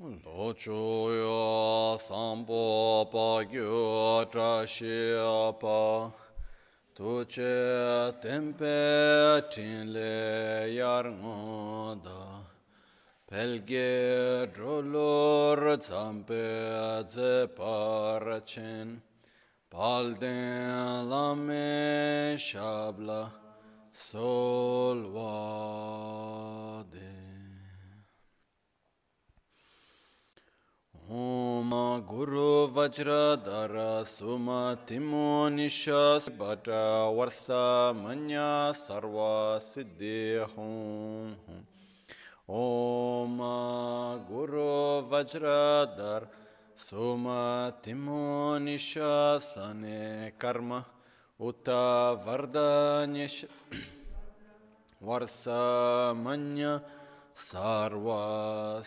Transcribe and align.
Lochoya 0.00 1.98
sampo 1.98 3.10
pa 3.10 3.42
gyo 3.42 4.24
trashya 4.30 5.52
pa 5.58 6.12
Tuche 6.94 8.14
tempe 8.22 9.42
tinle 9.50 10.72
yar 10.72 11.02
ngoda 11.02 12.46
Pelge 13.28 14.46
drolor 14.54 15.76
zampe 15.80 17.02
ze 17.08 17.48
parachen 17.48 19.02
Palden 19.68 21.08
shabla 22.38 23.32
solwa 23.92 25.34
ओम 31.11 31.71
गुरु 32.09 32.51
वज्रधर 32.75 33.73
सुमतिमो 34.07 35.25
निशा 35.49 36.03
बट 36.39 36.69
वर्ष 37.17 37.45
मन्या 37.97 38.47
सर्व 38.75 39.17
सिद्धि 39.61 40.21
हूँ 40.53 41.35
ओम 42.61 43.37
गुरु 44.31 44.65
वज्रधर 45.11 46.27
सुमतिमो 46.79 48.23
निशासने 48.65 50.01
कर्म 50.41 50.73
उत 51.39 51.69
वर्धन्य 52.25 53.29
वर्ष 55.01 55.43
मन्य 56.25 56.79
सर्व 57.43 58.13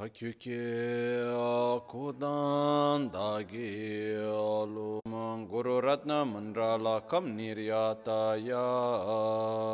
Pakyuke 0.00 0.64
akudan 1.28 3.12
dagi 3.12 4.16
alum 4.16 5.46
Guru 5.46 5.80
Ratna 5.80 6.24
Mandrala 6.24 7.06
kam 7.06 7.36
niryata 7.36 8.41
yami 8.48 9.70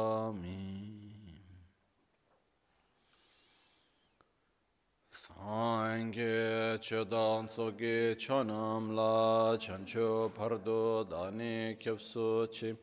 Sangye 5.13 6.79
chodan 6.81 7.49
soge 7.49 8.17
chonam 8.19 8.95
la 8.97 9.57
chancho 9.57 10.29
pardo 10.35 11.05
dani 11.05 11.77
kyapsu 11.79 12.49
chi 12.53 12.75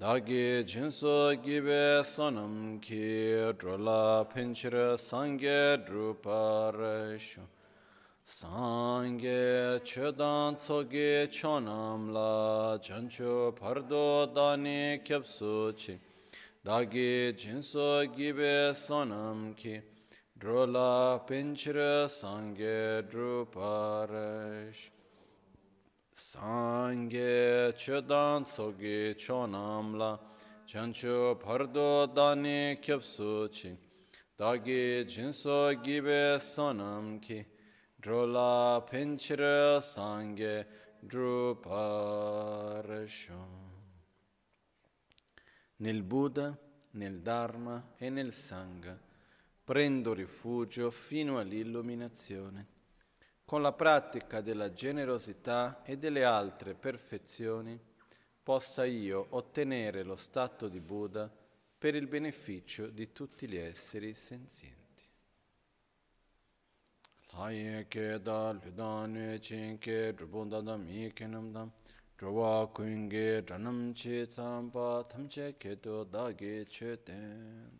Dagi 0.00 0.64
jinso 0.64 1.34
gibe 1.44 2.02
sonam 2.02 2.80
ki 2.80 3.52
drola 3.58 4.24
pinchira 4.32 4.96
sangye 4.96 5.76
drupareshu. 5.86 7.40
Sangye 8.24 9.78
chodan 9.84 10.56
tsoge 10.56 11.28
chonam 11.30 12.14
la 12.14 12.78
chancho 12.78 13.52
pardo 13.54 14.26
dani 14.34 15.00
kyapsu 15.04 15.76
chi. 15.76 15.98
Dagi 16.64 17.34
jinso 17.36 18.06
gibe 18.06 18.72
sonam 18.74 19.54
ki 19.54 19.82
drola 20.38 21.20
pinchira 21.28 22.08
sangye 22.08 23.02
drupareshu. 23.02 24.99
Sangye 26.20 27.72
chodan 27.74 28.44
sogi 28.44 29.14
chonamla 29.16 30.20
chancho 30.66 31.34
pardo 31.42 32.06
dani 32.06 32.76
kyapsu 32.78 33.48
chi. 33.50 33.74
Dagi 34.36 35.06
jinso 35.06 35.72
gibe 35.82 36.38
sonam 36.38 37.18
ki 37.22 37.46
drola 37.98 38.82
pinchira 38.86 39.80
sangye 39.80 40.66
druparasho. 41.02 41.88
Nel 45.76 46.02
Buddha, 46.02 46.54
nel 46.90 47.20
Dharma 47.22 47.94
e 47.96 48.10
nel 48.10 48.32
Sangha 48.34 48.94
prendo 49.64 50.12
rifugio 50.12 50.90
fino 50.90 51.38
all'illuminazione 51.38 52.79
con 53.50 53.62
la 53.62 53.72
pratica 53.72 54.40
della 54.40 54.72
generosità 54.72 55.82
e 55.82 55.98
delle 55.98 56.22
altre 56.22 56.74
perfezioni, 56.74 57.76
possa 58.44 58.84
io 58.84 59.26
ottenere 59.30 60.04
lo 60.04 60.14
stato 60.14 60.68
di 60.68 60.78
Buddha 60.78 61.28
per 61.76 61.96
il 61.96 62.06
beneficio 62.06 62.86
di 62.86 63.10
tutti 63.10 63.48
gli 63.48 63.56
esseri 63.56 64.14
senzienti. 64.14 65.02
Laye 67.32 67.88
ke 67.88 68.22
da 68.22 68.52
lüdan 68.52 69.38
chin 69.40 69.78
ke 69.78 70.14
drubunda 70.14 70.60
da 70.60 70.76
mi 70.76 71.12
ke 71.12 71.26
nam 71.26 71.50
dam 71.50 71.72
drwa 72.16 72.68
kuinge 72.68 73.42
dranam 73.42 73.92
chi 73.92 74.28
tsampa 74.28 75.04
thamche 75.08 75.56
ke 75.56 75.80
to 75.80 76.04
da 76.04 76.32
ge 76.32 76.66
che 76.68 77.02
ten 77.02 77.79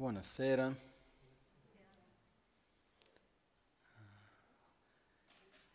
Buonasera. 0.00 0.74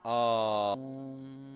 Aum. 0.03 1.50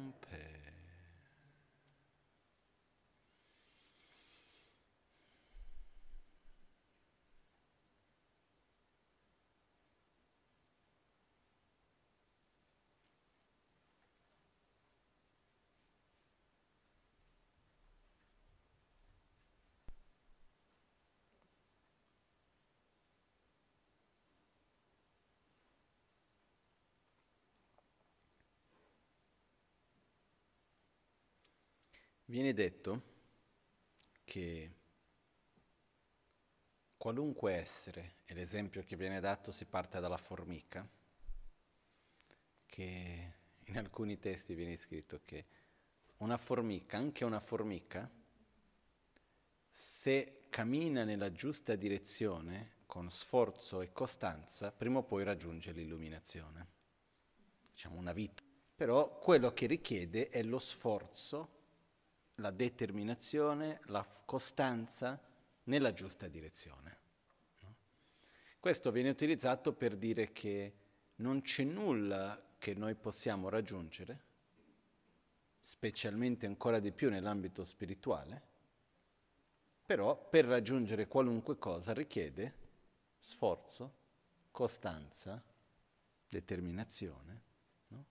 Viene 32.36 32.52
detto 32.52 33.02
che 34.26 34.74
qualunque 36.98 37.54
essere, 37.54 38.16
e 38.26 38.34
l'esempio 38.34 38.84
che 38.84 38.98
viene 38.98 39.22
dato 39.22 39.54
si 39.54 39.64
parte 39.64 40.02
dalla 40.02 40.18
formica, 40.18 40.86
che 42.66 43.34
in 43.64 43.78
alcuni 43.78 44.20
testi 44.20 44.54
viene 44.54 44.76
scritto 44.76 45.22
che 45.24 45.46
una 46.18 46.36
formica, 46.36 46.98
anche 46.98 47.24
una 47.24 47.40
formica, 47.40 48.12
se 49.72 50.42
cammina 50.50 51.06
nella 51.06 51.32
giusta 51.32 51.76
direzione, 51.78 52.80
con 52.86 53.10
sforzo 53.10 53.80
e 53.80 53.94
costanza, 53.94 54.74
prima 54.74 54.98
o 54.98 55.04
poi 55.04 55.24
raggiunge 55.24 55.72
l'illuminazione. 55.72 56.68
Diciamo 57.72 57.98
una 57.98 58.12
vita. 58.12 58.44
Però 58.76 59.20
quello 59.20 59.54
che 59.54 59.68
richiede 59.68 60.28
è 60.28 60.44
lo 60.44 60.60
sforzo 60.60 61.55
la 62.36 62.52
determinazione, 62.52 63.80
la 63.86 64.06
costanza 64.26 65.20
nella 65.64 65.94
giusta 65.94 66.28
direzione. 66.28 66.98
No? 67.62 67.76
Questo 68.60 68.92
viene 68.92 69.10
utilizzato 69.10 69.74
per 69.74 69.96
dire 69.96 70.32
che 70.32 70.74
non 71.18 71.42
c'è 71.42 71.64
nulla 71.64 72.42
che 72.58 72.74
noi 72.74 72.96
possiamo 72.96 73.50
raggiungere, 73.50 74.24
specialmente 75.60 76.46
ancora 76.46 76.80
di 76.80 76.92
più 76.92 77.10
nell'ambito 77.10 77.64
spirituale, 77.64 78.54
però 79.86 80.18
per 80.18 80.46
raggiungere 80.46 81.08
qualunque 81.08 81.58
cosa 81.58 81.94
richiede 81.94 82.64
sforzo, 83.20 83.94
costanza, 84.52 85.42
determinazione. 86.28 87.42
No? 87.88 88.06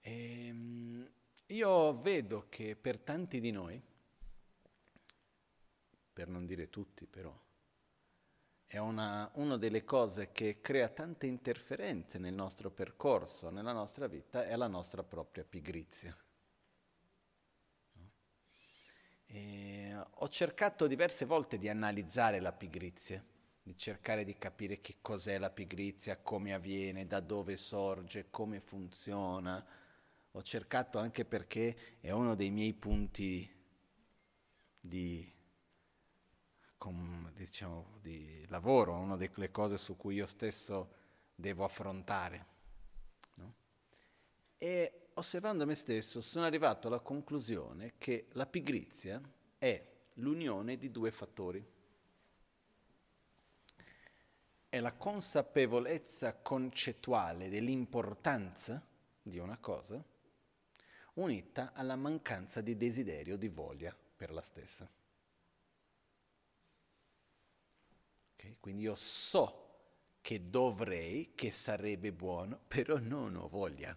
E, 0.00 0.46
ehm, 0.46 1.10
io 1.48 1.94
vedo 1.94 2.46
che 2.48 2.76
per 2.76 2.98
tanti 2.98 3.40
di 3.40 3.50
noi, 3.50 3.80
per 6.12 6.28
non 6.28 6.44
dire 6.44 6.68
tutti 6.68 7.06
però, 7.06 7.34
è 8.66 8.76
una, 8.78 9.30
una 9.34 9.56
delle 9.56 9.84
cose 9.84 10.30
che 10.30 10.60
crea 10.60 10.88
tante 10.88 11.26
interferenze 11.26 12.18
nel 12.18 12.34
nostro 12.34 12.70
percorso, 12.70 13.48
nella 13.48 13.72
nostra 13.72 14.06
vita, 14.08 14.44
è 14.44 14.56
la 14.56 14.66
nostra 14.66 15.02
propria 15.02 15.44
pigrizia. 15.44 16.14
ho 20.20 20.28
cercato 20.28 20.86
diverse 20.86 21.24
volte 21.24 21.58
di 21.58 21.68
analizzare 21.68 22.40
la 22.40 22.52
pigrizia, 22.52 23.22
di 23.62 23.76
cercare 23.76 24.24
di 24.24 24.36
capire 24.36 24.80
che 24.80 24.96
cos'è 25.00 25.38
la 25.38 25.50
pigrizia, 25.50 26.16
come 26.16 26.52
avviene, 26.54 27.06
da 27.06 27.20
dove 27.20 27.56
sorge, 27.56 28.30
come 28.30 28.60
funziona 28.60 29.64
ho 30.38 30.42
cercato 30.42 31.00
anche 31.00 31.24
perché 31.24 31.98
è 31.98 32.12
uno 32.12 32.36
dei 32.36 32.50
miei 32.50 32.72
punti 32.72 33.50
di, 34.78 35.34
com, 36.76 37.28
diciamo, 37.32 37.98
di 38.00 38.46
lavoro, 38.46 38.94
una 38.94 39.16
delle 39.16 39.50
cose 39.50 39.76
su 39.76 39.96
cui 39.96 40.14
io 40.14 40.26
stesso 40.26 40.94
devo 41.34 41.64
affrontare. 41.64 42.46
No? 43.34 43.54
E 44.58 45.08
osservando 45.14 45.66
me 45.66 45.74
stesso 45.74 46.20
sono 46.20 46.44
arrivato 46.44 46.86
alla 46.86 47.00
conclusione 47.00 47.94
che 47.98 48.28
la 48.32 48.46
pigrizia 48.46 49.20
è 49.58 49.84
l'unione 50.14 50.76
di 50.76 50.92
due 50.92 51.10
fattori. 51.10 51.66
È 54.68 54.78
la 54.78 54.92
consapevolezza 54.92 56.36
concettuale 56.36 57.48
dell'importanza 57.48 58.80
di 59.20 59.38
una 59.38 59.58
cosa 59.58 60.00
unita 61.20 61.72
alla 61.74 61.96
mancanza 61.96 62.60
di 62.60 62.76
desiderio, 62.76 63.36
di 63.36 63.48
voglia 63.48 63.94
per 64.16 64.30
la 64.30 64.40
stessa. 64.40 64.88
Okay? 68.34 68.56
Quindi 68.60 68.82
io 68.82 68.94
so 68.94 69.66
che 70.20 70.48
dovrei, 70.48 71.32
che 71.34 71.50
sarebbe 71.50 72.12
buono, 72.12 72.60
però 72.68 72.98
non 72.98 73.36
ho 73.36 73.48
voglia. 73.48 73.96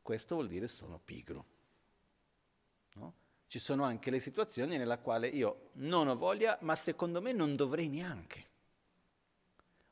Questo 0.00 0.34
vuol 0.34 0.48
dire 0.48 0.68
sono 0.68 0.98
pigro. 0.98 1.46
No? 2.94 3.14
Ci 3.46 3.58
sono 3.58 3.84
anche 3.84 4.10
le 4.10 4.20
situazioni 4.20 4.76
nella 4.76 4.98
quali 4.98 5.34
io 5.34 5.70
non 5.74 6.08
ho 6.08 6.16
voglia, 6.16 6.58
ma 6.60 6.76
secondo 6.76 7.20
me 7.20 7.32
non 7.32 7.56
dovrei 7.56 7.88
neanche. 7.88 8.52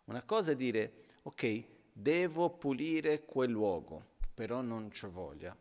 Una 0.04 0.22
cosa 0.24 0.50
è 0.52 0.56
dire, 0.56 1.04
ok, 1.22 1.64
devo 1.92 2.50
pulire 2.50 3.24
quel 3.24 3.50
luogo, 3.50 4.04
però 4.34 4.60
non 4.60 4.90
ho 5.00 5.10
voglia. 5.10 5.56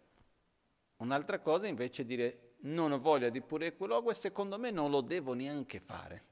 Un'altra 1.02 1.40
cosa 1.40 1.68
invece 1.68 2.04
è 2.04 2.06
dire 2.06 2.56
non 2.62 2.92
ho 2.92 3.00
voglia 3.00 3.30
di 3.30 3.42
pulire 3.42 3.76
quel 3.76 3.90
luogo 3.90 4.12
e 4.12 4.14
secondo 4.14 4.60
me 4.60 4.70
non 4.70 4.92
lo 4.92 5.02
devo 5.02 5.34
neanche 5.34 5.80
fare. 5.80 6.30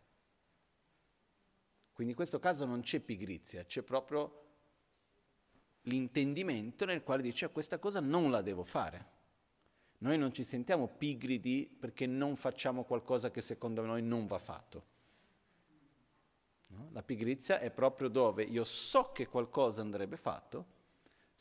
Quindi 1.91 2.13
in 2.13 2.15
questo 2.15 2.39
caso 2.39 2.65
non 2.65 2.81
c'è 2.81 2.99
pigrizia, 2.99 3.65
c'è 3.65 3.81
proprio 3.81 4.45
l'intendimento 5.81 6.85
nel 6.85 7.03
quale 7.03 7.23
dice 7.23 7.45
ah, 7.45 7.49
questa 7.49 7.79
cosa 7.79 7.99
non 7.99 8.29
la 8.29 8.41
devo 8.41 8.63
fare. 8.63 9.17
Noi 9.99 10.17
non 10.19 10.31
ci 10.31 10.43
sentiamo 10.43 10.87
pigri 10.87 11.39
di 11.39 11.75
perché 11.77 12.05
non 12.05 12.35
facciamo 12.35 12.83
qualcosa 12.83 13.31
che 13.31 13.41
secondo 13.41 13.83
noi 13.83 14.03
non 14.03 14.27
va 14.27 14.37
fatto. 14.37 14.85
No? 16.67 16.89
La 16.91 17.01
pigrizia 17.01 17.59
è 17.59 17.71
proprio 17.71 18.07
dove 18.07 18.43
io 18.43 18.63
so 18.63 19.11
che 19.11 19.27
qualcosa 19.27 19.81
andrebbe 19.81 20.15
fatto, 20.15 20.77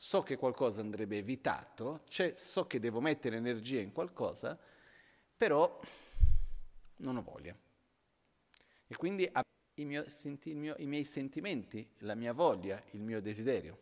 so 0.01 0.23
che 0.23 0.37
qualcosa 0.37 0.81
andrebbe 0.81 1.19
evitato, 1.19 2.03
cioè 2.07 2.33
so 2.37 2.69
che 2.69 2.79
devo 2.79 3.01
mettere 3.01 3.35
energia 3.35 3.81
in 3.81 3.91
qualcosa, 3.91 4.57
però 5.37 5.81
non 6.99 7.17
ho 7.17 7.23
voglia. 7.23 7.53
E 8.87 8.95
quindi 8.95 9.29
i, 9.75 9.85
miei, 9.85 10.09
senti, 10.09 10.55
mio, 10.55 10.77
i 10.79 10.87
miei 10.87 11.05
sentimenti, 11.05 11.85
la 11.99 12.15
mia 12.15 12.33
voglia, 12.33 12.81
il 12.93 13.03
mio 13.03 13.21
desiderio. 13.21 13.77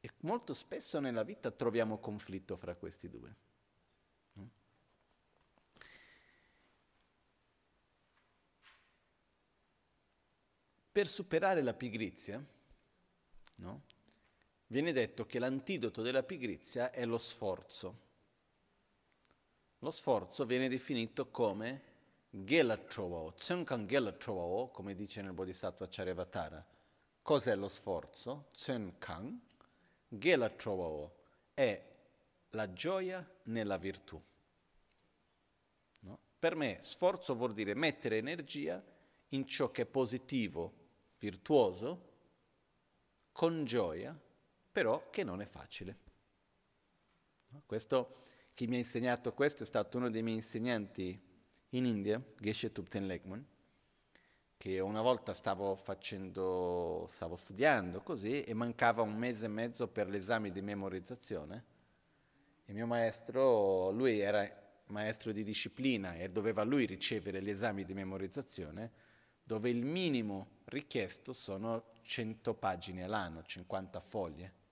E 0.00 0.10
molto 0.20 0.52
spesso 0.52 1.00
nella 1.00 1.22
vita 1.22 1.50
troviamo 1.50 1.98
conflitto 1.98 2.54
fra 2.54 2.74
questi 2.74 3.08
due. 3.08 3.34
Per 10.92 11.08
superare 11.08 11.62
la 11.62 11.72
pigrizia, 11.72 12.44
no? 13.54 13.92
Viene 14.66 14.92
detto 14.92 15.26
che 15.26 15.38
l'antidoto 15.38 16.02
della 16.02 16.22
pigrizia 16.22 16.90
è 16.90 17.04
lo 17.04 17.18
sforzo. 17.18 18.02
Lo 19.78 19.90
sforzo 19.90 20.46
viene 20.46 20.68
definito 20.68 21.30
come 21.30 21.92
Gelatrovao, 22.30 23.34
Gelatrovao, 23.86 24.70
come 24.70 24.94
dice 24.94 25.22
nel 25.22 25.34
Bodhisattva 25.34 25.86
Charyavatara. 25.88 26.66
Cos'è 27.22 27.54
lo 27.54 27.68
sforzo? 27.68 28.48
Tsunkan 28.52 29.40
Gelatrovao 30.08 31.14
è 31.52 31.92
la 32.50 32.72
gioia 32.72 33.26
nella 33.44 33.76
virtù. 33.76 34.20
No? 36.00 36.18
Per 36.38 36.56
me 36.56 36.78
sforzo 36.80 37.34
vuol 37.34 37.52
dire 37.52 37.74
mettere 37.74 38.16
energia 38.16 38.82
in 39.28 39.46
ciò 39.46 39.70
che 39.70 39.82
è 39.82 39.86
positivo, 39.86 40.72
virtuoso, 41.18 42.12
con 43.32 43.64
gioia 43.64 44.18
però 44.74 45.08
che 45.08 45.22
non 45.22 45.40
è 45.40 45.46
facile. 45.46 45.96
Questo 47.64 48.16
chi 48.54 48.66
mi 48.66 48.74
ha 48.74 48.78
insegnato 48.78 49.32
questo 49.32 49.62
è 49.62 49.66
stato 49.66 49.98
uno 49.98 50.10
dei 50.10 50.24
miei 50.24 50.34
insegnanti 50.34 51.16
in 51.68 51.84
India, 51.84 52.20
Geshe 52.40 52.72
Tupten 52.72 53.06
Lekman, 53.06 53.46
che 54.56 54.80
una 54.80 55.00
volta 55.00 55.32
stavo 55.32 55.76
facendo, 55.76 57.06
stavo 57.08 57.36
studiando 57.36 58.00
così 58.00 58.42
e 58.42 58.52
mancava 58.52 59.02
un 59.02 59.14
mese 59.14 59.44
e 59.44 59.48
mezzo 59.48 59.86
per 59.86 60.08
l'esame 60.08 60.50
di 60.50 60.60
memorizzazione. 60.60 61.64
Il 62.64 62.74
mio 62.74 62.88
maestro, 62.88 63.92
lui 63.92 64.18
era 64.18 64.44
maestro 64.86 65.30
di 65.30 65.44
disciplina 65.44 66.16
e 66.16 66.30
doveva 66.30 66.64
lui 66.64 66.84
ricevere 66.84 67.40
gli 67.40 67.50
esami 67.50 67.84
di 67.84 67.94
memorizzazione, 67.94 68.90
dove 69.40 69.70
il 69.70 69.84
minimo 69.84 70.62
richiesto 70.64 71.32
sono 71.32 71.92
100 72.02 72.54
pagine 72.54 73.04
all'anno, 73.04 73.44
50 73.44 74.00
foglie, 74.00 74.62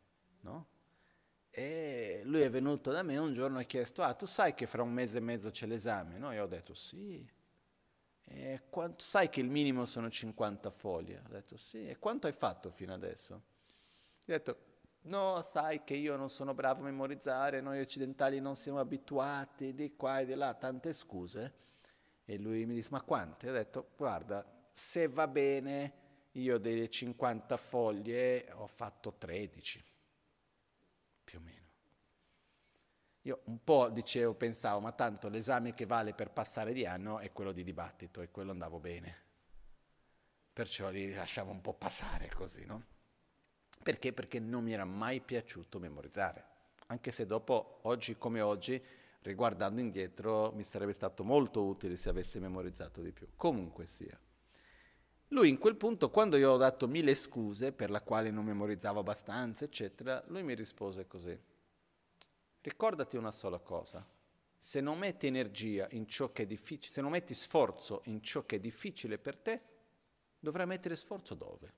no? 0.42 0.68
E 1.50 2.22
lui 2.25 2.40
è 2.40 2.49
venuto 2.49 2.90
da 2.90 3.02
me 3.02 3.18
un 3.18 3.34
giorno 3.34 3.58
e 3.58 3.62
ha 3.62 3.66
chiesto, 3.66 4.02
ah, 4.02 4.14
tu 4.14 4.25
sai 4.25 4.54
che 4.54 4.66
fra 4.66 4.82
un 4.82 4.92
mese 4.92 5.18
e 5.18 5.20
mezzo 5.20 5.50
c'è 5.50 5.66
l'esame? 5.66 6.16
No? 6.16 6.32
E 6.32 6.40
ho 6.40 6.46
detto, 6.46 6.72
sì. 6.72 7.28
E 8.25 8.62
quanto, 8.70 9.00
sai 9.00 9.28
che 9.28 9.40
il 9.40 9.50
minimo 9.50 9.84
sono 9.84 10.08
50 10.08 10.70
foglie? 10.70 11.22
Ho 11.26 11.28
detto 11.28 11.56
sì, 11.56 11.87
e 11.87 11.99
quanto 11.99 12.26
hai 12.26 12.32
fatto 12.32 12.70
fino 12.70 12.94
adesso? 12.94 13.34
Ho 13.34 14.25
detto, 14.25 14.58
no, 15.02 15.42
sai 15.42 15.84
che 15.84 15.94
io 15.94 16.16
non 16.16 16.30
sono 16.30 16.54
bravo 16.54 16.80
a 16.80 16.84
memorizzare, 16.84 17.61
noi 17.61 17.80
occidentali 17.80 18.40
non 18.40 18.56
siamo 18.56 18.78
abituati 18.78 19.75
di 19.75 19.94
qua 19.94 20.20
e 20.20 20.25
di 20.26 20.34
là, 20.34 20.54
tante 20.54 20.94
scuse. 20.94 21.61
E 22.25 22.38
lui 22.38 22.64
mi 22.64 22.75
disse, 22.75 22.88
ma 22.92 23.02
quante? 23.02 23.50
Ho 23.50 23.52
detto, 23.52 23.90
guarda, 23.96 24.46
se 24.72 25.08
va 25.08 25.28
bene, 25.28 25.92
io 26.32 26.56
delle 26.56 26.88
50 26.88 27.56
foglie 27.58 28.50
ho 28.52 28.66
fatto 28.66 29.12
13, 29.18 29.84
più 31.32 31.38
o 31.38 31.42
meno. 31.42 31.70
Io 33.22 33.40
un 33.44 33.62
po' 33.64 33.88
dicevo, 33.88 34.34
pensavo, 34.34 34.80
ma 34.80 34.92
tanto 34.92 35.28
l'esame 35.28 35.72
che 35.72 35.86
vale 35.86 36.12
per 36.12 36.30
passare 36.30 36.74
di 36.74 36.84
anno 36.84 37.20
è 37.20 37.32
quello 37.32 37.52
di 37.52 37.64
dibattito 37.64 38.20
e 38.20 38.30
quello 38.30 38.50
andavo 38.50 38.78
bene. 38.80 39.20
Perciò 40.52 40.90
li 40.90 41.14
lasciavo 41.14 41.50
un 41.50 41.62
po' 41.62 41.72
passare 41.72 42.28
così, 42.28 42.66
no? 42.66 42.84
Perché? 43.82 44.12
Perché 44.12 44.40
non 44.40 44.64
mi 44.64 44.72
era 44.72 44.84
mai 44.84 45.22
piaciuto 45.22 45.78
memorizzare. 45.78 46.44
Anche 46.88 47.12
se 47.12 47.24
dopo, 47.24 47.78
oggi 47.84 48.18
come 48.18 48.42
oggi, 48.42 48.82
riguardando 49.22 49.80
indietro, 49.80 50.52
mi 50.52 50.64
sarebbe 50.64 50.92
stato 50.92 51.24
molto 51.24 51.64
utile 51.64 51.96
se 51.96 52.10
avessi 52.10 52.38
memorizzato 52.38 53.00
di 53.00 53.12
più. 53.12 53.28
Comunque 53.36 53.86
sia. 53.86 54.18
Lui 55.32 55.48
in 55.48 55.56
quel 55.56 55.76
punto, 55.76 56.10
quando 56.10 56.36
io 56.36 56.50
ho 56.50 56.56
dato 56.58 56.86
mille 56.86 57.14
scuse 57.14 57.72
per 57.72 57.88
la 57.88 58.02
quale 58.02 58.30
non 58.30 58.44
memorizzavo 58.44 59.00
abbastanza, 59.00 59.64
eccetera, 59.64 60.22
lui 60.26 60.42
mi 60.42 60.54
rispose 60.54 61.06
così. 61.06 61.38
Ricordati 62.60 63.16
una 63.16 63.30
sola 63.30 63.58
cosa, 63.58 64.06
se 64.58 64.80
non 64.82 64.98
metti 64.98 65.26
energia 65.26 65.88
in 65.92 66.06
ciò 66.06 66.32
che 66.32 66.42
è 66.42 66.46
difficile, 66.46 66.92
se 66.92 67.00
non 67.00 67.12
metti 67.12 67.32
sforzo 67.32 68.02
in 68.04 68.22
ciò 68.22 68.44
che 68.44 68.56
è 68.56 68.60
difficile 68.60 69.16
per 69.16 69.38
te, 69.38 69.62
dovrai 70.38 70.66
mettere 70.66 70.96
sforzo 70.96 71.34
dove? 71.34 71.72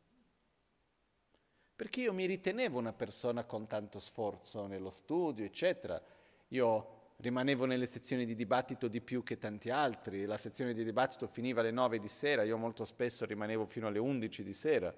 Perché 1.76 2.00
io 2.00 2.12
mi 2.12 2.26
ritenevo 2.26 2.76
una 2.76 2.92
persona 2.92 3.44
con 3.44 3.68
tanto 3.68 4.00
sforzo 4.00 4.66
nello 4.66 4.90
studio, 4.90 5.44
eccetera. 5.44 6.02
Io 6.48 7.03
rimanevo 7.24 7.64
nelle 7.64 7.86
sezioni 7.86 8.26
di 8.26 8.34
dibattito 8.34 8.86
di 8.86 9.00
più 9.00 9.22
che 9.22 9.38
tanti 9.38 9.70
altri, 9.70 10.26
la 10.26 10.36
sezione 10.36 10.74
di 10.74 10.84
dibattito 10.84 11.26
finiva 11.26 11.62
alle 11.62 11.70
9 11.70 11.98
di 11.98 12.08
sera, 12.08 12.42
io 12.42 12.58
molto 12.58 12.84
spesso 12.84 13.24
rimanevo 13.24 13.64
fino 13.64 13.86
alle 13.86 13.98
11 13.98 14.42
di 14.44 14.52
sera. 14.52 14.94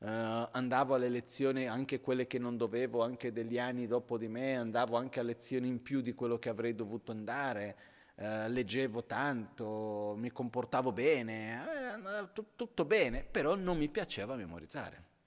Uh, 0.00 0.48
andavo 0.50 0.94
alle 0.94 1.08
lezioni 1.08 1.66
anche 1.66 2.00
quelle 2.00 2.26
che 2.26 2.38
non 2.40 2.56
dovevo, 2.56 3.04
anche 3.04 3.32
degli 3.32 3.58
anni 3.58 3.86
dopo 3.86 4.18
di 4.18 4.26
me, 4.26 4.56
andavo 4.56 4.96
anche 4.96 5.20
a 5.20 5.22
lezioni 5.22 5.68
in 5.68 5.80
più 5.80 6.00
di 6.00 6.12
quello 6.12 6.40
che 6.40 6.48
avrei 6.48 6.74
dovuto 6.74 7.12
andare, 7.12 7.76
uh, 8.16 8.48
leggevo 8.48 9.04
tanto, 9.04 10.14
mi 10.16 10.32
comportavo 10.32 10.90
bene, 10.90 11.62
t- 12.32 12.44
tutto 12.56 12.84
bene, 12.84 13.22
però 13.22 13.54
non 13.54 13.76
mi 13.76 13.88
piaceva 13.88 14.34
memorizzare. 14.34 15.17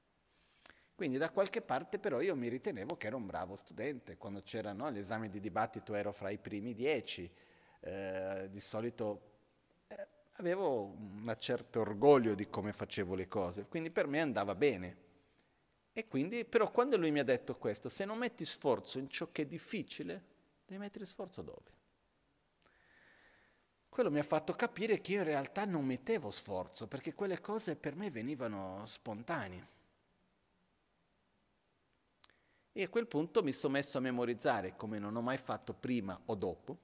Quindi 1.02 1.18
da 1.18 1.32
qualche 1.32 1.64
parte 1.64 1.98
però 1.98 2.22
io 2.22 2.36
mi 2.36 2.48
ritenevo 2.48 2.96
che 2.96 3.08
ero 3.08 3.18
un 3.18 3.26
bravo 3.26 3.56
studente, 3.56 4.18
quando 4.18 4.44
c'erano 4.44 4.92
gli 4.92 5.00
esami 5.00 5.30
di 5.30 5.40
dibattito 5.40 5.96
ero 5.96 6.12
fra 6.12 6.30
i 6.30 6.38
primi 6.38 6.76
dieci, 6.76 7.28
eh, 7.80 8.48
di 8.52 8.60
solito 8.60 9.30
avevo 10.34 10.84
un 10.84 11.36
certo 11.40 11.80
orgoglio 11.80 12.36
di 12.36 12.48
come 12.50 12.72
facevo 12.72 13.16
le 13.16 13.28
cose, 13.28 13.66
quindi 13.66 13.90
per 13.90 14.06
me 14.06 14.22
andava 14.22 14.54
bene. 14.54 14.98
E 15.92 16.08
quindi, 16.08 16.46
però 16.46 16.70
quando 16.70 16.98
lui 16.98 17.10
mi 17.10 17.18
ha 17.18 17.24
detto 17.24 17.56
questo, 17.56 17.90
se 17.90 18.06
non 18.06 18.20
metti 18.20 18.46
sforzo 18.46 19.00
in 19.00 19.10
ciò 19.10 19.32
che 19.32 19.42
è 19.42 19.46
difficile, 19.48 20.24
devi 20.68 20.80
mettere 20.80 21.08
sforzo 21.08 21.42
dove? 21.42 21.72
Quello 23.90 24.12
mi 24.12 24.20
ha 24.20 24.24
fatto 24.24 24.54
capire 24.54 25.02
che 25.02 25.14
io 25.14 25.22
in 25.22 25.26
realtà 25.26 25.66
non 25.66 25.84
mettevo 25.84 26.30
sforzo, 26.30 26.86
perché 26.86 27.16
quelle 27.16 27.42
cose 27.42 27.76
per 27.76 27.96
me 27.96 28.12
venivano 28.12 28.86
spontanee. 28.86 29.80
E 32.74 32.84
a 32.84 32.90
quel 32.90 33.08
punto 33.08 33.44
mi 33.44 33.52
sono 33.52 33.74
messo 33.74 33.98
a 33.98 34.02
memorizzare 34.02 34.76
come 34.76 34.98
non 34.98 35.16
ho 35.16 35.22
mai 35.22 35.38
fatto 35.38 35.74
prima 35.74 36.20
o 36.26 36.36
dopo. 36.36 36.78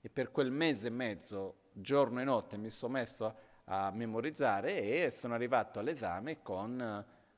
E 0.00 0.10
per 0.10 0.30
quel 0.30 0.50
mese 0.50 0.88
e 0.88 0.90
mezzo 0.90 1.64
giorno 1.72 2.20
e 2.20 2.24
notte 2.24 2.56
mi 2.56 2.70
sono 2.70 2.94
messo 2.94 3.34
a 3.64 3.90
memorizzare 3.90 4.80
e 4.80 5.10
sono 5.10 5.34
arrivato 5.34 5.78
all'esame 5.78 6.42
con 6.42 6.80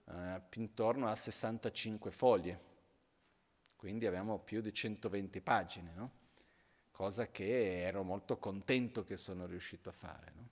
eh, 0.04 0.42
intorno 0.54 1.08
a 1.08 1.14
65 1.14 2.10
foglie, 2.10 2.60
quindi 3.76 4.06
abbiamo 4.06 4.38
più 4.38 4.60
di 4.60 4.72
120 4.72 5.40
pagine, 5.40 5.92
no? 5.94 6.10
cosa 6.90 7.28
che 7.28 7.82
ero 7.82 8.02
molto 8.02 8.38
contento 8.38 9.04
che 9.04 9.16
sono 9.16 9.46
riuscito 9.46 9.88
a 9.88 9.92
fare. 9.92 10.32
No? 10.34 10.48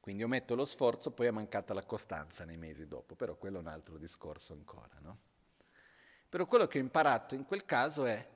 Quindi 0.00 0.22
io 0.22 0.28
metto 0.28 0.54
lo 0.54 0.64
sforzo, 0.64 1.10
poi 1.10 1.26
è 1.26 1.30
mancata 1.30 1.74
la 1.74 1.84
costanza 1.84 2.44
nei 2.44 2.56
mesi 2.56 2.86
dopo, 2.86 3.14
però 3.14 3.36
quello 3.36 3.58
è 3.58 3.60
un 3.60 3.66
altro 3.66 3.98
discorso 3.98 4.54
ancora. 4.54 4.98
No? 5.00 5.18
Però 6.28 6.46
quello 6.46 6.66
che 6.66 6.78
ho 6.78 6.82
imparato 6.82 7.34
in 7.34 7.44
quel 7.44 7.64
caso 7.64 8.06
è, 8.06 8.28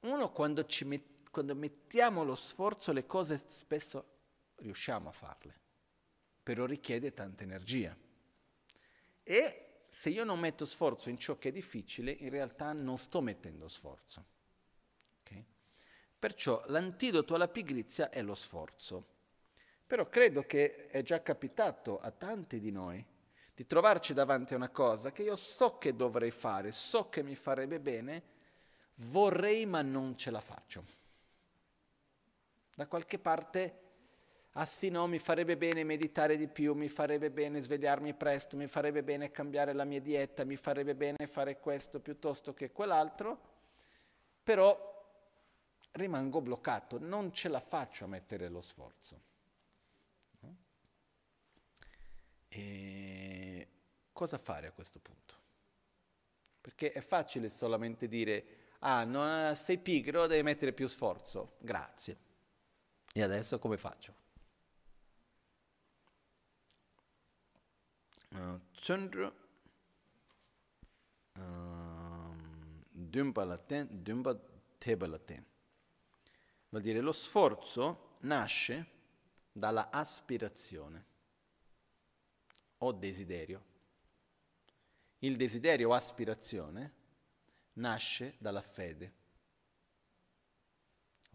uno 0.00 0.32
quando 0.32 0.66
mette 0.84 1.16
quando 1.30 1.54
mettiamo 1.54 2.24
lo 2.24 2.34
sforzo 2.34 2.92
le 2.92 3.06
cose 3.06 3.38
spesso 3.46 4.16
riusciamo 4.56 5.08
a 5.08 5.12
farle, 5.12 5.54
però 6.42 6.64
richiede 6.64 7.12
tanta 7.12 7.44
energia. 7.44 7.96
E 9.22 9.84
se 9.88 10.10
io 10.10 10.24
non 10.24 10.40
metto 10.40 10.64
sforzo 10.64 11.10
in 11.10 11.18
ciò 11.18 11.38
che 11.38 11.50
è 11.50 11.52
difficile, 11.52 12.10
in 12.10 12.30
realtà 12.30 12.72
non 12.72 12.98
sto 12.98 13.20
mettendo 13.20 13.68
sforzo. 13.68 14.24
Okay? 15.20 15.44
Perciò 16.18 16.64
l'antidoto 16.66 17.34
alla 17.34 17.48
pigrizia 17.48 18.10
è 18.10 18.22
lo 18.22 18.34
sforzo. 18.34 19.16
Però 19.88 20.06
credo 20.10 20.42
che 20.42 20.88
è 20.88 21.02
già 21.02 21.22
capitato 21.22 21.98
a 21.98 22.10
tanti 22.10 22.60
di 22.60 22.70
noi 22.70 23.02
di 23.54 23.66
trovarci 23.66 24.12
davanti 24.12 24.52
a 24.52 24.56
una 24.56 24.68
cosa 24.68 25.10
che 25.10 25.22
io 25.22 25.34
so 25.34 25.78
che 25.78 25.96
dovrei 25.96 26.30
fare, 26.30 26.72
so 26.72 27.08
che 27.08 27.22
mi 27.22 27.34
farebbe 27.34 27.80
bene, 27.80 28.22
vorrei 29.10 29.64
ma 29.64 29.80
non 29.80 30.14
ce 30.16 30.30
la 30.30 30.40
faccio. 30.40 30.84
Da 32.76 32.86
qualche 32.86 33.18
parte, 33.18 33.78
ah 34.52 34.66
sì 34.66 34.90
no, 34.90 35.06
mi 35.06 35.18
farebbe 35.18 35.56
bene 35.56 35.84
meditare 35.84 36.36
di 36.36 36.48
più, 36.48 36.74
mi 36.74 36.88
farebbe 36.88 37.30
bene 37.30 37.62
svegliarmi 37.62 38.12
presto, 38.12 38.56
mi 38.56 38.66
farebbe 38.66 39.02
bene 39.02 39.30
cambiare 39.30 39.72
la 39.72 39.84
mia 39.84 40.02
dieta, 40.02 40.44
mi 40.44 40.56
farebbe 40.56 40.94
bene 40.94 41.26
fare 41.26 41.58
questo 41.58 41.98
piuttosto 41.98 42.52
che 42.52 42.70
quell'altro, 42.72 43.40
però 44.44 44.78
rimango 45.92 46.42
bloccato, 46.42 46.98
non 47.00 47.32
ce 47.32 47.48
la 47.48 47.60
faccio 47.60 48.04
a 48.04 48.08
mettere 48.08 48.48
lo 48.48 48.60
sforzo. 48.60 49.27
E 52.48 53.68
cosa 54.12 54.38
fare 54.38 54.66
a 54.66 54.72
questo 54.72 54.98
punto? 54.98 55.34
Perché 56.60 56.92
è 56.92 57.00
facile 57.00 57.48
solamente 57.48 58.08
dire, 58.08 58.74
ah, 58.80 59.04
no, 59.04 59.54
sei 59.54 59.78
pigro, 59.78 60.26
devi 60.26 60.42
mettere 60.42 60.72
più 60.72 60.86
sforzo. 60.86 61.56
Grazie. 61.60 62.16
E 63.12 63.22
adesso 63.22 63.58
come 63.58 63.76
faccio? 63.76 64.14
Uh, 68.30 68.60
Chandra 68.72 69.32
um, 71.34 72.82
Dumbalaten, 72.90 73.88
Dumba 73.90 74.38
Tebalaten. 74.76 75.44
Vuol 76.68 76.82
dire 76.82 77.00
lo 77.00 77.12
sforzo 77.12 78.16
nasce 78.20 78.86
dalla 79.50 79.88
aspirazione 79.90 81.07
o 82.78 82.92
desiderio. 82.92 83.64
Il 85.20 85.36
desiderio 85.36 85.90
o 85.90 85.94
aspirazione 85.94 86.92
nasce 87.74 88.36
dalla 88.38 88.62
fede. 88.62 89.12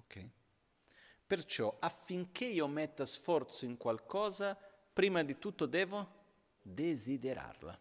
Okay? 0.04 0.32
Perciò 1.26 1.78
affinché 1.80 2.46
io 2.46 2.68
metta 2.68 3.06
sforzo 3.06 3.66
in 3.66 3.78
qualcosa, 3.78 4.56
prima 4.56 5.24
di 5.24 5.38
tutto 5.38 5.66
devo 5.66 6.22
desiderarla. 6.62 7.80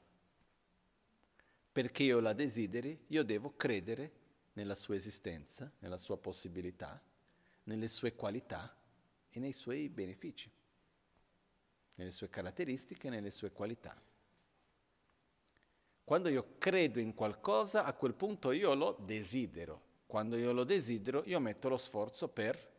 Perché 1.72 2.02
io 2.02 2.20
la 2.20 2.32
desideri, 2.32 3.04
io 3.08 3.22
devo 3.22 3.54
credere 3.56 4.20
nella 4.54 4.74
sua 4.74 4.94
esistenza, 4.94 5.70
nella 5.78 5.98
sua 5.98 6.18
possibilità, 6.18 7.00
nelle 7.64 7.88
sue 7.88 8.14
qualità 8.14 8.76
e 9.30 9.38
nei 9.38 9.52
suoi 9.52 9.88
benefici, 9.88 10.50
nelle 11.94 12.10
sue 12.10 12.28
caratteristiche 12.28 13.08
nelle 13.10 13.30
sue 13.30 13.52
qualità. 13.52 14.00
Quando 16.04 16.28
io 16.28 16.56
credo 16.58 16.98
in 16.98 17.14
qualcosa, 17.14 17.84
a 17.84 17.92
quel 17.92 18.14
punto 18.14 18.50
io 18.52 18.74
lo 18.74 18.96
desidero. 19.00 19.90
Quando 20.06 20.36
io 20.36 20.52
lo 20.52 20.64
desidero, 20.64 21.22
io 21.24 21.40
metto 21.40 21.68
lo 21.68 21.76
sforzo 21.76 22.28
per 22.28 22.70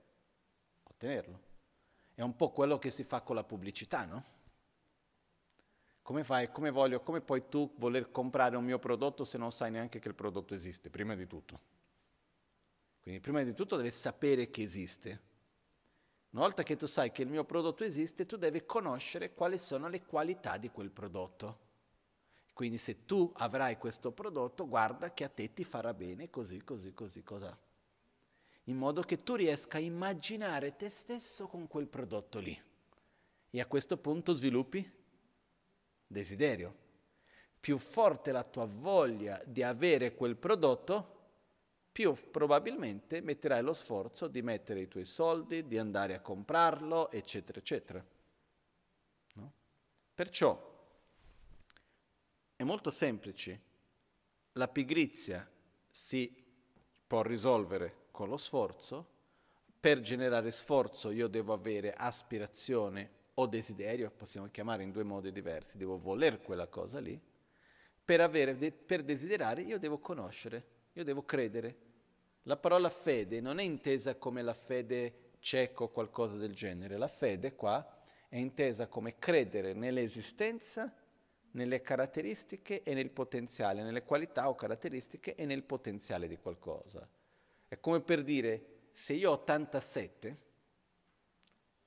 ottenerlo. 0.83 1.51
È 2.13 2.21
un 2.21 2.35
po' 2.35 2.51
quello 2.51 2.77
che 2.77 2.91
si 2.91 3.03
fa 3.03 3.21
con 3.21 3.35
la 3.35 3.43
pubblicità, 3.43 4.05
no? 4.05 4.31
Come 6.03 6.23
fai, 6.23 6.51
come 6.51 6.69
voglio, 6.69 7.01
come 7.01 7.21
puoi 7.21 7.47
tu 7.47 7.73
voler 7.77 8.11
comprare 8.11 8.57
un 8.57 8.65
mio 8.65 8.77
prodotto 8.77 9.23
se 9.23 9.37
non 9.37 9.51
sai 9.51 9.71
neanche 9.71 9.99
che 9.99 10.09
il 10.09 10.15
prodotto 10.15 10.53
esiste, 10.53 10.89
prima 10.89 11.15
di 11.15 11.25
tutto? 11.25 11.59
Quindi 13.01 13.19
prima 13.21 13.41
di 13.41 13.53
tutto 13.53 13.77
devi 13.77 13.89
sapere 13.89 14.49
che 14.49 14.61
esiste. 14.61 15.31
Una 16.33 16.43
volta 16.43 16.61
che 16.63 16.75
tu 16.75 16.85
sai 16.85 17.11
che 17.11 17.23
il 17.23 17.29
mio 17.29 17.43
prodotto 17.43 17.83
esiste, 17.83 18.25
tu 18.25 18.37
devi 18.37 18.65
conoscere 18.65 19.33
quali 19.33 19.57
sono 19.57 19.87
le 19.87 20.03
qualità 20.03 20.57
di 20.57 20.69
quel 20.69 20.91
prodotto. 20.91 21.59
Quindi 22.53 22.77
se 22.77 23.05
tu 23.05 23.31
avrai 23.37 23.77
questo 23.77 24.11
prodotto, 24.11 24.67
guarda 24.67 25.13
che 25.13 25.23
a 25.23 25.29
te 25.29 25.53
ti 25.53 25.63
farà 25.63 25.93
bene 25.93 26.29
così, 26.29 26.63
così, 26.63 26.93
così, 26.93 27.23
cosa 27.23 27.57
in 28.65 28.77
modo 28.77 29.01
che 29.01 29.23
tu 29.23 29.35
riesca 29.35 29.77
a 29.77 29.81
immaginare 29.81 30.75
te 30.75 30.89
stesso 30.89 31.47
con 31.47 31.67
quel 31.67 31.87
prodotto 31.87 32.39
lì. 32.39 32.61
E 33.49 33.59
a 33.59 33.65
questo 33.65 33.97
punto 33.97 34.33
sviluppi 34.33 34.89
desiderio. 36.07 36.81
Più 37.59 37.77
forte 37.77 38.31
la 38.31 38.43
tua 38.43 38.65
voglia 38.65 39.41
di 39.45 39.63
avere 39.63 40.15
quel 40.15 40.35
prodotto, 40.35 41.12
più 41.93 42.15
probabilmente 42.31 43.21
metterai 43.21 43.61
lo 43.61 43.73
sforzo 43.73 44.27
di 44.27 44.41
mettere 44.41 44.81
i 44.81 44.87
tuoi 44.87 45.05
soldi, 45.05 45.67
di 45.67 45.77
andare 45.77 46.15
a 46.15 46.21
comprarlo, 46.21 47.11
eccetera, 47.11 47.59
eccetera. 47.59 48.03
No? 49.35 49.53
Perciò 50.15 50.71
è 52.55 52.63
molto 52.63 52.89
semplice. 52.89 53.61
La 54.53 54.67
pigrizia 54.67 55.47
si 55.91 56.43
può 57.05 57.21
risolvere 57.21 58.07
con 58.09 58.27
lo 58.27 58.37
sforzo, 58.37 59.11
per 59.79 60.01
generare 60.01 60.49
sforzo 60.49 61.11
io 61.11 61.27
devo 61.27 61.53
avere 61.53 61.93
aspirazione 61.93 63.21
o 63.35 63.45
desiderio, 63.45 64.09
possiamo 64.09 64.47
chiamare 64.49 64.81
in 64.81 64.91
due 64.91 65.03
modi 65.03 65.31
diversi, 65.31 65.77
devo 65.77 65.97
voler 65.97 66.41
quella 66.41 66.67
cosa 66.67 66.99
lì, 66.99 67.19
per, 68.05 68.21
avere, 68.21 68.55
per 68.71 69.03
desiderare 69.03 69.61
io 69.61 69.77
devo 69.77 69.99
conoscere, 69.99 70.65
io 70.93 71.03
devo 71.03 71.23
credere. 71.23 71.77
La 72.43 72.57
parola 72.57 72.89
fede 72.89 73.39
non 73.39 73.59
è 73.59 73.63
intesa 73.63 74.15
come 74.15 74.41
la 74.41 74.53
fede 74.53 75.31
cieca 75.39 75.83
o 75.83 75.89
qualcosa 75.89 76.35
del 76.37 76.53
genere, 76.53 76.97
la 76.97 77.07
fede 77.07 77.55
qua 77.55 77.85
è 78.27 78.37
intesa 78.37 78.87
come 78.87 79.17
credere 79.17 79.73
nell'esistenza, 79.73 80.93
nelle 81.51 81.81
caratteristiche 81.81 82.81
e 82.81 82.93
nel 82.93 83.11
potenziale, 83.11 83.83
nelle 83.83 84.03
qualità 84.03 84.49
o 84.49 84.55
caratteristiche 84.55 85.35
e 85.35 85.45
nel 85.45 85.63
potenziale 85.63 86.27
di 86.27 86.37
qualcosa. 86.37 87.07
È 87.67 87.79
come 87.79 88.01
per 88.01 88.23
dire, 88.23 88.87
se 88.91 89.13
io 89.13 89.29
ho 89.29 89.33
87, 89.33 90.37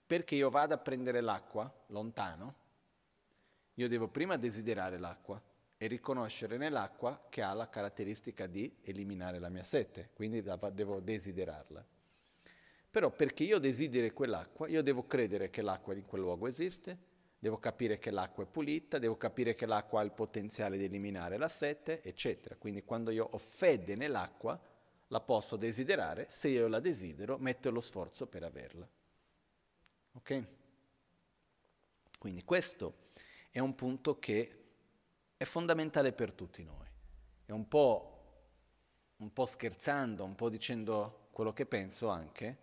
perché 0.07 0.37
io 0.37 0.51
vado 0.51 0.75
a 0.75 0.79
prendere 0.79 1.21
l'acqua 1.21 1.73
lontano, 1.89 2.55
io 3.75 3.89
devo 3.89 4.09
prima 4.09 4.37
desiderare 4.37 4.99
l'acqua 4.99 5.43
e 5.79 5.87
riconoscere 5.87 6.57
nell'acqua 6.57 7.27
che 7.29 7.43
ha 7.43 7.53
la 7.53 7.69
caratteristica 7.69 8.47
di 8.47 8.79
eliminare 8.83 9.39
la 9.39 9.49
mia 9.49 9.63
sete, 9.63 10.11
quindi 10.15 10.43
devo 10.73 11.01
desiderarla. 11.01 11.85
Però 12.91 13.11
perché 13.11 13.45
io 13.45 13.59
desideri 13.59 14.11
quell'acqua, 14.11 14.69
io 14.69 14.83
devo 14.83 15.07
credere 15.07 15.51
che 15.51 15.61
l'acqua 15.61 15.93
in 15.93 16.07
quel 16.07 16.23
luogo 16.23 16.47
esiste, 16.47 16.97
devo 17.39 17.59
capire 17.59 17.99
che 17.99 18.11
l'acqua 18.11 18.45
è 18.45 18.47
pulita, 18.47 18.99
devo 18.99 19.19
capire 19.19 19.55
che 19.55 19.67
l'acqua 19.67 20.01
ha 20.01 20.05
il 20.05 20.13
potenziale 20.13 20.79
di 20.79 20.85
eliminare 20.85 21.37
la 21.37 21.49
sete, 21.49 22.03
eccetera. 22.03 22.57
Quindi 22.57 22.83
quando 22.85 23.11
io 23.11 23.29
ho 23.31 23.39
fede 23.39 23.97
nell'acqua, 23.97 24.59
la 25.09 25.21
posso 25.21 25.57
desiderare, 25.57 26.25
se 26.29 26.49
io 26.49 26.69
la 26.69 26.81
desidero, 26.81 27.37
metto 27.39 27.71
lo 27.71 27.83
sforzo 27.83 28.27
per 28.27 28.43
averla. 28.43 28.89
Ok? 30.13 30.45
Quindi 32.19 32.43
questo 32.45 33.11
è 33.51 33.59
un 33.59 33.75
punto 33.75 34.19
che 34.19 34.66
è 35.37 35.45
fondamentale 35.45 36.13
per 36.13 36.33
tutti 36.33 36.63
noi. 36.65 36.87
È 37.45 37.53
un 37.53 37.69
po', 37.69 38.13
un 39.17 39.33
po 39.33 39.47
scherzando, 39.47 40.25
un 40.25 40.35
po' 40.35 40.49
dicendo 40.49 41.29
quello 41.31 41.53
che 41.53 41.67
penso 41.67 42.09
anche, 42.09 42.59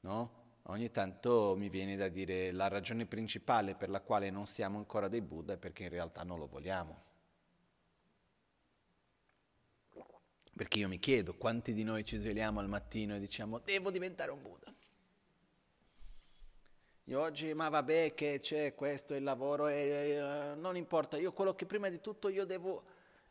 no? 0.00 0.38
Ogni 0.64 0.90
tanto 0.90 1.54
mi 1.56 1.68
viene 1.68 1.96
da 1.96 2.08
dire 2.08 2.52
la 2.52 2.68
ragione 2.68 3.06
principale 3.06 3.74
per 3.74 3.88
la 3.88 4.00
quale 4.00 4.30
non 4.30 4.46
siamo 4.46 4.78
ancora 4.78 5.08
dei 5.08 5.20
Buddha 5.20 5.54
è 5.54 5.58
perché 5.58 5.84
in 5.84 5.88
realtà 5.88 6.22
non 6.22 6.38
lo 6.38 6.46
vogliamo. 6.46 7.08
Perché 10.54 10.78
io 10.78 10.88
mi 10.88 10.98
chiedo 10.98 11.34
quanti 11.34 11.72
di 11.72 11.82
noi 11.82 12.04
ci 12.04 12.16
svegliamo 12.16 12.60
al 12.60 12.68
mattino 12.68 13.14
e 13.14 13.18
diciamo 13.18 13.58
devo 13.58 13.90
diventare 13.90 14.30
un 14.30 14.42
Buddha. 14.42 14.69
Io 17.10 17.20
oggi, 17.20 17.52
ma 17.54 17.68
vabbè 17.68 18.14
che 18.14 18.38
c'è 18.38 18.76
questo, 18.76 19.16
il 19.16 19.24
lavoro, 19.24 19.66
e, 19.66 19.74
e, 19.74 20.54
non 20.54 20.76
importa, 20.76 21.16
io 21.16 21.32
quello 21.32 21.56
che 21.56 21.66
prima 21.66 21.88
di 21.88 22.00
tutto 22.00 22.28
io 22.28 22.44
devo, 22.44 22.84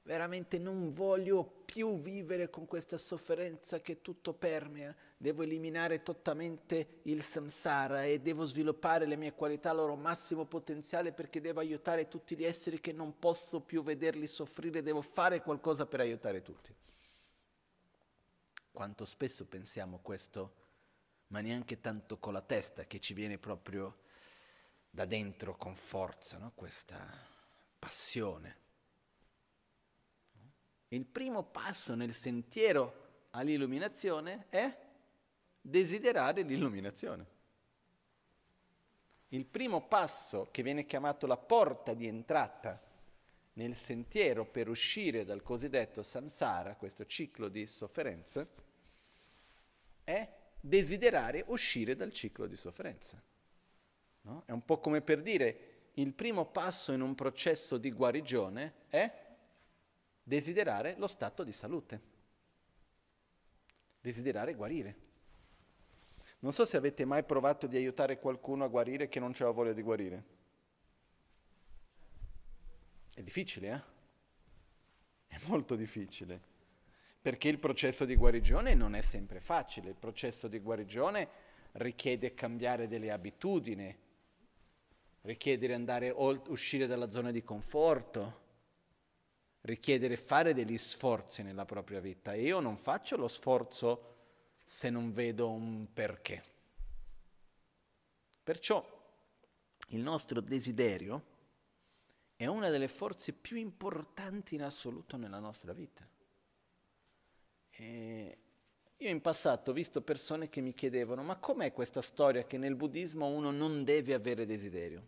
veramente 0.04 0.60
non 0.60 0.90
voglio 0.90 1.46
più 1.64 1.98
vivere 1.98 2.50
con 2.50 2.66
questa 2.66 2.98
sofferenza 2.98 3.80
che 3.80 4.02
tutto 4.02 4.34
permea, 4.34 4.94
devo 5.16 5.44
eliminare 5.44 6.04
totalmente 6.04 7.00
il 7.04 7.24
samsara 7.24 8.04
e 8.04 8.20
devo 8.20 8.44
sviluppare 8.44 9.06
le 9.06 9.16
mie 9.16 9.34
qualità 9.34 9.70
al 9.70 9.78
loro 9.78 9.96
massimo 9.96 10.44
potenziale 10.44 11.14
perché 11.14 11.40
devo 11.40 11.62
aiutare 11.62 12.10
tutti 12.10 12.36
gli 12.36 12.44
esseri 12.44 12.82
che 12.82 12.92
non 12.92 13.18
posso 13.18 13.62
più 13.62 13.82
vederli 13.82 14.28
soffrire, 14.28 14.82
devo 14.82 15.02
fare 15.02 15.42
qualcosa 15.42 15.86
per 15.86 16.02
aiutare 16.02 16.42
tutti. 16.42 16.76
Quanto 18.74 19.06
spesso 19.06 19.46
pensiamo 19.46 20.00
questo, 20.02 20.59
ma 21.30 21.42
neanche 21.42 21.80
tanto 21.80 22.18
con 22.18 22.34
la 22.34 22.42
testa, 22.42 22.86
che 22.86 23.00
ci 23.00 23.14
viene 23.14 23.38
proprio 23.38 24.02
da 24.90 25.06
dentro 25.06 25.56
con 25.56 25.76
forza, 25.76 26.38
no? 26.38 26.52
questa 26.56 27.00
passione. 27.78 28.58
Il 30.90 31.06
primo 31.06 31.44
passo 31.44 31.94
nel 31.96 32.14
sentiero 32.14 33.28
all'illuminazione 33.32 34.48
è 34.50 34.76
desiderare 35.62 36.42
l'illuminazione. 36.42 37.38
Il 39.30 39.46
primo 39.46 39.88
passo 39.88 40.50
che 40.50 40.64
viene 40.64 40.88
chiamato 40.88 41.28
la 41.28 41.38
porta 41.38 41.94
di 41.94 42.08
entrata 42.08 42.82
nel 43.54 43.76
sentiero 43.76 44.46
per 44.46 44.68
uscire 44.68 45.26
dal 45.26 45.44
cosiddetto 45.44 46.02
samsara, 46.02 46.76
questo 46.76 47.06
ciclo 47.06 47.50
di 47.50 47.68
sofferenza, 47.68 48.48
è 50.04 50.39
desiderare 50.60 51.44
uscire 51.48 51.96
dal 51.96 52.12
ciclo 52.12 52.48
di 52.48 52.56
sofferenza. 52.56 53.22
No? 54.22 54.44
È 54.46 54.52
un 54.52 54.64
po' 54.66 54.80
come 54.80 55.02
per 55.02 55.22
dire 55.22 55.92
il 55.94 56.14
primo 56.14 56.46
passo 56.46 56.92
in 56.92 57.02
un 57.02 57.16
processo 57.16 57.78
di 57.78 57.92
guarigione 57.92 58.86
è 58.90 59.28
desiderare 60.24 60.96
lo 60.98 61.08
stato 61.08 61.44
di 61.44 61.52
salute, 61.52 62.02
desiderare 64.00 64.54
guarire. 64.54 65.08
Non 66.40 66.54
so 66.54 66.66
se 66.66 66.78
avete 66.78 67.04
mai 67.04 67.24
provato 67.24 67.68
di 67.68 67.76
aiutare 67.76 68.20
qualcuno 68.20 68.64
a 68.64 68.68
guarire 68.68 69.10
che 69.10 69.20
non 69.20 69.34
c'era 69.34 69.52
voglia 69.52 69.74
di 69.74 69.82
guarire. 69.82 70.24
È 73.14 73.22
difficile, 73.22 73.70
eh? 75.28 75.36
È 75.36 75.40
molto 75.48 75.76
difficile. 75.76 76.42
Perché 77.22 77.50
il 77.50 77.60
processo 77.60 78.06
di 78.06 78.16
guarigione 78.16 78.74
non 78.74 78.96
è 78.96 79.02
sempre 79.02 79.40
facile. 79.40 79.90
Il 79.90 79.96
processo 79.96 80.48
di 80.48 80.60
guarigione 80.60 81.28
richiede 81.74 82.34
cambiare 82.34 82.88
delle 82.88 83.12
abitudini, 83.12 83.96
richiede 85.22 85.74
andare 85.74 86.10
uscire 86.10 86.88
dalla 86.88 87.12
zona 87.12 87.32
di 87.32 87.44
conforto, 87.44 88.48
richiede 89.62 90.16
fare 90.16 90.54
degli 90.54 90.78
sforzi 90.78 91.44
nella 91.44 91.66
propria 91.66 92.00
vita. 92.00 92.34
E 92.34 92.42
io 92.42 92.60
non 92.60 92.78
faccio 92.78 93.18
lo 93.18 93.28
sforzo 93.28 94.16
se 94.64 94.90
non 94.90 95.12
vedo 95.12 95.50
un 95.50 95.88
perché. 95.92 96.44
Perciò 98.42 98.98
il 99.90 100.00
nostro 100.00 100.40
desiderio 100.42 101.38
è 102.36 102.46
una 102.46 102.70
delle 102.70 102.88
forze 102.88 103.34
più 103.34 103.58
importanti 103.58 104.56
in 104.56 104.64
assoluto 104.64 105.18
nella 105.18 105.40
nostra 105.40 105.74
vita. 105.74 106.08
E 107.82 108.38
io 108.98 109.10
in 109.10 109.22
passato 109.22 109.72
ho 109.72 109.74
visto 109.74 110.02
persone 110.02 110.50
che 110.50 110.60
mi 110.60 110.74
chiedevano, 110.74 111.24
ma 111.24 111.38
com'è 111.38 111.72
questa 111.72 112.02
storia 112.02 112.44
che 112.44 112.58
nel 112.58 112.76
buddismo 112.76 113.28
uno 113.28 113.52
non 113.52 113.86
deve 113.86 114.14
avere 114.14 114.46
desiderio? 114.46 115.08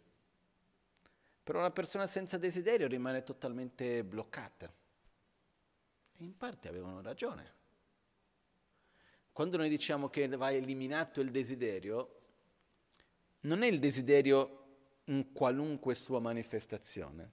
Per 1.43 1.55
una 1.55 1.71
persona 1.71 2.07
senza 2.07 2.37
desiderio 2.37 2.87
rimane 2.87 3.23
totalmente 3.23 4.05
bloccata. 4.05 4.73
E 6.17 6.23
in 6.23 6.37
parte 6.37 6.69
avevano 6.69 7.01
ragione. 7.01 7.59
quando 9.33 9.57
noi 9.57 9.69
diciamo 9.69 10.09
che 10.09 10.27
va 10.27 10.51
eliminato 10.51 11.19
il 11.19 11.31
desiderio, 11.31 12.19
non 13.41 13.63
è 13.63 13.67
il 13.67 13.79
desiderio 13.79 14.59
in 15.05 15.33
qualunque 15.33 15.95
sua 15.95 16.19
manifestazione, 16.19 17.31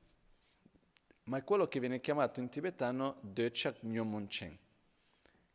ma 1.24 1.38
è 1.38 1.44
quello 1.44 1.68
che 1.68 1.80
viene 1.80 2.00
chiamato 2.00 2.40
in 2.40 2.48
tibetano 2.48 3.18
Döchak 3.20 3.82
Nyomonchen, 3.82 4.58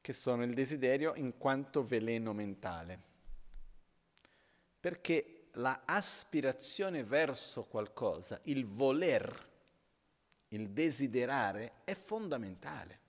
che 0.03 0.11
sono 0.11 0.43
il 0.43 0.53
desiderio 0.53 1.15
in 1.15 1.37
quanto 1.37 1.81
veleno 1.81 2.33
mentale. 2.33 3.01
Perché 4.77 5.47
la 5.53 5.83
aspirazione 5.85 7.05
verso 7.05 7.63
qualcosa, 7.63 8.37
il 8.43 8.65
voler, 8.65 9.49
il 10.49 10.71
desiderare 10.71 11.75
è 11.85 11.93
fondamentale. 11.93 12.99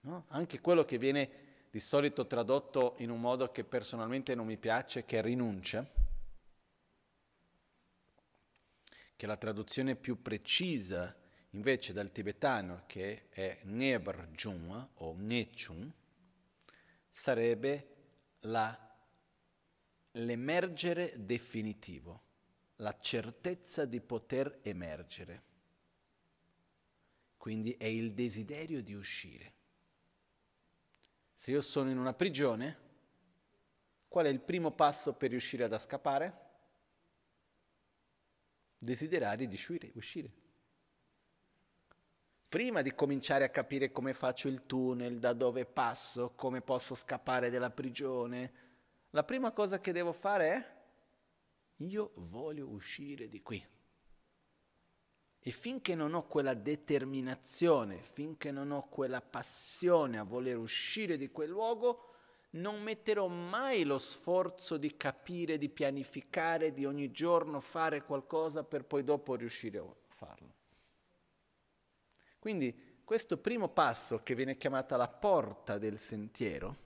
No? 0.00 0.26
Anche 0.28 0.60
quello 0.60 0.84
che 0.84 0.98
viene 0.98 1.30
di 1.70 1.80
solito 1.80 2.26
tradotto 2.26 2.96
in 2.98 3.08
un 3.08 3.22
modo 3.22 3.50
che 3.50 3.64
personalmente 3.64 4.34
non 4.34 4.44
mi 4.44 4.58
piace, 4.58 5.06
che 5.06 5.20
è 5.20 5.22
rinuncia, 5.22 5.90
che 9.16 9.24
è 9.24 9.26
la 9.26 9.38
traduzione 9.38 9.96
più 9.96 10.20
precisa 10.20 11.17
invece 11.50 11.92
dal 11.92 12.12
tibetano, 12.12 12.84
che 12.86 13.28
è 13.30 13.60
Nebarjun 13.64 14.90
o 14.94 15.14
Nechun, 15.16 15.92
sarebbe 17.10 17.96
la, 18.40 18.96
l'emergere 20.12 21.14
definitivo, 21.16 22.22
la 22.76 22.98
certezza 23.00 23.84
di 23.84 24.00
poter 24.00 24.60
emergere. 24.62 25.46
Quindi 27.36 27.72
è 27.72 27.86
il 27.86 28.12
desiderio 28.12 28.82
di 28.82 28.94
uscire. 28.94 29.54
Se 31.32 31.52
io 31.52 31.60
sono 31.60 31.88
in 31.90 31.98
una 31.98 32.14
prigione, 32.14 32.86
qual 34.08 34.26
è 34.26 34.28
il 34.28 34.40
primo 34.40 34.72
passo 34.72 35.14
per 35.14 35.30
riuscire 35.30 35.64
ad 35.64 35.78
scappare? 35.78 36.46
Desiderare 38.76 39.46
di 39.46 39.54
uscire. 39.94 40.47
Prima 42.48 42.80
di 42.80 42.94
cominciare 42.94 43.44
a 43.44 43.50
capire 43.50 43.92
come 43.92 44.14
faccio 44.14 44.48
il 44.48 44.64
tunnel, 44.64 45.18
da 45.18 45.34
dove 45.34 45.66
passo, 45.66 46.32
come 46.34 46.62
posso 46.62 46.94
scappare 46.94 47.50
dalla 47.50 47.70
prigione, 47.70 48.52
la 49.10 49.22
prima 49.22 49.52
cosa 49.52 49.80
che 49.80 49.92
devo 49.92 50.12
fare 50.12 50.48
è 50.48 50.76
io 51.84 52.12
voglio 52.14 52.66
uscire 52.68 53.28
di 53.28 53.42
qui. 53.42 53.62
E 55.40 55.50
finché 55.50 55.94
non 55.94 56.14
ho 56.14 56.26
quella 56.26 56.54
determinazione, 56.54 57.98
finché 58.02 58.50
non 58.50 58.70
ho 58.70 58.88
quella 58.88 59.20
passione 59.20 60.18
a 60.18 60.24
voler 60.24 60.56
uscire 60.56 61.18
di 61.18 61.30
quel 61.30 61.50
luogo, 61.50 62.14
non 62.52 62.82
metterò 62.82 63.28
mai 63.28 63.84
lo 63.84 63.98
sforzo 63.98 64.78
di 64.78 64.96
capire, 64.96 65.58
di 65.58 65.68
pianificare, 65.68 66.72
di 66.72 66.86
ogni 66.86 67.10
giorno 67.10 67.60
fare 67.60 68.02
qualcosa 68.02 68.64
per 68.64 68.86
poi 68.86 69.04
dopo 69.04 69.34
riuscire 69.34 69.78
a 69.78 69.84
farlo. 70.06 70.57
Quindi 72.48 72.74
questo 73.04 73.36
primo 73.36 73.68
passo 73.68 74.22
che 74.22 74.34
viene 74.34 74.56
chiamata 74.56 74.96
la 74.96 75.06
porta 75.06 75.76
del 75.76 75.98
sentiero, 75.98 76.76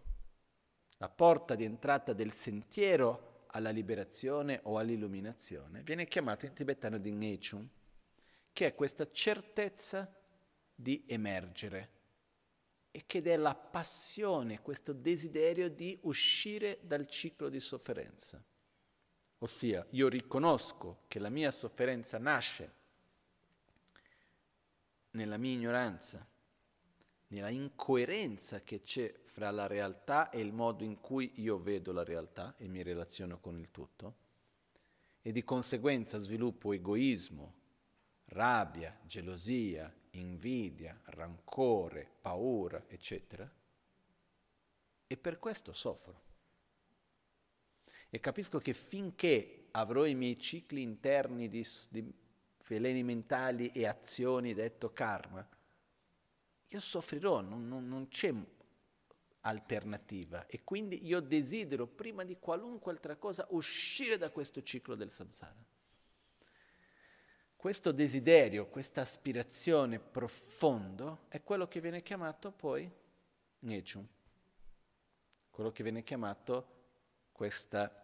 la 0.97 1.09
porta 1.09 1.55
di 1.55 1.63
entrata 1.63 2.13
del 2.13 2.33
sentiero 2.33 3.45
alla 3.47 3.71
liberazione 3.71 4.59
o 4.65 4.77
all'illuminazione, 4.77 5.85
viene 5.85 6.09
chiamato 6.09 6.47
in 6.47 6.53
tibetano 6.53 6.99
di 6.99 7.13
Ngechun 7.13 7.71
che 8.53 8.67
è 8.67 8.75
questa 8.75 9.09
certezza 9.13 10.13
di 10.75 11.05
emergere 11.07 11.91
e 12.91 13.05
che 13.07 13.23
è 13.23 13.37
la 13.37 13.55
passione, 13.55 14.63
questo 14.63 14.93
desiderio 14.93 15.71
di 15.71 15.97
uscire 16.03 16.81
dal 16.83 17.07
ciclo 17.07 17.49
di 17.49 17.61
sofferenza. 17.61 18.45
Ossia, 19.39 19.87
io 19.91 20.09
riconosco 20.09 21.05
che 21.07 21.21
la 21.21 21.31
mia 21.31 21.53
sofferenza 21.53 22.19
nasce 22.19 22.81
nella 25.13 25.37
mia 25.37 25.53
ignoranza, 25.53 26.27
nella 27.29 27.51
incoerenza 27.51 28.63
che 28.63 28.83
c'è 28.83 29.23
fra 29.25 29.51
la 29.51 29.67
realtà 29.67 30.31
e 30.31 30.41
il 30.41 30.53
modo 30.53 30.85
in 30.85 31.01
cui 31.01 31.33
io 31.37 31.59
vedo 31.59 31.93
la 31.93 32.05
realtà 32.05 32.55
e 32.59 32.69
mi 32.69 32.83
relaziono 32.83 33.41
con 33.41 33.59
il 33.59 33.71
tutto, 33.71 34.17
e 35.23 35.33
di 35.33 35.45
conseguenza 35.45 36.19
sviluppo 36.19 36.73
egoismo, 36.73 37.55
rabbia, 38.27 38.99
gelosia, 39.05 39.93
invidia, 40.11 41.01
rancore, 41.05 42.09
paura, 42.21 42.85
eccetera. 42.89 43.51
E 45.07 45.17
per 45.17 45.39
questo 45.39 45.73
soffro. 45.73 46.21
E 48.11 48.21
capisco 48.21 48.59
che 48.59 48.75
finché 48.75 49.69
avrò 49.71 50.05
i 50.05 50.15
miei 50.15 50.39
cicli 50.39 50.83
interni 50.83 51.49
di, 51.49 51.67
di 51.89 52.13
veleni 52.67 53.03
mentali 53.03 53.69
e 53.69 53.87
azioni 53.87 54.55
detto 54.55 54.93
karma, 54.93 55.47
io 56.69 56.81
soffrirò, 56.81 57.41
non, 57.41 57.69
non, 57.69 57.87
non 57.87 58.09
c'è 58.09 58.33
alternativa. 59.43 60.47
E 60.47 60.63
quindi 60.65 61.07
io 61.07 61.21
desidero, 61.21 61.87
prima 61.87 62.25
di 62.25 62.37
qualunque 62.39 62.93
altra 62.93 63.17
cosa, 63.17 63.47
uscire 63.51 64.17
da 64.17 64.31
questo 64.31 64.63
ciclo 64.63 64.95
del 64.95 65.11
samsara. 65.11 65.71
Questo 67.57 67.93
desiderio, 67.93 68.67
questa 68.67 69.03
aspirazione 69.03 70.01
profondo 70.01 71.27
è 71.29 71.43
quello 71.43 71.69
che 71.69 71.81
viene 71.81 72.03
chiamato 72.03 72.51
poi 72.51 72.91
Nechum, 73.61 74.05
quello 75.49 75.71
che 75.71 75.85
viene 75.85 76.03
chiamato 76.03 76.81
questa, 77.31 78.02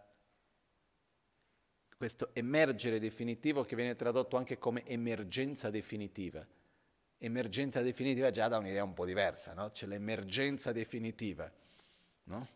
questo 1.99 2.29
emergere 2.31 2.97
definitivo 2.97 3.65
che 3.65 3.75
viene 3.75 3.93
tradotto 3.93 4.37
anche 4.37 4.57
come 4.57 4.85
emergenza 4.85 5.69
definitiva. 5.69 6.47
Emergenza 7.17 7.81
definitiva 7.81 8.31
già 8.31 8.47
da 8.47 8.57
un'idea 8.57 8.85
un 8.85 8.93
po' 8.93 9.03
diversa, 9.03 9.53
no? 9.53 9.69
C'è 9.71 9.85
l'emergenza 9.85 10.71
definitiva, 10.71 11.51
no? 12.23 12.47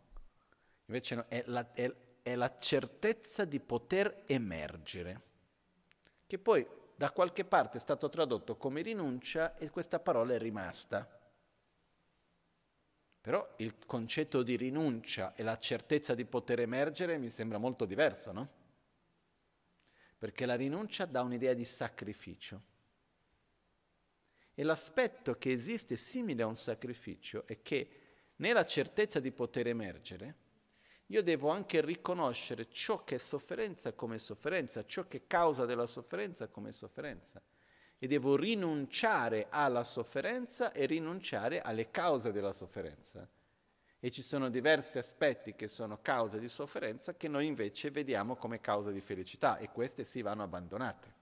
Invece 0.85 1.15
no, 1.15 1.25
è, 1.27 1.43
la, 1.47 1.73
è, 1.73 1.93
è 2.21 2.35
la 2.35 2.57
certezza 2.57 3.43
di 3.43 3.59
poter 3.59 4.23
emergere, 4.27 5.21
che 6.25 6.39
poi 6.39 6.65
da 6.95 7.11
qualche 7.11 7.43
parte 7.43 7.79
è 7.79 7.81
stato 7.81 8.07
tradotto 8.07 8.55
come 8.55 8.81
rinuncia 8.81 9.57
e 9.57 9.69
questa 9.69 9.99
parola 9.99 10.35
è 10.35 10.37
rimasta. 10.37 11.19
Però 13.19 13.55
il 13.57 13.75
concetto 13.85 14.41
di 14.41 14.55
rinuncia 14.55 15.33
e 15.35 15.43
la 15.43 15.57
certezza 15.57 16.15
di 16.15 16.23
poter 16.23 16.61
emergere 16.61 17.17
mi 17.17 17.29
sembra 17.29 17.57
molto 17.57 17.83
diverso, 17.83 18.31
no? 18.31 18.61
Perché 20.23 20.45
la 20.45 20.55
rinuncia 20.55 21.03
dà 21.03 21.21
un'idea 21.21 21.53
di 21.53 21.65
sacrificio. 21.65 22.61
E 24.53 24.63
l'aspetto 24.63 25.37
che 25.37 25.51
esiste 25.51 25.97
simile 25.97 26.43
a 26.43 26.45
un 26.45 26.55
sacrificio 26.55 27.45
è 27.45 27.61
che 27.61 27.89
nella 28.37 28.65
certezza 28.65 29.19
di 29.19 29.33
poter 29.33 29.67
emergere, 29.67 30.35
io 31.07 31.21
devo 31.21 31.49
anche 31.49 31.81
riconoscere 31.81 32.69
ciò 32.69 33.03
che 33.03 33.15
è 33.15 33.17
sofferenza 33.17 33.91
come 33.91 34.17
sofferenza, 34.17 34.85
ciò 34.85 35.09
che 35.09 35.17
è 35.17 35.27
causa 35.27 35.65
della 35.65 35.85
sofferenza 35.85 36.47
come 36.47 36.71
sofferenza. 36.71 37.41
E 37.99 38.07
devo 38.07 38.37
rinunciare 38.37 39.47
alla 39.49 39.83
sofferenza 39.83 40.71
e 40.71 40.85
rinunciare 40.85 41.59
alle 41.59 41.91
cause 41.91 42.31
della 42.31 42.53
sofferenza. 42.53 43.29
E 44.05 44.11
ci 44.11 44.21
sono 44.21 44.49
diversi 44.49 44.97
aspetti 44.97 45.55
che 45.55 45.69
sono 45.69 46.01
cause 46.01 46.37
di 46.37 46.49
sofferenza 46.49 47.15
che 47.15 47.29
noi 47.29 47.45
invece 47.45 47.89
vediamo 47.89 48.35
come 48.35 48.59
causa 48.59 48.91
di 48.91 48.99
felicità 48.99 49.55
e 49.59 49.69
queste 49.69 50.03
si 50.03 50.21
vanno 50.21 50.43
abbandonate. 50.43 51.13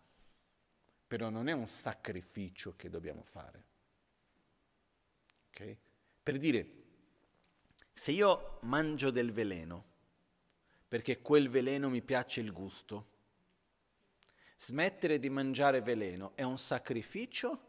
Però 1.06 1.30
non 1.30 1.48
è 1.48 1.52
un 1.52 1.68
sacrificio 1.68 2.74
che 2.76 2.90
dobbiamo 2.90 3.22
fare. 3.24 3.64
Okay? 5.50 5.78
Per 6.24 6.38
dire, 6.40 6.72
se 7.94 8.14
io 8.14 8.58
mangio 8.62 9.12
del 9.12 9.32
veleno, 9.32 9.86
perché 10.88 11.22
quel 11.22 11.50
veleno 11.50 11.88
mi 11.88 12.02
piace 12.02 12.40
il 12.40 12.52
gusto, 12.52 13.10
smettere 14.58 15.20
di 15.20 15.30
mangiare 15.30 15.82
veleno 15.82 16.32
è 16.34 16.42
un 16.42 16.58
sacrificio 16.58 17.62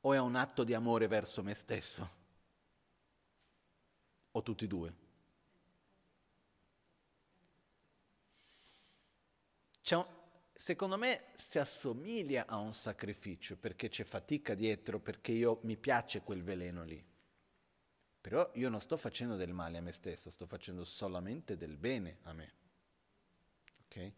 o 0.00 0.12
è 0.12 0.18
un 0.18 0.34
atto 0.34 0.64
di 0.64 0.74
amore 0.74 1.06
verso 1.06 1.44
me 1.44 1.54
stesso? 1.54 2.18
O 4.32 4.42
tutti 4.42 4.64
e 4.64 4.68
due? 4.68 4.94
Un, 9.82 10.06
secondo 10.52 10.96
me 10.96 11.24
si 11.34 11.58
assomiglia 11.58 12.46
a 12.46 12.58
un 12.58 12.72
sacrificio 12.72 13.56
perché 13.56 13.88
c'è 13.88 14.04
fatica 14.04 14.54
dietro, 14.54 15.00
perché 15.00 15.32
io 15.32 15.58
mi 15.62 15.76
piace 15.76 16.22
quel 16.22 16.42
veleno 16.42 16.84
lì. 16.84 17.04
Però 18.20 18.48
io 18.54 18.68
non 18.68 18.80
sto 18.80 18.96
facendo 18.96 19.36
del 19.36 19.52
male 19.52 19.78
a 19.78 19.80
me 19.80 19.92
stesso, 19.92 20.30
sto 20.30 20.46
facendo 20.46 20.84
solamente 20.84 21.56
del 21.56 21.76
bene 21.76 22.18
a 22.22 22.34
me. 22.34 22.52
Okay? 23.86 24.14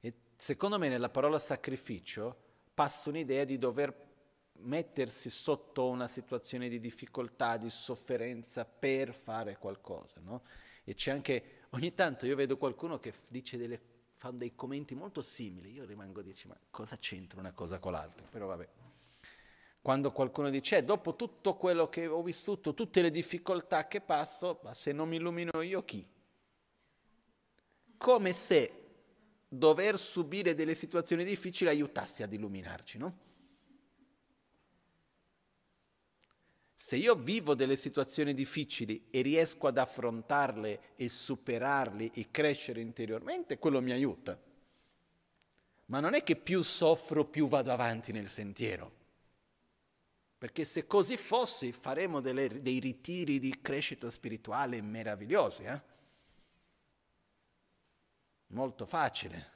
E 0.00 0.14
secondo 0.36 0.78
me 0.78 0.88
nella 0.88 1.08
parola 1.08 1.38
sacrificio 1.38 2.44
passa 2.74 3.08
un'idea 3.08 3.44
di 3.44 3.58
dover 3.58 4.05
mettersi 4.60 5.30
sotto 5.30 5.88
una 5.88 6.08
situazione 6.08 6.68
di 6.68 6.78
difficoltà, 6.78 7.56
di 7.56 7.70
sofferenza 7.70 8.64
per 8.64 9.14
fare 9.14 9.56
qualcosa, 9.58 10.20
no? 10.20 10.42
E 10.84 10.94
c'è 10.94 11.10
anche, 11.10 11.64
ogni 11.70 11.94
tanto 11.94 12.26
io 12.26 12.36
vedo 12.36 12.56
qualcuno 12.56 12.98
che 12.98 13.12
dice 13.28 13.56
delle, 13.56 13.80
fa 14.14 14.30
dei 14.30 14.54
commenti 14.54 14.94
molto 14.94 15.20
simili, 15.20 15.72
io 15.72 15.84
rimango 15.84 16.20
a 16.20 16.22
dire, 16.22 16.36
ma 16.46 16.56
cosa 16.70 16.96
c'entra 16.98 17.40
una 17.40 17.52
cosa 17.52 17.78
con 17.78 17.92
l'altra? 17.92 18.26
Però 18.26 18.46
vabbè. 18.46 18.68
Quando 19.82 20.10
qualcuno 20.10 20.50
dice, 20.50 20.78
eh, 20.78 20.84
dopo 20.84 21.14
tutto 21.14 21.54
quello 21.54 21.88
che 21.88 22.06
ho 22.06 22.22
vissuto, 22.22 22.74
tutte 22.74 23.02
le 23.02 23.10
difficoltà 23.10 23.86
che 23.86 24.00
passo, 24.00 24.60
ma 24.64 24.74
se 24.74 24.92
non 24.92 25.08
mi 25.08 25.16
illumino 25.16 25.60
io 25.62 25.84
chi? 25.84 26.04
Come 27.96 28.32
se 28.32 28.84
dover 29.48 29.96
subire 29.96 30.54
delle 30.54 30.74
situazioni 30.74 31.24
difficili 31.24 31.70
aiutasse 31.70 32.22
ad 32.22 32.32
illuminarci, 32.32 32.98
no? 32.98 33.24
Se 36.76 36.96
io 36.96 37.14
vivo 37.14 37.54
delle 37.54 37.76
situazioni 37.76 38.34
difficili 38.34 39.06
e 39.10 39.22
riesco 39.22 39.66
ad 39.66 39.78
affrontarle 39.78 40.94
e 40.94 41.08
superarle 41.08 42.12
e 42.12 42.28
crescere 42.30 42.80
interiormente, 42.80 43.58
quello 43.58 43.80
mi 43.80 43.92
aiuta. 43.92 44.38
Ma 45.86 46.00
non 46.00 46.14
è 46.14 46.22
che 46.22 46.36
più 46.36 46.62
soffro, 46.62 47.24
più 47.24 47.48
vado 47.48 47.72
avanti 47.72 48.12
nel 48.12 48.28
sentiero. 48.28 48.92
Perché 50.38 50.64
se 50.64 50.86
così 50.86 51.16
fosse 51.16 51.72
faremo 51.72 52.20
delle, 52.20 52.60
dei 52.60 52.78
ritiri 52.78 53.38
di 53.38 53.58
crescita 53.60 54.10
spirituale 54.10 54.82
meravigliosi. 54.82 55.62
Eh? 55.62 55.94
molto 58.48 58.86
facile. 58.86 59.54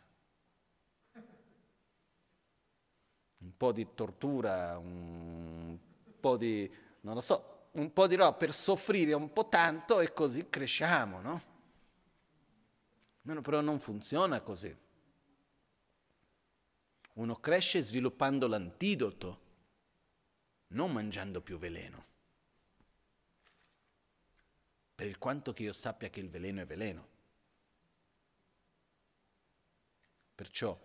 Un 3.38 3.56
po' 3.56 3.72
di 3.72 3.86
tortura, 3.94 4.76
un 4.78 5.78
po' 6.18 6.36
di, 6.36 6.70
non 7.00 7.14
lo 7.14 7.20
so, 7.20 7.68
un 7.72 7.92
po' 7.92 8.06
di 8.06 8.16
roba 8.16 8.32
per 8.32 8.52
soffrire 8.52 9.12
un 9.12 9.32
po' 9.32 9.48
tanto 9.48 10.00
e 10.00 10.12
così 10.12 10.48
cresciamo, 10.48 11.20
no? 11.20 11.48
però 13.42 13.60
non 13.60 13.78
funziona 13.78 14.40
così. 14.40 14.76
Uno 17.14 17.36
cresce 17.36 17.82
sviluppando 17.82 18.46
l'antidoto, 18.48 19.40
non 20.68 20.92
mangiando 20.92 21.40
più 21.40 21.58
veleno. 21.58 22.06
Per 24.94 25.06
il 25.06 25.18
quanto 25.18 25.52
che 25.52 25.62
io 25.62 25.72
sappia 25.72 26.10
che 26.10 26.20
il 26.20 26.28
veleno 26.28 26.60
è 26.60 26.66
veleno. 26.66 27.08
Perciò 30.34 30.78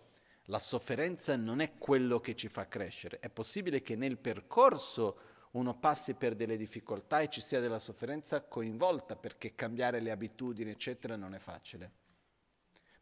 la 0.50 0.60
sofferenza 0.60 1.36
non 1.36 1.60
è 1.60 1.78
quello 1.78 2.20
che 2.20 2.36
ci 2.36 2.48
fa 2.48 2.68
crescere. 2.68 3.20
È 3.20 3.30
possibile 3.30 3.82
che 3.82 3.96
nel 3.96 4.18
percorso 4.18 5.34
uno 5.56 5.78
passi 5.78 6.14
per 6.16 6.36
delle 6.36 6.58
difficoltà 6.58 7.22
e 7.22 7.30
ci 7.30 7.42
sia 7.42 7.62
della 7.62 7.80
sofferenza 7.80 8.42
coinvolta 8.42 9.16
perché 9.16 9.56
cambiare 9.56 10.02
le 10.02 10.12
abitudini, 10.12 10.72
eccetera, 10.72 11.16
non 11.16 11.34
è 11.34 11.40
facile. 11.40 12.04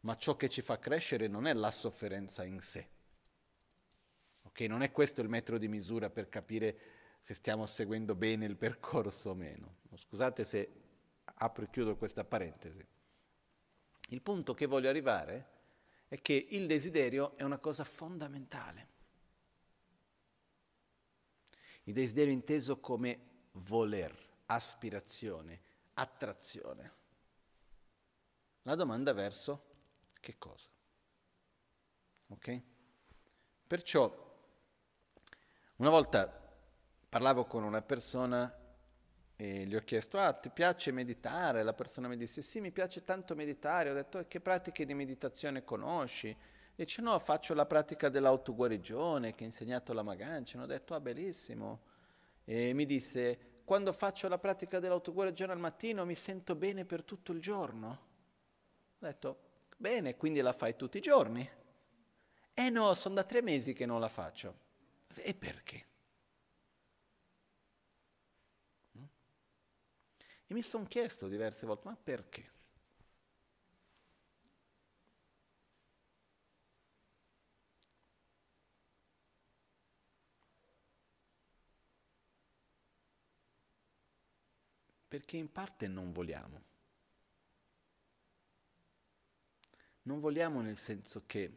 Ma 0.00 0.16
ciò 0.16 0.36
che 0.36 0.48
ci 0.48 0.62
fa 0.62 0.78
crescere 0.78 1.26
non 1.26 1.46
è 1.46 1.52
la 1.52 1.70
sofferenza 1.70 2.44
in 2.44 2.60
sé. 2.60 2.88
Ok, 4.42 4.60
non 4.60 4.82
è 4.82 4.92
questo 4.92 5.20
il 5.20 5.28
metro 5.28 5.58
di 5.58 5.66
misura 5.66 6.10
per 6.10 6.28
capire 6.28 6.78
se 7.22 7.34
stiamo 7.34 7.66
seguendo 7.66 8.14
bene 8.14 8.44
il 8.44 8.56
percorso 8.56 9.30
o 9.30 9.34
meno. 9.34 9.78
Scusate 9.94 10.44
se 10.44 10.72
apro 11.24 11.64
e 11.64 11.70
chiudo 11.70 11.96
questa 11.96 12.22
parentesi. 12.22 12.86
Il 14.10 14.22
punto 14.22 14.54
che 14.54 14.66
voglio 14.66 14.90
arrivare 14.90 15.48
è 16.06 16.20
che 16.20 16.46
il 16.50 16.66
desiderio 16.66 17.36
è 17.36 17.42
una 17.42 17.58
cosa 17.58 17.82
fondamentale. 17.82 18.93
Il 21.84 21.92
desiderio 21.92 22.32
inteso 22.32 22.80
come 22.80 23.18
voler, 23.52 24.16
aspirazione, 24.46 25.60
attrazione. 25.94 26.92
La 28.62 28.74
domanda 28.74 29.12
verso 29.12 29.72
che 30.20 30.36
cosa? 30.38 30.68
Ok? 32.28 32.62
Perciò, 33.66 34.22
una 35.76 35.90
volta 35.90 36.42
parlavo 37.08 37.44
con 37.44 37.62
una 37.62 37.82
persona 37.82 38.52
e 39.36 39.66
gli 39.66 39.74
ho 39.74 39.80
chiesto, 39.80 40.18
ah, 40.18 40.32
ti 40.32 40.48
piace 40.48 40.92
meditare? 40.92 41.62
La 41.62 41.74
persona 41.74 42.08
mi 42.08 42.16
disse, 42.16 42.40
sì, 42.40 42.60
mi 42.60 42.70
piace 42.70 43.04
tanto 43.04 43.34
meditare. 43.34 43.90
Ho 43.90 43.94
detto, 43.94 44.18
e 44.18 44.28
che 44.28 44.40
pratiche 44.40 44.86
di 44.86 44.94
meditazione 44.94 45.64
conosci? 45.64 46.34
Dice, 46.76 47.02
no, 47.02 47.18
faccio 47.18 47.54
la 47.54 47.66
pratica 47.66 48.08
dell'autoguarigione 48.08 49.34
che 49.34 49.44
ha 49.44 49.46
insegnato 49.46 49.92
la 49.92 50.02
Magancia. 50.02 50.60
Ho 50.60 50.66
detto, 50.66 50.94
ah, 50.94 51.00
bellissimo. 51.00 51.82
E 52.44 52.72
mi 52.72 52.84
disse, 52.84 53.60
quando 53.64 53.92
faccio 53.92 54.28
la 54.28 54.38
pratica 54.38 54.80
dell'autoguarigione 54.80 55.52
al 55.52 55.58
mattino 55.58 56.04
mi 56.04 56.14
sento 56.14 56.54
bene 56.56 56.84
per 56.84 57.04
tutto 57.04 57.32
il 57.32 57.40
giorno. 57.40 57.88
Ho 58.98 59.06
detto, 59.06 59.38
bene, 59.76 60.16
quindi 60.16 60.40
la 60.40 60.52
fai 60.52 60.74
tutti 60.76 60.98
i 60.98 61.00
giorni? 61.00 61.48
Eh 62.52 62.70
no, 62.70 62.92
sono 62.94 63.14
da 63.14 63.24
tre 63.24 63.40
mesi 63.40 63.72
che 63.72 63.86
non 63.86 64.00
la 64.00 64.08
faccio. 64.08 64.62
E 65.16 65.34
perché? 65.34 65.86
E 70.46 70.52
mi 70.52 70.62
sono 70.62 70.84
chiesto 70.84 71.26
diverse 71.26 71.66
volte, 71.66 71.88
ma 71.88 71.96
perché? 71.96 72.52
Perché 85.14 85.36
in 85.36 85.52
parte 85.52 85.86
non 85.86 86.10
vogliamo. 86.10 86.60
Non 90.02 90.18
vogliamo 90.18 90.60
nel 90.60 90.76
senso 90.76 91.22
che 91.24 91.56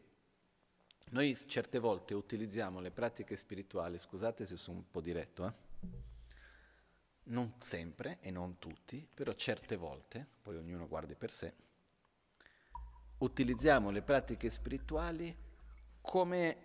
noi 1.10 1.36
certe 1.48 1.80
volte 1.80 2.13
utilizziamo 2.13 2.80
le 2.80 2.91
pratiche 2.91 3.36
spirituali, 3.36 3.98
scusate 3.98 4.46
se 4.46 4.58
sono 4.58 4.78
un 4.78 4.91
po' 4.91 5.02
diretto, 5.02 5.48
eh? 5.48 5.54
non 7.24 7.56
sempre 7.58 8.20
e 8.22 8.30
non 8.30 8.60
tutti, 8.60 9.08
però 9.12 9.34
certe 9.34 9.76
volte, 9.76 10.28
poi 10.43 10.58
ognuno 10.58 10.88
guardi 10.88 11.15
per 11.15 11.32
sé, 11.32 11.52
utilizziamo 13.17 13.89
le 13.89 14.04
pratiche 14.04 14.52
spirituali 14.52 15.36
come 16.00 16.58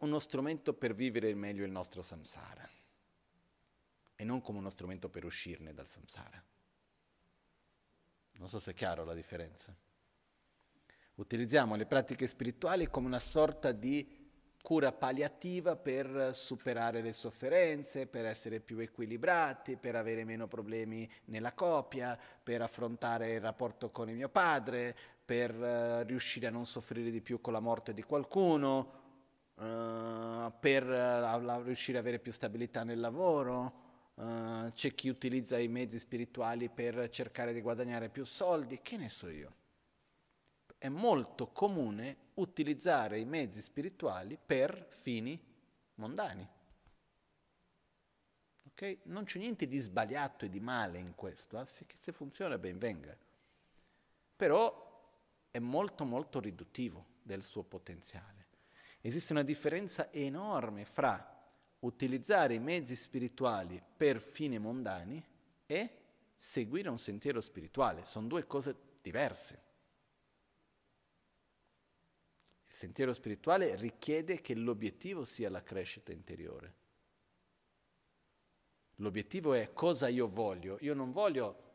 uno 0.00 0.18
strumento 0.18 0.74
per 0.74 0.92
vivere 0.92 1.32
meglio 1.32 1.64
il 1.64 1.70
nostro 1.70 2.02
samsara 2.02 2.68
e 4.22 4.24
non 4.24 4.40
come 4.40 4.58
uno 4.58 4.70
strumento 4.70 5.08
per 5.08 5.24
uscirne 5.24 5.74
dal 5.74 5.88
samsara. 5.88 6.40
Non 8.34 8.48
so 8.48 8.60
se 8.60 8.70
è 8.70 8.74
chiaro 8.74 9.04
la 9.04 9.14
differenza. 9.14 9.76
Utilizziamo 11.16 11.74
le 11.74 11.86
pratiche 11.86 12.28
spirituali 12.28 12.88
come 12.88 13.08
una 13.08 13.18
sorta 13.18 13.72
di 13.72 14.20
cura 14.62 14.92
palliativa 14.92 15.74
per 15.74 16.32
superare 16.32 17.02
le 17.02 17.12
sofferenze, 17.12 18.06
per 18.06 18.24
essere 18.24 18.60
più 18.60 18.78
equilibrati, 18.78 19.76
per 19.76 19.96
avere 19.96 20.22
meno 20.22 20.46
problemi 20.46 21.10
nella 21.24 21.52
coppia, 21.52 22.16
per 22.40 22.62
affrontare 22.62 23.32
il 23.32 23.40
rapporto 23.40 23.90
con 23.90 24.08
il 24.08 24.14
mio 24.14 24.28
padre, 24.28 24.96
per 25.24 25.52
uh, 25.52 26.06
riuscire 26.06 26.46
a 26.46 26.50
non 26.50 26.64
soffrire 26.64 27.10
di 27.10 27.20
più 27.20 27.40
con 27.40 27.52
la 27.52 27.60
morte 27.60 27.92
di 27.92 28.04
qualcuno, 28.04 29.00
uh, 29.54 30.52
per 30.60 30.86
uh, 30.86 31.62
riuscire 31.64 31.98
ad 31.98 32.04
avere 32.04 32.20
più 32.20 32.30
stabilità 32.30 32.84
nel 32.84 33.00
lavoro. 33.00 33.81
C'è 34.14 34.94
chi 34.94 35.08
utilizza 35.08 35.58
i 35.58 35.68
mezzi 35.68 35.98
spirituali 35.98 36.68
per 36.68 37.08
cercare 37.08 37.52
di 37.52 37.60
guadagnare 37.60 38.08
più 38.08 38.24
soldi, 38.24 38.80
che 38.82 38.96
ne 38.96 39.08
so 39.08 39.28
io 39.28 39.60
è 40.82 40.88
molto 40.88 41.52
comune 41.52 42.30
utilizzare 42.34 43.20
i 43.20 43.24
mezzi 43.24 43.62
spirituali 43.62 44.36
per 44.36 44.88
fini 44.90 45.40
mondani. 45.94 46.48
Okay? 48.66 48.98
Non 49.04 49.22
c'è 49.22 49.38
niente 49.38 49.68
di 49.68 49.78
sbagliato 49.78 50.44
e 50.44 50.48
di 50.48 50.58
male 50.58 50.98
in 50.98 51.14
questo, 51.14 51.60
eh? 51.60 51.66
se 51.94 52.10
funziona 52.10 52.58
ben 52.58 52.78
venga. 52.78 53.16
Però 54.34 55.46
è 55.52 55.60
molto 55.60 56.04
molto 56.04 56.40
riduttivo 56.40 57.06
del 57.22 57.44
suo 57.44 57.62
potenziale. 57.62 58.48
Esiste 59.00 59.32
una 59.32 59.44
differenza 59.44 60.12
enorme 60.12 60.84
fra 60.84 61.31
utilizzare 61.82 62.54
i 62.54 62.58
mezzi 62.58 62.96
spirituali 62.96 63.82
per 63.96 64.20
fini 64.20 64.58
mondani 64.58 65.24
e 65.66 65.90
seguire 66.36 66.88
un 66.88 66.98
sentiero 66.98 67.40
spirituale. 67.40 68.04
Sono 68.04 68.26
due 68.26 68.46
cose 68.46 68.76
diverse. 69.00 69.70
Il 72.66 72.72
sentiero 72.72 73.12
spirituale 73.12 73.76
richiede 73.76 74.40
che 74.40 74.54
l'obiettivo 74.54 75.24
sia 75.24 75.50
la 75.50 75.62
crescita 75.62 76.12
interiore. 76.12 76.80
L'obiettivo 78.96 79.52
è 79.52 79.72
cosa 79.72 80.08
io 80.08 80.28
voglio. 80.28 80.78
Io 80.80 80.94
non 80.94 81.12
voglio 81.12 81.70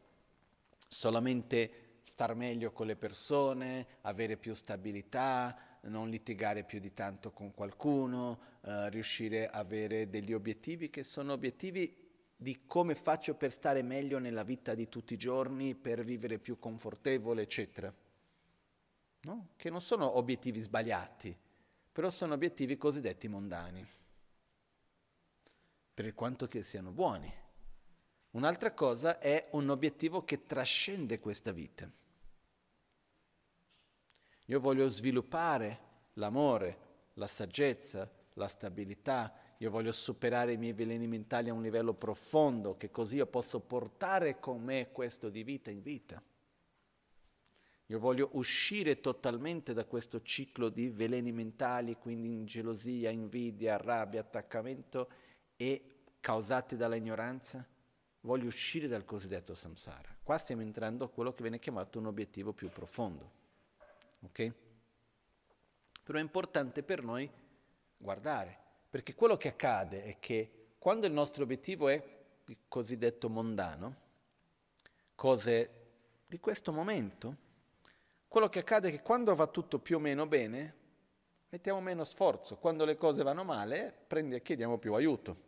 solamente 0.88 2.00
star 2.02 2.36
meglio 2.36 2.72
con 2.72 2.88
le 2.88 2.96
persone, 2.96 3.86
avere 4.02 4.38
più 4.38 4.54
stabilità, 4.54 5.67
non 5.88 6.10
litigare 6.10 6.64
più 6.64 6.80
di 6.80 6.94
tanto 6.94 7.32
con 7.32 7.54
qualcuno, 7.54 8.40
uh, 8.62 8.88
riuscire 8.88 9.50
a 9.50 9.60
avere 9.60 10.10
degli 10.10 10.34
obiettivi 10.34 10.90
che 10.90 11.04
sono 11.04 11.34
obiettivi 11.34 12.06
di 12.36 12.66
come 12.68 12.94
faccio 12.94 13.34
per 13.34 13.52
stare 13.52 13.82
meglio 13.82 14.20
nella 14.20 14.44
vita 14.44 14.76
di 14.76 14.88
tutti 14.88 15.14
i 15.14 15.18
giorni, 15.18 15.76
per 15.76 16.04
vivere 16.04 16.38
più 16.38 16.60
confortevole, 16.60 17.42
eccetera. 17.42 17.94
No? 19.22 19.48
Che 19.56 19.70
non 19.70 19.82
sono 19.82 20.18
obiettivi 20.18 20.60
sbagliati, 20.60 21.36
però 21.92 22.12
sono 22.12 22.36
obiettivi 22.36 22.78
cosiddetti 22.78 23.28
mondani, 23.28 23.86
per 25.94 26.14
quanto 26.14 26.46
che 26.48 26.62
siano 26.62 26.92
buoni. 26.92 27.34
Un'altra 28.32 28.72
cosa 28.72 29.18
è 29.18 29.48
un 29.54 29.70
obiettivo 29.70 30.24
che 30.24 30.46
trascende 30.46 31.20
questa 31.20 31.52
vita. 31.52 31.90
Io 34.50 34.60
voglio 34.60 34.88
sviluppare 34.88 35.80
l'amore, 36.14 36.78
la 37.16 37.28
saggezza, 37.28 38.10
la 38.34 38.48
stabilità, 38.48 39.34
io 39.58 39.70
voglio 39.70 39.92
superare 39.92 40.54
i 40.54 40.58
miei 40.58 40.74
veleni 40.74 41.08
mentali 41.08 41.50
a 41.50 41.54
un 41.54 41.62
livello 41.62 41.94
profondo, 41.94 42.78
che 42.78 42.90
così 42.90 43.16
io 43.18 43.26
posso 43.26 43.60
portare 43.60 44.40
con 44.40 44.62
me 44.62 44.90
questo 44.92 45.30
di 45.30 45.44
vita 45.44 45.70
in 45.70 45.82
vita. 45.82 46.22
Io 47.88 48.00
voglio 48.00 48.30
uscire 48.34 49.00
totalmente 49.00 49.74
da 49.74 49.86
questo 49.86 50.22
ciclo 50.22 50.70
di 50.70 50.90
veleni 50.90 51.32
mentali, 51.32 51.96
quindi 51.96 52.32
in 52.32 52.46
gelosia, 52.46 53.10
invidia, 53.10 53.78
rabbia, 53.78 54.22
attaccamento 54.22 55.10
e 55.56 56.04
causati 56.22 56.76
dall'ignoranza. 56.76 57.66
Voglio 58.22 58.48
uscire 58.48 58.88
dal 58.88 59.06
cosiddetto 59.06 59.56
samsara. 59.56 60.16
Qua 60.22 60.38
stiamo 60.38 60.62
entrando 60.62 61.06
a 61.06 61.10
quello 61.10 61.34
che 61.34 61.42
viene 61.42 61.60
chiamato 61.60 62.00
un 62.00 62.08
obiettivo 62.08 62.54
più 62.54 62.70
profondo. 62.70 63.46
Ok? 64.28 64.54
Però 66.04 66.18
è 66.18 66.22
importante 66.22 66.84
per 66.84 67.02
noi 67.04 67.30
guardare, 67.98 68.58
perché 68.90 69.16
quello 69.16 69.38
che 69.38 69.50
accade 69.50 70.04
è 70.04 70.18
che 70.20 70.68
quando 70.78 71.06
il 71.06 71.14
nostro 71.14 71.44
obiettivo 71.44 71.88
è 71.90 72.02
il 72.46 72.58
cosiddetto 72.68 73.30
mondano, 73.30 73.96
cose 75.16 75.70
di 76.28 76.40
questo 76.40 76.72
momento, 76.72 77.36
quello 78.28 78.50
che 78.50 78.60
accade 78.60 78.90
è 78.90 78.92
che 78.92 79.02
quando 79.02 79.34
va 79.36 79.48
tutto 79.48 79.80
più 79.80 79.98
o 79.98 80.00
meno 80.00 80.28
bene, 80.28 80.76
mettiamo 81.50 81.82
meno 81.82 82.04
sforzo, 82.04 82.58
quando 82.58 82.86
le 82.86 82.98
cose 82.98 83.24
vanno 83.24 83.44
male, 83.44 83.94
prendi, 84.08 84.42
chiediamo 84.42 84.78
più 84.78 84.94
aiuto. 84.94 85.46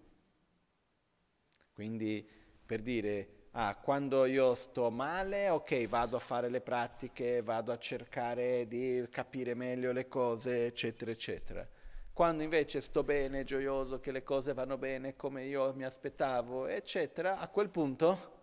Quindi 1.73 2.27
per 2.65 2.81
dire, 2.81 3.38
ah, 3.51 3.75
quando 3.75 4.25
io 4.25 4.55
sto 4.55 4.89
male, 4.89 5.49
ok, 5.49 5.87
vado 5.87 6.15
a 6.15 6.19
fare 6.19 6.49
le 6.49 6.61
pratiche, 6.61 7.41
vado 7.41 7.71
a 7.71 7.77
cercare 7.77 8.67
di 8.67 9.07
capire 9.09 9.53
meglio 9.53 9.91
le 9.91 10.07
cose, 10.07 10.67
eccetera, 10.67 11.11
eccetera. 11.11 11.67
Quando 12.13 12.43
invece 12.43 12.81
sto 12.81 13.03
bene, 13.03 13.43
gioioso, 13.43 13.99
che 13.99 14.11
le 14.11 14.23
cose 14.23 14.53
vanno 14.53 14.77
bene 14.77 15.15
come 15.15 15.45
io 15.45 15.73
mi 15.73 15.83
aspettavo, 15.83 16.67
eccetera, 16.67 17.39
a 17.39 17.47
quel 17.47 17.69
punto, 17.69 18.37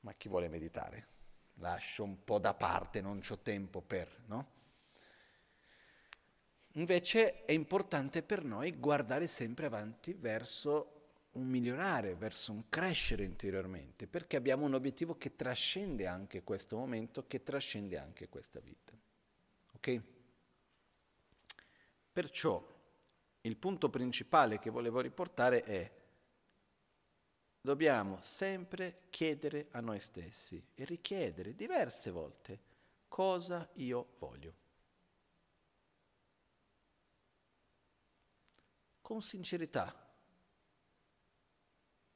ma 0.00 0.12
chi 0.12 0.28
vuole 0.28 0.48
meditare? 0.48 1.08
lascio 1.58 2.02
un 2.02 2.24
po' 2.24 2.38
da 2.38 2.54
parte, 2.54 3.00
non 3.00 3.20
ho 3.26 3.38
tempo 3.38 3.80
per, 3.80 4.08
no? 4.26 4.52
Invece 6.76 7.44
è 7.44 7.52
importante 7.52 8.22
per 8.22 8.42
noi 8.42 8.78
guardare 8.78 9.26
sempre 9.28 9.66
avanti 9.66 10.12
verso 10.12 10.93
un 11.34 11.46
migliorare, 11.46 12.14
verso 12.14 12.52
un 12.52 12.68
crescere 12.68 13.24
interiormente, 13.24 14.06
perché 14.06 14.36
abbiamo 14.36 14.66
un 14.66 14.74
obiettivo 14.74 15.16
che 15.16 15.36
trascende 15.36 16.06
anche 16.06 16.42
questo 16.42 16.76
momento, 16.76 17.26
che 17.26 17.42
trascende 17.42 17.98
anche 17.98 18.28
questa 18.28 18.60
vita. 18.60 18.92
Ok? 19.72 20.02
Perciò 22.12 22.72
il 23.40 23.56
punto 23.56 23.90
principale 23.90 24.58
che 24.58 24.70
volevo 24.70 25.00
riportare 25.00 25.62
è 25.64 25.92
dobbiamo 27.60 28.18
sempre 28.20 29.04
chiedere 29.10 29.68
a 29.70 29.80
noi 29.80 29.98
stessi 29.98 30.62
e 30.74 30.84
richiedere 30.84 31.54
diverse 31.54 32.10
volte 32.10 32.60
cosa 33.08 33.68
io 33.74 34.08
voglio. 34.18 34.54
Con 39.00 39.22
sincerità. 39.22 40.03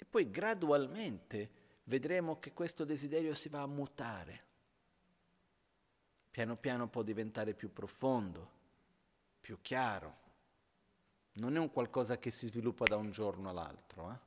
Poi 0.08 0.30
gradualmente 0.30 1.50
vedremo 1.84 2.38
che 2.38 2.52
questo 2.52 2.84
desiderio 2.84 3.34
si 3.34 3.48
va 3.48 3.62
a 3.62 3.66
mutare. 3.66 4.44
Piano 6.30 6.56
piano 6.56 6.88
può 6.88 7.02
diventare 7.02 7.54
più 7.54 7.72
profondo, 7.72 8.50
più 9.40 9.58
chiaro. 9.60 10.26
Non 11.34 11.56
è 11.56 11.58
un 11.58 11.70
qualcosa 11.70 12.18
che 12.18 12.30
si 12.30 12.46
sviluppa 12.46 12.84
da 12.84 12.96
un 12.96 13.10
giorno 13.10 13.50
all'altro. 13.50 14.10
Eh? 14.10 14.26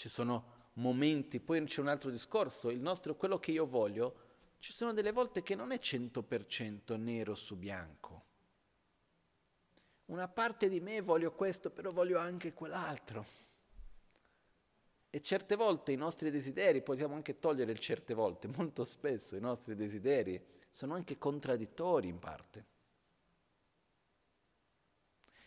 ci 0.00 0.08
sono 0.08 0.68
momenti, 0.74 1.40
poi 1.40 1.62
c'è 1.64 1.82
un 1.82 1.88
altro 1.88 2.08
discorso, 2.08 2.70
il 2.70 2.80
nostro, 2.80 3.16
quello 3.16 3.38
che 3.38 3.50
io 3.50 3.66
voglio, 3.66 4.28
ci 4.58 4.72
sono 4.72 4.94
delle 4.94 5.12
volte 5.12 5.42
che 5.42 5.54
non 5.54 5.72
è 5.72 5.76
100% 5.76 6.98
nero 6.98 7.34
su 7.34 7.54
bianco. 7.58 8.24
Una 10.06 10.26
parte 10.26 10.70
di 10.70 10.80
me 10.80 11.02
voglio 11.02 11.32
questo, 11.32 11.68
però 11.68 11.90
voglio 11.90 12.18
anche 12.18 12.54
quell'altro. 12.54 13.26
E 15.12 15.20
certe 15.20 15.56
volte 15.56 15.90
i 15.90 15.96
nostri 15.96 16.30
desideri, 16.30 16.82
possiamo 16.82 17.16
anche 17.16 17.40
togliere 17.40 17.72
il 17.72 17.80
certe 17.80 18.14
volte, 18.14 18.46
molto 18.56 18.84
spesso 18.84 19.34
i 19.34 19.40
nostri 19.40 19.74
desideri 19.74 20.40
sono 20.70 20.94
anche 20.94 21.18
contraddittori 21.18 22.06
in 22.06 22.18
parte. 22.20 22.64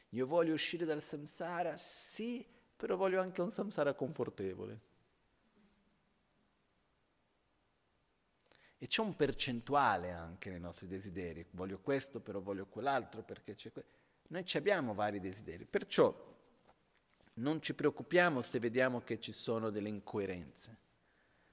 Io 0.09 0.25
voglio 0.25 0.53
uscire 0.53 0.85
dal 0.85 1.01
samsara, 1.01 1.77
sì, 1.77 2.45
però 2.75 2.97
voglio 2.97 3.21
anche 3.21 3.41
un 3.41 3.49
samsara 3.49 3.93
confortevole. 3.93 4.91
E 8.77 8.87
c'è 8.87 9.01
un 9.01 9.15
percentuale 9.15 10.11
anche 10.11 10.49
nei 10.49 10.59
nostri 10.59 10.87
desideri, 10.87 11.45
voglio 11.51 11.79
questo, 11.79 12.19
però 12.19 12.41
voglio 12.41 12.67
quell'altro, 12.67 13.23
perché 13.23 13.55
c'è 13.55 13.71
que- 13.71 13.85
Noi 14.27 14.43
abbiamo 14.55 14.93
vari 14.93 15.21
desideri, 15.21 15.65
perciò 15.65 16.32
non 17.35 17.61
ci 17.61 17.73
preoccupiamo 17.73 18.41
se 18.41 18.59
vediamo 18.59 19.01
che 19.01 19.19
ci 19.19 19.31
sono 19.31 19.69
delle 19.69 19.89
incoerenze, 19.89 20.77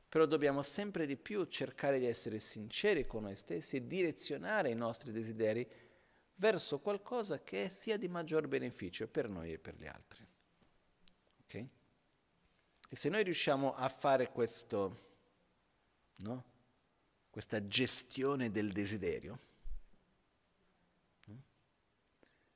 però 0.09 0.27
dobbiamo 0.27 0.63
sempre 0.63 1.07
di 1.07 1.17
più 1.17 1.45
cercare 1.45 1.99
di 1.99 2.07
essere 2.07 2.39
sinceri 2.39 3.07
con 3.07 3.23
noi 3.23 3.37
stessi 3.37 3.77
e 3.77 3.87
direzionare 3.87 4.71
i 4.71 4.75
nostri 4.75 5.13
desideri 5.13 5.67
verso 6.35 6.81
qualcosa 6.81 7.43
che 7.43 7.69
sia 7.69 7.97
di 7.97 8.09
maggior 8.09 8.49
beneficio 8.49 9.07
per 9.07 9.29
noi 9.29 9.53
e 9.53 9.59
per 9.59 9.77
gli 9.77 9.87
altri. 9.87 10.27
Okay? 11.45 11.69
E 12.89 12.97
se 12.97 13.09
noi 13.09 13.23
riusciamo 13.23 13.75
a 13.75 13.89
fare 13.89 14.31
questo, 14.31 14.99
no? 16.17 16.45
questa 17.31 17.67
gestione 17.67 18.51
del 18.51 18.73
desiderio, 18.73 19.39
no? 21.27 21.43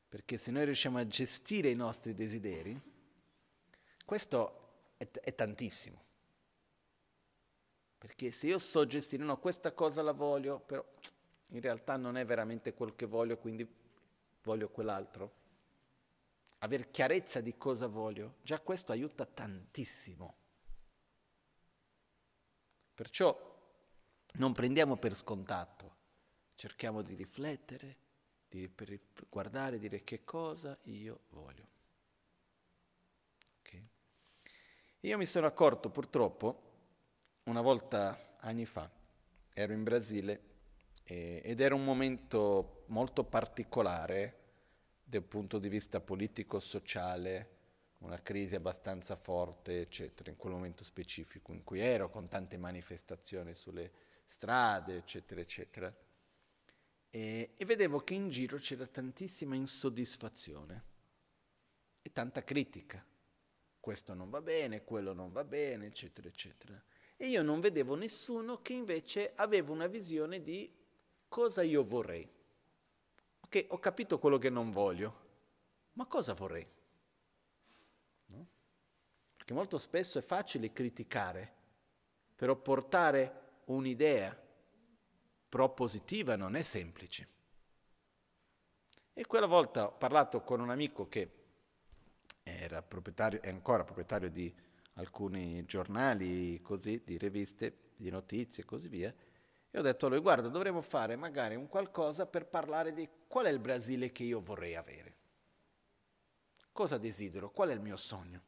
perché 0.08 0.38
se 0.38 0.50
noi 0.50 0.64
riusciamo 0.64 0.98
a 0.98 1.06
gestire 1.06 1.70
i 1.70 1.76
nostri 1.76 2.14
desideri, 2.14 2.92
questo 4.04 4.92
è, 4.96 5.08
è 5.10 5.34
tantissimo. 5.34 6.02
Perché 7.98 8.30
se 8.30 8.48
io 8.48 8.58
so 8.58 8.86
gestire, 8.86 9.24
no, 9.24 9.38
questa 9.38 9.72
cosa 9.72 10.02
la 10.02 10.12
voglio, 10.12 10.60
però 10.60 10.84
in 11.48 11.60
realtà 11.60 11.96
non 11.96 12.16
è 12.16 12.24
veramente 12.24 12.74
quel 12.74 12.94
che 12.94 13.06
voglio, 13.06 13.38
quindi 13.38 13.66
voglio 14.42 14.68
quell'altro 14.68 15.42
aver 16.64 16.90
chiarezza 16.90 17.40
di 17.40 17.56
cosa 17.56 17.86
voglio, 17.86 18.36
già 18.42 18.58
questo 18.60 18.92
aiuta 18.92 19.26
tantissimo. 19.26 20.36
Perciò 22.94 23.52
non 24.34 24.52
prendiamo 24.52 24.96
per 24.96 25.14
scontato, 25.14 25.96
cerchiamo 26.54 27.02
di 27.02 27.14
riflettere, 27.14 27.96
di 28.48 28.70
guardare, 29.28 29.78
dire 29.78 30.02
che 30.04 30.24
cosa 30.24 30.76
io 30.84 31.24
voglio. 31.30 31.68
Okay. 33.60 33.88
Io 35.04 35.18
mi 35.18 35.26
sono 35.26 35.46
accorto 35.46 35.90
purtroppo, 35.90 36.62
una 37.44 37.60
volta 37.60 38.36
anni 38.38 38.64
fa, 38.64 38.90
ero 39.52 39.74
in 39.74 39.82
Brasile 39.82 40.40
eh, 41.04 41.42
ed 41.44 41.60
era 41.60 41.74
un 41.74 41.84
momento 41.84 42.84
molto 42.86 43.22
particolare 43.22 44.38
dal 45.04 45.22
punto 45.22 45.58
di 45.58 45.68
vista 45.68 46.00
politico-sociale 46.00 47.50
una 47.98 48.22
crisi 48.22 48.54
abbastanza 48.54 49.14
forte, 49.14 49.82
eccetera, 49.82 50.30
in 50.30 50.38
quel 50.38 50.54
momento 50.54 50.84
specifico 50.84 51.52
in 51.52 51.64
cui 51.64 51.80
ero, 51.80 52.08
con 52.08 52.26
tante 52.26 52.56
manifestazioni 52.56 53.54
sulle 53.54 53.92
strade, 54.24 54.96
eccetera, 54.96 55.42
eccetera. 55.42 55.94
E, 57.10 57.52
e 57.54 57.64
vedevo 57.66 58.00
che 58.00 58.14
in 58.14 58.30
giro 58.30 58.56
c'era 58.56 58.86
tantissima 58.86 59.54
insoddisfazione 59.54 60.84
e 62.00 62.10
tanta 62.10 62.42
critica. 62.42 63.04
Questo 63.84 64.14
non 64.14 64.30
va 64.30 64.40
bene, 64.40 64.82
quello 64.82 65.12
non 65.12 65.30
va 65.30 65.44
bene, 65.44 65.84
eccetera, 65.84 66.26
eccetera. 66.26 66.82
E 67.18 67.26
io 67.26 67.42
non 67.42 67.60
vedevo 67.60 67.96
nessuno 67.96 68.62
che 68.62 68.72
invece 68.72 69.32
aveva 69.34 69.72
una 69.72 69.88
visione 69.88 70.42
di 70.42 70.74
cosa 71.28 71.60
io 71.60 71.82
vorrei. 71.82 72.26
ok, 73.40 73.66
ho 73.68 73.78
capito 73.80 74.18
quello 74.18 74.38
che 74.38 74.48
non 74.48 74.70
voglio, 74.70 75.20
ma 75.92 76.06
cosa 76.06 76.32
vorrei? 76.32 76.66
No? 78.28 78.46
Perché 79.36 79.52
molto 79.52 79.76
spesso 79.76 80.16
è 80.18 80.22
facile 80.22 80.72
criticare, 80.72 81.54
però 82.34 82.56
portare 82.56 83.58
un'idea 83.66 84.34
propositiva 85.46 86.36
non 86.36 86.56
è 86.56 86.62
semplice. 86.62 87.28
E 89.12 89.26
quella 89.26 89.44
volta 89.44 89.88
ho 89.88 89.92
parlato 89.92 90.40
con 90.40 90.60
un 90.60 90.70
amico 90.70 91.06
che 91.06 91.43
era 92.44 92.82
proprietario, 92.82 93.42
è 93.42 93.48
ancora 93.48 93.82
proprietario 93.82 94.30
di 94.30 94.54
alcuni 94.94 95.64
giornali, 95.64 96.60
così, 96.62 97.02
di 97.04 97.18
riviste, 97.18 97.92
di 97.96 98.10
notizie 98.10 98.62
e 98.62 98.66
così 98.66 98.88
via, 98.88 99.12
e 99.70 99.78
ho 99.78 99.82
detto 99.82 100.06
a 100.06 100.08
lui, 100.10 100.20
guarda, 100.20 100.48
dovremmo 100.48 100.82
fare 100.82 101.16
magari 101.16 101.56
un 101.56 101.68
qualcosa 101.68 102.26
per 102.26 102.46
parlare 102.46 102.92
di 102.92 103.08
qual 103.26 103.46
è 103.46 103.50
il 103.50 103.58
Brasile 103.58 104.12
che 104.12 104.22
io 104.22 104.40
vorrei 104.40 104.76
avere. 104.76 105.16
Cosa 106.70 106.98
desidero? 106.98 107.50
Qual 107.50 107.70
è 107.70 107.72
il 107.72 107.80
mio 107.80 107.96
sogno? 107.96 108.40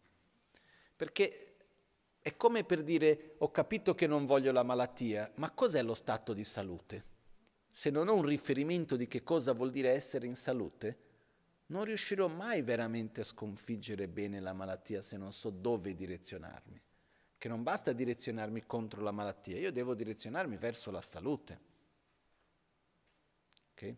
Perché 0.95 1.57
è 2.21 2.37
come 2.37 2.63
per 2.63 2.85
dire, 2.85 3.35
ho 3.39 3.51
capito 3.51 3.95
che 3.95 4.07
non 4.07 4.25
voglio 4.25 4.53
la 4.53 4.63
malattia, 4.63 5.33
ma 5.37 5.51
cos'è 5.51 5.83
lo 5.83 5.95
stato 5.95 6.33
di 6.33 6.45
salute? 6.45 7.15
se 7.77 7.91
non 7.91 8.09
ho 8.09 8.15
un 8.15 8.25
riferimento 8.25 8.97
di 8.97 9.07
che 9.07 9.23
cosa 9.23 9.53
vuol 9.53 9.71
dire 9.71 9.91
essere 9.91 10.27
in 10.27 10.35
salute, 10.35 10.97
non 11.67 11.85
riuscirò 11.85 12.29
mai 12.29 12.63
veramente 12.63 13.23
a 13.23 13.25
sconfiggere 13.25 14.09
bene 14.09 14.41
la 14.41 14.53
malattia 14.53 15.01
se 15.03 15.17
non 15.17 15.33
so 15.33 15.51
dove 15.51 15.95
direzionarmi. 15.95 16.81
Che 17.39 17.49
non 17.49 17.63
basta 17.63 17.93
direzionarmi 17.93 18.67
contro 18.67 19.03
la 19.03 19.11
malattia, 19.11 19.59
io 19.59 19.73
devo 19.73 19.95
direzionarmi 19.95 20.57
verso 20.57 20.91
la 20.91 21.01
salute. 21.01 21.61
Okay? 23.73 23.97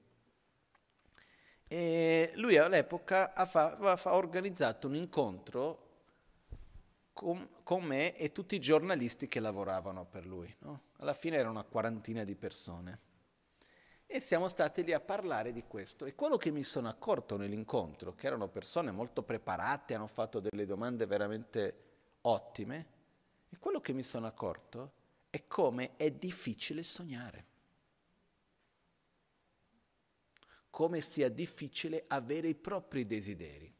E 1.69 2.33
lui 2.37 2.57
all'epoca 2.57 3.35
ha, 3.35 3.45
fa, 3.45 3.77
ha, 3.77 4.15
organizzato 4.15 4.87
un 4.87 4.95
incontro 4.95 5.87
con, 7.13 7.49
con, 7.63 7.85
me 7.85 8.17
e 8.17 8.33
tutti 8.33 8.55
i 8.55 8.61
giornalisti 8.61 9.29
che 9.29 9.41
lavoravano 9.41 10.07
per 10.07 10.27
lui. 10.27 10.53
No? 10.61 10.85
Alla 10.97 11.13
fine 11.13 11.37
era 11.37 11.51
una 11.51 11.65
quarantina 11.65 12.25
di 12.25 12.35
persone. 12.35 13.08
E 14.11 14.21
siamo 14.21 14.49
stati 14.49 14.83
lì 14.83 14.95
a 14.95 15.01
parlare 15.01 15.53
di 15.53 15.65
questo. 15.69 16.07
E 16.07 16.15
quello 16.15 16.39
che 16.39 16.51
mi 16.51 16.63
sono 16.63 16.89
accorto 16.89 17.37
nell'incontro, 17.37 18.15
che 18.15 18.27
erano 18.27 18.49
persone 18.49 18.91
molto 18.91 19.23
preparate, 19.23 19.93
hanno 19.93 20.07
fatto 20.07 20.41
delle 20.41 20.65
domande 20.65 21.05
veramente 21.05 21.83
ottime, 22.23 22.87
e 23.51 23.59
quello 23.59 23.83
che 23.83 23.93
mi 23.93 24.03
sono 24.03 24.27
accorto 24.27 24.93
è 25.29 25.47
come 25.47 25.97
è 25.97 26.11
difficile 26.11 26.83
sognare. 26.83 27.45
Come 30.71 31.03
sia 31.03 31.29
difficile 31.29 32.05
avere 32.07 32.49
i 32.49 32.55
propri 32.55 33.05
desideri. 33.05 33.71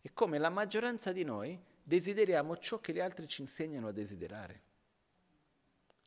E 0.00 0.12
come 0.12 0.38
la 0.38 0.50
maggioranza 0.50 1.12
di 1.12 1.22
noi 1.22 1.56
desideriamo 1.84 2.56
ciò 2.56 2.80
che 2.80 2.92
gli 2.92 3.00
altri 3.00 3.28
ci 3.28 3.42
insegnano 3.42 3.86
a 3.86 3.92
desiderare. 3.92 4.63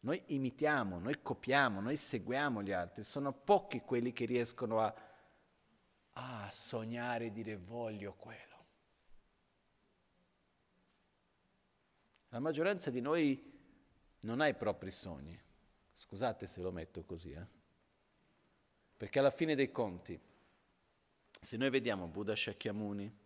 Noi 0.08 0.24
imitiamo, 0.28 1.00
noi 1.00 1.22
copiamo, 1.22 1.82
noi 1.82 1.98
seguiamo 1.98 2.64
gli 2.64 2.72
altri. 2.72 3.04
Sono 3.04 3.34
pochi 3.34 3.82
quelli 3.82 4.14
che 4.14 4.24
riescono 4.24 4.80
a, 4.80 4.96
a 6.14 6.50
sognare 6.50 7.26
e 7.26 7.32
dire 7.34 7.58
voglio 7.58 8.14
quello. 8.14 8.66
La 12.30 12.40
maggioranza 12.40 12.90
di 12.90 13.02
noi 13.02 13.52
non 14.22 14.40
ha 14.40 14.48
i 14.48 14.56
propri 14.56 14.92
sogni. 14.92 15.38
Scusate 15.92 16.48
se 16.48 16.62
lo 16.62 16.72
metto 16.72 17.04
così, 17.04 17.32
eh? 17.32 17.46
Perché 18.96 19.20
alla 19.20 19.30
fine 19.30 19.56
dei 19.56 19.72
conti, 19.74 20.18
se 21.42 21.58
noi 21.58 21.70
vediamo 21.70 22.08
Buddha 22.08 22.34
Shakyamuni 22.34 23.18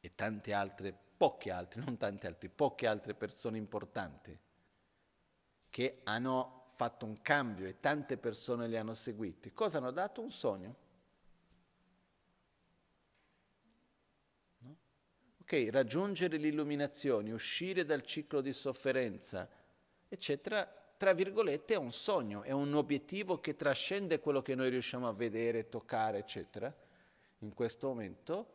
e 0.00 0.14
tante 0.16 0.52
altre 0.52 0.92
poche 1.16 1.52
altre, 1.52 1.80
non 1.80 1.96
tante 1.96 2.26
altre, 2.26 2.48
poche 2.48 2.88
altre 2.88 3.14
persone 3.14 3.56
importanti 3.56 4.46
che 5.70 6.00
hanno 6.04 6.66
fatto 6.68 7.06
un 7.06 7.20
cambio 7.22 7.66
e 7.66 7.80
tante 7.80 8.16
persone 8.16 8.68
li 8.68 8.76
hanno 8.76 8.94
seguiti. 8.94 9.52
Cosa 9.52 9.78
hanno 9.78 9.90
dato? 9.90 10.20
Un 10.20 10.30
sogno. 10.30 10.76
No? 14.58 14.76
Ok, 15.40 15.68
raggiungere 15.70 16.36
l'illuminazione, 16.36 17.32
uscire 17.32 17.84
dal 17.84 18.02
ciclo 18.02 18.40
di 18.40 18.52
sofferenza, 18.52 19.48
eccetera, 20.08 20.72
tra 20.96 21.12
virgolette 21.12 21.74
è 21.74 21.78
un 21.78 21.92
sogno, 21.92 22.42
è 22.42 22.50
un 22.50 22.74
obiettivo 22.74 23.40
che 23.40 23.54
trascende 23.54 24.18
quello 24.18 24.42
che 24.42 24.54
noi 24.54 24.68
riusciamo 24.70 25.06
a 25.06 25.12
vedere, 25.12 25.68
toccare, 25.68 26.18
eccetera, 26.18 26.74
in 27.38 27.54
questo 27.54 27.86
momento 27.86 28.54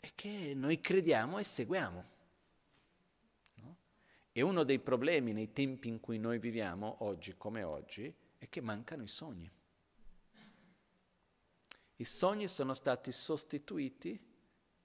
e 0.00 0.12
che 0.14 0.52
noi 0.54 0.80
crediamo 0.80 1.38
e 1.38 1.44
seguiamo. 1.44 2.18
E 4.32 4.42
uno 4.42 4.62
dei 4.62 4.78
problemi 4.78 5.32
nei 5.32 5.52
tempi 5.52 5.88
in 5.88 6.00
cui 6.00 6.18
noi 6.18 6.38
viviamo, 6.38 6.96
oggi 7.00 7.36
come 7.36 7.62
oggi, 7.62 8.14
è 8.38 8.48
che 8.48 8.60
mancano 8.60 9.02
i 9.02 9.08
sogni. 9.08 9.50
I 11.96 12.04
sogni 12.04 12.48
sono 12.48 12.72
stati 12.74 13.12
sostituiti 13.12 14.18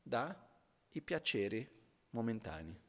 dai 0.01 0.33
piaceri 1.03 1.69
momentanei. 2.09 2.83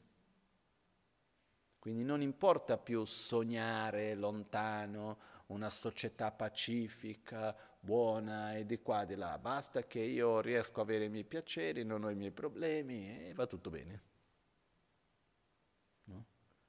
Quindi 1.79 2.03
non 2.03 2.23
importa 2.23 2.79
più 2.79 3.05
sognare 3.05 4.15
lontano, 4.15 5.19
una 5.47 5.71
società 5.71 6.33
pacifica, 6.33 7.57
buona 7.79 8.57
e 8.57 8.67
di 8.67 8.81
qua 8.81 9.03
e 9.03 9.07
di 9.07 9.15
là, 9.15 9.39
basta 9.39 9.85
che 9.85 10.01
io 10.01 10.41
riesco 10.41 10.81
a 10.81 10.83
avere 10.83 11.05
i 11.05 11.09
miei 11.09 11.23
piaceri, 11.23 11.85
non 11.85 12.03
ho 12.03 12.11
i 12.11 12.17
miei 12.17 12.33
problemi 12.33 13.29
e 13.29 13.33
va 13.35 13.47
tutto 13.47 13.71
bene. 13.71 14.15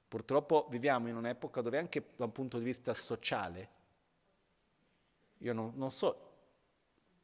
Purtroppo 0.08 0.66
viviamo 0.70 1.08
in 1.08 1.16
un'epoca 1.16 1.60
dove 1.60 1.78
anche 1.78 2.12
da 2.16 2.24
un 2.24 2.32
punto 2.32 2.58
di 2.58 2.64
vista 2.64 2.94
sociale, 2.94 3.68
io 5.38 5.52
non, 5.52 5.72
non 5.76 5.90
so, 5.90 6.26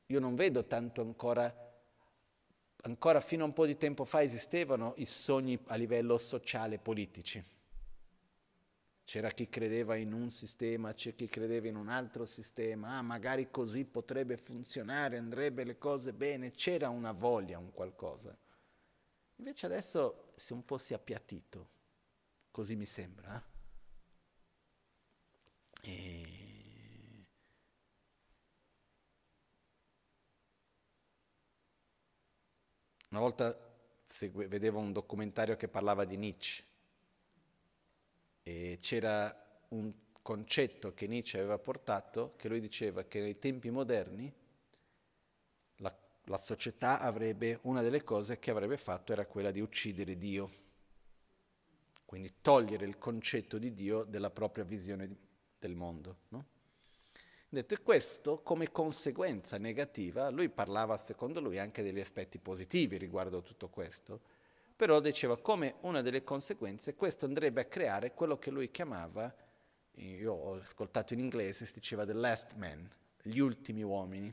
io 0.07 0.21
non 0.21 0.35
vedo 0.35 0.67
tanto 0.67 1.01
ancora 1.01 1.65
ancora 2.85 3.21
fino 3.21 3.45
a 3.45 3.47
un 3.47 3.53
po' 3.53 3.67
di 3.67 3.77
tempo 3.77 4.05
fa 4.05 4.23
esistevano 4.23 4.95
i 4.97 5.07
sogni 5.07 5.59
a 5.67 5.77
livello 5.77 6.19
sociale 6.19 6.79
politici. 6.79 7.43
C'era 9.05 9.31
chi 9.31 9.49
credeva 9.49 9.97
in 9.97 10.13
un 10.13 10.31
sistema, 10.31 10.95
c'è 10.95 11.15
chi 11.15 11.29
credeva 11.29 11.69
in 11.69 11.77
un 11.77 11.89
altro 11.89 12.25
sistema, 12.25 12.97
ah 12.97 13.03
magari 13.03 13.51
così 13.51 13.85
potrebbe 13.85 14.37
funzionare, 14.39 15.19
andrebbe 15.19 15.65
le 15.65 15.77
cose 15.77 16.15
bene, 16.15 16.53
c'era 16.53 16.89
una 16.89 17.13
voglia, 17.13 17.59
un 17.59 17.71
qualcosa. 17.73 18.37
Invece 19.37 19.67
adesso 19.67 20.33
si 20.37 20.53
è 20.53 20.57
un 20.57 20.65
po' 20.65 20.79
si 20.79 20.95
appiattito, 20.95 21.69
così 22.55 22.77
mi 22.77 22.87
sembra. 22.87 23.45
Eh? 25.83 25.91
E... 25.91 27.27
Una 33.09 33.19
volta 33.19 33.59
segue, 34.07 34.47
vedevo 34.47 34.79
un 34.79 34.93
documentario 34.93 35.57
che 35.57 35.67
parlava 35.67 36.05
di 36.05 36.17
Nietzsche 36.17 36.65
e 38.45 38.79
c'era 38.81 39.65
un 39.71 39.93
concetto 40.23 40.95
che 40.95 41.09
Nietzsche 41.09 41.39
aveva 41.39 41.59
portato, 41.59 42.35
che 42.37 42.49
lui 42.49 42.61
diceva 42.61 43.03
che 43.03 43.21
nei 43.21 43.41
tempi 43.41 43.71
moderni 43.71 44.33
la, 45.79 45.93
la 46.27 46.39
società 46.39 47.01
avrebbe, 47.01 47.59
una 47.63 47.83
delle 47.83 48.05
cose 48.05 48.39
che 48.39 48.53
avrebbe 48.53 48.77
fatto 48.77 49.13
era 49.13 49.27
quella 49.27 49.51
di 49.51 49.61
uccidere 49.61 50.17
Dio, 50.17 50.63
quindi 52.15 52.35
togliere 52.43 52.87
il 52.87 52.97
concetto 52.97 53.59
di 53.59 53.75
Dio 53.75 54.05
della 54.05 54.31
propria 54.31 54.63
visione 54.63 55.17
del 55.59 55.75
mondo. 55.75 56.19
No? 56.29 56.45
Detto 57.49 57.77
questo, 57.83 58.41
come 58.41 58.71
conseguenza 58.71 59.59
negativa, 59.59 60.29
lui 60.31 60.49
parlava 60.49 60.97
secondo 60.97 61.41
lui 61.41 61.59
anche 61.59 61.83
degli 61.83 61.99
aspetti 61.99 62.39
positivi 62.39 62.99
riguardo 62.99 63.39
a 63.39 63.43
tutto 63.43 63.69
questo, 63.69 64.21
però 64.77 65.01
diceva 65.01 65.37
come 65.39 65.75
una 65.81 66.03
delle 66.03 66.23
conseguenze 66.23 66.95
questo 66.95 67.27
andrebbe 67.27 67.63
a 67.63 67.65
creare 67.65 68.15
quello 68.15 68.39
che 68.39 68.53
lui 68.53 68.71
chiamava, 68.71 69.35
io 69.95 70.33
ho 70.33 70.55
ascoltato 70.55 71.15
in 71.15 71.19
inglese, 71.19 71.67
si 71.67 71.73
diceva 71.73 72.07
the 72.07 72.13
last 72.13 72.55
man, 72.55 72.89
gli 73.23 73.41
ultimi 73.41 73.83
uomini. 73.83 74.33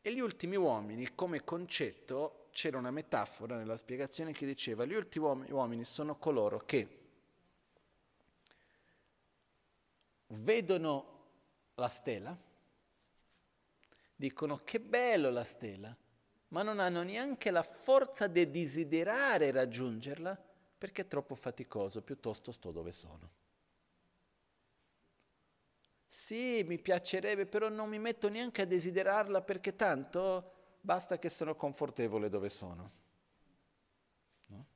E 0.00 0.12
gli 0.12 0.20
ultimi 0.20 0.56
uomini 0.56 1.14
come 1.14 1.44
concetto 1.44 2.37
c'era 2.58 2.76
una 2.76 2.90
metafora 2.90 3.56
nella 3.56 3.76
spiegazione 3.76 4.32
che 4.32 4.44
diceva 4.44 4.84
gli 4.84 4.92
ultimi 4.92 5.48
uomini 5.48 5.84
sono 5.84 6.16
coloro 6.16 6.58
che 6.66 6.88
vedono 10.26 11.26
la 11.76 11.86
stella, 11.86 12.36
dicono 14.16 14.56
che 14.64 14.80
bello 14.80 15.30
la 15.30 15.44
stella, 15.44 15.96
ma 16.48 16.64
non 16.64 16.80
hanno 16.80 17.04
neanche 17.04 17.52
la 17.52 17.62
forza 17.62 18.26
di 18.26 18.50
desiderare 18.50 19.52
raggiungerla 19.52 20.36
perché 20.76 21.02
è 21.02 21.06
troppo 21.06 21.36
faticoso, 21.36 22.02
piuttosto 22.02 22.50
sto 22.50 22.72
dove 22.72 22.90
sono. 22.90 23.30
Sì, 26.08 26.64
mi 26.66 26.80
piacerebbe, 26.80 27.46
però 27.46 27.68
non 27.68 27.88
mi 27.88 28.00
metto 28.00 28.28
neanche 28.28 28.62
a 28.62 28.66
desiderarla 28.66 29.42
perché 29.42 29.76
tanto 29.76 30.57
basta 30.88 31.18
che 31.18 31.28
sono 31.28 31.54
confortevole 31.54 32.30
dove 32.30 32.48
sono. 32.48 32.90
No? 34.46 34.66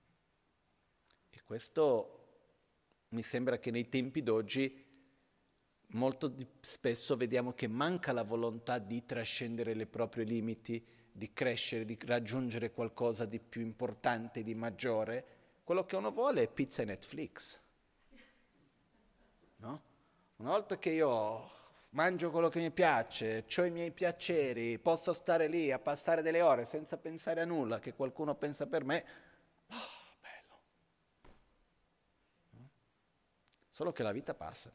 E 1.31 1.43
questo 1.43 2.19
mi 3.09 3.23
sembra 3.23 3.59
che 3.59 3.71
nei 3.71 3.89
tempi 3.89 4.23
d'oggi 4.23 4.91
molto 5.93 6.29
di, 6.29 6.47
spesso 6.61 7.17
vediamo 7.17 7.55
che 7.55 7.67
manca 7.67 8.13
la 8.13 8.25
volontà 8.25 8.79
di 8.79 9.07
trascendere 9.07 9.73
i 9.73 9.87
propri 9.87 10.27
limiti, 10.27 10.87
di 11.11 11.33
crescere, 11.33 11.87
di 11.87 11.97
raggiungere 12.05 12.73
qualcosa 12.73 13.25
di 13.25 13.41
più 13.41 13.63
importante, 13.63 14.43
di 14.43 14.55
maggiore. 14.55 15.25
Quello 15.65 15.87
che 15.87 15.97
uno 15.97 16.11
vuole 16.11 16.43
è 16.43 16.49
pizza 16.49 16.83
e 16.83 16.85
Netflix. 16.85 17.59
No? 19.57 19.83
Una 20.37 20.51
volta 20.51 20.79
che 20.79 20.91
io 20.91 21.49
mangio 21.93 22.31
quello 22.31 22.49
che 22.49 22.61
mi 22.61 22.71
piace, 22.71 23.45
ho 23.57 23.65
i 23.65 23.71
miei 23.71 23.91
piaceri, 23.91 24.79
posso 24.79 25.13
stare 25.13 25.49
lì 25.49 25.71
a 25.71 25.79
passare 25.79 26.23
delle 26.23 26.43
ore 26.43 26.65
senza 26.65 26.97
pensare 26.97 27.41
a 27.41 27.45
nulla, 27.45 27.81
che 27.81 27.95
qualcuno 27.95 28.35
pensa 28.35 28.67
per 28.67 28.85
me, 28.85 29.05
oh, 29.69 30.21
bello. 30.21 30.61
Solo 33.69 33.93
che 33.93 34.03
la 34.03 34.13
vita 34.13 34.35
passa 34.35 34.73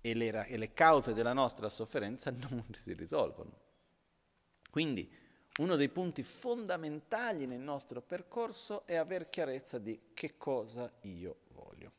e 0.00 0.14
le, 0.14 0.46
e 0.46 0.56
le 0.56 0.72
cause 0.72 1.14
della 1.14 1.32
nostra 1.32 1.68
sofferenza 1.68 2.30
non 2.50 2.64
si 2.74 2.92
risolvono. 2.92 3.60
Quindi 4.70 5.20
uno 5.58 5.76
dei 5.76 5.90
punti 5.90 6.22
fondamentali 6.22 7.46
nel 7.46 7.60
nostro 7.60 8.00
percorso 8.00 8.84
è 8.86 8.96
avere 8.96 9.28
chiarezza 9.28 9.78
di 9.78 10.10
che 10.12 10.36
cosa 10.36 10.90
io 11.02 11.36
voglio. 11.50 11.92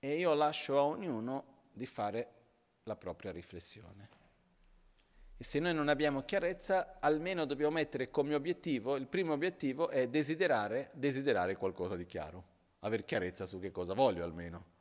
E 0.00 0.18
io 0.18 0.34
lascio 0.34 0.76
a 0.76 0.82
ognuno 0.82 1.54
di 1.76 1.86
fare 1.86 2.32
la 2.84 2.96
propria 2.96 3.30
riflessione. 3.32 4.08
E 5.36 5.44
se 5.44 5.58
noi 5.58 5.74
non 5.74 5.88
abbiamo 5.88 6.22
chiarezza, 6.22 6.98
almeno 6.98 7.44
dobbiamo 7.44 7.72
mettere 7.72 8.10
come 8.10 8.34
obiettivo, 8.34 8.96
il 8.96 9.06
primo 9.06 9.34
obiettivo 9.34 9.90
è 9.90 10.08
desiderare, 10.08 10.90
desiderare 10.94 11.56
qualcosa 11.56 11.94
di 11.94 12.06
chiaro, 12.06 12.44
avere 12.80 13.04
chiarezza 13.04 13.44
su 13.44 13.60
che 13.60 13.70
cosa 13.70 13.92
voglio 13.92 14.24
almeno 14.24 14.74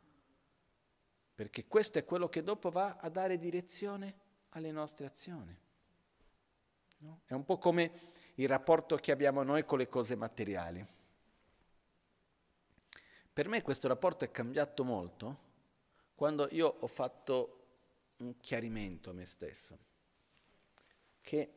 perché 1.35 1.67
questo 1.67 1.99
è 1.99 2.05
quello 2.05 2.29
che 2.29 2.41
dopo 2.41 2.69
va 2.69 2.95
a 2.95 3.09
dare 3.09 3.37
direzione 3.37 4.15
alle 4.51 4.71
nostre 4.71 5.05
azioni. 5.05 5.55
No? 6.99 7.21
È 7.25 7.33
un 7.33 7.43
po' 7.43 7.57
come 7.57 8.13
il 8.35 8.47
rapporto 8.47 8.95
che 8.95 9.11
abbiamo 9.11 9.43
noi 9.43 9.65
con 9.65 9.77
le 9.77 9.89
cose 9.89 10.15
materiali. 10.15 10.83
Per 13.33 13.49
me 13.49 13.61
questo 13.61 13.89
rapporto 13.89 14.23
è 14.23 14.31
cambiato 14.31 14.85
molto 14.85 15.43
quando 16.15 16.47
io 16.51 16.67
ho 16.67 16.87
fatto 16.87 17.63
un 18.17 18.39
chiarimento 18.39 19.09
a 19.09 19.13
me 19.13 19.25
stesso, 19.25 19.77
che 21.21 21.53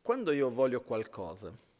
quando 0.00 0.32
io 0.32 0.48
voglio 0.48 0.80
qualcosa, 0.82 1.70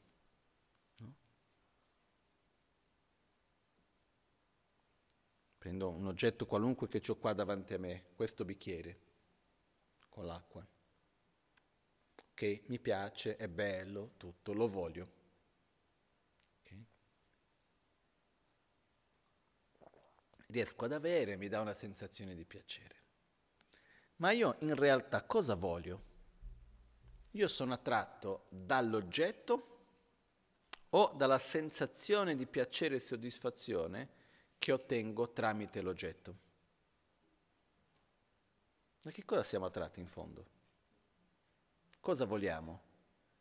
Prendo 5.62 5.90
un 5.90 6.08
oggetto 6.08 6.44
qualunque 6.44 6.88
che 6.88 7.00
ho 7.08 7.14
qua 7.14 7.34
davanti 7.34 7.74
a 7.74 7.78
me, 7.78 8.06
questo 8.16 8.44
bicchiere 8.44 8.98
con 10.08 10.26
l'acqua. 10.26 10.66
Ok, 12.30 12.62
mi 12.66 12.80
piace, 12.80 13.36
è 13.36 13.46
bello, 13.46 14.14
tutto, 14.16 14.54
lo 14.54 14.66
voglio. 14.66 15.21
Riesco 20.52 20.84
ad 20.84 20.92
avere, 20.92 21.36
mi 21.36 21.48
dà 21.48 21.62
una 21.62 21.72
sensazione 21.72 22.34
di 22.34 22.44
piacere. 22.44 22.94
Ma 24.16 24.32
io 24.32 24.56
in 24.58 24.74
realtà 24.74 25.24
cosa 25.24 25.54
voglio? 25.54 26.10
Io 27.30 27.48
sono 27.48 27.72
attratto 27.72 28.44
dall'oggetto 28.50 29.68
o 30.90 31.14
dalla 31.16 31.38
sensazione 31.38 32.36
di 32.36 32.46
piacere 32.46 32.96
e 32.96 33.00
soddisfazione 33.00 34.10
che 34.58 34.72
ottengo 34.72 35.32
tramite 35.32 35.80
l'oggetto. 35.80 36.36
Da 39.00 39.10
che 39.10 39.24
cosa 39.24 39.42
siamo 39.42 39.64
attratti 39.64 40.00
in 40.00 40.06
fondo? 40.06 40.46
Cosa 41.98 42.26
vogliamo? 42.26 42.82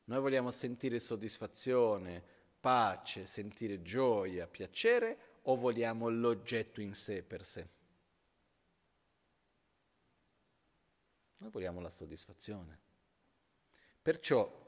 Noi 0.06 0.22
vogliamo 0.22 0.52
sentire 0.52 0.98
soddisfazione, 0.98 2.24
pace, 2.58 3.26
sentire 3.26 3.82
gioia, 3.82 4.48
piacere 4.48 5.31
o 5.44 5.56
vogliamo 5.56 6.10
l'oggetto 6.10 6.82
in 6.82 6.94
sé 6.94 7.24
per 7.24 7.46
sé? 7.46 7.68
Noi 11.38 11.50
vogliamo 11.50 11.82
la 11.82 11.90
soddisfazione. 11.90 12.80
Perciò 14.02 14.60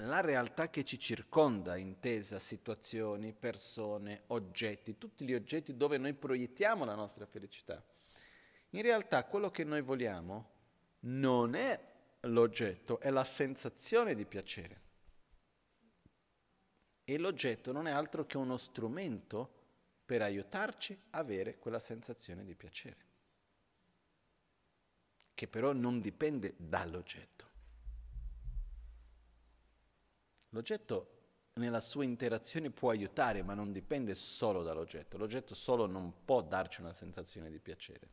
la 0.00 0.20
realtà 0.20 0.68
che 0.68 0.84
ci 0.84 0.98
circonda, 0.98 1.76
intesa 1.76 2.38
situazioni, 2.38 3.32
persone, 3.32 4.24
oggetti, 4.28 4.98
tutti 4.98 5.24
gli 5.24 5.34
oggetti 5.34 5.76
dove 5.76 5.98
noi 5.98 6.12
proiettiamo 6.14 6.84
la 6.84 6.94
nostra 6.94 7.26
felicità. 7.26 7.82
In 8.70 8.82
realtà 8.82 9.24
quello 9.24 9.50
che 9.50 9.64
noi 9.64 9.80
vogliamo 9.80 10.50
non 11.00 11.54
è 11.54 11.80
l'oggetto, 12.20 13.00
è 13.00 13.10
la 13.10 13.24
sensazione 13.24 14.14
di 14.14 14.26
piacere. 14.26 14.85
E 17.08 17.18
l'oggetto 17.18 17.70
non 17.70 17.86
è 17.86 17.92
altro 17.92 18.26
che 18.26 18.36
uno 18.36 18.56
strumento 18.56 19.48
per 20.04 20.22
aiutarci 20.22 20.98
a 21.10 21.18
avere 21.18 21.56
quella 21.56 21.78
sensazione 21.78 22.44
di 22.44 22.56
piacere, 22.56 23.04
che 25.32 25.46
però 25.46 25.72
non 25.72 26.00
dipende 26.00 26.54
dall'oggetto. 26.56 27.44
L'oggetto 30.48 31.10
nella 31.54 31.80
sua 31.80 32.02
interazione 32.02 32.70
può 32.70 32.90
aiutare, 32.90 33.42
ma 33.44 33.54
non 33.54 33.70
dipende 33.70 34.16
solo 34.16 34.64
dall'oggetto. 34.64 35.16
L'oggetto 35.16 35.54
solo 35.54 35.86
non 35.86 36.24
può 36.24 36.42
darci 36.42 36.80
una 36.80 36.92
sensazione 36.92 37.50
di 37.50 37.60
piacere. 37.60 38.08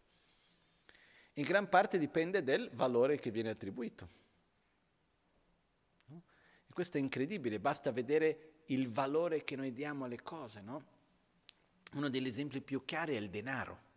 In 1.34 1.46
gran 1.46 1.68
parte 1.68 1.98
dipende 1.98 2.44
dal 2.44 2.70
valore 2.74 3.18
che 3.18 3.32
viene 3.32 3.50
attribuito. 3.50 4.22
E 6.12 6.72
questo 6.72 6.98
è 6.98 7.00
incredibile, 7.00 7.60
basta 7.60 7.92
vedere 7.92 8.53
il 8.68 8.90
valore 8.90 9.44
che 9.44 9.56
noi 9.56 9.74
diamo 9.74 10.06
alle 10.06 10.22
cose. 10.22 10.62
No? 10.62 10.92
Uno 11.94 12.10
degli 12.10 12.28
esempi 12.28 12.62
più 12.62 12.84
chiari 12.86 13.16
è 13.16 13.20
il 13.20 13.30
denaro. 13.30 13.92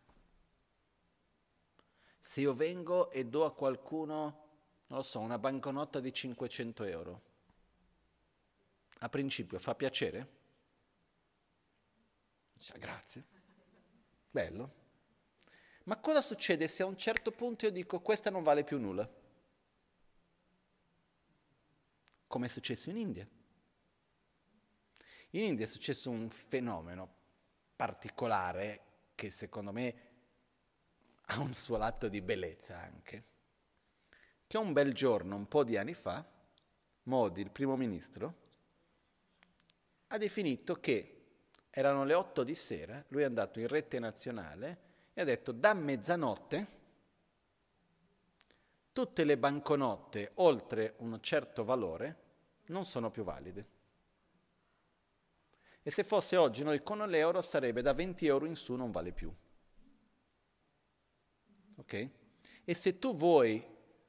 Se 2.19 2.41
io 2.41 2.55
vengo 2.55 3.11
e 3.11 3.25
do 3.25 3.45
a 3.45 3.55
qualcuno, 3.55 4.21
non 4.87 4.99
lo 4.99 5.03
so, 5.03 5.21
una 5.21 5.39
banconota 5.39 6.01
di 6.01 6.13
500 6.13 6.85
euro, 6.85 7.23
a 8.99 9.09
principio 9.09 9.59
fa 9.59 9.75
piacere? 9.75 10.35
Dice, 12.53 12.79
grazie. 12.79 13.25
Bello. 14.31 14.85
Ma 15.85 15.99
cosa 15.99 16.21
succede 16.21 16.67
se 16.67 16.83
a 16.83 16.87
un 16.87 16.97
certo 16.97 17.31
punto 17.31 17.67
io 17.67 17.71
dico 17.71 18.01
questa 18.01 18.31
non 18.31 18.43
vale 18.43 18.65
più 18.65 18.79
nulla? 18.79 19.09
Come 22.27 22.47
è 22.47 22.49
successo 22.49 22.91
in 22.91 22.97
India. 22.97 23.29
In 25.31 25.43
India 25.43 25.65
è 25.65 25.69
successo 25.69 26.11
un 26.11 26.29
fenomeno 26.31 27.15
particolare 27.75 28.83
che 29.15 29.31
secondo 29.31 29.73
me 29.73 29.95
ha 31.27 31.41
un 31.41 31.53
suo 31.55 31.77
lato 31.77 32.09
di 32.09 32.21
bellezza 32.21 32.81
anche. 32.81 33.25
Che 34.47 34.57
un 34.59 34.73
bel 34.73 34.93
giorno, 34.93 35.35
un 35.37 35.49
po' 35.49 35.65
di 35.65 35.77
anni 35.77 35.95
fa, 35.95 36.25
Modi, 37.05 37.41
il 37.41 37.51
primo 37.51 37.77
ministro, 37.77 38.45
ha 40.09 40.19
definito 40.19 40.75
che 40.77 41.13
erano 41.71 42.05
le 42.05 42.15
8 42.15 42.45
di 42.45 42.55
sera, 42.55 43.05
lui 43.09 43.23
è 43.23 43.27
andato 43.27 43.61
in 43.61 43.69
rete 43.69 43.99
nazionale 43.99 44.79
e 45.13 45.21
ha 45.21 45.25
detto 45.25 45.53
da 45.53 45.75
mezzanotte 45.75 46.75
tutte 48.93 49.25
le 49.25 49.37
banconote 49.37 50.31
oltre 50.37 50.95
un 50.99 51.19
certo 51.21 51.65
valore 51.65 52.25
non 52.69 52.87
sono 52.87 53.11
più 53.11 53.25
valide. 53.25 53.76
E 55.87 55.93
se 55.93 56.03
fosse 56.03 56.35
oggi 56.37 56.65
noi 56.65 56.83
con 56.83 56.99
l'euro 56.99 57.41
sarebbe 57.43 57.81
da 57.81 57.93
20 57.93 58.27
euro 58.27 58.45
in 58.47 58.57
su 58.57 58.75
non 58.75 58.91
vale 58.91 59.13
più. 59.13 59.33
Ok? 61.77 62.09
E 62.65 62.75
se 62.75 62.99
tu 62.99 63.15
vuoi, 63.15 63.65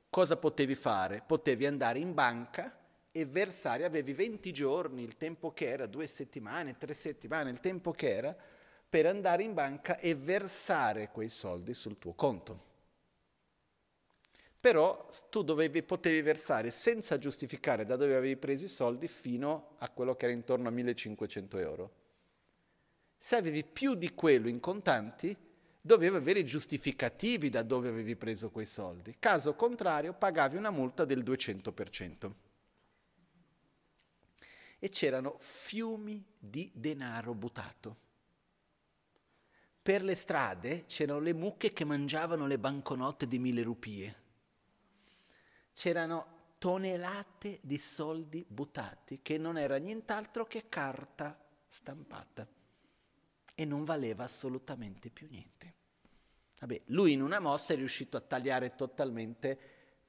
cosa 0.09 0.37
potevi 0.37 0.73
fare? 0.73 1.21
Potevi 1.23 1.67
andare 1.67 1.99
in 1.99 2.15
banca 2.15 2.75
e 3.11 3.25
versare, 3.25 3.85
avevi 3.85 4.13
20 4.13 4.51
giorni, 4.51 5.03
il 5.03 5.17
tempo 5.17 5.53
che 5.53 5.69
era, 5.69 5.85
due 5.85 6.07
settimane, 6.07 6.79
tre 6.79 6.95
settimane, 6.95 7.51
il 7.51 7.59
tempo 7.59 7.91
che 7.91 8.11
era, 8.11 8.35
per 8.89 9.05
andare 9.05 9.43
in 9.43 9.53
banca 9.53 9.99
e 9.99 10.15
versare 10.15 11.11
quei 11.11 11.29
soldi 11.29 11.75
sul 11.75 11.99
tuo 11.99 12.13
conto. 12.15 12.63
Però 14.59 15.07
tu 15.29 15.43
dovevi, 15.43 15.83
potevi 15.83 16.21
versare 16.21 16.71
senza 16.71 17.17
giustificare 17.17 17.85
da 17.85 17.95
dove 17.95 18.15
avevi 18.15 18.37
preso 18.37 18.65
i 18.65 18.69
soldi 18.69 19.07
fino 19.07 19.75
a 19.77 19.89
quello 19.89 20.15
che 20.15 20.25
era 20.25 20.33
intorno 20.33 20.67
a 20.67 20.71
1500 20.71 21.57
euro. 21.59 21.91
Se 23.17 23.35
avevi 23.35 23.63
più 23.63 23.95
di 23.95 24.13
quello 24.13 24.47
in 24.47 24.59
contanti, 24.59 25.35
dovevi 25.79 26.15
avere 26.15 26.43
giustificativi 26.43 27.49
da 27.49 27.63
dove 27.63 27.87
avevi 27.87 28.15
preso 28.15 28.49
quei 28.49 28.65
soldi. 28.65 29.15
Caso 29.17 29.55
contrario, 29.55 30.13
pagavi 30.13 30.57
una 30.57 30.69
multa 30.69 31.05
del 31.05 31.23
200%. 31.23 32.31
E 34.79 34.89
c'erano 34.89 35.37
fiumi 35.39 36.23
di 36.37 36.69
denaro 36.73 37.33
buttato. 37.33 38.05
Per 39.81 40.03
le 40.03 40.15
strade 40.15 40.85
c'erano 40.85 41.19
le 41.19 41.33
mucche 41.33 41.71
che 41.71 41.85
mangiavano 41.85 42.45
le 42.45 42.59
banconote 42.59 43.25
di 43.25 43.39
mille 43.39 43.63
rupie. 43.63 44.25
C'erano 45.77 46.55
tonnellate 46.57 47.59
di 47.61 47.77
soldi 47.77 48.43
buttati 48.47 49.19
che 49.21 49.37
non 49.37 49.59
era 49.59 49.77
nient'altro 49.77 50.45
che 50.45 50.69
carta 50.69 51.39
stampata 51.67 52.47
e 53.53 53.63
non 53.63 53.83
valeva 53.83 54.23
assolutamente 54.23 55.11
più 55.11 55.27
niente. 55.29 55.73
Vabbè, 56.59 56.81
lui 56.85 57.11
in 57.11 57.21
una 57.21 57.39
mossa 57.39 57.73
è 57.73 57.75
riuscito 57.75 58.17
a 58.17 58.21
tagliare 58.21 58.73
totalmente 58.73 59.59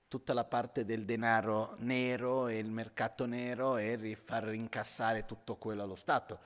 tutta 0.09 0.33
la 0.33 0.45
parte 0.45 0.87
del 0.87 1.05
denaro 1.05 1.75
nero 1.81 2.49
e 2.49 2.57
il 2.57 2.71
mercato 2.71 3.27
nero 3.27 3.77
e 3.77 4.16
far 4.16 4.45
rincassare 4.45 5.27
tutto 5.27 5.57
quello 5.57 5.83
allo 5.83 5.97
Stato 5.97 6.41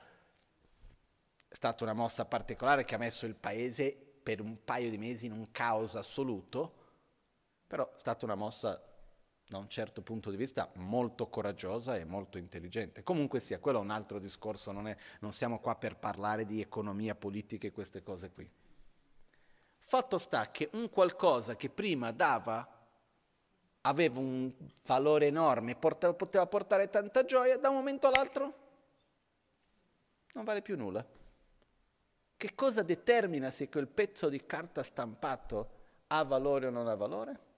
è 1.47 1.55
stata 1.55 1.85
una 1.85 1.93
mossa 1.93 2.25
particolare 2.25 2.83
che 2.83 2.95
ha 2.95 2.97
messo 2.97 3.25
il 3.25 3.35
paese 3.35 3.93
per 3.93 4.41
un 4.41 4.65
paio 4.65 4.89
di 4.89 4.97
mesi 4.97 5.27
in 5.27 5.31
un 5.31 5.49
caos 5.51 5.95
assoluto, 5.95 6.73
però 7.65 7.89
è 7.93 7.97
stata 7.99 8.25
una 8.25 8.35
mossa 8.35 8.92
da 9.53 9.59
un 9.59 9.69
certo 9.69 10.01
punto 10.01 10.31
di 10.31 10.35
vista 10.35 10.67
molto 10.77 11.27
coraggiosa 11.27 11.95
e 11.95 12.05
molto 12.05 12.39
intelligente. 12.39 13.03
Comunque 13.03 13.39
sia, 13.39 13.59
quello 13.59 13.77
è 13.77 13.81
un 13.81 13.91
altro 13.91 14.17
discorso, 14.17 14.71
non, 14.71 14.87
è, 14.87 14.97
non 15.19 15.31
siamo 15.31 15.59
qua 15.59 15.75
per 15.75 15.95
parlare 15.95 16.43
di 16.43 16.59
economia 16.59 17.13
politica 17.13 17.67
e 17.67 17.71
queste 17.71 18.01
cose 18.01 18.31
qui. 18.31 18.49
Fatto 19.77 20.17
sta 20.17 20.49
che 20.49 20.69
un 20.73 20.89
qualcosa 20.89 21.55
che 21.55 21.69
prima 21.69 22.11
dava, 22.11 22.67
aveva 23.81 24.19
un 24.19 24.51
valore 24.85 25.27
enorme, 25.27 25.75
portava, 25.75 26.15
poteva 26.15 26.47
portare 26.47 26.89
tanta 26.89 27.23
gioia, 27.23 27.57
da 27.57 27.69
un 27.69 27.75
momento 27.75 28.07
all'altro 28.07 28.61
non 30.33 30.45
vale 30.45 30.63
più 30.63 30.75
nulla. 30.75 31.05
Che 32.35 32.55
cosa 32.55 32.81
determina 32.81 33.51
se 33.51 33.69
quel 33.69 33.87
pezzo 33.87 34.29
di 34.29 34.43
carta 34.47 34.81
stampato 34.81 35.81
ha 36.07 36.23
valore 36.23 36.65
o 36.65 36.71
non 36.71 36.87
ha 36.87 36.95
valore? 36.95 37.51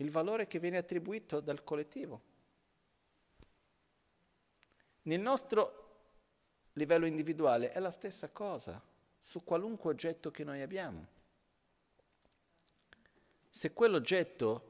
Il 0.00 0.10
valore 0.10 0.46
che 0.46 0.58
viene 0.58 0.78
attribuito 0.78 1.40
dal 1.40 1.62
collettivo. 1.62 2.22
Nel 5.02 5.20
nostro 5.20 5.80
livello 6.74 7.04
individuale 7.04 7.70
è 7.70 7.78
la 7.80 7.90
stessa 7.90 8.30
cosa, 8.30 8.82
su 9.18 9.44
qualunque 9.44 9.90
oggetto 9.90 10.30
che 10.30 10.42
noi 10.42 10.62
abbiamo. 10.62 11.06
Se 13.50 13.72
quell'oggetto 13.74 14.68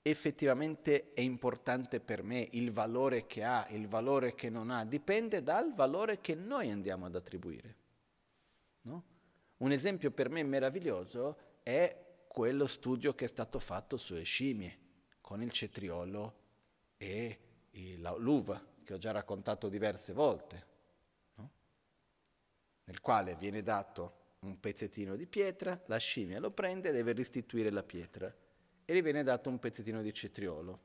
effettivamente 0.00 1.12
è 1.12 1.20
importante 1.20 2.00
per 2.00 2.22
me, 2.22 2.48
il 2.52 2.70
valore 2.70 3.26
che 3.26 3.44
ha, 3.44 3.66
il 3.70 3.86
valore 3.86 4.34
che 4.34 4.48
non 4.48 4.70
ha, 4.70 4.84
dipende 4.84 5.42
dal 5.42 5.74
valore 5.74 6.20
che 6.20 6.34
noi 6.34 6.70
andiamo 6.70 7.06
ad 7.06 7.14
attribuire. 7.16 7.76
No? 8.82 9.04
Un 9.58 9.72
esempio 9.72 10.10
per 10.10 10.30
me 10.30 10.42
meraviglioso 10.42 11.36
è 11.62 12.03
quello 12.34 12.66
studio 12.66 13.14
che 13.14 13.26
è 13.26 13.28
stato 13.28 13.60
fatto 13.60 13.96
sulle 13.96 14.24
scimmie, 14.24 14.78
con 15.20 15.40
il 15.40 15.52
cetriolo 15.52 16.34
e 16.96 17.38
l'uva, 18.16 18.60
che 18.82 18.92
ho 18.92 18.98
già 18.98 19.12
raccontato 19.12 19.68
diverse 19.68 20.12
volte, 20.12 20.66
no? 21.36 21.50
nel 22.86 23.00
quale 23.00 23.36
viene 23.36 23.62
dato 23.62 24.38
un 24.40 24.58
pezzettino 24.58 25.14
di 25.14 25.28
pietra, 25.28 25.80
la 25.86 25.96
scimmia 25.98 26.40
lo 26.40 26.50
prende 26.50 26.88
e 26.88 26.92
deve 26.92 27.12
restituire 27.12 27.70
la 27.70 27.84
pietra 27.84 28.34
e 28.84 28.92
gli 28.92 29.00
viene 29.00 29.22
dato 29.22 29.48
un 29.48 29.60
pezzettino 29.60 30.02
di 30.02 30.12
cetriolo. 30.12 30.80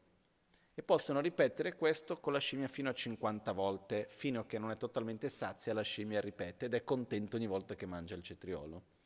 E 0.75 0.83
possono 0.83 1.19
ripetere 1.19 1.75
questo 1.75 2.19
con 2.19 2.31
la 2.31 2.39
scimmia 2.39 2.67
fino 2.67 2.91
a 2.91 2.93
50 2.93 3.53
volte, 3.53 4.05
fino 4.07 4.41
a 4.41 4.45
che 4.45 4.59
non 4.59 4.69
è 4.69 4.77
totalmente 4.77 5.29
sazia 5.29 5.73
la 5.73 5.81
scimmia 5.81 6.21
ripete 6.21 6.65
ed 6.65 6.75
è 6.75 6.83
contento 6.83 7.37
ogni 7.37 7.47
volta 7.47 7.73
che 7.73 7.87
mangia 7.87 8.13
il 8.13 8.21
cetriolo. 8.21 8.97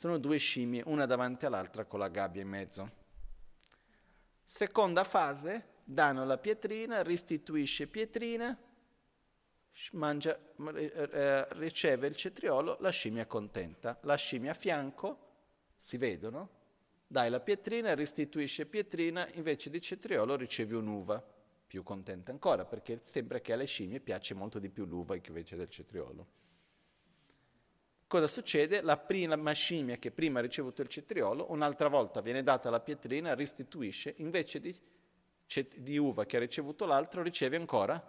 Sono 0.00 0.16
due 0.16 0.38
scimmie, 0.38 0.82
una 0.86 1.04
davanti 1.04 1.44
all'altra 1.44 1.84
con 1.84 1.98
la 1.98 2.08
gabbia 2.08 2.40
in 2.40 2.48
mezzo. 2.48 2.90
Seconda 4.42 5.04
fase, 5.04 5.82
danno 5.84 6.24
la 6.24 6.38
pietrina, 6.38 7.02
restituisce 7.02 7.86
pietrina, 7.86 8.58
mangia, 9.92 10.38
eh, 10.74 11.46
riceve 11.50 12.06
il 12.06 12.16
cetriolo, 12.16 12.78
la 12.80 12.88
scimmia 12.88 13.24
è 13.24 13.26
contenta. 13.26 13.98
La 14.04 14.14
scimmia 14.14 14.52
a 14.52 14.54
fianco, 14.54 15.18
si 15.76 15.98
vedono, 15.98 16.48
dai 17.06 17.28
la 17.28 17.40
pietrina, 17.40 17.94
restituisce 17.94 18.64
pietrina, 18.64 19.28
invece 19.34 19.68
di 19.68 19.82
cetriolo 19.82 20.34
ricevi 20.34 20.72
un'uva, 20.76 21.22
più 21.66 21.82
contenta 21.82 22.32
ancora, 22.32 22.64
perché 22.64 23.02
sembra 23.04 23.38
che 23.40 23.52
alle 23.52 23.66
scimmie 23.66 24.00
piace 24.00 24.32
molto 24.32 24.58
di 24.58 24.70
più 24.70 24.86
l'uva 24.86 25.14
invece 25.14 25.56
del 25.56 25.68
cetriolo. 25.68 26.26
Cosa 28.10 28.26
succede? 28.26 28.82
La 28.82 28.96
prima 28.96 29.52
scimmia 29.52 29.96
che 29.96 30.10
prima 30.10 30.40
ha 30.40 30.42
ricevuto 30.42 30.82
il 30.82 30.88
cetriolo, 30.88 31.52
un'altra 31.52 31.86
volta 31.86 32.20
viene 32.20 32.42
data 32.42 32.68
la 32.68 32.80
pietrina, 32.80 33.36
restituisce, 33.36 34.14
invece 34.16 34.58
di, 34.58 34.76
di 35.76 35.96
uva 35.96 36.26
che 36.26 36.36
ha 36.36 36.40
ricevuto 36.40 36.86
l'altro, 36.86 37.22
riceve 37.22 37.54
ancora 37.54 38.04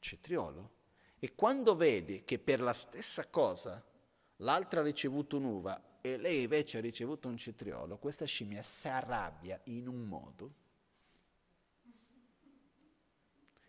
cetriolo. 0.00 0.70
E 1.18 1.34
quando 1.34 1.74
vedi 1.74 2.24
che 2.26 2.38
per 2.38 2.60
la 2.60 2.74
stessa 2.74 3.26
cosa 3.26 3.82
l'altra 4.36 4.80
ha 4.80 4.84
ricevuto 4.84 5.38
un'uva 5.38 5.98
e 6.02 6.18
lei 6.18 6.42
invece 6.42 6.76
ha 6.76 6.82
ricevuto 6.82 7.28
un 7.28 7.38
cetriolo, 7.38 7.96
questa 7.96 8.26
scimmia 8.26 8.62
si 8.62 8.88
arrabbia 8.88 9.58
in 9.64 9.88
un 9.88 10.02
modo 10.02 10.54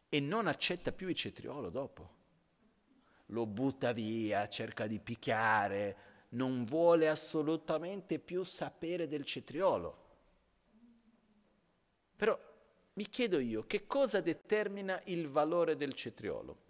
e 0.09 0.19
non 0.19 0.47
accetta 0.47 0.91
più 0.91 1.07
il 1.07 1.15
cetriolo 1.15 1.69
dopo. 1.69 2.22
Lo 3.27 3.45
butta 3.45 3.93
via, 3.93 4.47
cerca 4.47 4.87
di 4.87 4.99
picchiare, 4.99 5.97
non 6.29 6.65
vuole 6.65 7.09
assolutamente 7.09 8.19
più 8.19 8.43
sapere 8.43 9.07
del 9.07 9.25
cetriolo. 9.25 10.01
Però 12.15 12.37
mi 12.93 13.07
chiedo 13.07 13.39
io, 13.39 13.65
che 13.65 13.87
cosa 13.87 14.21
determina 14.21 15.01
il 15.05 15.27
valore 15.27 15.75
del 15.75 15.93
cetriolo? 15.93 16.63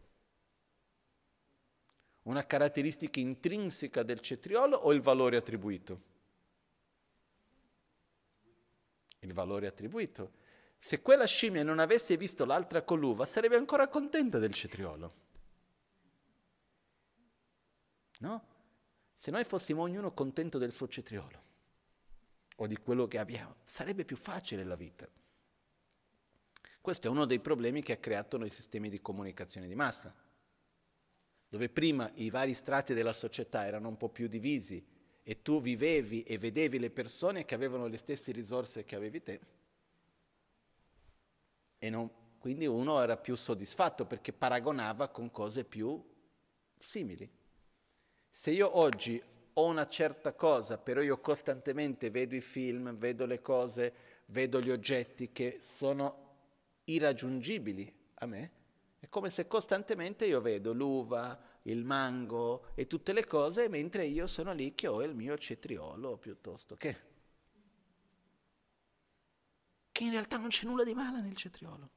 una 2.24 2.46
caratteristica 2.46 3.20
intrinseca 3.20 4.04
del 4.04 4.20
cetriolo 4.20 4.78
o 4.78 4.94
il 4.94 5.02
valore 5.02 5.38
attribuito? 5.38 6.02
Il 9.20 9.34
valore 9.34 9.68
attribuito. 9.68 10.42
Se 10.78 11.02
quella 11.02 11.26
scimmia 11.26 11.64
non 11.64 11.80
avesse 11.80 12.18
visto 12.18 12.46
l'altra 12.46 12.82
con 12.84 13.00
l'uva, 13.00 13.26
sarebbe 13.26 13.56
ancora 13.56 13.88
contenta 13.88 14.38
del 14.38 14.54
cetriolo. 14.54 15.22
No? 18.24 18.48
Se 19.14 19.32
noi 19.32 19.44
fossimo 19.44 19.82
ognuno 19.82 20.14
contento 20.14 20.58
del 20.58 20.72
suo 20.72 20.88
cetriolo 20.88 21.42
o 22.58 22.68
di 22.68 22.78
quello 22.78 23.08
che 23.08 23.20
abbiamo, 23.20 23.56
sarebbe 23.64 24.06
più 24.06 24.16
facile 24.16 24.64
la 24.64 24.76
vita. 24.76 25.08
Questo 26.82 27.08
è 27.08 27.10
uno 27.10 27.26
dei 27.26 27.40
problemi 27.40 27.82
che 27.82 27.94
ha 27.94 27.98
creato 27.98 28.38
noi 28.38 28.50
sistemi 28.50 28.90
di 28.90 29.02
comunicazione 29.02 29.68
di 29.68 29.76
massa 29.76 30.14
dove 31.54 31.70
prima 31.70 32.10
i 32.16 32.32
vari 32.32 32.56
strati 32.56 32.96
della 32.96 33.14
società 33.14 33.68
erano 33.68 33.88
un 33.88 33.96
po' 33.96 34.10
più 34.10 34.28
divisi 34.28 34.84
e 35.22 35.42
tu 35.44 35.62
vivevi 35.62 36.24
e 36.24 36.40
vedevi 36.40 36.80
le 36.80 36.90
persone 36.90 37.46
che 37.46 37.54
avevano 37.54 37.86
le 37.86 37.98
stesse 37.98 38.32
risorse 38.32 38.84
che 38.84 38.96
avevi 38.96 39.22
te, 39.22 39.40
e 41.78 41.90
non, 41.90 42.10
quindi 42.40 42.66
uno 42.66 43.02
era 43.02 43.18
più 43.18 43.36
soddisfatto 43.36 44.06
perché 44.06 44.34
paragonava 44.34 45.10
con 45.10 45.30
cose 45.30 45.64
più 45.64 46.02
simili. 46.80 47.30
Se 48.36 48.50
io 48.50 48.80
oggi 48.80 49.22
ho 49.54 49.66
una 49.66 49.88
certa 49.88 50.34
cosa, 50.34 50.80
però 50.80 51.02
io 51.02 51.20
costantemente 51.20 52.10
vedo 52.10 52.34
i 52.34 52.42
film, 52.42 52.98
vedo 52.98 53.28
le 53.28 53.44
cose, 53.44 53.94
vedo 54.26 54.60
gli 54.60 54.72
oggetti 54.72 55.32
che 55.32 55.60
sono 55.62 56.32
irraggiungibili 56.86 57.96
a 58.16 58.26
me, 58.26 58.52
è 59.00 59.08
come 59.08 59.30
se 59.30 59.48
costantemente 59.48 60.26
io 60.26 60.42
vedo 60.42 60.74
l'uva, 60.74 61.40
il 61.64 61.86
mango 61.86 62.72
e 62.74 62.88
tutte 62.88 63.14
le 63.14 63.28
cose, 63.28 63.70
mentre 63.70 64.06
io 64.06 64.26
sono 64.26 64.52
lì 64.52 64.74
che 64.74 64.88
ho 64.88 65.04
il 65.04 65.14
mio 65.14 65.38
cetriolo 65.38 66.18
piuttosto 66.18 66.76
che. 66.76 66.98
Che 69.92 70.04
in 70.04 70.10
realtà 70.10 70.38
non 70.38 70.50
c'è 70.50 70.66
nulla 70.66 70.84
di 70.84 70.96
male 70.96 71.22
nel 71.22 71.36
cetriolo. 71.36 71.90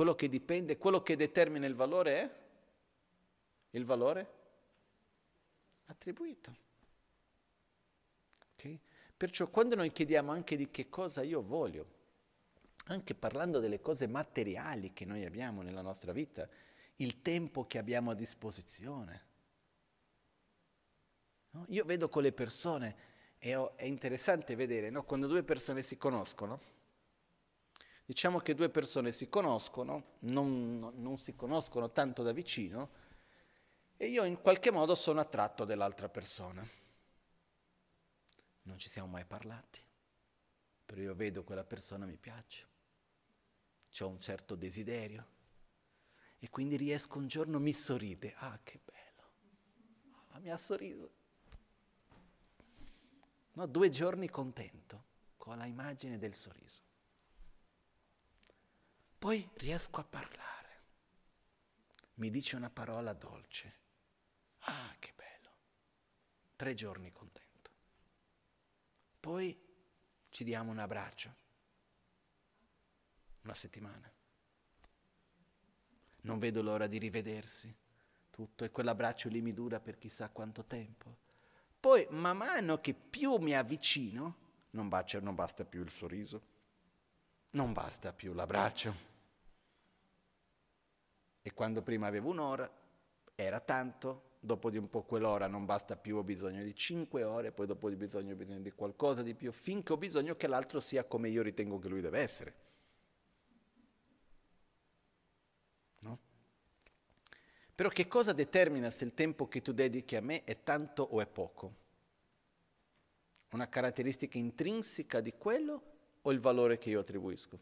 Quello 0.00 0.14
che 0.14 0.30
dipende, 0.30 0.78
quello 0.78 1.02
che 1.02 1.14
determina 1.14 1.66
il 1.66 1.74
valore 1.74 2.22
è 2.22 2.30
il 3.76 3.84
valore 3.84 4.32
attribuito. 5.84 6.56
Okay? 8.54 8.80
Perciò 9.14 9.48
quando 9.48 9.74
noi 9.74 9.92
chiediamo 9.92 10.32
anche 10.32 10.56
di 10.56 10.70
che 10.70 10.88
cosa 10.88 11.20
io 11.20 11.42
voglio, 11.42 11.86
anche 12.86 13.14
parlando 13.14 13.60
delle 13.60 13.82
cose 13.82 14.06
materiali 14.06 14.94
che 14.94 15.04
noi 15.04 15.26
abbiamo 15.26 15.60
nella 15.60 15.82
nostra 15.82 16.12
vita, 16.12 16.48
il 16.96 17.20
tempo 17.20 17.66
che 17.66 17.76
abbiamo 17.76 18.12
a 18.12 18.14
disposizione. 18.14 19.24
No? 21.50 21.66
Io 21.68 21.84
vedo 21.84 22.08
con 22.08 22.22
le 22.22 22.32
persone, 22.32 22.96
e 23.38 23.54
ho, 23.54 23.76
è 23.76 23.84
interessante 23.84 24.56
vedere, 24.56 24.88
no? 24.88 25.04
quando 25.04 25.26
due 25.26 25.42
persone 25.42 25.82
si 25.82 25.98
conoscono, 25.98 26.78
diciamo 28.10 28.40
che 28.40 28.56
due 28.56 28.68
persone 28.70 29.12
si 29.12 29.28
conoscono, 29.28 30.16
non, 30.22 30.94
non 30.96 31.16
si 31.16 31.36
conoscono 31.36 31.92
tanto 31.92 32.24
da 32.24 32.32
vicino, 32.32 32.90
e 33.96 34.08
io 34.08 34.24
in 34.24 34.40
qualche 34.40 34.72
modo 34.72 34.96
sono 34.96 35.20
attratto 35.20 35.64
dall'altra 35.64 36.08
persona. 36.08 36.68
Non 38.62 38.78
ci 38.80 38.88
siamo 38.88 39.06
mai 39.06 39.24
parlati, 39.24 39.80
però 40.86 41.00
io 41.02 41.14
vedo 41.14 41.44
quella 41.44 41.62
persona 41.62 42.04
mi 42.04 42.16
piace, 42.16 42.66
ho 44.00 44.08
un 44.08 44.18
certo 44.18 44.56
desiderio 44.56 45.24
e 46.40 46.50
quindi 46.50 46.76
riesco 46.76 47.16
un 47.16 47.28
giorno, 47.28 47.60
mi 47.60 47.72
sorride, 47.72 48.34
ah 48.38 48.58
che 48.64 48.80
bello, 48.84 49.30
ah, 50.30 50.40
mi 50.40 50.50
ha 50.50 50.56
sorriso. 50.56 51.10
No, 53.52 53.66
due 53.66 53.88
giorni 53.88 54.28
contento 54.28 55.04
con 55.36 55.56
la 55.56 55.66
immagine 55.66 56.18
del 56.18 56.34
sorriso. 56.34 56.89
Poi 59.20 59.48
riesco 59.58 60.00
a 60.00 60.04
parlare, 60.04 60.82
mi 62.14 62.30
dice 62.30 62.56
una 62.56 62.70
parola 62.70 63.12
dolce, 63.12 63.74
ah 64.60 64.96
che 64.98 65.12
bello, 65.14 65.54
tre 66.56 66.74
giorni 66.74 67.12
contento. 67.12 67.70
Poi 69.20 69.56
ci 70.30 70.42
diamo 70.42 70.72
un 70.72 70.78
abbraccio, 70.78 71.36
una 73.42 73.54
settimana 73.54 74.10
non 76.22 76.38
vedo 76.38 76.62
l'ora 76.62 76.86
di 76.86 76.98
rivedersi. 76.98 77.74
Tutto 78.30 78.64
e 78.64 78.70
quell'abbraccio 78.70 79.28
lì 79.28 79.40
mi 79.40 79.52
dura 79.52 79.80
per 79.80 79.98
chissà 79.98 80.30
quanto 80.30 80.64
tempo. 80.64 81.18
Poi, 81.78 82.06
man 82.10 82.36
mano 82.36 82.80
che 82.80 82.94
più 82.94 83.36
mi 83.36 83.54
avvicino, 83.54 84.36
non, 84.70 84.88
bacia, 84.88 85.20
non 85.20 85.34
basta 85.34 85.64
più 85.64 85.82
il 85.82 85.90
sorriso, 85.90 86.58
non 87.50 87.72
basta 87.72 88.12
più 88.12 88.32
l'abbraccio. 88.32 89.08
E 91.42 91.52
quando 91.54 91.82
prima 91.82 92.06
avevo 92.06 92.30
un'ora, 92.30 92.70
era 93.34 93.60
tanto, 93.60 94.36
dopo 94.40 94.70
di 94.70 94.76
un 94.76 94.90
po' 94.90 95.02
quell'ora 95.02 95.46
non 95.46 95.64
basta 95.64 95.96
più, 95.96 96.16
ho 96.16 96.22
bisogno 96.22 96.62
di 96.62 96.74
cinque 96.74 97.24
ore, 97.24 97.52
poi 97.52 97.66
dopo 97.66 97.88
di 97.88 97.96
bisogno 97.96 98.34
ho 98.34 98.36
bisogno 98.36 98.60
di 98.60 98.72
qualcosa 98.72 99.22
di 99.22 99.34
più, 99.34 99.50
finché 99.52 99.92
ho 99.92 99.96
bisogno 99.96 100.36
che 100.36 100.46
l'altro 100.46 100.80
sia 100.80 101.04
come 101.04 101.28
io 101.28 101.42
ritengo 101.42 101.78
che 101.78 101.88
lui 101.88 102.00
deve 102.00 102.20
essere. 102.20 102.68
Però 107.80 107.88
che 107.88 108.08
cosa 108.08 108.34
determina 108.34 108.90
se 108.90 109.04
il 109.04 109.14
tempo 109.14 109.48
che 109.48 109.62
tu 109.62 109.72
dedichi 109.72 110.14
a 110.14 110.20
me 110.20 110.44
è 110.44 110.62
tanto 110.62 111.02
o 111.02 111.22
è 111.22 111.26
poco? 111.26 111.74
Una 113.52 113.70
caratteristica 113.70 114.36
intrinseca 114.36 115.22
di 115.22 115.32
quello 115.38 115.89
o 116.22 116.32
il 116.32 116.38
valore 116.38 116.78
che 116.78 116.90
io 116.90 117.00
attribuisco? 117.00 117.58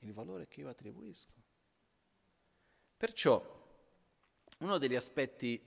Il 0.00 0.12
valore 0.12 0.48
che 0.48 0.60
io 0.60 0.68
attribuisco. 0.68 1.32
Perciò 2.96 3.60
uno 4.58 4.78
degli 4.78 4.96
aspetti 4.96 5.60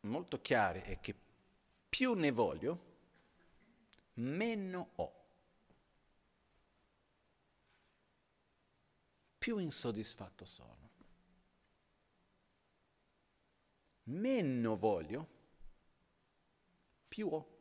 molto 0.00 0.40
chiari 0.40 0.80
è 0.80 1.00
che 1.00 1.14
più 1.88 2.14
ne 2.14 2.30
voglio, 2.30 2.88
meno 4.14 4.90
ho. 4.96 5.20
più 9.40 9.56
insoddisfatto 9.56 10.44
sono. 10.44 10.90
Meno 14.02 14.76
voglio, 14.76 15.28
più 17.08 17.26
ho, 17.28 17.59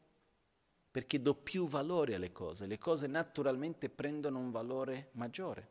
perché 0.99 1.21
do 1.21 1.33
più 1.33 1.65
valore 1.65 2.15
alle 2.15 2.33
cose, 2.33 2.65
le 2.65 2.77
cose 2.77 3.07
naturalmente 3.07 3.87
prendono 3.87 4.37
un 4.37 4.51
valore 4.51 5.11
maggiore. 5.13 5.69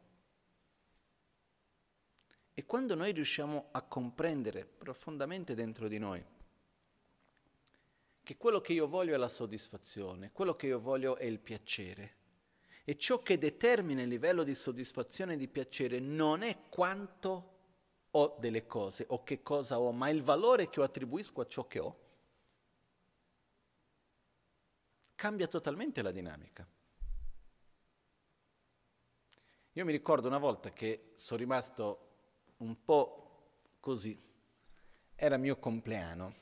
E 2.54 2.64
quando 2.64 2.94
noi 2.94 3.12
riusciamo 3.12 3.68
a 3.72 3.82
comprendere 3.82 4.64
profondamente 4.64 5.54
dentro 5.54 5.86
di 5.86 5.98
noi 5.98 6.24
che 8.22 8.36
quello 8.38 8.62
che 8.62 8.72
io 8.72 8.88
voglio 8.88 9.12
è 9.12 9.18
la 9.18 9.28
soddisfazione, 9.28 10.32
quello 10.32 10.56
che 10.56 10.68
io 10.68 10.80
voglio 10.80 11.16
è 11.16 11.26
il 11.26 11.40
piacere, 11.40 12.14
e 12.84 12.96
ciò 12.96 13.18
che 13.18 13.36
determina 13.36 14.00
il 14.00 14.08
livello 14.08 14.44
di 14.44 14.54
soddisfazione 14.54 15.34
e 15.34 15.36
di 15.36 15.46
piacere 15.46 16.00
non 16.00 16.40
è 16.40 16.56
quanto 16.70 17.56
ho 18.12 18.36
delle 18.40 18.66
cose 18.66 19.04
o 19.10 19.22
che 19.24 19.42
cosa 19.42 19.78
ho, 19.78 19.92
ma 19.92 20.08
il 20.08 20.22
valore 20.22 20.70
che 20.70 20.80
io 20.80 20.86
attribuisco 20.86 21.42
a 21.42 21.46
ciò 21.46 21.66
che 21.66 21.80
ho. 21.80 22.06
Cambia 25.18 25.48
totalmente 25.48 26.00
la 26.00 26.12
dinamica. 26.12 26.64
Io 29.72 29.84
mi 29.84 29.90
ricordo 29.90 30.28
una 30.28 30.38
volta 30.38 30.70
che 30.70 31.14
sono 31.16 31.40
rimasto 31.40 32.54
un 32.58 32.84
po' 32.84 33.64
così. 33.80 34.16
Era 35.16 35.36
mio 35.36 35.56
compleanno 35.56 36.34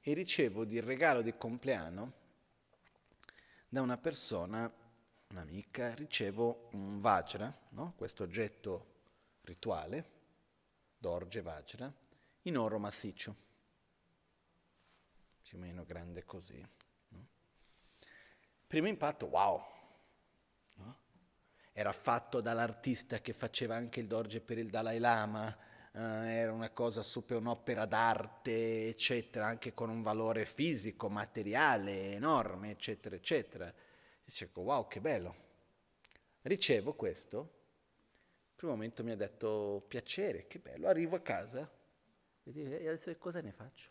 e 0.00 0.14
ricevo 0.14 0.64
di 0.64 0.80
regalo 0.80 1.20
di 1.20 1.36
compleanno 1.36 2.12
da 3.68 3.82
una 3.82 3.98
persona 3.98 4.72
un'amica, 5.28 5.92
ricevo 5.92 6.70
un 6.72 7.00
Vajra, 7.00 7.54
no? 7.72 7.92
questo 7.98 8.22
oggetto 8.22 8.86
rituale, 9.42 10.10
d'orge 10.96 11.42
Vajra, 11.42 11.92
in 12.44 12.56
oro 12.56 12.78
massiccio, 12.78 13.36
più 15.42 15.58
o 15.58 15.60
meno 15.60 15.84
grande 15.84 16.24
così. 16.24 16.80
Primo 18.72 18.88
impatto, 18.88 19.26
wow! 19.26 19.62
No? 20.76 20.98
Era 21.74 21.92
fatto 21.92 22.40
dall'artista 22.40 23.20
che 23.20 23.34
faceva 23.34 23.76
anche 23.76 24.00
il 24.00 24.06
dorje 24.06 24.40
per 24.40 24.56
il 24.56 24.70
Dalai 24.70 24.98
Lama, 24.98 25.54
eh, 25.92 26.00
era 26.00 26.54
una 26.54 26.70
cosa 26.70 27.02
super 27.02 27.36
un'opera 27.36 27.84
d'arte, 27.84 28.88
eccetera, 28.88 29.44
anche 29.44 29.74
con 29.74 29.90
un 29.90 30.00
valore 30.00 30.46
fisico, 30.46 31.10
materiale 31.10 32.12
enorme, 32.12 32.70
eccetera, 32.70 33.14
eccetera 33.14 33.70
Dicevo, 34.24 34.62
wow, 34.62 34.88
che 34.88 35.02
bello. 35.02 35.34
Ricevo 36.40 36.94
questo. 36.94 37.64
Primo 38.56 38.72
momento 38.72 39.04
mi 39.04 39.10
ha 39.10 39.16
detto 39.16 39.84
piacere, 39.86 40.46
che 40.46 40.60
bello. 40.60 40.88
Arrivo 40.88 41.16
a 41.16 41.20
casa 41.20 41.70
e 42.42 42.50
dico, 42.50 42.70
e 42.70 42.88
adesso 42.88 43.14
cosa 43.18 43.42
ne 43.42 43.52
faccio? 43.52 43.90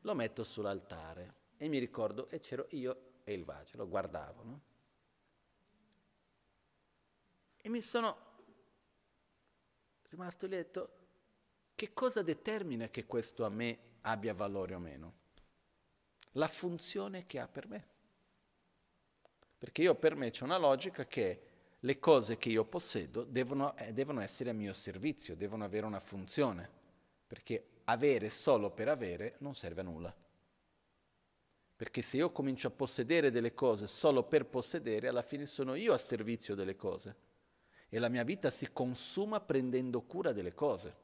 Lo 0.00 0.14
metto 0.16 0.42
sull'altare 0.42 1.41
e 1.64 1.68
mi 1.68 1.78
ricordo, 1.78 2.28
e 2.28 2.40
c'ero 2.40 2.66
io 2.70 3.20
e 3.24 3.32
il 3.32 3.44
Vace, 3.44 3.76
lo 3.76 3.88
guardavo, 3.88 4.42
no? 4.42 4.60
E 7.56 7.68
mi 7.68 7.80
sono 7.80 8.16
rimasto 10.08 10.46
lì 10.46 10.54
e 10.54 10.58
detto, 10.58 10.90
che 11.74 11.92
cosa 11.92 12.22
determina 12.22 12.88
che 12.88 13.06
questo 13.06 13.44
a 13.44 13.48
me 13.48 13.78
abbia 14.02 14.34
valore 14.34 14.74
o 14.74 14.78
meno? 14.78 15.20
la 16.32 16.48
funzione 16.48 17.26
che 17.26 17.38
ha 17.38 17.48
per 17.48 17.68
me. 17.68 17.86
Perché 19.58 19.82
io 19.82 19.94
per 19.94 20.14
me 20.14 20.30
c'è 20.30 20.44
una 20.44 20.56
logica 20.56 21.06
che 21.06 21.40
le 21.78 21.98
cose 21.98 22.36
che 22.36 22.48
io 22.48 22.64
possedo 22.64 23.24
devono, 23.24 23.76
eh, 23.76 23.92
devono 23.92 24.20
essere 24.20 24.50
a 24.50 24.54
mio 24.54 24.72
servizio, 24.72 25.36
devono 25.36 25.64
avere 25.64 25.86
una 25.86 26.00
funzione, 26.00 26.68
perché 27.26 27.66
avere 27.84 28.30
solo 28.30 28.70
per 28.70 28.88
avere 28.88 29.36
non 29.38 29.54
serve 29.54 29.80
a 29.80 29.84
nulla. 29.84 30.14
Perché 31.82 32.00
se 32.00 32.18
io 32.18 32.30
comincio 32.30 32.68
a 32.68 32.70
possedere 32.70 33.32
delle 33.32 33.54
cose 33.54 33.88
solo 33.88 34.22
per 34.22 34.46
possedere, 34.46 35.08
alla 35.08 35.20
fine 35.20 35.46
sono 35.46 35.74
io 35.74 35.92
a 35.92 35.98
servizio 35.98 36.54
delle 36.54 36.76
cose 36.76 37.16
e 37.88 37.98
la 37.98 38.08
mia 38.08 38.22
vita 38.22 38.50
si 38.50 38.70
consuma 38.72 39.40
prendendo 39.40 40.00
cura 40.02 40.30
delle 40.32 40.54
cose. 40.54 40.94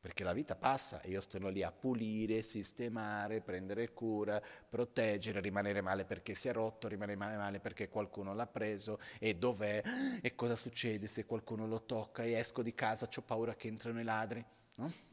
Perché 0.00 0.24
la 0.24 0.32
vita 0.32 0.56
passa 0.56 1.00
e 1.00 1.10
io 1.10 1.20
sto 1.20 1.38
lì 1.48 1.62
a 1.62 1.70
pulire, 1.70 2.42
sistemare, 2.42 3.40
prendere 3.40 3.92
cura, 3.92 4.42
proteggere, 4.68 5.38
rimanere 5.38 5.80
male 5.80 6.04
perché 6.04 6.34
si 6.34 6.48
è 6.48 6.52
rotto, 6.52 6.88
rimanere 6.88 7.36
male 7.36 7.60
perché 7.60 7.88
qualcuno 7.88 8.34
l'ha 8.34 8.48
preso 8.48 8.98
e 9.20 9.36
dov'è 9.36 9.80
e 10.20 10.34
cosa 10.34 10.56
succede 10.56 11.06
se 11.06 11.24
qualcuno 11.24 11.68
lo 11.68 11.84
tocca 11.84 12.24
e 12.24 12.32
esco 12.32 12.64
di 12.64 12.74
casa, 12.74 13.08
ho 13.14 13.22
paura 13.22 13.54
che 13.54 13.68
entrano 13.68 14.00
i 14.00 14.04
ladri. 14.04 14.44
No? 14.74 15.08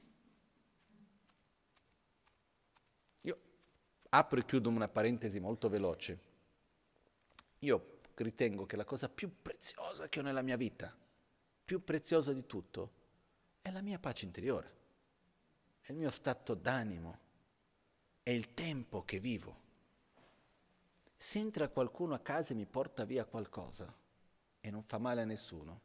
Io 3.27 3.37
apro 4.17 4.39
e 4.39 4.45
chiudo 4.45 4.69
una 4.69 4.87
parentesi 4.87 5.39
molto 5.39 5.69
veloce. 5.69 6.19
Io 7.59 7.99
ritengo 8.15 8.65
che 8.65 8.75
la 8.75 8.85
cosa 8.85 9.09
più 9.09 9.41
preziosa 9.41 10.09
che 10.09 10.19
ho 10.19 10.23
nella 10.23 10.41
mia 10.41 10.57
vita, 10.57 10.95
più 11.63 11.83
preziosa 11.83 12.33
di 12.33 12.45
tutto, 12.45 12.91
è 13.61 13.71
la 13.71 13.81
mia 13.81 13.99
pace 13.99 14.25
interiore 14.25 14.77
è 15.87 15.91
il 15.91 15.99
mio 15.99 16.11
stato 16.11 16.53
d'animo, 16.53 17.19
è 18.21 18.31
il 18.31 18.53
tempo 18.53 19.05
che 19.05 19.21
vivo. 19.21 19.61
Se 21.15 21.39
entra 21.39 21.69
qualcuno 21.69 22.13
a 22.13 22.19
casa 22.19 22.51
e 22.51 22.57
mi 22.57 22.65
porta 22.65 23.05
via 23.05 23.23
qualcosa 23.23 23.95
e 24.59 24.69
non 24.69 24.83
fa 24.83 24.97
male 24.97 25.21
a 25.21 25.25
nessuno, 25.25 25.81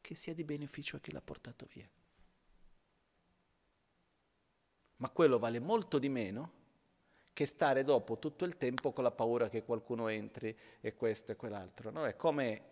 che 0.00 0.14
sia 0.14 0.32
di 0.32 0.44
beneficio 0.44 0.96
a 0.96 1.00
chi 1.00 1.12
l'ha 1.12 1.20
portato 1.20 1.66
via. 1.74 1.86
Ma 4.96 5.10
quello 5.10 5.38
vale 5.38 5.60
molto 5.60 5.98
di 5.98 6.08
meno 6.08 6.52
che 7.34 7.46
stare 7.46 7.82
dopo 7.82 8.18
tutto 8.18 8.44
il 8.44 8.56
tempo 8.56 8.92
con 8.92 9.02
la 9.02 9.10
paura 9.10 9.50
che 9.50 9.64
qualcuno 9.64 10.08
entri 10.08 10.56
e 10.80 10.94
questo 10.94 11.32
e 11.32 11.36
quell'altro. 11.36 11.90
No? 11.90 12.06
È 12.06 12.16
come 12.16 12.62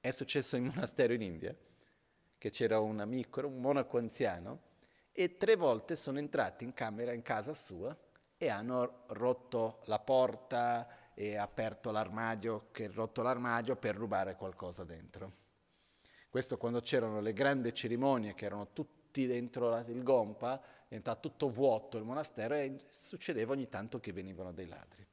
è 0.00 0.10
successo 0.10 0.56
in 0.56 0.64
monastero 0.74 1.14
in 1.14 1.22
India, 1.22 1.56
che 2.36 2.50
c'era 2.50 2.80
un 2.80 2.98
amico, 2.98 3.46
un 3.46 3.60
monaco 3.60 3.96
anziano, 3.96 4.66
e 5.12 5.36
tre 5.36 5.54
volte 5.54 5.96
sono 5.96 6.18
entrati 6.18 6.64
in 6.64 6.74
camera, 6.74 7.12
in 7.12 7.22
casa 7.22 7.54
sua, 7.54 7.96
e 8.36 8.48
hanno 8.48 9.04
rotto 9.08 9.80
la 9.84 9.98
porta 10.00 11.12
e 11.14 11.36
aperto 11.36 11.90
l'armadio, 11.90 12.68
che 12.72 12.88
rotto 12.88 13.22
l'armadio 13.22 13.76
per 13.76 13.96
rubare 13.96 14.34
qualcosa 14.36 14.84
dentro. 14.84 15.32
Questo 16.28 16.58
quando 16.58 16.80
c'erano 16.80 17.20
le 17.20 17.32
grandi 17.32 17.72
cerimonie, 17.72 18.34
che 18.34 18.44
erano 18.44 18.72
tutti 18.72 19.26
dentro 19.26 19.76
il 19.78 20.02
gompa, 20.02 20.60
diventava 20.88 21.20
tutto 21.20 21.48
vuoto 21.48 21.98
il 21.98 22.04
monastero 22.04 22.54
e 22.54 22.76
succedeva 22.90 23.52
ogni 23.52 23.68
tanto 23.68 24.00
che 24.00 24.12
venivano 24.12 24.52
dei 24.52 24.66
ladri. 24.66 25.06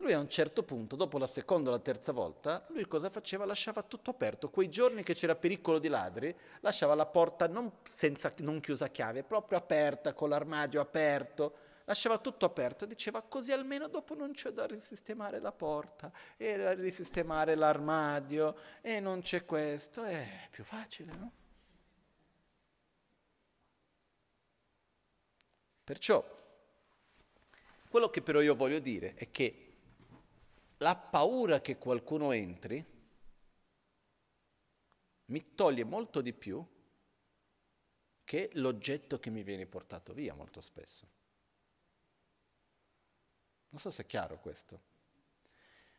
Lui 0.00 0.14
a 0.14 0.18
un 0.18 0.30
certo 0.30 0.62
punto, 0.62 0.96
dopo 0.96 1.18
la 1.18 1.26
seconda 1.26 1.68
o 1.68 1.72
la 1.72 1.78
terza 1.78 2.12
volta, 2.12 2.64
lui 2.70 2.86
cosa 2.86 3.10
faceva? 3.10 3.44
Lasciava 3.44 3.82
tutto 3.82 4.10
aperto. 4.10 4.48
Quei 4.48 4.70
giorni 4.70 5.02
che 5.02 5.14
c'era 5.14 5.34
pericolo 5.34 5.78
di 5.78 5.88
ladri, 5.88 6.34
lasciava 6.60 6.94
la 6.94 7.04
porta 7.04 7.46
non, 7.48 7.70
senza, 7.82 8.32
non 8.38 8.60
chiusa 8.60 8.86
a 8.86 8.88
chiave, 8.88 9.24
proprio 9.24 9.58
aperta, 9.58 10.14
con 10.14 10.30
l'armadio 10.30 10.80
aperto, 10.80 11.54
lasciava 11.84 12.16
tutto 12.16 12.46
aperto. 12.46 12.86
Diceva 12.86 13.20
così 13.20 13.52
almeno 13.52 13.88
dopo 13.88 14.14
non 14.14 14.32
c'è 14.32 14.52
da 14.52 14.64
risistemare 14.64 15.38
la 15.38 15.52
porta, 15.52 16.10
e 16.38 16.74
risistemare 16.76 17.54
l'armadio, 17.54 18.56
e 18.80 19.00
non 19.00 19.20
c'è 19.20 19.44
questo. 19.44 20.02
È 20.02 20.48
più 20.50 20.64
facile, 20.64 21.12
no? 21.12 21.32
Perciò, 25.90 26.24
quello 27.88 28.10
che 28.10 28.22
però 28.22 28.40
io 28.40 28.54
voglio 28.54 28.78
dire 28.78 29.14
è 29.16 29.28
che 29.32 29.72
la 30.76 30.94
paura 30.94 31.60
che 31.60 31.78
qualcuno 31.78 32.30
entri 32.30 32.86
mi 35.24 35.54
toglie 35.56 35.82
molto 35.82 36.20
di 36.20 36.32
più 36.32 36.64
che 38.22 38.50
l'oggetto 38.52 39.18
che 39.18 39.30
mi 39.30 39.42
viene 39.42 39.66
portato 39.66 40.12
via 40.12 40.32
molto 40.32 40.60
spesso. 40.60 41.08
Non 43.70 43.80
so 43.80 43.90
se 43.90 44.02
è 44.02 44.06
chiaro 44.06 44.38
questo. 44.38 44.80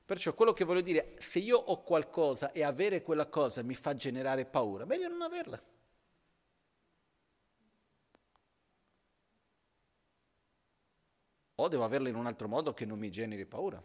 Perciò 0.05 0.33
quello 0.33 0.53
che 0.53 0.63
voglio 0.63 0.79
dire, 0.79 1.15
se 1.19 1.39
io 1.39 1.57
ho 1.57 1.83
qualcosa 1.83 2.53
e 2.53 2.63
avere 2.63 3.01
quella 3.01 3.27
cosa 3.27 3.61
mi 3.61 3.75
fa 3.75 3.93
generare 3.93 4.45
paura, 4.45 4.85
meglio 4.85 5.09
non 5.09 5.21
averla. 5.21 5.61
O 11.61 11.67
devo 11.67 11.83
averla 11.83 12.09
in 12.09 12.15
un 12.15 12.25
altro 12.25 12.47
modo 12.47 12.73
che 12.73 12.85
non 12.85 12.99
mi 12.99 13.09
generi 13.09 13.45
paura 13.45 13.81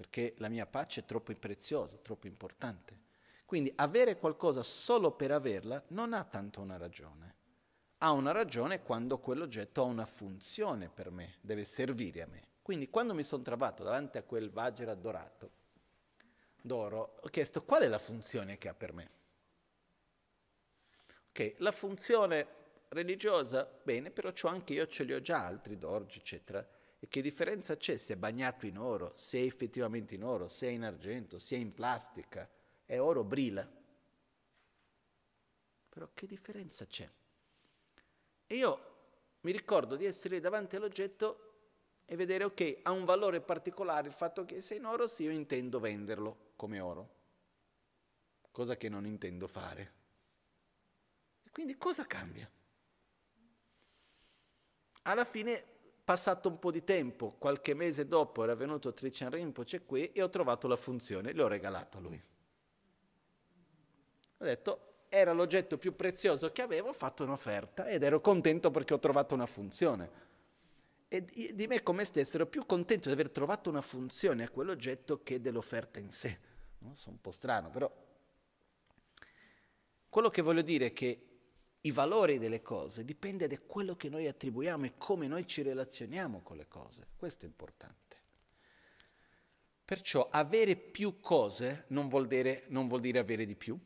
perché 0.00 0.32
la 0.38 0.48
mia 0.48 0.64
pace 0.64 1.00
è 1.00 1.04
troppo 1.04 1.34
preziosa, 1.34 1.98
troppo 1.98 2.26
importante. 2.26 2.98
Quindi 3.44 3.70
avere 3.76 4.16
qualcosa 4.16 4.62
solo 4.62 5.12
per 5.12 5.30
averla 5.30 5.84
non 5.88 6.14
ha 6.14 6.24
tanto 6.24 6.62
una 6.62 6.78
ragione. 6.78 7.34
Ha 7.98 8.10
una 8.10 8.32
ragione 8.32 8.82
quando 8.82 9.18
quell'oggetto 9.18 9.82
ha 9.82 9.84
una 9.84 10.06
funzione 10.06 10.88
per 10.88 11.10
me, 11.10 11.34
deve 11.42 11.66
servire 11.66 12.22
a 12.22 12.26
me. 12.28 12.48
Quindi 12.62 12.88
quando 12.88 13.12
mi 13.12 13.22
sono 13.22 13.42
trovato 13.42 13.82
davanti 13.82 14.16
a 14.16 14.22
quel 14.22 14.50
Vajra 14.50 14.94
dorato, 14.94 15.50
d'oro, 16.62 17.18
ho 17.20 17.28
chiesto 17.28 17.62
qual 17.62 17.82
è 17.82 17.88
la 17.88 17.98
funzione 17.98 18.56
che 18.56 18.68
ha 18.70 18.74
per 18.74 18.94
me. 18.94 19.10
Ok, 21.28 21.56
la 21.58 21.72
funzione 21.72 22.59
religiosa, 22.90 23.68
bene, 23.82 24.10
però 24.10 24.30
anche 24.44 24.74
io 24.74 24.86
ce 24.86 25.04
li 25.04 25.12
ho 25.12 25.20
già 25.20 25.44
altri 25.44 25.78
d'orgi, 25.78 26.18
eccetera 26.18 26.78
e 27.02 27.08
che 27.08 27.22
differenza 27.22 27.78
c'è 27.78 27.96
se 27.96 28.12
è 28.12 28.16
bagnato 28.16 28.66
in 28.66 28.76
oro, 28.76 29.12
se 29.16 29.38
è 29.38 29.42
effettivamente 29.42 30.14
in 30.14 30.22
oro, 30.22 30.48
se 30.48 30.66
è 30.66 30.70
in 30.70 30.84
argento, 30.84 31.38
se 31.38 31.56
è 31.56 31.58
in 31.58 31.72
plastica? 31.72 32.46
È 32.84 33.00
oro, 33.00 33.24
brilla. 33.24 33.66
Però 35.88 36.10
che 36.12 36.26
differenza 36.26 36.84
c'è? 36.84 37.08
E 38.46 38.54
io 38.54 38.88
mi 39.40 39.50
ricordo 39.50 39.96
di 39.96 40.04
essere 40.04 40.40
davanti 40.40 40.76
all'oggetto 40.76 41.46
e 42.04 42.16
vedere, 42.16 42.44
ok, 42.44 42.80
ha 42.82 42.90
un 42.90 43.06
valore 43.06 43.40
particolare 43.40 44.06
il 44.06 44.12
fatto 44.12 44.44
che 44.44 44.60
se 44.60 44.74
è 44.74 44.78
in 44.78 44.84
oro, 44.84 45.06
sì, 45.06 45.22
io 45.22 45.30
intendo 45.30 45.80
venderlo 45.80 46.50
come 46.54 46.80
oro, 46.80 47.14
cosa 48.50 48.76
che 48.76 48.90
non 48.90 49.06
intendo 49.06 49.46
fare. 49.46 49.92
E 51.44 51.50
quindi 51.50 51.78
cosa 51.78 52.06
cambia? 52.06 52.50
Alla 55.10 55.24
fine 55.24 55.64
Passato 56.10 56.48
un 56.48 56.58
po' 56.58 56.72
di 56.72 56.82
tempo, 56.82 57.36
qualche 57.38 57.72
mese 57.72 58.08
dopo 58.08 58.42
era 58.42 58.56
venuto 58.56 58.92
Trichan 58.92 59.30
Rinpoche 59.30 59.84
qui 59.84 60.10
e 60.10 60.22
ho 60.22 60.28
trovato 60.28 60.66
la 60.66 60.74
funzione, 60.74 61.32
l'ho 61.32 61.46
regalato 61.46 61.98
a 61.98 62.00
lui. 62.00 62.20
Ho 64.38 64.44
detto, 64.44 65.04
era 65.08 65.32
l'oggetto 65.32 65.78
più 65.78 65.94
prezioso 65.94 66.50
che 66.50 66.62
avevo, 66.62 66.88
ho 66.88 66.92
fatto 66.92 67.22
un'offerta 67.22 67.86
ed 67.86 68.02
ero 68.02 68.20
contento 68.20 68.72
perché 68.72 68.92
ho 68.92 68.98
trovato 68.98 69.34
una 69.34 69.46
funzione. 69.46 70.10
E 71.06 71.24
di 71.54 71.66
me 71.68 71.80
come 71.84 72.04
stesso 72.04 72.34
ero 72.34 72.46
più 72.46 72.66
contento 72.66 73.06
di 73.06 73.14
aver 73.14 73.30
trovato 73.30 73.70
una 73.70 73.82
funzione 73.82 74.42
a 74.42 74.50
quell'oggetto 74.50 75.22
che 75.22 75.40
dell'offerta 75.40 76.00
in 76.00 76.10
sé. 76.10 76.38
No? 76.78 76.94
Sono 76.96 77.14
un 77.14 77.20
po' 77.20 77.30
strano, 77.30 77.70
però 77.70 77.88
quello 80.08 80.28
che 80.28 80.42
voglio 80.42 80.62
dire 80.62 80.86
è 80.86 80.92
che 80.92 81.29
i 81.82 81.90
valori 81.90 82.38
delle 82.38 82.60
cose 82.60 83.04
dipende 83.04 83.46
da 83.46 83.58
quello 83.58 83.96
che 83.96 84.08
noi 84.08 84.26
attribuiamo 84.26 84.84
e 84.84 84.94
come 84.98 85.26
noi 85.26 85.46
ci 85.46 85.62
relazioniamo 85.62 86.42
con 86.42 86.56
le 86.56 86.68
cose. 86.68 87.06
Questo 87.16 87.44
è 87.44 87.48
importante. 87.48 88.18
Perciò 89.84 90.28
avere 90.30 90.76
più 90.76 91.20
cose 91.20 91.84
non 91.88 92.08
vuol 92.08 92.26
dire, 92.26 92.64
non 92.68 92.86
vuol 92.86 93.00
dire 93.00 93.18
avere 93.18 93.44
di 93.44 93.56
più, 93.56 93.78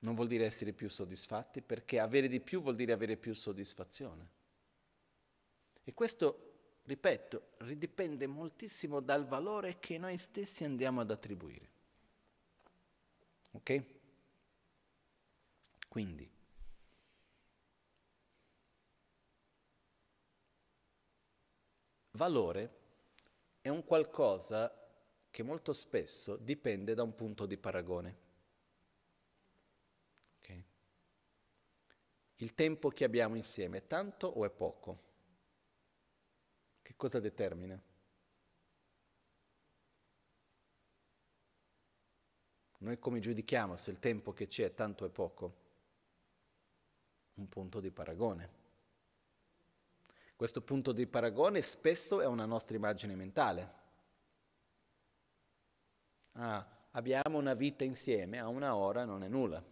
non 0.00 0.14
vuol 0.14 0.28
dire 0.28 0.44
essere 0.44 0.72
più 0.72 0.88
soddisfatti, 0.88 1.62
perché 1.62 1.98
avere 1.98 2.28
di 2.28 2.40
più 2.40 2.60
vuol 2.60 2.76
dire 2.76 2.92
avere 2.92 3.16
più 3.16 3.34
soddisfazione. 3.34 4.28
E 5.82 5.94
questo, 5.94 6.78
ripeto, 6.84 7.48
dipende 7.74 8.26
moltissimo 8.26 9.00
dal 9.00 9.26
valore 9.26 9.78
che 9.80 9.96
noi 9.98 10.18
stessi 10.18 10.62
andiamo 10.62 11.00
ad 11.00 11.10
attribuire. 11.10 11.68
Ok? 13.52 13.93
Quindi, 15.94 16.28
valore 22.10 22.80
è 23.60 23.68
un 23.68 23.84
qualcosa 23.84 24.74
che 25.30 25.44
molto 25.44 25.72
spesso 25.72 26.34
dipende 26.34 26.94
da 26.94 27.04
un 27.04 27.14
punto 27.14 27.46
di 27.46 27.56
paragone. 27.56 28.16
Okay? 30.40 30.64
Il 32.38 32.54
tempo 32.56 32.88
che 32.88 33.04
abbiamo 33.04 33.36
insieme 33.36 33.76
è 33.76 33.86
tanto 33.86 34.26
o 34.26 34.44
è 34.44 34.50
poco? 34.50 35.02
Che 36.82 36.94
cosa 36.96 37.20
determina? 37.20 37.80
Noi 42.78 42.98
come 42.98 43.20
giudichiamo 43.20 43.76
se 43.76 43.92
il 43.92 44.00
tempo 44.00 44.32
che 44.32 44.48
c'è 44.48 44.64
è 44.64 44.74
tanto 44.74 45.04
o 45.04 45.06
è 45.06 45.10
poco? 45.10 45.62
Un 47.34 47.48
punto 47.48 47.80
di 47.80 47.90
paragone. 47.90 48.62
Questo 50.36 50.62
punto 50.62 50.92
di 50.92 51.06
paragone 51.06 51.62
spesso 51.62 52.20
è 52.20 52.26
una 52.26 52.44
nostra 52.44 52.76
immagine 52.76 53.14
mentale. 53.14 53.72
Ah, 56.32 56.66
abbiamo 56.92 57.38
una 57.38 57.54
vita 57.54 57.84
insieme, 57.84 58.38
a 58.38 58.48
una 58.48 58.74
ora 58.74 59.04
non 59.04 59.22
è 59.22 59.28
nulla. 59.28 59.62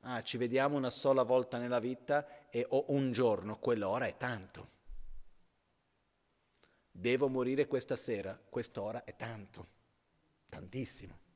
Ah, 0.00 0.22
ci 0.22 0.38
vediamo 0.38 0.76
una 0.76 0.90
sola 0.90 1.22
volta 1.22 1.58
nella 1.58 1.80
vita 1.80 2.48
e 2.48 2.66
ho 2.68 2.86
un 2.88 3.12
giorno, 3.12 3.58
quell'ora 3.58 4.06
è 4.06 4.16
tanto. 4.16 4.76
Devo 6.90 7.28
morire 7.28 7.66
questa 7.66 7.96
sera, 7.96 8.36
quest'ora 8.36 9.04
è 9.04 9.14
tanto, 9.14 9.66
tantissimo. 10.48 11.27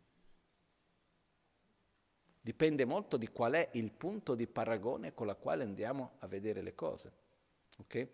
Dipende 2.45 2.85
molto 2.85 3.17
di 3.17 3.29
qual 3.29 3.53
è 3.53 3.71
il 3.75 3.93
punto 3.93 4.35
di 4.35 4.49
paragone 4.49 5.15
con 5.15 5.29
la 5.29 5.37
quale 5.37 5.63
andiamo 5.63 6.17
a 6.19 6.27
vedere 6.27 6.61
le 6.61 6.75
cose. 6.75 7.13
Okay? 7.79 8.09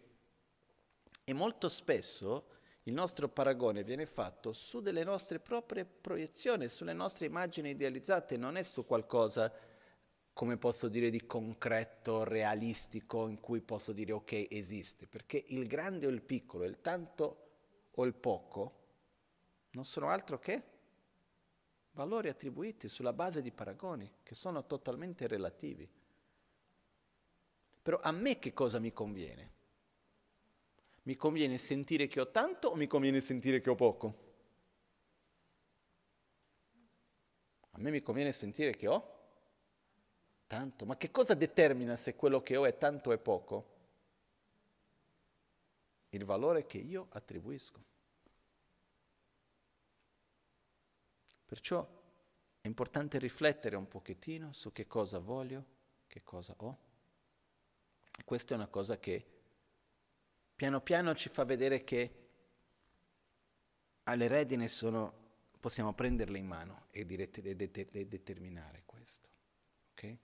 E 1.24 1.32
molto 1.32 1.70
spesso 1.70 2.48
il 2.82 2.92
nostro 2.92 3.28
paragone 3.28 3.84
viene 3.84 4.04
fatto 4.04 4.52
su 4.52 4.80
delle 4.80 5.02
nostre 5.02 5.40
proprie 5.40 5.86
proiezioni, 5.86 6.68
sulle 6.68 6.92
nostre 6.92 7.26
immagini 7.26 7.70
idealizzate, 7.70 8.36
non 8.36 8.56
è 8.56 8.62
su 8.62 8.84
qualcosa 8.84 9.52
come 10.38 10.56
posso 10.56 10.86
dire, 10.86 11.10
di 11.10 11.26
concreto, 11.26 12.22
realistico, 12.22 13.26
in 13.26 13.40
cui 13.40 13.60
posso 13.60 13.92
dire 13.92 14.12
ok, 14.12 14.46
esiste, 14.50 15.08
perché 15.08 15.44
il 15.48 15.66
grande 15.66 16.06
o 16.06 16.10
il 16.10 16.22
piccolo, 16.22 16.62
il 16.62 16.80
tanto 16.80 17.46
o 17.90 18.04
il 18.04 18.14
poco, 18.14 18.72
non 19.70 19.84
sono 19.84 20.10
altro 20.10 20.38
che 20.38 20.62
valori 21.98 22.28
attribuiti 22.28 22.88
sulla 22.88 23.12
base 23.12 23.42
di 23.42 23.50
paragoni 23.50 24.08
che 24.22 24.36
sono 24.36 24.64
totalmente 24.64 25.26
relativi. 25.26 25.90
Però 27.82 27.98
a 28.00 28.12
me 28.12 28.38
che 28.38 28.52
cosa 28.52 28.78
mi 28.78 28.92
conviene? 28.92 29.50
Mi 31.02 31.16
conviene 31.16 31.58
sentire 31.58 32.06
che 32.06 32.20
ho 32.20 32.30
tanto 32.30 32.68
o 32.68 32.76
mi 32.76 32.86
conviene 32.86 33.20
sentire 33.20 33.60
che 33.60 33.70
ho 33.70 33.74
poco? 33.74 34.26
A 37.70 37.78
me 37.78 37.90
mi 37.90 38.00
conviene 38.00 38.30
sentire 38.30 38.76
che 38.76 38.86
ho 38.86 39.16
tanto. 40.46 40.86
Ma 40.86 40.96
che 40.96 41.10
cosa 41.10 41.34
determina 41.34 41.96
se 41.96 42.14
quello 42.14 42.42
che 42.42 42.54
ho 42.54 42.64
è 42.64 42.78
tanto 42.78 43.10
o 43.10 43.18
poco? 43.18 43.76
Il 46.10 46.24
valore 46.24 46.64
che 46.64 46.78
io 46.78 47.08
attribuisco. 47.10 47.96
Perciò 51.48 51.80
è 52.60 52.66
importante 52.66 53.18
riflettere 53.18 53.74
un 53.74 53.88
pochettino 53.88 54.52
su 54.52 54.70
che 54.70 54.86
cosa 54.86 55.18
voglio, 55.18 55.64
che 56.06 56.22
cosa 56.22 56.54
ho. 56.58 56.78
Questa 58.22 58.52
è 58.52 58.56
una 58.58 58.66
cosa 58.66 58.98
che 58.98 59.26
piano 60.54 60.82
piano 60.82 61.14
ci 61.14 61.30
fa 61.30 61.44
vedere 61.44 61.84
che 61.84 62.28
alle 64.02 64.28
redine 64.28 64.68
sono 64.68 65.14
possiamo 65.58 65.94
prenderle 65.94 66.36
in 66.36 66.46
mano 66.46 66.88
e, 66.90 67.06
dirette, 67.06 67.40
e, 67.40 67.56
det- 67.56 67.88
e 67.92 68.06
determinare 68.06 68.82
questo. 68.84 69.28
Ok? 69.92 70.16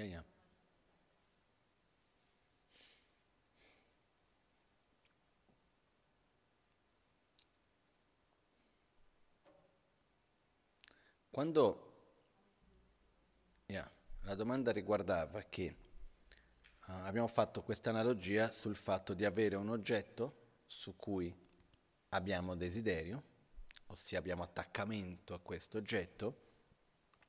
Yeah, 0.00 0.06
yeah. 0.06 0.24
Quando 11.30 11.92
yeah, 13.66 13.86
la 14.22 14.34
domanda 14.34 14.72
riguardava 14.72 15.42
che 15.42 15.76
uh, 16.86 16.92
abbiamo 17.04 17.28
fatto 17.28 17.62
questa 17.62 17.90
analogia 17.90 18.52
sul 18.52 18.76
fatto 18.76 19.12
di 19.12 19.26
avere 19.26 19.56
un 19.56 19.68
oggetto 19.68 20.62
su 20.64 20.96
cui 20.96 21.30
abbiamo 22.08 22.56
desiderio, 22.56 23.22
ossia 23.88 24.18
abbiamo 24.18 24.44
attaccamento 24.44 25.34
a 25.34 25.40
questo 25.40 25.76
oggetto, 25.76 26.48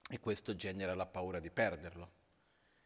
e 0.09 0.19
questo 0.21 0.55
genera 0.55 0.95
la 0.95 1.05
paura 1.05 1.39
di 1.39 1.51
perderlo 1.51 2.19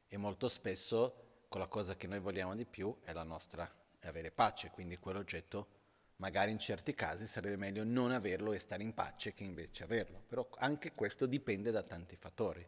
e 0.08 0.18
molto 0.18 0.48
spesso 0.48 1.46
con 1.48 1.62
la 1.62 1.68
cosa 1.68 1.96
che 1.96 2.08
noi 2.08 2.20
vogliamo 2.20 2.56
di 2.56 2.66
più 2.66 2.96
è 3.04 3.14
la 3.14 3.24
nostra, 3.24 3.70
è 4.00 4.08
avere 4.08 4.32
pace, 4.32 4.72
quindi 4.72 4.98
quell'oggetto 4.98 5.68
magari 6.18 6.52
in 6.52 6.60
certi 6.60 6.94
casi 6.94 7.28
sarebbe 7.28 7.58
meglio 7.58 7.84
non 7.84 8.12
averlo 8.12 8.54
e 8.54 8.60
stare 8.60 8.84
in 8.84 8.94
pace 8.94 9.34
che 9.34 9.44
invece 9.44 9.84
averlo, 9.84 10.22
però 10.26 10.48
anche 10.58 10.94
questo 10.94 11.26
dipende 11.26 11.72
da 11.72 11.84
tanti 11.84 12.16
fattori. 12.16 12.66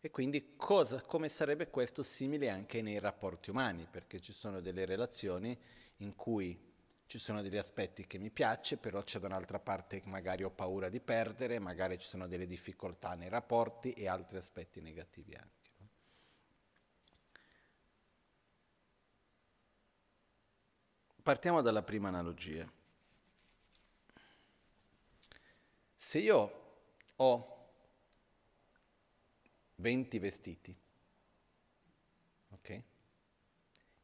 E 0.00 0.10
quindi 0.10 0.54
cosa, 0.56 1.00
come 1.00 1.28
sarebbe 1.28 1.68
questo 1.68 2.02
simile 2.02 2.48
anche 2.48 2.82
nei 2.82 2.98
rapporti 2.98 3.50
umani, 3.50 3.88
perché 3.90 4.20
ci 4.20 4.32
sono 4.32 4.60
delle 4.60 4.84
relazioni 4.84 5.58
in 5.98 6.14
cui 6.14 6.74
ci 7.06 7.18
sono 7.18 7.40
degli 7.40 7.56
aspetti 7.56 8.06
che 8.06 8.18
mi 8.18 8.30
piace, 8.30 8.76
però 8.76 9.02
c'è 9.02 9.18
da 9.18 9.26
un'altra 9.26 9.58
parte 9.58 10.00
che 10.00 10.08
magari 10.08 10.44
ho 10.44 10.50
paura 10.50 10.88
di 10.88 11.00
perdere, 11.00 11.58
magari 11.58 11.98
ci 11.98 12.08
sono 12.08 12.26
delle 12.26 12.46
difficoltà 12.46 13.14
nei 13.14 13.28
rapporti 13.28 13.92
e 13.92 14.08
altri 14.08 14.36
aspetti 14.36 14.80
negativi 14.80 15.34
anche. 15.34 15.65
Partiamo 21.26 21.60
dalla 21.60 21.82
prima 21.82 22.06
analogia. 22.06 22.72
Se 25.96 26.18
io 26.20 26.52
ho 27.16 27.70
20 29.74 30.18
vestiti, 30.20 30.76
ok? 32.50 32.82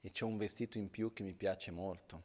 E 0.01 0.11
c'è 0.11 0.25
un 0.25 0.37
vestito 0.37 0.79
in 0.79 0.91
più 0.91 1.12
che 1.12 1.23
mi 1.23 1.33
piace 1.33 1.70
molto, 1.70 2.25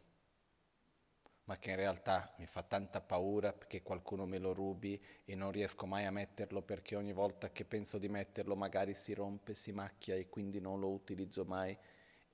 ma 1.44 1.60
che 1.60 1.70
in 1.70 1.76
realtà 1.76 2.34
mi 2.40 2.48
fa 2.48 2.64
tanta 2.64 3.00
paura 3.00 3.54
perché 3.54 3.84
qualcuno 3.84 4.26
me 4.26 4.40
lo 4.40 4.52
rubi 4.52 5.00
e 5.26 5.36
non 5.36 5.52
riesco 5.52 5.86
mai 5.86 6.06
a 6.06 6.12
metterlo 6.12 6.64
perché 6.64 6.96
ogni 6.96 7.14
volta 7.14 7.52
che 7.52 7.66
penso 7.66 8.00
di 8.00 8.10
metterlo 8.10 8.56
magari 8.56 8.96
si 8.96 9.14
rompe, 9.14 9.54
si 9.54 9.72
macchia 9.72 10.16
e 10.16 10.28
quindi 10.28 10.60
non 10.60 10.80
lo 10.80 10.90
utilizzo 10.90 11.46
mai 11.46 11.78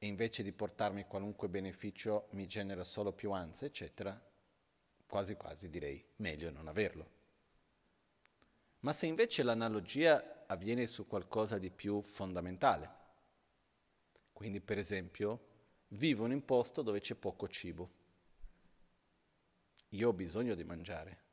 e 0.04 0.08
invece 0.08 0.44
di 0.44 0.52
portarmi 0.52 1.06
qualunque 1.06 1.48
beneficio 1.48 2.28
mi 2.32 2.46
genera 2.46 2.84
solo 2.84 3.14
più 3.14 3.32
ansia, 3.32 3.68
eccetera, 3.68 4.22
quasi 5.08 5.36
quasi 5.36 5.70
direi 5.70 6.06
meglio 6.18 6.52
non 6.52 6.68
averlo. 6.68 7.10
Ma 8.80 8.92
se 8.92 9.06
invece 9.06 9.44
l'analogia 9.44 10.44
avviene 10.46 10.88
su 10.88 11.08
qualcosa 11.08 11.58
di 11.58 11.72
più 11.72 12.02
fondamentale, 12.02 12.92
quindi 14.34 14.60
per 14.60 14.78
esempio 14.78 15.52
vivo 15.88 16.26
in 16.26 16.34
un 16.34 16.44
posto 16.44 16.82
dove 16.82 17.00
c'è 17.00 17.16
poco 17.16 17.48
cibo, 17.48 17.90
io 19.88 20.10
ho 20.10 20.14
bisogno 20.14 20.54
di 20.54 20.66
mangiare, 20.66 21.24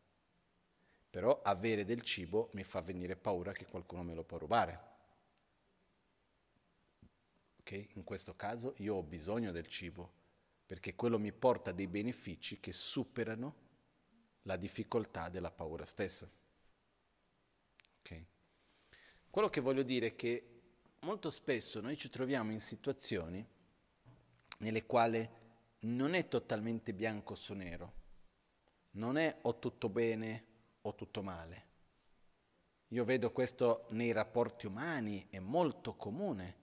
però 1.11 1.43
avere 1.43 1.85
del 1.85 2.03
cibo 2.03 2.51
mi 2.53 2.63
fa 2.63 2.81
venire 2.83 3.17
paura 3.17 3.51
che 3.51 3.67
qualcuno 3.67 4.05
me 4.05 4.15
lo 4.15 4.23
può 4.23 4.39
rubare 4.39 4.90
che 7.71 7.91
in 7.93 8.03
questo 8.03 8.35
caso 8.35 8.75
io 8.79 8.97
ho 8.97 9.03
bisogno 9.05 9.53
del 9.53 9.69
cibo, 9.69 10.13
perché 10.67 10.97
quello 10.97 11.21
mi 11.21 11.31
porta 11.31 11.71
dei 11.71 11.87
benefici 11.87 12.59
che 12.59 12.73
superano 12.73 13.55
la 14.43 14.57
difficoltà 14.57 15.29
della 15.29 15.53
paura 15.53 15.87
stessa. 15.87 16.29
Okay? 18.01 18.27
Quello 19.31 19.49
che 19.49 19.61
voglio 19.61 19.85
dire 19.85 20.09
è 20.09 20.15
che 20.17 20.63
molto 21.03 21.31
spesso 21.31 21.81
noi 21.81 21.97
ci 21.97 22.11
troviamo 22.11 22.51
in 22.51 22.59
situazioni 22.59 23.47
nelle 24.59 24.85
quali 24.85 25.29
non 25.83 26.15
è 26.15 26.27
totalmente 26.27 26.93
bianco 26.93 27.37
su 27.37 27.55
nero, 27.55 27.93
non 28.93 29.17
è 29.17 29.39
o 29.43 29.61
tutto 29.61 29.89
bene 29.89 30.45
o 30.81 30.97
tutto 30.97 31.23
male. 31.23 31.69
Io 32.89 33.05
vedo 33.05 33.31
questo 33.31 33.87
nei 33.91 34.11
rapporti 34.11 34.67
umani, 34.67 35.29
è 35.31 35.39
molto 35.39 35.95
comune 35.95 36.60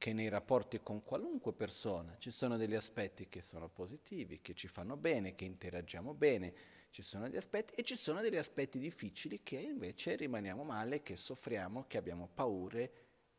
che 0.00 0.14
nei 0.14 0.30
rapporti 0.30 0.80
con 0.82 1.04
qualunque 1.04 1.52
persona 1.52 2.16
ci 2.16 2.30
sono 2.30 2.56
degli 2.56 2.74
aspetti 2.74 3.28
che 3.28 3.42
sono 3.42 3.68
positivi, 3.68 4.40
che 4.40 4.54
ci 4.54 4.66
fanno 4.66 4.96
bene, 4.96 5.34
che 5.34 5.44
interagiamo 5.44 6.14
bene, 6.14 6.54
ci 6.88 7.02
sono 7.02 7.24
degli 7.24 7.36
aspetti 7.36 7.74
e 7.74 7.82
ci 7.82 7.96
sono 7.96 8.22
degli 8.22 8.38
aspetti 8.38 8.78
difficili 8.78 9.42
che 9.42 9.58
invece 9.58 10.16
rimaniamo 10.16 10.64
male, 10.64 11.02
che 11.02 11.16
soffriamo, 11.16 11.84
che 11.86 11.98
abbiamo 11.98 12.30
paure 12.32 12.92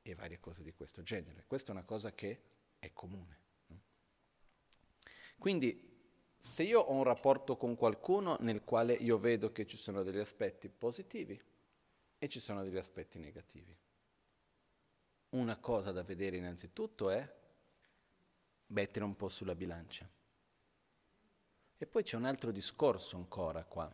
e 0.03 0.13
varie 0.13 0.39
cose 0.39 0.61
di 0.61 0.71
questo 0.71 1.01
genere. 1.01 1.45
Questa 1.47 1.71
è 1.71 1.75
una 1.75 1.83
cosa 1.83 2.13
che 2.13 2.41
è 2.77 2.93
comune. 2.93 3.39
Quindi 5.39 5.89
se 6.39 6.61
io 6.61 6.79
ho 6.79 6.93
un 6.93 7.03
rapporto 7.03 7.57
con 7.57 7.75
qualcuno 7.75 8.37
nel 8.41 8.63
quale 8.63 8.93
io 8.93 9.17
vedo 9.17 9.51
che 9.51 9.65
ci 9.65 9.77
sono 9.77 10.03
degli 10.03 10.19
aspetti 10.19 10.69
positivi 10.69 11.41
e 12.19 12.29
ci 12.29 12.39
sono 12.39 12.61
degli 12.61 12.77
aspetti 12.77 13.17
negativi, 13.17 13.75
una 15.31 15.57
cosa 15.57 15.91
da 15.91 16.03
vedere 16.03 16.37
innanzitutto 16.37 17.09
è 17.09 17.39
mettere 18.67 19.05
un 19.05 19.15
po' 19.15 19.27
sulla 19.27 19.55
bilancia. 19.55 20.09
E 21.77 21.85
poi 21.85 22.03
c'è 22.03 22.15
un 22.15 22.25
altro 22.25 22.51
discorso 22.51 23.15
ancora 23.15 23.63
qua. 23.63 23.93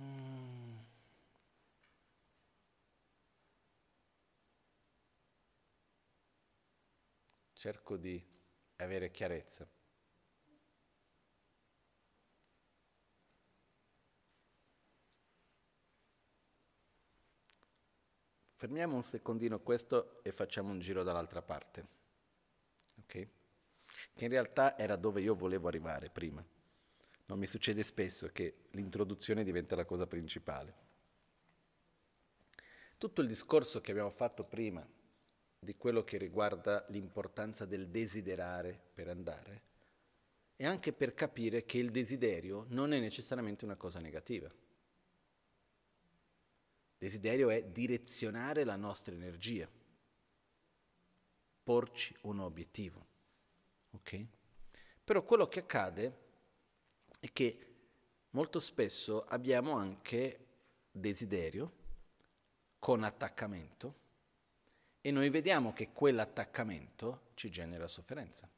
Mm. 0.00 0.76
Cerco 7.52 7.96
di 7.96 8.24
avere 8.76 9.10
chiarezza. 9.10 9.68
Fermiamo 18.62 18.94
un 18.94 19.02
secondino 19.02 19.58
questo 19.58 20.22
e 20.22 20.30
facciamo 20.30 20.70
un 20.70 20.78
giro 20.78 21.02
dall'altra 21.02 21.42
parte. 21.42 21.84
Ok? 23.00 23.26
Che 24.14 24.24
in 24.24 24.30
realtà 24.30 24.78
era 24.78 24.94
dove 24.94 25.20
io 25.20 25.34
volevo 25.34 25.66
arrivare 25.66 26.10
prima. 26.10 26.46
Non 27.26 27.40
mi 27.40 27.48
succede 27.48 27.82
spesso 27.82 28.28
che 28.28 28.66
l'introduzione 28.70 29.42
diventa 29.42 29.74
la 29.74 29.84
cosa 29.84 30.06
principale. 30.06 30.74
Tutto 32.98 33.20
il 33.20 33.26
discorso 33.26 33.80
che 33.80 33.90
abbiamo 33.90 34.10
fatto 34.10 34.44
prima 34.44 34.86
di 35.58 35.74
quello 35.74 36.04
che 36.04 36.16
riguarda 36.16 36.84
l'importanza 36.90 37.64
del 37.64 37.88
desiderare 37.88 38.80
per 38.94 39.08
andare 39.08 39.62
è 40.54 40.66
anche 40.66 40.92
per 40.92 41.14
capire 41.14 41.64
che 41.64 41.78
il 41.78 41.90
desiderio 41.90 42.66
non 42.68 42.92
è 42.92 43.00
necessariamente 43.00 43.64
una 43.64 43.74
cosa 43.74 43.98
negativa. 43.98 44.48
Desiderio 47.02 47.50
è 47.50 47.64
direzionare 47.64 48.62
la 48.62 48.76
nostra 48.76 49.12
energia, 49.12 49.68
porci 51.64 52.16
un 52.20 52.38
obiettivo. 52.38 53.06
Ok? 53.90 54.24
Però 55.02 55.24
quello 55.24 55.48
che 55.48 55.58
accade 55.58 56.18
è 57.18 57.32
che 57.32 57.74
molto 58.30 58.60
spesso 58.60 59.24
abbiamo 59.24 59.72
anche 59.72 60.46
desiderio 60.92 61.72
con 62.78 63.02
attaccamento 63.02 63.94
e 65.00 65.10
noi 65.10 65.28
vediamo 65.28 65.72
che 65.72 65.90
quell'attaccamento 65.90 67.30
ci 67.34 67.50
genera 67.50 67.88
sofferenza. 67.88 68.48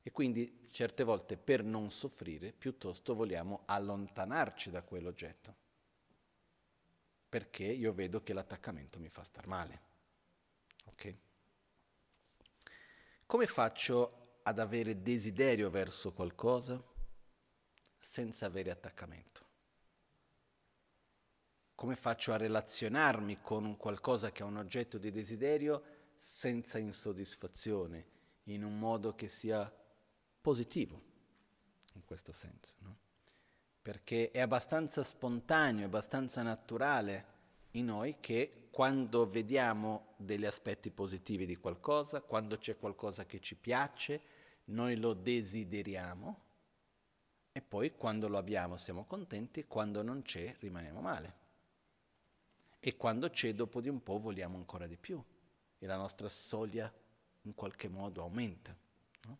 E 0.00 0.12
quindi 0.12 0.68
certe 0.70 1.02
volte 1.02 1.36
per 1.36 1.64
non 1.64 1.90
soffrire 1.90 2.52
piuttosto 2.52 3.16
vogliamo 3.16 3.62
allontanarci 3.64 4.70
da 4.70 4.82
quell'oggetto 4.82 5.66
perché 7.28 7.64
io 7.64 7.92
vedo 7.92 8.22
che 8.22 8.32
l'attaccamento 8.32 8.98
mi 8.98 9.08
fa 9.08 9.22
star 9.22 9.46
male. 9.46 9.80
Ok? 10.86 11.16
Come 13.26 13.46
faccio 13.46 14.40
ad 14.42 14.58
avere 14.58 15.02
desiderio 15.02 15.68
verso 15.68 16.12
qualcosa 16.12 16.82
senza 17.98 18.46
avere 18.46 18.70
attaccamento? 18.70 19.46
Come 21.74 21.94
faccio 21.94 22.32
a 22.32 22.38
relazionarmi 22.38 23.40
con 23.40 23.64
un 23.64 23.76
qualcosa 23.76 24.32
che 24.32 24.42
è 24.42 24.46
un 24.46 24.56
oggetto 24.56 24.98
di 24.98 25.10
desiderio 25.10 25.96
senza 26.16 26.78
insoddisfazione, 26.78 28.06
in 28.44 28.64
un 28.64 28.78
modo 28.78 29.14
che 29.14 29.28
sia 29.28 29.70
positivo, 30.40 31.00
in 31.92 32.04
questo 32.04 32.32
senso? 32.32 32.74
No? 32.78 32.98
Perché 33.88 34.30
è 34.32 34.40
abbastanza 34.40 35.02
spontaneo, 35.02 35.80
è 35.80 35.86
abbastanza 35.86 36.42
naturale 36.42 37.24
in 37.70 37.86
noi 37.86 38.16
che 38.20 38.68
quando 38.70 39.26
vediamo 39.26 40.12
degli 40.18 40.44
aspetti 40.44 40.90
positivi 40.90 41.46
di 41.46 41.56
qualcosa, 41.56 42.20
quando 42.20 42.58
c'è 42.58 42.76
qualcosa 42.76 43.24
che 43.24 43.40
ci 43.40 43.56
piace, 43.56 44.20
noi 44.64 44.96
lo 44.96 45.14
desideriamo 45.14 46.42
e 47.50 47.62
poi 47.62 47.96
quando 47.96 48.28
lo 48.28 48.36
abbiamo 48.36 48.76
siamo 48.76 49.06
contenti, 49.06 49.64
quando 49.66 50.02
non 50.02 50.20
c'è 50.20 50.54
rimaniamo 50.58 51.00
male. 51.00 51.36
E 52.80 52.94
quando 52.94 53.30
c'è 53.30 53.54
dopo 53.54 53.80
di 53.80 53.88
un 53.88 54.02
po' 54.02 54.18
vogliamo 54.18 54.58
ancora 54.58 54.86
di 54.86 54.98
più 54.98 55.18
e 55.78 55.86
la 55.86 55.96
nostra 55.96 56.28
soglia 56.28 56.92
in 57.40 57.54
qualche 57.54 57.88
modo 57.88 58.20
aumenta. 58.20 58.76
No? 59.22 59.38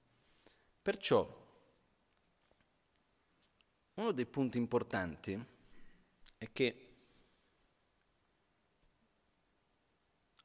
Perciò 0.80 1.47
uno 3.98 4.12
dei 4.12 4.26
punti 4.26 4.58
importanti 4.58 5.44
è 6.38 6.52
che 6.52 6.86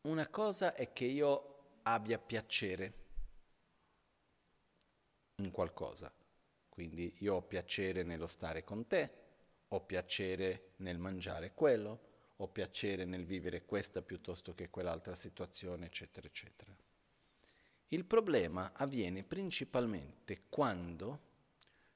una 0.02 0.28
cosa 0.28 0.74
è 0.74 0.92
che 0.92 1.06
io 1.06 1.80
abbia 1.84 2.18
piacere 2.18 3.02
in 5.36 5.52
qualcosa, 5.52 6.12
quindi 6.68 7.14
io 7.20 7.36
ho 7.36 7.42
piacere 7.44 8.02
nello 8.02 8.28
stare 8.28 8.64
con 8.64 8.88
te, 8.88 9.12
ho 9.68 9.82
piacere 9.82 10.72
nel 10.78 10.98
mangiare 10.98 11.54
quello, 11.54 12.12
ho 12.38 12.48
piacere 12.48 13.06
nel 13.06 13.26
vivere 13.26 13.66
questa 13.66 14.02
piuttosto 14.02 14.56
che 14.56 14.72
quell'altra 14.72 15.14
situazione, 15.14 15.86
eccetera, 15.86 16.26
eccetera. 16.26 16.76
Il 17.90 18.06
problema 18.06 18.72
avviene 18.74 19.24
principalmente 19.24 20.46
quando 20.50 21.32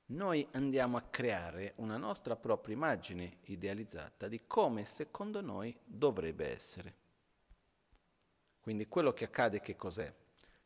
noi 0.08 0.48
andiamo 0.52 0.98
a 0.98 1.02
creare 1.02 1.74
una 1.78 1.98
nostra 1.98 2.36
propria 2.36 2.76
immagine 2.76 3.40
idealizzata 3.46 4.28
di 4.28 4.44
come 4.46 4.86
secondo 4.86 5.42
noi 5.42 5.78
dovrebbe 5.84 6.54
essere. 6.54 6.96
Quindi 8.62 8.88
quello 8.88 9.14
che 9.14 9.26
accade 9.26 9.60
che 9.60 9.76
cos'è? 9.76 10.14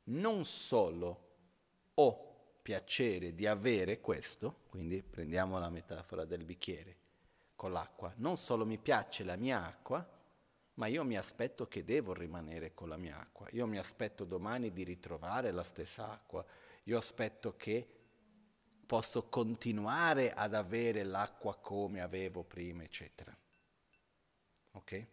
Non 0.06 0.46
solo 0.46 1.30
ho 1.96 2.30
piacere 2.62 3.34
di 3.34 3.48
avere 3.48 4.00
questo, 4.00 4.62
quindi 4.70 5.02
prendiamo 5.02 5.58
la 5.60 5.70
metafora 5.70 6.26
del 6.26 6.44
bicchiere 6.44 6.98
con 7.56 7.72
l'acqua, 7.72 8.14
non 8.18 8.38
solo 8.38 8.66
mi 8.66 8.78
piace 8.78 9.24
la 9.24 9.36
mia 9.36 9.66
acqua, 9.66 10.08
ma 10.76 10.88
io 10.88 11.04
mi 11.04 11.18
aspetto 11.18 11.68
che 11.68 11.84
devo 11.84 12.14
rimanere 12.14 12.74
con 12.74 12.90
la 12.90 12.98
mia 12.98 13.20
acqua, 13.20 13.48
io 13.52 13.68
mi 13.68 13.78
aspetto 13.78 14.24
domani 14.24 14.72
di 14.72 14.84
ritrovare 14.84 15.52
la 15.52 15.64
stessa 15.64 16.12
acqua, 16.12 16.44
io 16.84 16.98
aspetto 16.98 17.56
che 17.56 18.01
posso 18.92 19.30
continuare 19.30 20.34
ad 20.34 20.54
avere 20.54 21.04
l'acqua 21.04 21.56
come 21.56 22.02
avevo 22.02 22.44
prima, 22.44 22.84
eccetera. 22.84 23.34
Ok? 24.72 25.08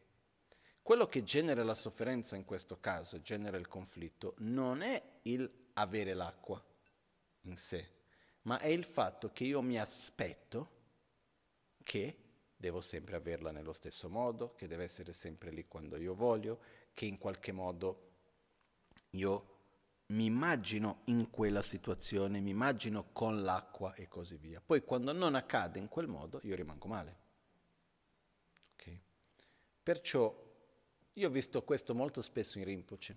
Quello 0.82 1.06
che 1.06 1.22
genera 1.22 1.62
la 1.62 1.74
sofferenza 1.74 2.34
in 2.34 2.44
questo 2.44 2.80
caso, 2.80 3.20
genera 3.20 3.56
il 3.56 3.68
conflitto, 3.68 4.34
non 4.38 4.82
è 4.82 5.00
il 5.22 5.48
avere 5.74 6.12
l'acqua 6.14 6.60
in 7.42 7.56
sé, 7.56 7.88
ma 8.42 8.58
è 8.58 8.66
il 8.66 8.82
fatto 8.82 9.30
che 9.30 9.44
io 9.44 9.62
mi 9.62 9.78
aspetto 9.78 10.70
che 11.84 12.16
devo 12.56 12.80
sempre 12.80 13.14
averla 13.14 13.52
nello 13.52 13.72
stesso 13.72 14.08
modo, 14.08 14.56
che 14.56 14.66
deve 14.66 14.82
essere 14.82 15.12
sempre 15.12 15.52
lì 15.52 15.68
quando 15.68 15.96
io 15.98 16.16
voglio, 16.16 16.58
che 16.92 17.04
in 17.04 17.16
qualche 17.16 17.52
modo 17.52 18.10
io 19.10 19.57
mi 20.08 20.24
immagino 20.24 21.00
in 21.06 21.30
quella 21.30 21.60
situazione, 21.60 22.40
mi 22.40 22.50
immagino 22.50 23.10
con 23.12 23.42
l'acqua 23.42 23.94
e 23.94 24.08
così 24.08 24.36
via. 24.36 24.62
Poi 24.64 24.82
quando 24.82 25.12
non 25.12 25.34
accade 25.34 25.78
in 25.78 25.88
quel 25.88 26.06
modo 26.06 26.40
io 26.44 26.54
rimango 26.54 26.86
male. 26.86 27.16
Okay? 28.74 29.00
Perciò 29.82 30.46
io 31.12 31.28
ho 31.28 31.30
visto 31.30 31.62
questo 31.62 31.94
molto 31.94 32.22
spesso 32.22 32.58
in 32.58 32.64
Rinpoche, 32.64 33.16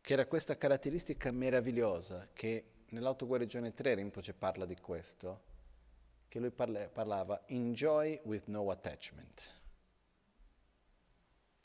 che 0.00 0.12
era 0.12 0.26
questa 0.26 0.56
caratteristica 0.56 1.30
meravigliosa 1.32 2.28
che 2.32 2.84
nell'autoguarigione 2.90 3.72
3 3.72 3.94
Rinpoche 3.94 4.34
parla 4.34 4.66
di 4.66 4.76
questo, 4.76 5.50
che 6.28 6.38
lui 6.38 6.50
parla, 6.50 6.88
parlava 6.88 7.42
enjoy 7.48 8.20
with 8.24 8.46
no 8.46 8.70
attachment, 8.70 9.50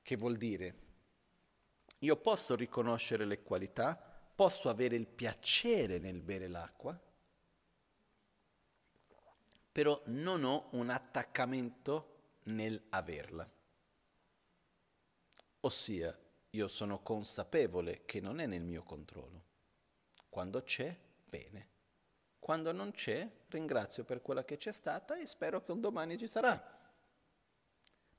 che 0.02 0.16
vuol 0.16 0.38
dire 0.38 0.86
io 2.00 2.18
posso 2.18 2.56
riconoscere 2.56 3.26
le 3.26 3.42
qualità, 3.42 3.96
posso 4.36 4.70
avere 4.70 4.96
il 4.96 5.08
piacere 5.08 5.98
nel 5.98 6.22
bere 6.22 6.48
l'acqua, 6.48 7.00
però 9.72 10.02
non 10.06 10.44
ho 10.44 10.70
un 10.72 10.90
attaccamento 10.90 12.16
nel 12.44 12.82
averla. 12.90 13.50
Ossia, 15.62 16.18
io 16.52 16.68
sono 16.68 17.02
consapevole 17.02 18.06
che 18.06 18.20
non 18.20 18.40
è 18.40 18.46
nel 18.46 18.64
mio 18.64 18.84
controllo. 18.84 19.44
Quando 20.30 20.64
c'è, 20.64 20.96
bene. 21.26 21.70
Quando 22.40 22.72
non 22.72 22.92
c'è, 22.92 23.30
ringrazio 23.50 24.04
per 24.04 24.22
quella 24.22 24.46
che 24.46 24.58
c'è 24.58 24.72
stata 24.72 25.18
e 25.18 25.26
spero 25.26 25.64
che 25.64 25.72
un 25.72 25.82
domani 25.82 26.18
ci 26.18 26.28
sarà. 26.28 26.76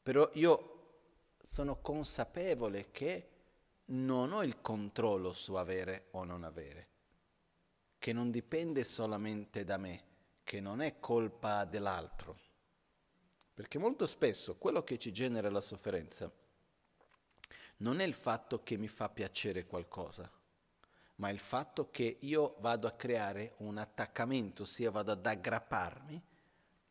Però 0.03 0.29
io 0.35 0.75
sono 1.43 1.81
consapevole 1.81 2.91
che 2.91 3.38
non 3.90 4.32
ho 4.32 4.43
il 4.43 4.60
controllo 4.60 5.32
su 5.32 5.55
avere 5.55 6.09
o 6.12 6.24
non 6.24 6.44
avere, 6.44 6.89
che 7.98 8.12
non 8.12 8.31
dipende 8.31 8.85
solamente 8.85 9.65
da 9.65 9.77
me, 9.77 10.05
che 10.44 10.60
non 10.60 10.82
è 10.82 10.98
colpa 10.98 11.65
dell'altro. 11.65 12.39
Perché 13.55 13.78
molto 13.78 14.06
spesso 14.06 14.56
quello 14.56 14.85
che 14.85 14.98
ci 14.98 15.12
genera 15.12 15.51
la 15.51 15.60
sofferenza 15.60 16.31
non 17.78 18.01
è 18.01 18.05
il 18.05 18.15
fatto 18.15 18.62
che 18.62 18.77
mi 18.77 18.89
fa 18.89 19.09
piacere 19.09 19.66
qualcosa, 19.66 20.31
ma 21.16 21.31
il 21.31 21.39
fatto 21.39 21.90
che 21.90 22.19
io 22.20 22.56
vado 22.59 22.86
a 22.86 22.93
creare 22.93 23.55
un 23.59 23.78
attaccamento, 23.78 24.62
ossia 24.62 24.90
vado 24.90 25.12
ad 25.12 25.24
aggrapparmi 25.24 26.23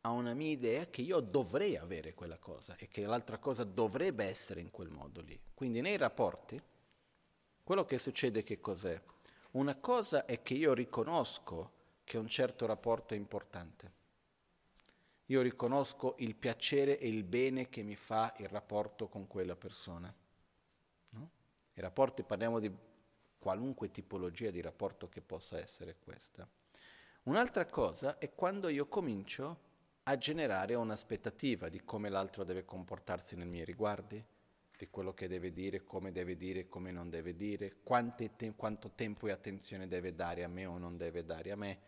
a 0.02 0.10
una 0.10 0.34
mia 0.34 0.52
idea 0.52 0.88
che 0.88 1.02
io 1.02 1.20
dovrei 1.20 1.78
avere 1.78 2.14
quella 2.14 2.38
cosa 2.38 2.76
e 2.78 2.88
che 2.88 3.06
l'altra 3.06 3.38
cosa 3.38 3.64
dovrebbe 3.64 4.26
essere 4.26 4.62
in 4.62 4.72
quel 4.72 4.90
modo 4.90 5.22
lì. 5.22 5.40
Quindi 5.54 5.82
nei 5.82 5.98
rapporti 5.98 6.62
quello 7.68 7.84
che 7.84 7.98
succede 7.98 8.44
che 8.44 8.62
cos'è? 8.62 8.98
Una 9.52 9.76
cosa 9.76 10.24
è 10.24 10.42
che 10.42 10.54
io 10.54 10.74
riconosco 10.74 11.72
che 12.06 12.18
un 12.18 12.26
certo 12.26 12.66
rapporto 12.66 13.14
è 13.14 13.18
importante. 13.18 13.92
io 15.26 15.42
riconosco 15.42 16.16
il 16.20 16.34
piacere 16.36 16.98
e 16.98 17.10
il 17.10 17.26
bene 17.26 17.68
che 17.68 17.84
mi 17.84 17.98
fa 17.98 18.34
il 18.38 18.48
rapporto 18.48 19.10
con 19.10 19.28
quella 19.28 19.58
persona. 19.58 20.16
No? 21.10 21.30
I 21.74 21.82
rapporti, 21.82 22.24
parliamo 22.24 22.60
di 22.60 22.74
qualunque 23.38 23.92
tipologia 23.92 24.50
di 24.50 24.62
rapporto 24.62 25.10
che 25.10 25.22
possa 25.22 25.60
essere 25.60 25.98
questa. 26.00 26.48
Un'altra 27.24 27.66
cosa 27.66 28.18
è 28.18 28.34
quando 28.34 28.70
io 28.70 28.88
comincio 28.88 29.60
a 30.04 30.18
generare 30.18 30.74
un'aspettativa 30.74 31.68
di 31.68 31.84
come 31.84 32.08
l'altro 32.08 32.46
deve 32.46 32.64
comportarsi 32.64 33.36
nei 33.36 33.46
miei 33.46 33.66
riguardi, 33.66 34.24
di 34.78 34.88
quello 34.90 35.14
che 35.14 35.28
deve 35.28 35.52
dire, 35.52 35.84
come 35.84 36.12
deve 36.12 36.38
dire, 36.38 36.68
come 36.68 36.92
non 36.92 37.10
deve 37.10 37.36
dire, 37.36 37.78
te- 38.16 38.54
quanto 38.56 38.92
tempo 38.94 39.28
e 39.28 39.32
attenzione 39.32 39.88
deve 39.88 40.14
dare 40.14 40.44
a 40.44 40.48
me 40.48 40.66
o 40.68 40.78
non 40.78 40.98
deve 40.98 41.26
dare 41.26 41.52
a 41.52 41.56
me. 41.56 41.80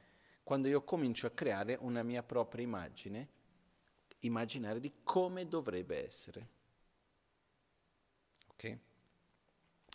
Quando 0.43 0.67
io 0.67 0.83
comincio 0.83 1.27
a 1.27 1.31
creare 1.31 1.77
una 1.79 2.01
mia 2.01 2.23
propria 2.23 2.63
immagine, 2.63 3.27
immaginare 4.21 4.79
di 4.79 4.91
come 5.03 5.47
dovrebbe 5.47 6.03
essere. 6.03 6.49
Ok? 8.47 8.77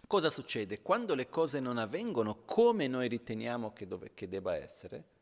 Cosa 0.07 0.31
succede? 0.31 0.81
Quando 0.81 1.17
le 1.17 1.29
cose 1.29 1.59
non 1.59 1.79
avvengono 1.79 2.45
come 2.45 2.87
noi 2.87 3.09
riteniamo 3.09 3.73
che, 3.73 3.89
dove, 3.89 4.15
che 4.15 4.29
debba 4.29 4.55
essere, 4.55 5.13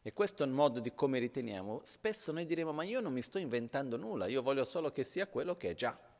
e 0.00 0.14
questo 0.14 0.42
è 0.42 0.46
il 0.46 0.52
modo 0.52 0.80
di 0.80 0.94
come 0.94 1.18
riteniamo, 1.18 1.82
spesso 1.84 2.32
noi 2.32 2.46
diremo 2.46 2.72
ma 2.72 2.84
io 2.84 3.00
non 3.00 3.12
mi 3.12 3.20
sto 3.20 3.38
inventando 3.38 3.98
nulla, 3.98 4.26
io 4.26 4.40
voglio 4.40 4.64
solo 4.64 4.90
che 4.90 5.04
sia 5.04 5.28
quello 5.28 5.58
che 5.58 5.70
è 5.70 5.74
già. 5.74 6.11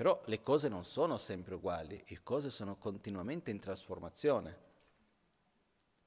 Però 0.00 0.18
le 0.24 0.40
cose 0.40 0.70
non 0.70 0.82
sono 0.82 1.18
sempre 1.18 1.56
uguali, 1.56 2.02
le 2.08 2.20
cose 2.22 2.50
sono 2.50 2.76
continuamente 2.76 3.50
in 3.50 3.58
trasformazione. 3.58 4.56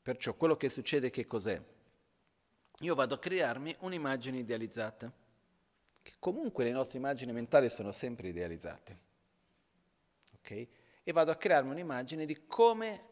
Perciò 0.02 0.34
quello 0.34 0.58
che 0.58 0.68
succede 0.68 1.12
che 1.12 1.28
cos'è? 1.28 1.62
Io 2.80 2.96
vado 2.96 3.14
a 3.14 3.20
crearmi 3.20 3.76
un'immagine 3.82 4.40
idealizzata, 4.40 5.14
che 6.02 6.14
comunque 6.18 6.64
le 6.64 6.72
nostre 6.72 6.98
immagini 6.98 7.34
mentali 7.34 7.70
sono 7.70 7.92
sempre 7.92 8.30
idealizzate. 8.30 9.00
Ok? 10.40 10.68
E 11.04 11.12
vado 11.12 11.30
a 11.30 11.36
crearmi 11.36 11.70
un'immagine 11.70 12.26
di 12.26 12.48
come 12.48 13.04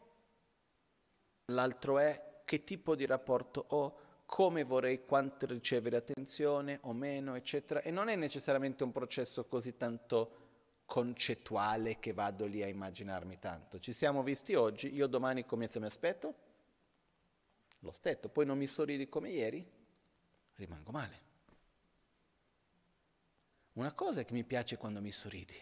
l'altro 1.44 2.00
è, 2.00 2.40
che 2.44 2.64
tipo 2.64 2.96
di 2.96 3.06
rapporto 3.06 3.64
ho, 3.68 3.98
come 4.26 4.64
vorrei, 4.64 5.04
quanto 5.04 5.46
ricevere 5.46 5.98
attenzione 5.98 6.80
o 6.82 6.92
meno, 6.92 7.36
eccetera. 7.36 7.82
E 7.82 7.92
non 7.92 8.08
è 8.08 8.16
necessariamente 8.16 8.82
un 8.82 8.90
processo 8.90 9.44
così 9.44 9.76
tanto 9.76 10.41
concettuale 10.92 11.98
che 11.98 12.12
vado 12.12 12.44
lì 12.44 12.62
a 12.62 12.66
immaginarmi 12.66 13.38
tanto. 13.38 13.78
Ci 13.78 13.94
siamo 13.94 14.22
visti 14.22 14.54
oggi, 14.54 14.92
io 14.92 15.06
domani 15.06 15.46
come 15.46 15.70
mi 15.74 15.86
aspetto? 15.86 16.34
Lo 17.78 17.92
stesso, 17.92 18.28
poi 18.28 18.44
non 18.44 18.58
mi 18.58 18.66
sorridi 18.66 19.08
come 19.08 19.30
ieri? 19.30 19.66
Rimango 20.56 20.90
male. 20.90 21.20
Una 23.72 23.94
cosa 23.94 24.20
è 24.20 24.26
che 24.26 24.34
mi 24.34 24.44
piace 24.44 24.76
quando 24.76 25.00
mi 25.00 25.10
sorridi, 25.12 25.56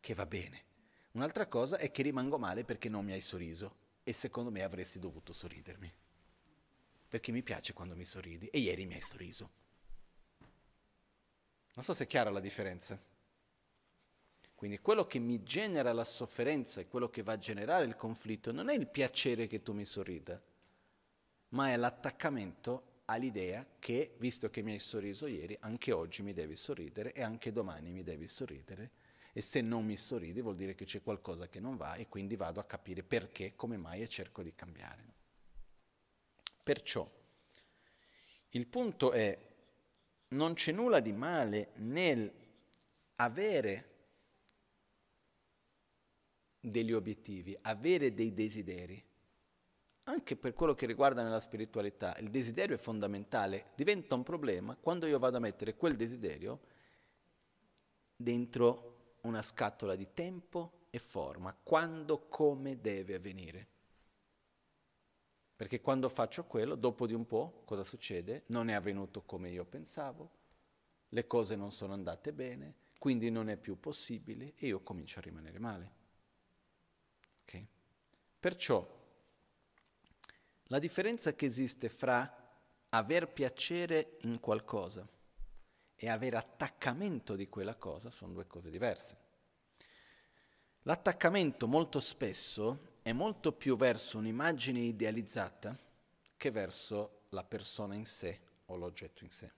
che 0.00 0.14
va 0.14 0.24
bene. 0.24 0.64
Un'altra 1.10 1.46
cosa 1.46 1.76
è 1.76 1.90
che 1.90 2.00
rimango 2.00 2.38
male 2.38 2.64
perché 2.64 2.88
non 2.88 3.04
mi 3.04 3.12
hai 3.12 3.20
sorriso 3.20 3.76
e 4.04 4.14
secondo 4.14 4.50
me 4.50 4.62
avresti 4.62 4.98
dovuto 4.98 5.34
sorridermi. 5.34 5.92
Perché 7.08 7.30
mi 7.30 7.42
piace 7.42 7.74
quando 7.74 7.94
mi 7.94 8.06
sorridi 8.06 8.46
e 8.46 8.58
ieri 8.58 8.86
mi 8.86 8.94
hai 8.94 9.02
sorriso. 9.02 9.50
Non 11.74 11.84
so 11.84 11.92
se 11.92 12.04
è 12.04 12.06
chiara 12.06 12.30
la 12.30 12.40
differenza. 12.40 13.18
Quindi 14.60 14.80
quello 14.80 15.06
che 15.06 15.18
mi 15.18 15.42
genera 15.42 15.90
la 15.94 16.04
sofferenza 16.04 16.82
e 16.82 16.86
quello 16.86 17.08
che 17.08 17.22
va 17.22 17.32
a 17.32 17.38
generare 17.38 17.86
il 17.86 17.96
conflitto 17.96 18.52
non 18.52 18.68
è 18.68 18.74
il 18.74 18.88
piacere 18.88 19.46
che 19.46 19.62
tu 19.62 19.72
mi 19.72 19.86
sorrida, 19.86 20.38
ma 21.48 21.70
è 21.72 21.76
l'attaccamento 21.78 23.00
all'idea 23.06 23.64
che, 23.78 24.16
visto 24.18 24.50
che 24.50 24.60
mi 24.60 24.72
hai 24.72 24.78
sorriso 24.78 25.26
ieri, 25.26 25.56
anche 25.60 25.92
oggi 25.92 26.20
mi 26.20 26.34
devi 26.34 26.56
sorridere 26.56 27.14
e 27.14 27.22
anche 27.22 27.52
domani 27.52 27.90
mi 27.90 28.02
devi 28.02 28.28
sorridere. 28.28 28.90
E 29.32 29.40
se 29.40 29.62
non 29.62 29.86
mi 29.86 29.96
sorridi 29.96 30.42
vuol 30.42 30.56
dire 30.56 30.74
che 30.74 30.84
c'è 30.84 31.02
qualcosa 31.02 31.48
che 31.48 31.58
non 31.58 31.78
va 31.78 31.94
e 31.94 32.06
quindi 32.06 32.36
vado 32.36 32.60
a 32.60 32.64
capire 32.64 33.02
perché, 33.02 33.56
come 33.56 33.78
mai 33.78 34.02
e 34.02 34.08
cerco 34.08 34.42
di 34.42 34.54
cambiare. 34.54 35.04
Perciò 36.62 37.10
il 38.50 38.66
punto 38.66 39.12
è, 39.12 39.38
non 40.28 40.52
c'è 40.52 40.72
nulla 40.72 41.00
di 41.00 41.12
male 41.14 41.70
nel 41.76 42.30
avere 43.16 43.90
degli 46.60 46.92
obiettivi, 46.92 47.56
avere 47.62 48.12
dei 48.12 48.34
desideri. 48.34 49.02
Anche 50.04 50.36
per 50.36 50.54
quello 50.54 50.74
che 50.74 50.86
riguarda 50.86 51.22
nella 51.22 51.40
spiritualità, 51.40 52.16
il 52.18 52.30
desiderio 52.30 52.76
è 52.76 52.78
fondamentale, 52.78 53.66
diventa 53.74 54.14
un 54.14 54.22
problema 54.22 54.76
quando 54.76 55.06
io 55.06 55.18
vado 55.18 55.36
a 55.36 55.40
mettere 55.40 55.76
quel 55.76 55.96
desiderio 55.96 56.60
dentro 58.16 59.16
una 59.22 59.42
scatola 59.42 59.94
di 59.94 60.08
tempo 60.12 60.86
e 60.90 60.98
forma, 60.98 61.54
quando, 61.54 62.26
come 62.28 62.80
deve 62.80 63.14
avvenire. 63.14 63.68
Perché 65.54 65.80
quando 65.80 66.08
faccio 66.08 66.44
quello, 66.44 66.74
dopo 66.74 67.06
di 67.06 67.14
un 67.14 67.26
po', 67.26 67.62
cosa 67.64 67.84
succede? 67.84 68.44
Non 68.46 68.68
è 68.68 68.72
avvenuto 68.72 69.22
come 69.22 69.50
io 69.50 69.64
pensavo, 69.64 70.38
le 71.10 71.26
cose 71.26 71.54
non 71.54 71.70
sono 71.70 71.92
andate 71.92 72.32
bene, 72.32 72.74
quindi 72.98 73.30
non 73.30 73.48
è 73.48 73.56
più 73.56 73.78
possibile 73.78 74.54
e 74.56 74.68
io 74.68 74.82
comincio 74.82 75.18
a 75.18 75.22
rimanere 75.22 75.58
male. 75.58 75.99
Perciò 78.40 78.98
la 80.64 80.78
differenza 80.78 81.34
che 81.34 81.44
esiste 81.44 81.88
fra 81.88 82.36
aver 82.88 83.28
piacere 83.28 84.16
in 84.22 84.40
qualcosa 84.40 85.06
e 85.94 86.08
avere 86.08 86.38
attaccamento 86.38 87.36
di 87.36 87.48
quella 87.48 87.74
cosa 87.74 88.10
sono 88.10 88.32
due 88.32 88.46
cose 88.46 88.70
diverse. 88.70 89.16
L'attaccamento 90.84 91.68
molto 91.68 92.00
spesso 92.00 92.98
è 93.02 93.12
molto 93.12 93.52
più 93.52 93.76
verso 93.76 94.16
un'immagine 94.16 94.80
idealizzata 94.80 95.78
che 96.36 96.50
verso 96.50 97.24
la 97.30 97.44
persona 97.44 97.94
in 97.94 98.06
sé 98.06 98.40
o 98.66 98.76
l'oggetto 98.76 99.24
in 99.24 99.30
sé. 99.30 99.52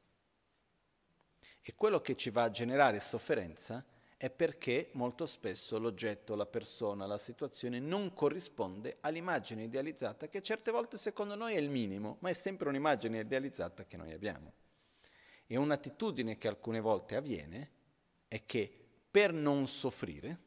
E 1.61 1.75
quello 1.77 2.01
che 2.01 2.17
ci 2.17 2.31
va 2.31 2.43
a 2.43 2.51
generare 2.51 2.99
sofferenza 2.99 3.85
è 4.23 4.31
perché 4.31 4.91
molto 4.93 5.27
spesso 5.27 5.81
l'oggetto, 5.81 6.37
la 6.37 6.47
persona, 6.47 7.07
la 7.07 7.19
situazione 7.19 7.81
non 7.81 8.15
corrisponde 8.15 8.99
all'immagine 9.01 9.65
idealizzata 9.65 10.29
che 10.29 10.41
certe 10.41 10.71
volte 10.71 10.97
secondo 10.97 11.35
noi 11.35 11.57
è 11.57 11.59
il 11.59 11.69
minimo, 11.69 12.19
ma 12.21 12.31
è 12.31 12.33
sempre 12.33 12.69
un'immagine 12.69 13.19
idealizzata 13.19 13.85
che 13.85 13.97
noi 13.97 14.13
abbiamo. 14.13 14.53
E 15.45 15.57
un'attitudine 15.57 16.39
che 16.39 16.47
alcune 16.47 16.79
volte 16.79 17.17
avviene 17.17 17.71
è 18.29 18.47
che 18.47 18.73
per 19.11 19.33
non 19.33 19.67
soffrire, 19.67 20.39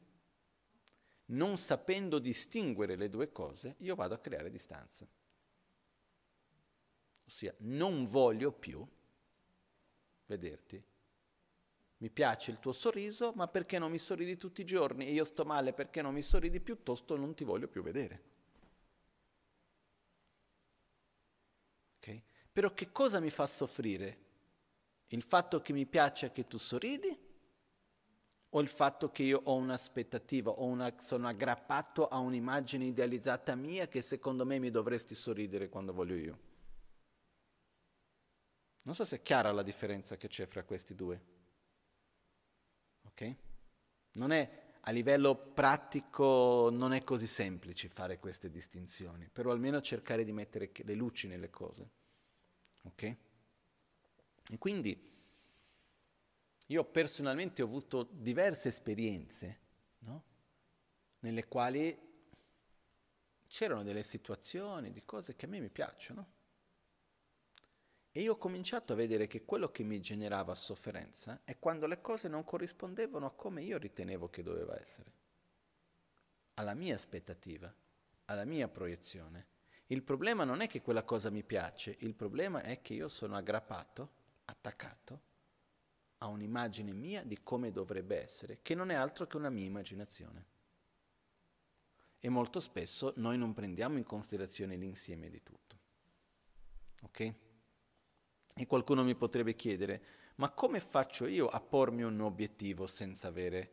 non 1.26 1.58
sapendo 1.58 2.18
distinguere 2.18 2.96
le 2.96 3.10
due 3.10 3.30
cose, 3.34 3.76
io 3.80 3.96
vado 3.96 4.14
a 4.14 4.20
creare 4.20 4.50
distanza. 4.50 5.06
Ossia, 7.26 7.54
non 7.58 8.06
voglio 8.06 8.54
più 8.54 8.88
vederti 10.28 10.82
mi 12.06 12.12
piace 12.12 12.52
il 12.52 12.60
tuo 12.60 12.72
sorriso, 12.72 13.32
ma 13.34 13.48
perché 13.48 13.80
non 13.80 13.90
mi 13.90 13.98
sorridi 13.98 14.38
tutti 14.38 14.62
i 14.62 14.64
giorni 14.64 15.08
e 15.08 15.12
io 15.12 15.24
sto 15.24 15.44
male 15.44 15.74
perché 15.74 16.04
non 16.04 16.14
mi 16.14 16.22
sorridi 16.22 16.60
piuttosto 16.60 17.18
non 17.18 17.34
ti 17.34 17.44
voglio 17.44 17.68
più 17.68 17.82
vedere. 17.82 18.22
Okay? 21.98 22.22
Però 22.52 22.72
che 22.76 22.92
cosa 22.92 23.20
mi 23.20 23.32
fa 23.32 23.48
soffrire? 23.48 24.18
Il 25.08 25.24
fatto 25.24 25.62
che 25.62 25.74
mi 25.74 25.88
piace 25.88 26.32
che 26.32 26.46
tu 26.46 26.60
sorridi? 26.60 27.18
O 28.50 28.62
il 28.62 28.68
fatto 28.68 29.10
che 29.10 29.24
io 29.24 29.42
ho 29.44 29.56
un'aspettativa, 29.56 30.52
o 30.52 30.64
una, 30.64 30.94
sono 31.00 31.28
aggrappato 31.28 32.08
a 32.08 32.20
un'immagine 32.20 32.86
idealizzata 32.86 33.56
mia 33.56 33.88
che 33.88 34.04
secondo 34.04 34.46
me 34.46 34.60
mi 34.60 34.70
dovresti 34.70 35.16
sorridere 35.16 35.70
quando 35.70 35.92
voglio 35.92 36.16
io? 36.16 36.40
Non 38.84 38.94
so 38.94 39.04
se 39.04 39.16
è 39.16 39.22
chiara 39.24 39.52
la 39.52 39.64
differenza 39.64 40.18
che 40.18 40.28
c'è 40.28 40.46
fra 40.46 40.64
questi 40.64 40.94
due. 40.94 41.34
Okay? 43.16 43.36
Non 44.14 44.32
è 44.32 44.64
a 44.88 44.92
livello 44.92 45.36
pratico 45.36 46.70
non 46.72 46.94
è 46.94 47.04
così 47.04 47.26
semplice 47.26 47.88
fare 47.88 48.20
queste 48.20 48.52
distinzioni, 48.52 49.28
però 49.32 49.52
almeno 49.52 49.82
cercare 49.82 50.24
di 50.24 50.32
mettere 50.32 50.72
le 50.76 50.94
luci 50.94 51.28
nelle 51.28 51.50
cose. 51.50 51.90
Ok? 52.84 53.04
E 54.52 54.58
quindi 54.60 55.14
io 56.68 56.84
personalmente 56.84 57.64
ho 57.64 57.66
avuto 57.66 58.04
diverse 58.12 58.68
esperienze, 58.68 59.60
no? 60.00 60.24
Nelle 61.20 61.48
quali 61.48 61.98
c'erano 63.48 63.82
delle 63.82 64.04
situazioni, 64.04 64.92
di 64.92 65.04
cose 65.04 65.36
che 65.36 65.46
a 65.46 65.50
me 65.50 65.60
mi 65.60 65.70
piacciono, 65.70 66.34
e 68.18 68.22
io 68.22 68.32
ho 68.32 68.38
cominciato 68.38 68.94
a 68.94 68.96
vedere 68.96 69.28
che 69.28 69.44
quello 69.44 69.70
che 69.72 69.84
mi 69.84 70.00
generava 70.00 70.56
sofferenza 70.56 71.42
è 71.44 71.60
quando 71.60 71.86
le 71.86 72.00
cose 72.00 72.30
non 72.30 72.46
corrispondevano 72.46 73.26
a 73.26 73.34
come 73.34 73.62
io 73.62 73.78
ritenevo 73.78 74.30
che 74.30 74.42
doveva 74.42 74.80
essere, 74.80 75.12
alla 76.54 76.74
mia 76.76 76.94
aspettativa, 76.94 77.70
alla 78.24 78.46
mia 78.46 78.70
proiezione. 78.70 79.48
Il 79.88 80.02
problema 80.02 80.46
non 80.46 80.62
è 80.62 80.68
che 80.70 80.82
quella 80.82 81.04
cosa 81.04 81.30
mi 81.30 81.44
piace, 81.44 81.98
il 82.00 82.16
problema 82.16 82.62
è 82.62 82.82
che 82.82 82.94
io 82.94 83.10
sono 83.10 83.36
aggrappato, 83.36 84.10
attaccato 84.46 85.22
a 86.20 86.28
un'immagine 86.28 86.94
mia 86.94 87.22
di 87.22 87.44
come 87.44 87.74
dovrebbe 87.74 88.24
essere, 88.24 88.60
che 88.62 88.76
non 88.76 88.92
è 88.92 88.96
altro 88.96 89.28
che 89.28 89.36
una 89.36 89.50
mia 89.50 89.66
immaginazione. 89.66 90.46
E 92.22 92.30
molto 92.30 92.62
spesso 92.62 93.12
noi 93.18 93.38
non 93.38 93.54
prendiamo 93.54 93.98
in 93.98 94.06
considerazione 94.06 94.78
l'insieme 94.78 95.30
di 95.30 95.44
tutto. 95.44 95.80
Ok? 97.02 97.44
E 98.58 98.68
qualcuno 98.68 99.04
mi 99.04 99.16
potrebbe 99.16 99.54
chiedere, 99.54 100.02
ma 100.36 100.50
come 100.50 100.80
faccio 100.80 101.28
io 101.28 101.50
a 101.50 101.60
pormi 101.60 102.04
un 102.04 102.22
obiettivo 102.22 102.88
senza 102.88 103.28
avere 103.28 103.70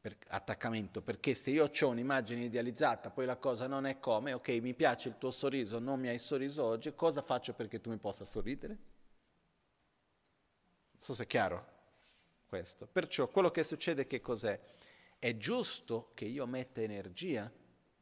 per 0.00 0.16
attaccamento? 0.28 1.02
Perché 1.02 1.34
se 1.34 1.50
io 1.50 1.68
ho 1.68 1.88
un'immagine 1.88 2.44
idealizzata, 2.44 3.10
poi 3.10 3.26
la 3.26 3.36
cosa 3.36 3.66
non 3.66 3.84
è 3.84 3.98
come, 3.98 4.32
ok, 4.32 4.48
mi 4.62 4.74
piace 4.74 5.08
il 5.08 5.18
tuo 5.18 5.32
sorriso, 5.32 5.80
non 5.80 5.98
mi 5.98 6.06
hai 6.06 6.20
sorriso 6.20 6.62
oggi, 6.62 6.94
cosa 6.94 7.20
faccio 7.20 7.52
perché 7.52 7.80
tu 7.80 7.90
mi 7.90 7.96
possa 7.96 8.24
sorridere? 8.24 8.78
Non 10.92 11.02
so 11.02 11.12
se 11.12 11.24
è 11.24 11.26
chiaro 11.26 11.66
questo. 12.46 12.86
Perciò 12.86 13.26
quello 13.26 13.50
che 13.50 13.64
succede 13.64 14.06
che 14.06 14.20
cos'è? 14.20 14.56
È 15.18 15.36
giusto 15.36 16.12
che 16.14 16.26
io 16.26 16.46
metta 16.46 16.80
energia 16.80 17.52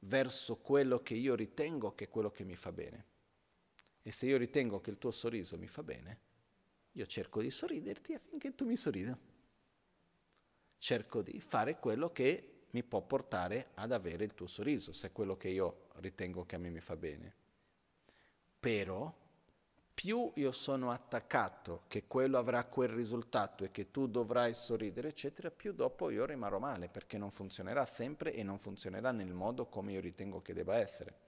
verso 0.00 0.56
quello 0.56 1.02
che 1.02 1.14
io 1.14 1.34
ritengo 1.34 1.94
che 1.94 2.04
è 2.04 2.08
quello 2.10 2.30
che 2.30 2.44
mi 2.44 2.56
fa 2.56 2.72
bene. 2.72 3.14
E 4.06 4.12
se 4.12 4.26
io 4.26 4.36
ritengo 4.36 4.80
che 4.80 4.90
il 4.90 4.98
tuo 4.98 5.10
sorriso 5.10 5.58
mi 5.58 5.66
fa 5.66 5.82
bene, 5.82 6.20
io 6.92 7.06
cerco 7.06 7.40
di 7.40 7.50
sorriderti 7.50 8.14
affinché 8.14 8.54
tu 8.54 8.64
mi 8.64 8.76
sorrida. 8.76 9.18
Cerco 10.78 11.22
di 11.22 11.40
fare 11.40 11.80
quello 11.80 12.10
che 12.10 12.66
mi 12.70 12.84
può 12.84 13.02
portare 13.02 13.70
ad 13.74 13.90
avere 13.90 14.22
il 14.22 14.32
tuo 14.32 14.46
sorriso, 14.46 14.92
se 14.92 15.08
è 15.08 15.12
quello 15.12 15.36
che 15.36 15.48
io 15.48 15.88
ritengo 15.94 16.46
che 16.46 16.54
a 16.54 16.58
me 16.60 16.70
mi 16.70 16.78
fa 16.78 16.94
bene. 16.94 17.34
Però 18.60 19.12
più 19.92 20.30
io 20.36 20.52
sono 20.52 20.92
attaccato 20.92 21.82
che 21.88 22.06
quello 22.06 22.38
avrà 22.38 22.64
quel 22.64 22.90
risultato 22.90 23.64
e 23.64 23.72
che 23.72 23.90
tu 23.90 24.06
dovrai 24.06 24.54
sorridere, 24.54 25.08
eccetera, 25.08 25.50
più 25.50 25.72
dopo 25.72 26.10
io 26.10 26.24
rimarrò 26.24 26.60
male, 26.60 26.88
perché 26.88 27.18
non 27.18 27.32
funzionerà 27.32 27.84
sempre 27.84 28.32
e 28.34 28.44
non 28.44 28.56
funzionerà 28.56 29.10
nel 29.10 29.34
modo 29.34 29.66
come 29.66 29.94
io 29.94 30.00
ritengo 30.00 30.40
che 30.42 30.54
debba 30.54 30.76
essere. 30.76 31.25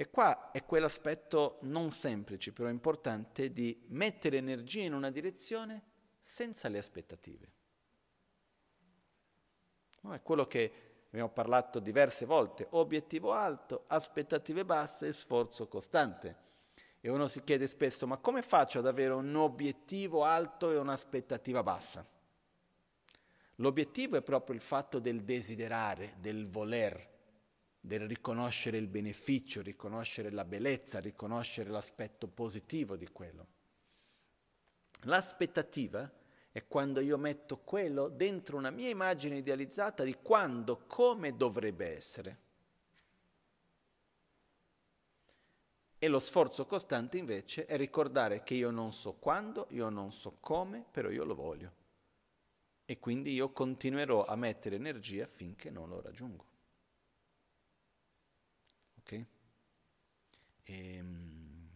E 0.00 0.10
qua 0.10 0.52
è 0.52 0.64
quell'aspetto 0.64 1.58
non 1.62 1.90
semplice, 1.90 2.52
però 2.52 2.68
importante, 2.68 3.52
di 3.52 3.82
mettere 3.88 4.36
energia 4.36 4.82
in 4.82 4.94
una 4.94 5.10
direzione 5.10 5.82
senza 6.20 6.68
le 6.68 6.78
aspettative. 6.78 7.52
No, 10.02 10.14
è 10.14 10.22
quello 10.22 10.46
che 10.46 10.72
abbiamo 11.08 11.30
parlato 11.30 11.80
diverse 11.80 12.26
volte, 12.26 12.68
obiettivo 12.70 13.32
alto, 13.32 13.86
aspettative 13.88 14.64
basse 14.64 15.08
e 15.08 15.12
sforzo 15.12 15.66
costante. 15.66 16.36
E 17.00 17.10
uno 17.10 17.26
si 17.26 17.42
chiede 17.42 17.66
spesso, 17.66 18.06
ma 18.06 18.18
come 18.18 18.42
faccio 18.42 18.78
ad 18.78 18.86
avere 18.86 19.14
un 19.14 19.34
obiettivo 19.34 20.22
alto 20.22 20.70
e 20.70 20.76
un'aspettativa 20.76 21.64
bassa? 21.64 22.06
L'obiettivo 23.56 24.16
è 24.16 24.22
proprio 24.22 24.54
il 24.54 24.62
fatto 24.62 25.00
del 25.00 25.24
desiderare, 25.24 26.14
del 26.20 26.46
voler, 26.46 27.16
del 27.80 28.06
riconoscere 28.06 28.78
il 28.78 28.88
beneficio, 28.88 29.62
riconoscere 29.62 30.30
la 30.30 30.44
bellezza, 30.44 31.00
riconoscere 31.00 31.70
l'aspetto 31.70 32.26
positivo 32.26 32.96
di 32.96 33.08
quello. 33.08 33.46
L'aspettativa 35.02 36.10
è 36.50 36.66
quando 36.66 37.00
io 37.00 37.16
metto 37.18 37.58
quello 37.58 38.08
dentro 38.08 38.56
una 38.56 38.70
mia 38.70 38.88
immagine 38.88 39.38
idealizzata 39.38 40.02
di 40.02 40.16
quando, 40.20 40.84
come 40.86 41.36
dovrebbe 41.36 41.94
essere. 41.96 42.46
E 46.00 46.06
lo 46.06 46.20
sforzo 46.20 46.64
costante 46.64 47.18
invece 47.18 47.66
è 47.66 47.76
ricordare 47.76 48.44
che 48.44 48.54
io 48.54 48.70
non 48.70 48.92
so 48.92 49.14
quando, 49.14 49.66
io 49.70 49.88
non 49.88 50.12
so 50.12 50.36
come, 50.38 50.84
però 50.88 51.10
io 51.10 51.24
lo 51.24 51.34
voglio. 51.34 51.72
E 52.84 52.98
quindi 52.98 53.32
io 53.32 53.50
continuerò 53.50 54.24
a 54.24 54.36
mettere 54.36 54.76
energia 54.76 55.26
finché 55.26 55.70
non 55.70 55.88
lo 55.88 56.00
raggiungo. 56.00 56.46
Ok? 59.00 59.24
E, 60.70 60.96
ehm, 60.96 61.70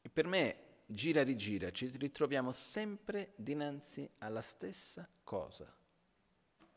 e 0.00 0.08
per 0.08 0.26
me, 0.26 0.56
gira 0.86 1.20
e 1.20 1.24
rigira, 1.24 1.70
ci 1.70 1.88
ritroviamo 1.94 2.52
sempre 2.52 3.32
dinanzi 3.36 4.08
alla 4.18 4.40
stessa 4.40 5.06
cosa, 5.22 5.70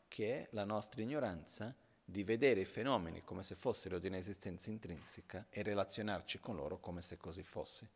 che 0.08 0.42
è 0.42 0.48
la 0.52 0.64
nostra 0.64 1.00
ignoranza 1.00 1.74
di 2.04 2.22
vedere 2.22 2.60
i 2.60 2.66
fenomeni 2.66 3.22
come 3.22 3.42
se 3.42 3.54
fossero 3.54 3.98
di 3.98 4.08
un'esistenza 4.08 4.68
intrinseca 4.68 5.46
e 5.48 5.62
relazionarci 5.62 6.38
con 6.38 6.56
loro 6.56 6.80
come 6.80 7.00
se 7.00 7.16
così 7.16 7.42
fosse. 7.42 7.90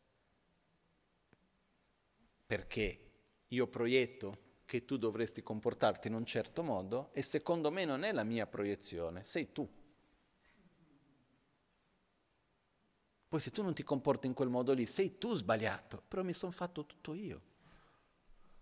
Perché 2.47 3.11
io 3.49 3.67
proietto 3.67 4.44
che 4.65 4.85
tu 4.85 4.97
dovresti 4.97 5.43
comportarti 5.43 6.09
in 6.09 6.15
un 6.15 6.25
certo 6.25 6.63
modo 6.63 7.11
e 7.13 7.23
secondo 7.23 7.71
me 7.71 7.85
non 7.85 8.03
è 8.03 8.13
la 8.13 8.25
mia 8.25 8.47
proiezione, 8.47 9.25
sei 9.25 9.53
tu. 9.53 9.69
Poi 13.29 13.41
se 13.41 13.51
tu 13.51 13.63
non 13.63 13.75
ti 13.75 13.83
comporti 13.83 14.27
in 14.27 14.33
quel 14.33 14.49
modo 14.49 14.73
lì, 14.73 14.87
sei 14.87 15.19
tu 15.19 15.35
sbagliato, 15.35 16.03
però 16.07 16.23
mi 16.23 16.33
sono 16.33 16.53
fatto 16.53 16.87
tutto 16.87 17.15
io. 17.15 17.53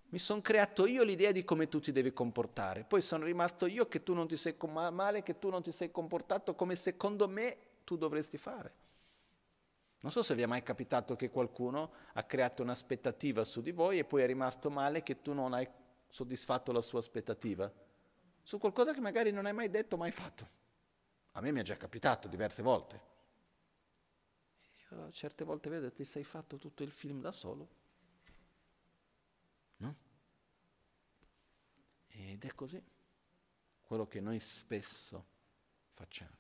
Mi 0.09 0.19
sono 0.19 0.41
creato 0.41 0.87
io 0.87 1.05
l'idea 1.05 1.33
di 1.33 1.45
come 1.45 1.69
tu 1.69 1.81
ti 1.81 1.93
devi 1.93 2.13
comportare, 2.13 2.85
poi 2.85 3.01
sono 3.01 3.25
rimasto 3.25 3.67
io 3.67 3.89
che 3.89 4.03
tu 4.03 4.15
non 4.15 4.29
ti 4.29 4.37
sei 4.37 4.57
com- 4.57 4.89
male, 4.93 5.23
che 5.23 5.39
tu 5.39 5.49
non 5.51 5.63
ti 5.63 5.73
sei 5.73 5.91
comportato 5.91 6.55
come 6.55 6.77
secondo 6.77 7.29
me 7.29 7.57
tu 7.85 7.97
dovresti 7.97 8.37
fare. 8.39 8.75
Non 10.03 10.11
so 10.11 10.23
se 10.23 10.35
vi 10.35 10.43
è 10.43 10.47
mai 10.47 10.63
capitato 10.63 11.17
che 11.17 11.31
qualcuno 11.31 11.93
ha 12.15 12.25
creato 12.25 12.63
un'aspettativa 12.63 13.45
su 13.45 13.61
di 13.63 13.71
voi 13.71 13.99
e 13.99 14.05
poi 14.05 14.23
è 14.23 14.27
rimasto 14.27 14.69
male 14.69 15.03
che 15.03 15.23
tu 15.23 15.33
non 15.33 15.55
hai 15.55 15.69
soddisfatto 16.13 16.73
la 16.73 16.83
sua 16.83 16.99
aspettativa? 16.99 17.73
Su 18.43 18.59
qualcosa 18.59 18.93
che 18.93 19.01
magari 19.01 19.31
non 19.31 19.47
hai 19.47 19.55
mai 19.55 19.71
detto, 19.71 19.97
mai 19.97 20.13
fatto. 20.13 20.47
A 21.33 21.41
me 21.41 21.53
mi 21.53 21.61
è 21.61 21.63
già 21.63 21.79
capitato 21.79 22.29
diverse 22.29 22.61
volte. 22.61 23.01
Io 24.91 25.11
certe 25.11 25.43
volte 25.43 25.71
vedo 25.71 25.89
che 25.89 25.95
ti 25.95 26.05
sei 26.05 26.23
fatto 26.23 26.59
tutto 26.59 26.83
il 26.83 26.91
film 26.91 27.23
da 27.23 27.33
solo. 27.33 27.69
No? 29.77 29.97
Ed 32.09 32.45
è 32.45 32.55
così. 32.55 32.85
Quello 33.81 34.07
che 34.07 34.21
noi 34.21 34.39
spesso 34.39 35.25
facciamo. 35.95 36.37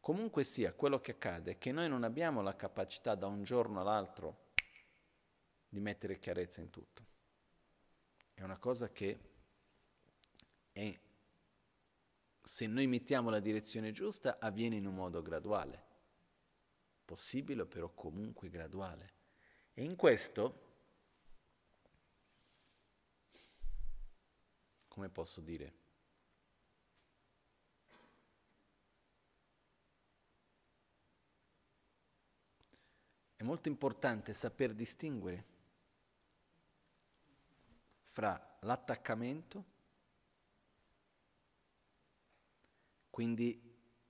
Comunque 0.00 0.44
sia, 0.44 0.72
quello 0.72 0.98
che 1.00 1.10
accade 1.10 1.52
è 1.52 1.58
che 1.58 1.72
noi 1.72 1.90
non 1.90 2.04
abbiamo 2.04 2.40
la 2.40 2.56
capacità 2.56 3.14
da 3.14 3.26
un 3.26 3.44
giorno 3.44 3.82
all'altro 3.82 4.52
di 5.68 5.80
mettere 5.80 6.18
chiarezza 6.18 6.62
in 6.62 6.70
tutto. 6.70 7.12
È 8.34 8.42
una 8.42 8.58
cosa 8.58 8.90
che 8.90 9.20
è, 10.72 11.00
se 12.42 12.66
noi 12.66 12.88
mettiamo 12.88 13.30
la 13.30 13.38
direzione 13.38 13.92
giusta, 13.92 14.38
avviene 14.40 14.74
in 14.74 14.86
un 14.86 14.94
modo 14.96 15.22
graduale. 15.22 15.82
Possibile, 17.04 17.64
però 17.64 17.90
comunque 17.94 18.48
graduale. 18.48 19.12
E 19.72 19.84
in 19.84 19.94
questo, 19.94 20.62
come 24.88 25.08
posso 25.08 25.40
dire, 25.40 25.74
è 33.36 33.42
molto 33.44 33.68
importante 33.68 34.32
saper 34.32 34.74
distinguere 34.74 35.53
fra 38.14 38.58
l'attaccamento, 38.60 39.64
quindi 43.10 43.60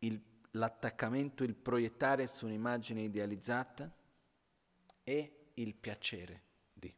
il, 0.00 0.22
l'attaccamento, 0.50 1.42
il 1.42 1.54
proiettare 1.54 2.26
su 2.26 2.44
un'immagine 2.44 3.00
idealizzata 3.00 3.90
e 5.02 5.52
il 5.54 5.74
piacere 5.74 6.42
di. 6.70 6.94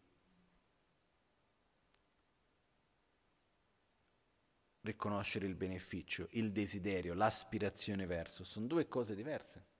Riconoscere 4.80 5.46
il 5.46 5.54
beneficio, 5.54 6.26
il 6.32 6.50
desiderio, 6.50 7.14
l'aspirazione 7.14 8.04
verso, 8.06 8.42
sono 8.42 8.66
due 8.66 8.88
cose 8.88 9.14
diverse. 9.14 9.75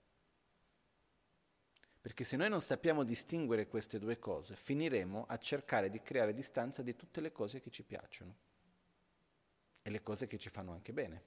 Perché 2.07 2.23
se 2.23 2.37
noi 2.37 2.47
non 2.47 2.61
sappiamo 2.61 3.03
distinguere 3.03 3.67
queste 3.67 3.99
due 3.99 4.17
cose, 4.17 4.55
finiremo 4.55 5.25
a 5.27 5.37
cercare 5.37 5.89
di 5.89 6.01
creare 6.01 6.31
distanza 6.31 6.81
di 6.81 6.95
tutte 6.95 7.19
le 7.19 7.33
cose 7.33 7.59
che 7.59 7.69
ci 7.69 7.83
piacciono 7.83 8.37
e 9.81 9.89
le 9.89 10.01
cose 10.01 10.25
che 10.25 10.37
ci 10.37 10.47
fanno 10.47 10.71
anche 10.71 10.93
bene. 10.93 11.23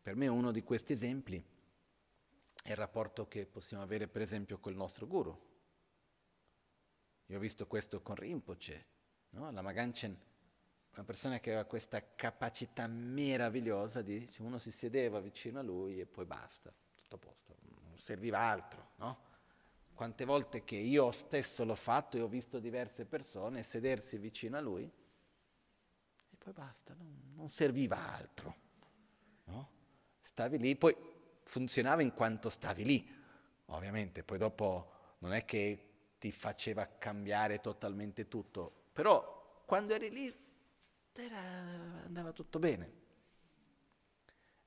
Per 0.00 0.14
me 0.14 0.28
uno 0.28 0.52
di 0.52 0.62
questi 0.62 0.92
esempi 0.92 1.44
è 2.62 2.70
il 2.70 2.76
rapporto 2.76 3.26
che 3.26 3.46
possiamo 3.46 3.82
avere 3.82 4.06
per 4.06 4.22
esempio 4.22 4.60
col 4.60 4.76
nostro 4.76 5.08
guru. 5.08 5.36
Io 7.26 7.36
ho 7.36 7.40
visto 7.40 7.66
questo 7.66 8.00
con 8.00 8.14
Rinpoche, 8.14 8.86
no? 9.30 9.50
la 9.50 9.60
Maganchen 9.60 10.16
una 10.94 11.04
persona 11.04 11.40
che 11.40 11.50
aveva 11.50 11.64
questa 11.64 12.14
capacità 12.14 12.86
meravigliosa 12.86 14.02
di, 14.02 14.28
uno 14.40 14.58
si 14.58 14.70
sedeva 14.70 15.20
vicino 15.20 15.58
a 15.58 15.62
lui 15.62 15.98
e 15.98 16.06
poi 16.06 16.26
basta, 16.26 16.72
a 17.16 17.18
posto, 17.18 17.56
non 17.84 17.98
serviva 17.98 18.38
altro, 18.38 18.90
no? 18.96 19.30
Quante 19.94 20.24
volte 20.24 20.64
che 20.64 20.76
io 20.76 21.10
stesso 21.12 21.64
l'ho 21.64 21.74
fatto 21.74 22.16
e 22.16 22.20
ho 22.20 22.28
visto 22.28 22.58
diverse 22.58 23.04
persone 23.04 23.62
sedersi 23.62 24.18
vicino 24.18 24.56
a 24.56 24.60
lui 24.60 24.84
e 24.84 26.36
poi 26.36 26.52
basta, 26.52 26.94
non, 26.94 27.32
non 27.34 27.48
serviva 27.48 27.96
altro, 28.12 28.56
no? 29.44 29.70
Stavi 30.20 30.58
lì, 30.58 30.76
poi 30.76 30.96
funzionava 31.44 32.02
in 32.02 32.12
quanto 32.14 32.48
stavi 32.48 32.84
lì, 32.84 33.24
ovviamente, 33.66 34.22
poi 34.22 34.38
dopo 34.38 35.16
non 35.18 35.32
è 35.32 35.44
che 35.44 35.88
ti 36.18 36.32
faceva 36.32 36.86
cambiare 36.86 37.60
totalmente 37.60 38.28
tutto, 38.28 38.86
però 38.92 39.62
quando 39.66 39.94
eri 39.94 40.10
lì 40.10 40.42
era, 41.14 41.38
andava 42.04 42.32
tutto 42.32 42.58
bene. 42.58 43.00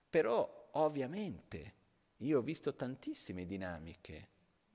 Però 0.10 0.70
ovviamente 0.74 1.74
io 2.18 2.40
ho 2.40 2.42
visto 2.42 2.74
tantissime 2.76 3.46
dinamiche 3.46 4.30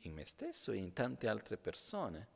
in 0.05 0.15
me 0.15 0.25
stesso 0.25 0.73
e 0.73 0.77
in 0.77 0.93
tante 0.93 1.29
altre 1.29 1.57
persone 1.57 2.29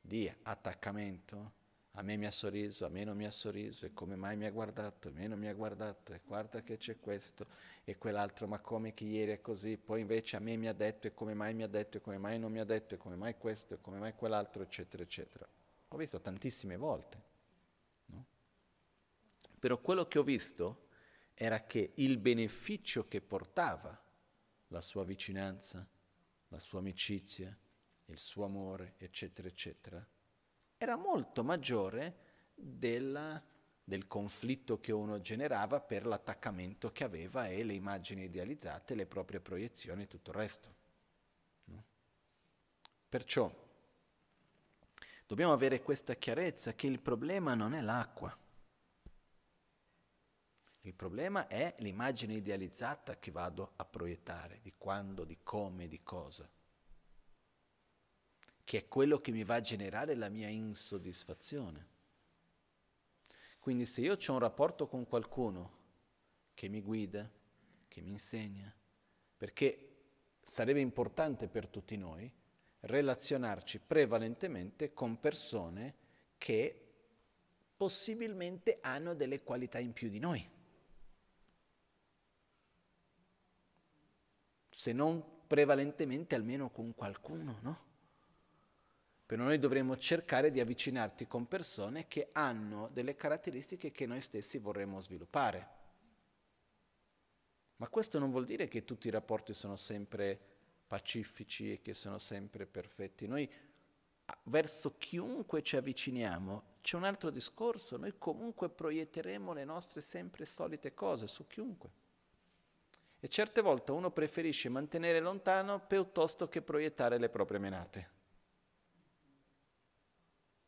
di 0.00 0.32
attaccamento. 0.42 1.56
A 1.92 2.02
me 2.02 2.16
mi 2.16 2.26
ha 2.26 2.30
sorriso, 2.30 2.86
a 2.86 2.88
me 2.88 3.02
non 3.02 3.16
mi 3.16 3.26
ha 3.26 3.30
sorriso, 3.30 3.84
e 3.84 3.92
come 3.92 4.14
mai 4.14 4.36
mi 4.36 4.44
ha 4.46 4.50
guardato, 4.50 5.08
a 5.08 5.10
me 5.10 5.26
non 5.26 5.38
mi 5.38 5.48
ha 5.48 5.54
guardato, 5.54 6.12
e 6.12 6.20
guarda 6.24 6.62
che 6.62 6.76
c'è 6.76 7.00
questo 7.00 7.46
e 7.82 7.98
quell'altro, 7.98 8.46
ma 8.46 8.60
come 8.60 8.94
che 8.94 9.04
ieri 9.04 9.32
è 9.32 9.40
così, 9.40 9.76
poi 9.76 10.02
invece 10.02 10.36
a 10.36 10.38
me 10.38 10.56
mi 10.56 10.68
ha 10.68 10.72
detto, 10.72 11.08
e 11.08 11.14
come 11.14 11.34
mai 11.34 11.54
mi 11.54 11.64
ha 11.64 11.66
detto, 11.66 11.96
e 11.96 12.00
come 12.00 12.18
mai 12.18 12.38
non 12.38 12.52
mi 12.52 12.60
ha 12.60 12.64
detto, 12.64 12.94
e 12.94 12.98
come 12.98 13.16
mai 13.16 13.36
questo, 13.36 13.74
e 13.74 13.80
come 13.80 13.98
mai 13.98 14.14
quell'altro, 14.14 14.62
eccetera, 14.62 15.02
eccetera. 15.02 15.48
Ho 15.88 15.96
visto 15.96 16.20
tantissime 16.20 16.76
volte. 16.76 17.26
Però 19.58 19.80
quello 19.80 20.06
che 20.06 20.20
ho 20.20 20.22
visto 20.22 20.86
era 21.34 21.64
che 21.64 21.92
il 21.96 22.18
beneficio 22.18 23.08
che 23.08 23.20
portava 23.20 24.00
la 24.68 24.80
sua 24.80 25.04
vicinanza, 25.04 25.86
la 26.48 26.58
sua 26.58 26.78
amicizia, 26.78 27.56
il 28.06 28.18
suo 28.18 28.44
amore, 28.44 28.94
eccetera, 28.98 29.48
eccetera, 29.48 30.06
era 30.76 30.96
molto 30.96 31.44
maggiore 31.44 32.26
della, 32.54 33.42
del 33.82 34.06
conflitto 34.06 34.80
che 34.80 34.92
uno 34.92 35.20
generava 35.20 35.80
per 35.80 36.06
l'attaccamento 36.06 36.92
che 36.92 37.04
aveva 37.04 37.48
e 37.48 37.64
le 37.64 37.74
immagini 37.74 38.24
idealizzate, 38.24 38.94
le 38.94 39.06
proprie 39.06 39.40
proiezioni 39.40 40.04
e 40.04 40.06
tutto 40.06 40.30
il 40.30 40.36
resto. 40.36 40.74
No? 41.64 41.84
Perciò 43.08 43.52
dobbiamo 45.26 45.52
avere 45.52 45.82
questa 45.82 46.14
chiarezza 46.14 46.74
che 46.74 46.86
il 46.86 47.00
problema 47.00 47.54
non 47.54 47.74
è 47.74 47.80
l'acqua 47.80 48.36
il 50.82 50.94
problema 50.94 51.46
è 51.48 51.74
l'immagine 51.78 52.34
idealizzata 52.34 53.18
che 53.18 53.30
vado 53.30 53.72
a 53.76 53.84
proiettare 53.84 54.60
di 54.62 54.72
quando, 54.78 55.24
di 55.24 55.38
come, 55.42 55.88
di 55.88 56.00
cosa, 56.00 56.48
che 58.64 58.78
è 58.78 58.88
quello 58.88 59.20
che 59.20 59.32
mi 59.32 59.44
va 59.44 59.56
a 59.56 59.60
generare 59.60 60.14
la 60.14 60.28
mia 60.28 60.48
insoddisfazione. 60.48 61.96
Quindi 63.58 63.86
se 63.86 64.00
io 64.00 64.14
ho 64.14 64.32
un 64.32 64.38
rapporto 64.38 64.86
con 64.86 65.06
qualcuno 65.06 65.76
che 66.54 66.68
mi 66.68 66.80
guida, 66.80 67.30
che 67.88 68.00
mi 68.00 68.12
insegna, 68.12 68.72
perché 69.36 69.96
sarebbe 70.42 70.80
importante 70.80 71.48
per 71.48 71.66
tutti 71.68 71.96
noi 71.96 72.32
relazionarci 72.80 73.80
prevalentemente 73.80 74.94
con 74.94 75.18
persone 75.18 75.94
che 76.38 76.84
possibilmente 77.76 78.78
hanno 78.80 79.14
delle 79.14 79.42
qualità 79.42 79.78
in 79.78 79.92
più 79.92 80.08
di 80.08 80.18
noi. 80.18 80.56
Se 84.78 84.92
non 84.92 85.24
prevalentemente 85.48 86.36
almeno 86.36 86.70
con 86.70 86.94
qualcuno, 86.94 87.58
no? 87.62 87.86
Però 89.26 89.42
noi 89.42 89.58
dovremmo 89.58 89.96
cercare 89.96 90.52
di 90.52 90.60
avvicinarti 90.60 91.26
con 91.26 91.48
persone 91.48 92.06
che 92.06 92.28
hanno 92.30 92.88
delle 92.92 93.16
caratteristiche 93.16 93.90
che 93.90 94.06
noi 94.06 94.20
stessi 94.20 94.58
vorremmo 94.58 95.00
sviluppare. 95.00 95.68
Ma 97.78 97.88
questo 97.88 98.20
non 98.20 98.30
vuol 98.30 98.44
dire 98.44 98.68
che 98.68 98.84
tutti 98.84 99.08
i 99.08 99.10
rapporti 99.10 99.52
sono 99.52 99.74
sempre 99.74 100.38
pacifici 100.86 101.72
e 101.72 101.80
che 101.80 101.92
sono 101.92 102.18
sempre 102.18 102.64
perfetti. 102.64 103.26
Noi 103.26 103.50
verso 104.44 104.96
chiunque 104.96 105.60
ci 105.60 105.76
avviciniamo 105.76 106.76
c'è 106.82 106.94
un 106.94 107.02
altro 107.02 107.30
discorso, 107.30 107.96
noi 107.96 108.14
comunque 108.16 108.70
proietteremo 108.70 109.52
le 109.52 109.64
nostre 109.64 110.02
sempre 110.02 110.44
solite 110.44 110.94
cose 110.94 111.26
su 111.26 111.48
chiunque. 111.48 112.06
E 113.20 113.28
certe 113.28 113.62
volte 113.62 113.90
uno 113.90 114.10
preferisce 114.10 114.68
mantenere 114.68 115.20
lontano 115.20 115.80
piuttosto 115.80 116.48
che 116.48 116.62
proiettare 116.62 117.18
le 117.18 117.28
proprie 117.28 117.58
menate. 117.58 118.10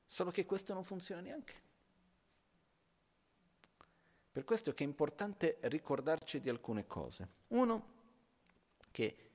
Solo 0.05 0.33
che 0.33 0.45
questo 0.45 0.75
non 0.75 0.83
funziona 0.83 1.21
neanche. 1.21 1.69
Per 4.33 4.45
questo 4.45 4.71
è 4.71 4.75
che 4.75 4.83
è 4.83 4.87
importante 4.87 5.59
ricordarci 5.63 6.41
di 6.41 6.49
alcune 6.49 6.87
cose. 6.87 7.29
Uno, 7.49 7.99
che 8.91 9.31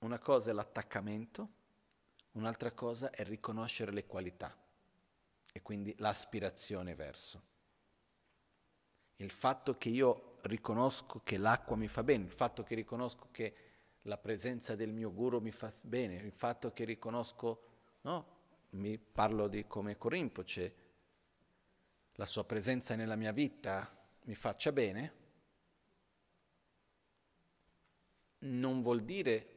una 0.00 0.18
cosa 0.18 0.50
è 0.50 0.52
l'attaccamento, 0.52 1.48
un'altra 2.32 2.72
cosa 2.72 3.10
è 3.10 3.24
riconoscere 3.24 3.92
le 3.92 4.06
qualità 4.06 4.54
e 5.52 5.62
quindi 5.62 5.94
l'aspirazione 5.98 6.94
verso. 6.94 7.42
Il 9.16 9.30
fatto 9.30 9.78
che 9.78 9.88
io 9.88 10.33
riconosco 10.44 11.20
che 11.24 11.36
l'acqua 11.36 11.76
mi 11.76 11.88
fa 11.88 12.02
bene, 12.02 12.24
il 12.24 12.32
fatto 12.32 12.62
che 12.62 12.74
riconosco 12.74 13.28
che 13.30 13.54
la 14.02 14.18
presenza 14.18 14.74
del 14.74 14.92
mio 14.92 15.12
guru 15.12 15.40
mi 15.40 15.50
fa 15.50 15.72
bene, 15.82 16.16
il 16.16 16.32
fatto 16.32 16.72
che 16.72 16.84
riconosco, 16.84 17.62
no, 18.02 18.26
mi 18.70 18.98
parlo 18.98 19.48
di 19.48 19.66
come 19.66 19.96
Corimpoce, 19.96 20.74
la 22.14 22.26
sua 22.26 22.44
presenza 22.44 22.94
nella 22.94 23.16
mia 23.16 23.32
vita 23.32 23.90
mi 24.24 24.34
faccia 24.34 24.72
bene, 24.72 25.22
non 28.40 28.82
vuol 28.82 29.02
dire 29.02 29.53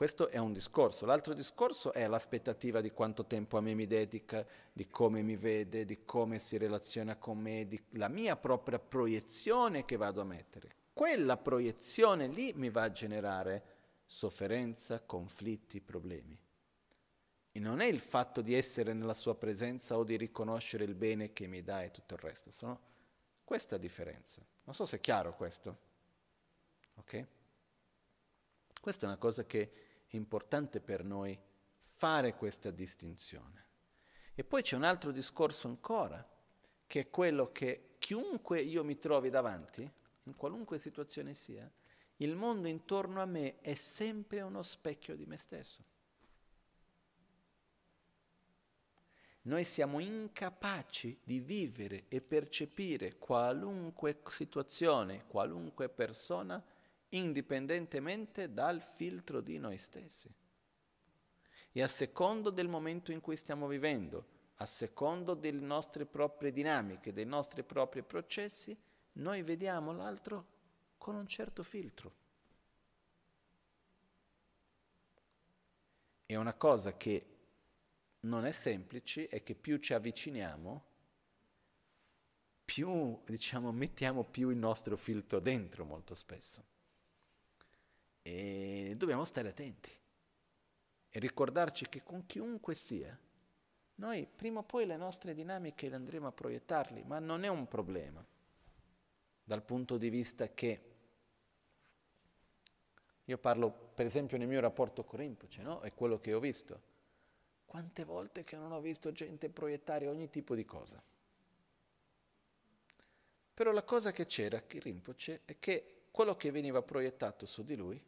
questo 0.00 0.28
è 0.28 0.38
un 0.38 0.54
discorso. 0.54 1.04
L'altro 1.04 1.34
discorso 1.34 1.92
è 1.92 2.08
l'aspettativa 2.08 2.80
di 2.80 2.90
quanto 2.90 3.26
tempo 3.26 3.58
a 3.58 3.60
me 3.60 3.74
mi 3.74 3.86
dedica, 3.86 4.46
di 4.72 4.88
come 4.88 5.20
mi 5.20 5.36
vede, 5.36 5.84
di 5.84 6.06
come 6.06 6.38
si 6.38 6.56
relaziona 6.56 7.16
con 7.16 7.36
me, 7.36 7.66
di 7.66 7.78
la 7.90 8.08
mia 8.08 8.34
propria 8.34 8.78
proiezione 8.78 9.84
che 9.84 9.98
vado 9.98 10.22
a 10.22 10.24
mettere. 10.24 10.70
Quella 10.94 11.36
proiezione 11.36 12.28
lì 12.28 12.54
mi 12.54 12.70
va 12.70 12.84
a 12.84 12.92
generare 12.92 13.62
sofferenza, 14.06 15.02
conflitti, 15.02 15.82
problemi. 15.82 16.34
E 17.52 17.60
non 17.60 17.80
è 17.80 17.84
il 17.84 18.00
fatto 18.00 18.40
di 18.40 18.54
essere 18.54 18.94
nella 18.94 19.12
sua 19.12 19.34
presenza 19.34 19.98
o 19.98 20.04
di 20.04 20.16
riconoscere 20.16 20.84
il 20.84 20.94
bene 20.94 21.34
che 21.34 21.46
mi 21.46 21.62
dà 21.62 21.82
e 21.82 21.90
tutto 21.90 22.14
il 22.14 22.20
resto. 22.20 22.50
Sono 22.50 22.80
questa 23.44 23.76
differenza. 23.76 24.40
Non 24.64 24.74
so 24.74 24.86
se 24.86 24.96
è 24.96 25.00
chiaro 25.00 25.36
questo. 25.36 25.78
Ok? 26.94 27.26
Questa 28.80 29.04
è 29.04 29.08
una 29.08 29.18
cosa 29.18 29.44
che 29.44 29.88
importante 30.16 30.80
per 30.80 31.04
noi 31.04 31.38
fare 31.78 32.34
questa 32.34 32.70
distinzione. 32.70 33.66
E 34.34 34.44
poi 34.44 34.62
c'è 34.62 34.76
un 34.76 34.84
altro 34.84 35.10
discorso 35.10 35.68
ancora, 35.68 36.26
che 36.86 37.00
è 37.00 37.10
quello 37.10 37.52
che 37.52 37.96
chiunque 37.98 38.60
io 38.60 38.82
mi 38.82 38.98
trovi 38.98 39.30
davanti, 39.30 39.88
in 40.24 40.34
qualunque 40.34 40.78
situazione 40.78 41.34
sia, 41.34 41.70
il 42.16 42.34
mondo 42.36 42.68
intorno 42.68 43.20
a 43.20 43.26
me 43.26 43.60
è 43.60 43.74
sempre 43.74 44.40
uno 44.40 44.62
specchio 44.62 45.16
di 45.16 45.26
me 45.26 45.36
stesso. 45.36 45.84
Noi 49.42 49.64
siamo 49.64 50.00
incapaci 50.00 51.18
di 51.24 51.40
vivere 51.40 52.04
e 52.08 52.20
percepire 52.20 53.16
qualunque 53.16 54.20
situazione, 54.26 55.24
qualunque 55.26 55.88
persona 55.88 56.62
indipendentemente 57.10 58.52
dal 58.52 58.82
filtro 58.82 59.40
di 59.40 59.58
noi 59.58 59.78
stessi. 59.78 60.32
E 61.72 61.82
a 61.82 61.88
secondo 61.88 62.50
del 62.50 62.68
momento 62.68 63.12
in 63.12 63.20
cui 63.20 63.36
stiamo 63.36 63.66
vivendo, 63.66 64.38
a 64.56 64.66
secondo 64.66 65.34
delle 65.34 65.60
nostre 65.60 66.04
proprie 66.04 66.52
dinamiche, 66.52 67.12
dei 67.12 67.24
nostri 67.24 67.62
propri 67.62 68.02
processi, 68.02 68.76
noi 69.12 69.42
vediamo 69.42 69.92
l'altro 69.92 70.58
con 70.98 71.14
un 71.14 71.26
certo 71.26 71.62
filtro. 71.62 72.12
E 76.26 76.36
una 76.36 76.54
cosa 76.54 76.96
che 76.96 77.26
non 78.20 78.44
è 78.44 78.52
semplice 78.52 79.26
è 79.28 79.42
che 79.42 79.54
più 79.54 79.78
ci 79.78 79.94
avviciniamo, 79.94 80.84
più 82.64 83.20
diciamo, 83.24 83.72
mettiamo 83.72 84.24
più 84.24 84.50
il 84.50 84.56
nostro 84.56 84.96
filtro 84.96 85.40
dentro 85.40 85.84
molto 85.84 86.14
spesso. 86.14 86.64
E 88.22 88.94
dobbiamo 88.96 89.24
stare 89.24 89.48
attenti 89.48 89.90
e 91.08 91.18
ricordarci 91.18 91.88
che 91.88 92.02
con 92.02 92.26
chiunque 92.26 92.74
sia, 92.74 93.18
noi 93.96 94.26
prima 94.26 94.60
o 94.60 94.62
poi 94.62 94.86
le 94.86 94.96
nostre 94.96 95.34
dinamiche 95.34 95.88
le 95.88 95.96
andremo 95.96 96.26
a 96.26 96.32
proiettarli, 96.32 97.02
ma 97.04 97.18
non 97.18 97.44
è 97.44 97.48
un 97.48 97.66
problema 97.66 98.24
dal 99.42 99.62
punto 99.62 99.98
di 99.98 100.08
vista 100.10 100.48
che 100.54 100.84
io 103.24 103.38
parlo 103.38 103.70
per 103.70 104.06
esempio 104.06 104.38
nel 104.38 104.48
mio 104.48 104.60
rapporto 104.60 105.04
con 105.04 105.18
Rinpoche, 105.18 105.62
no? 105.62 105.80
È 105.80 105.92
quello 105.92 106.20
che 106.20 106.32
ho 106.32 106.40
visto. 106.40 106.88
Quante 107.64 108.04
volte 108.04 108.42
che 108.42 108.56
non 108.56 108.72
ho 108.72 108.80
visto 108.80 109.12
gente 109.12 109.48
proiettare 109.48 110.08
ogni 110.08 110.30
tipo 110.30 110.54
di 110.54 110.64
cosa. 110.64 111.00
Però 113.54 113.70
la 113.72 113.84
cosa 113.84 114.10
che 114.10 114.26
c'era 114.26 114.62
che 114.62 114.80
Rinpoche 114.80 115.42
è 115.44 115.58
che 115.58 116.04
quello 116.10 116.34
che 116.34 116.50
veniva 116.50 116.82
proiettato 116.82 117.46
su 117.46 117.62
di 117.62 117.76
lui, 117.76 118.02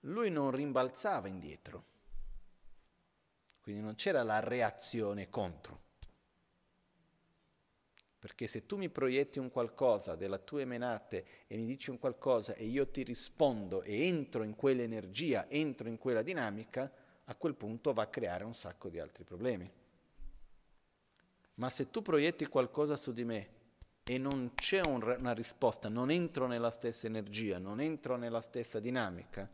lui 0.00 0.30
non 0.30 0.50
rimbalzava 0.50 1.28
indietro. 1.28 1.84
Quindi 3.60 3.82
non 3.82 3.94
c'era 3.94 4.22
la 4.22 4.40
reazione 4.40 5.28
contro. 5.28 5.88
Perché 8.18 8.46
se 8.46 8.66
tu 8.66 8.76
mi 8.76 8.90
proietti 8.90 9.38
un 9.38 9.50
qualcosa 9.50 10.14
della 10.14 10.38
tua 10.38 10.60
emenate 10.60 11.24
e 11.46 11.56
mi 11.56 11.64
dici 11.64 11.90
un 11.90 11.98
qualcosa 11.98 12.54
e 12.54 12.66
io 12.66 12.88
ti 12.88 13.02
rispondo 13.02 13.82
e 13.82 14.06
entro 14.06 14.42
in 14.42 14.54
quell'energia, 14.54 15.48
entro 15.48 15.88
in 15.88 15.96
quella 15.96 16.22
dinamica, 16.22 16.92
a 17.24 17.34
quel 17.34 17.54
punto 17.54 17.92
va 17.92 18.02
a 18.02 18.08
creare 18.08 18.44
un 18.44 18.54
sacco 18.54 18.88
di 18.90 18.98
altri 18.98 19.24
problemi. 19.24 19.70
Ma 21.54 21.68
se 21.70 21.90
tu 21.90 22.02
proietti 22.02 22.46
qualcosa 22.46 22.96
su 22.96 23.12
di 23.12 23.24
me 23.24 23.48
e 24.02 24.18
non 24.18 24.52
c'è 24.54 24.80
un, 24.86 25.02
una 25.18 25.32
risposta, 25.32 25.88
non 25.88 26.10
entro 26.10 26.46
nella 26.46 26.70
stessa 26.70 27.06
energia, 27.06 27.58
non 27.58 27.80
entro 27.80 28.16
nella 28.16 28.40
stessa 28.40 28.80
dinamica, 28.80 29.48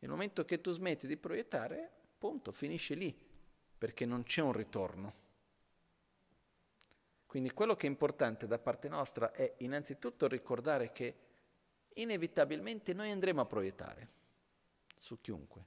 nel 0.00 0.10
momento 0.10 0.44
che 0.44 0.60
tu 0.60 0.72
smetti 0.72 1.06
di 1.06 1.16
proiettare, 1.16 1.90
punto, 2.18 2.52
finisce 2.52 2.94
lì, 2.94 3.16
perché 3.78 4.04
non 4.04 4.22
c'è 4.24 4.42
un 4.42 4.52
ritorno. 4.52 5.14
Quindi 7.26 7.52
quello 7.52 7.76
che 7.76 7.86
è 7.86 7.90
importante 7.90 8.46
da 8.46 8.58
parte 8.58 8.88
nostra 8.88 9.30
è 9.30 9.54
innanzitutto 9.58 10.26
ricordare 10.26 10.90
che 10.90 11.14
inevitabilmente 11.94 12.92
noi 12.92 13.10
andremo 13.10 13.40
a 13.40 13.46
proiettare 13.46 14.08
su 14.96 15.20
chiunque. 15.20 15.64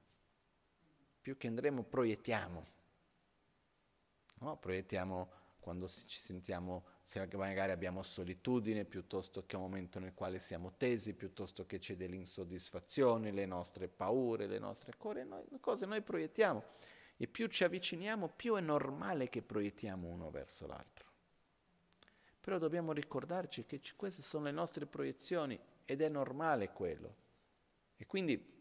Più 1.22 1.38
che 1.38 1.48
andremo, 1.48 1.84
proiettiamo. 1.84 2.66
No? 4.40 4.58
Proiettiamo 4.58 5.32
quando 5.60 5.88
ci 5.88 6.20
sentiamo, 6.20 6.86
se 7.04 7.28
magari 7.34 7.72
abbiamo 7.72 8.02
solitudine, 8.02 8.86
piuttosto 8.86 9.46
che 9.46 9.56
un 9.56 9.64
momento 9.64 10.00
nel 10.00 10.14
quale 10.14 10.40
siamo 10.40 10.74
tesi, 10.78 11.14
piuttosto 11.14 11.66
che 11.66 11.78
c'è 11.78 11.96
dell'insoddisfazione, 11.96 13.32
le 13.32 13.46
nostre 13.46 13.88
paure, 13.88 14.48
le 14.48 14.60
nostre 14.60 14.94
cose, 14.98 15.24
noi, 15.24 15.44
cose 15.60 15.86
noi 15.86 16.02
proiettiamo. 16.02 16.64
E 17.18 17.28
più 17.28 17.48
ci 17.48 17.64
avviciniamo, 17.64 18.30
più 18.30 18.56
è 18.56 18.62
normale 18.62 19.30
che 19.30 19.42
proiettiamo 19.42 20.08
uno 20.08 20.32
verso 20.32 20.66
l'altro. 20.66 21.12
Però 22.42 22.58
dobbiamo 22.58 22.92
ricordarci 22.92 23.66
che 23.66 23.80
queste 23.96 24.22
sono 24.22 24.46
le 24.46 24.52
nostre 24.52 24.86
proiezioni 24.86 25.60
ed 25.86 26.02
è 26.02 26.10
normale 26.10 26.72
quello. 26.72 27.16
E 27.98 28.06
quindi 28.06 28.52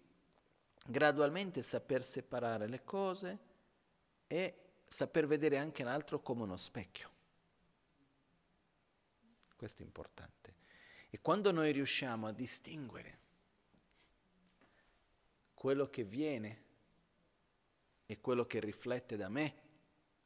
gradualmente 0.86 1.62
saper 1.62 2.04
separare 2.04 2.68
le 2.68 2.84
cose 2.84 3.38
e 4.26 4.54
saper 4.86 5.26
vedere 5.26 5.58
anche 5.58 5.84
l'altro 5.84 6.20
come 6.20 6.42
uno 6.42 6.56
specchio. 6.56 7.11
Questo 9.62 9.82
è 9.82 9.86
importante. 9.86 10.56
E 11.08 11.20
quando 11.20 11.52
noi 11.52 11.70
riusciamo 11.70 12.26
a 12.26 12.32
distinguere 12.32 13.18
quello 15.54 15.88
che 15.88 16.02
viene 16.02 16.64
e 18.04 18.20
quello 18.20 18.44
che 18.44 18.58
riflette 18.58 19.16
da 19.16 19.28
me, 19.28 19.46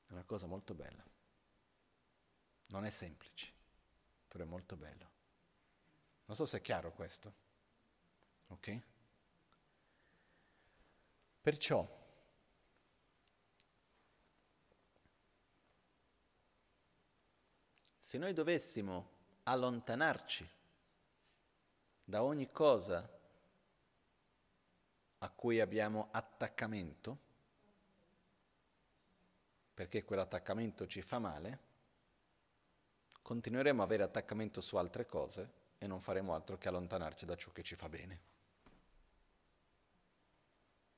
è 0.07 0.13
una 0.13 0.25
cosa 0.25 0.47
molto 0.47 0.73
bella. 0.73 1.07
Non 2.69 2.87
è 2.87 2.89
semplice, 2.89 3.53
però 4.27 4.45
è 4.45 4.47
molto 4.47 4.75
bello. 4.75 5.11
Non 6.25 6.35
so 6.35 6.47
se 6.47 6.57
è 6.57 6.61
chiaro 6.63 6.95
questo. 6.95 7.35
Ok? 8.47 8.81
Perciò, 11.43 11.87
se 17.99 18.17
noi 18.17 18.33
dovessimo 18.33 19.13
allontanarci 19.49 20.49
da 22.05 22.23
ogni 22.23 22.51
cosa 22.51 23.09
a 25.19 25.31
cui 25.31 25.61
abbiamo 25.61 26.09
attaccamento, 26.11 27.19
perché 29.75 30.05
quell'attaccamento 30.05 30.87
ci 30.87 31.01
fa 31.03 31.19
male, 31.19 31.59
continueremo 33.23 33.83
ad 33.83 33.89
avere 33.89 34.03
attaccamento 34.03 34.61
su 34.61 34.77
altre 34.77 35.07
cose 35.07 35.51
e 35.79 35.87
non 35.87 36.01
faremo 36.01 36.35
altro 36.35 36.59
che 36.59 36.69
allontanarci 36.69 37.25
da 37.25 37.37
ciò 37.37 37.51
che 37.53 37.63
ci 37.63 37.77
fa 37.77 37.89
bene. 37.89 38.21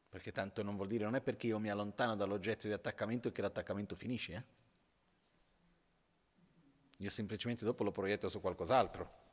Perché 0.08 0.32
tanto 0.32 0.62
non 0.62 0.76
vuol 0.76 0.88
dire, 0.88 1.04
non 1.04 1.16
è 1.16 1.20
perché 1.20 1.48
io 1.48 1.58
mi 1.58 1.70
allontano 1.70 2.16
dall'oggetto 2.16 2.66
di 2.66 2.72
attaccamento 2.72 3.30
che 3.30 3.42
l'attaccamento 3.42 3.94
finisce. 3.94 4.32
Eh? 4.32 4.44
Io 6.98 7.10
semplicemente 7.10 7.64
dopo 7.64 7.84
lo 7.84 7.92
proietto 7.92 8.28
su 8.28 8.40
qualcos'altro. 8.40 9.26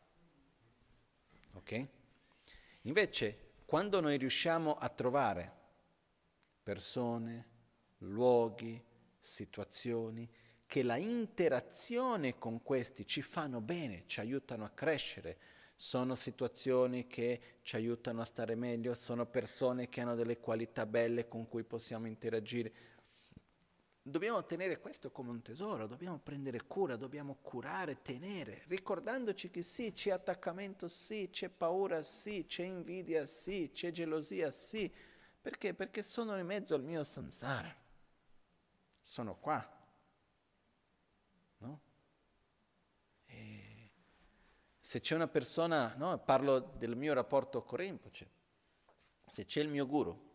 Ok? 1.54 1.88
Invece, 2.82 3.54
quando 3.66 4.00
noi 4.00 4.18
riusciamo 4.18 4.76
a 4.78 4.90
trovare 4.90 5.54
persone, 6.62 7.48
luoghi, 8.00 8.84
situazioni 9.20 10.30
che 10.68 10.84
la 10.84 10.98
interazione 10.98 12.38
con 12.38 12.62
questi 12.62 13.06
ci 13.06 13.22
fanno 13.22 13.62
bene, 13.62 14.04
ci 14.08 14.20
aiutano 14.20 14.66
a 14.66 14.70
crescere, 14.70 15.38
sono 15.76 16.16
situazioni 16.16 17.06
che 17.08 17.58
ci 17.62 17.76
aiutano 17.76 18.22
a 18.22 18.26
stare 18.26 18.56
meglio, 18.56 18.94
sono 18.94 19.26
persone 19.26 19.90
che 19.90 20.02
hanno 20.02 20.16
delle 20.16 20.40
qualità 20.40 20.86
belle 20.86 21.28
con 21.28 21.48
cui 21.48 21.64
possiamo 21.64 22.08
interagire. 22.08 22.74
Dobbiamo 24.08 24.46
tenere 24.46 24.80
questo 24.80 25.10
come 25.10 25.32
un 25.32 25.42
tesoro, 25.42 25.88
dobbiamo 25.88 26.20
prendere 26.20 26.64
cura, 26.68 26.96
dobbiamo 26.96 27.38
curare, 27.42 28.04
tenere, 28.04 28.62
ricordandoci 28.68 29.50
che 29.50 29.64
sì, 29.64 29.94
c'è 29.94 30.12
attaccamento, 30.12 30.88
sì, 30.88 31.30
c'è 31.32 31.50
paura, 31.50 32.04
sì, 32.04 32.46
c'è 32.48 32.66
invidia, 32.66 33.26
sì, 33.26 33.72
c'è 33.74 33.90
gelosia, 33.90 34.52
sì. 34.52 34.94
Perché? 35.42 35.74
Perché 35.74 36.04
sono 36.04 36.38
in 36.38 36.46
mezzo 36.46 36.76
al 36.76 36.84
mio 36.84 37.04
samsara. 37.04 37.76
Sono 39.02 39.38
qua, 39.38 39.76
se 44.86 45.02
c'è 45.02 45.16
una 45.16 45.28
persona, 45.28 45.96
no, 45.98 46.20
parlo 46.20 46.60
del 46.60 46.96
mio 46.96 47.16
rapporto 47.16 47.64
con 47.64 47.80
Rinpoche, 47.80 48.30
se 49.32 49.44
c'è 49.46 49.60
il 49.62 49.68
mio 49.68 49.88
guru, 49.88 50.35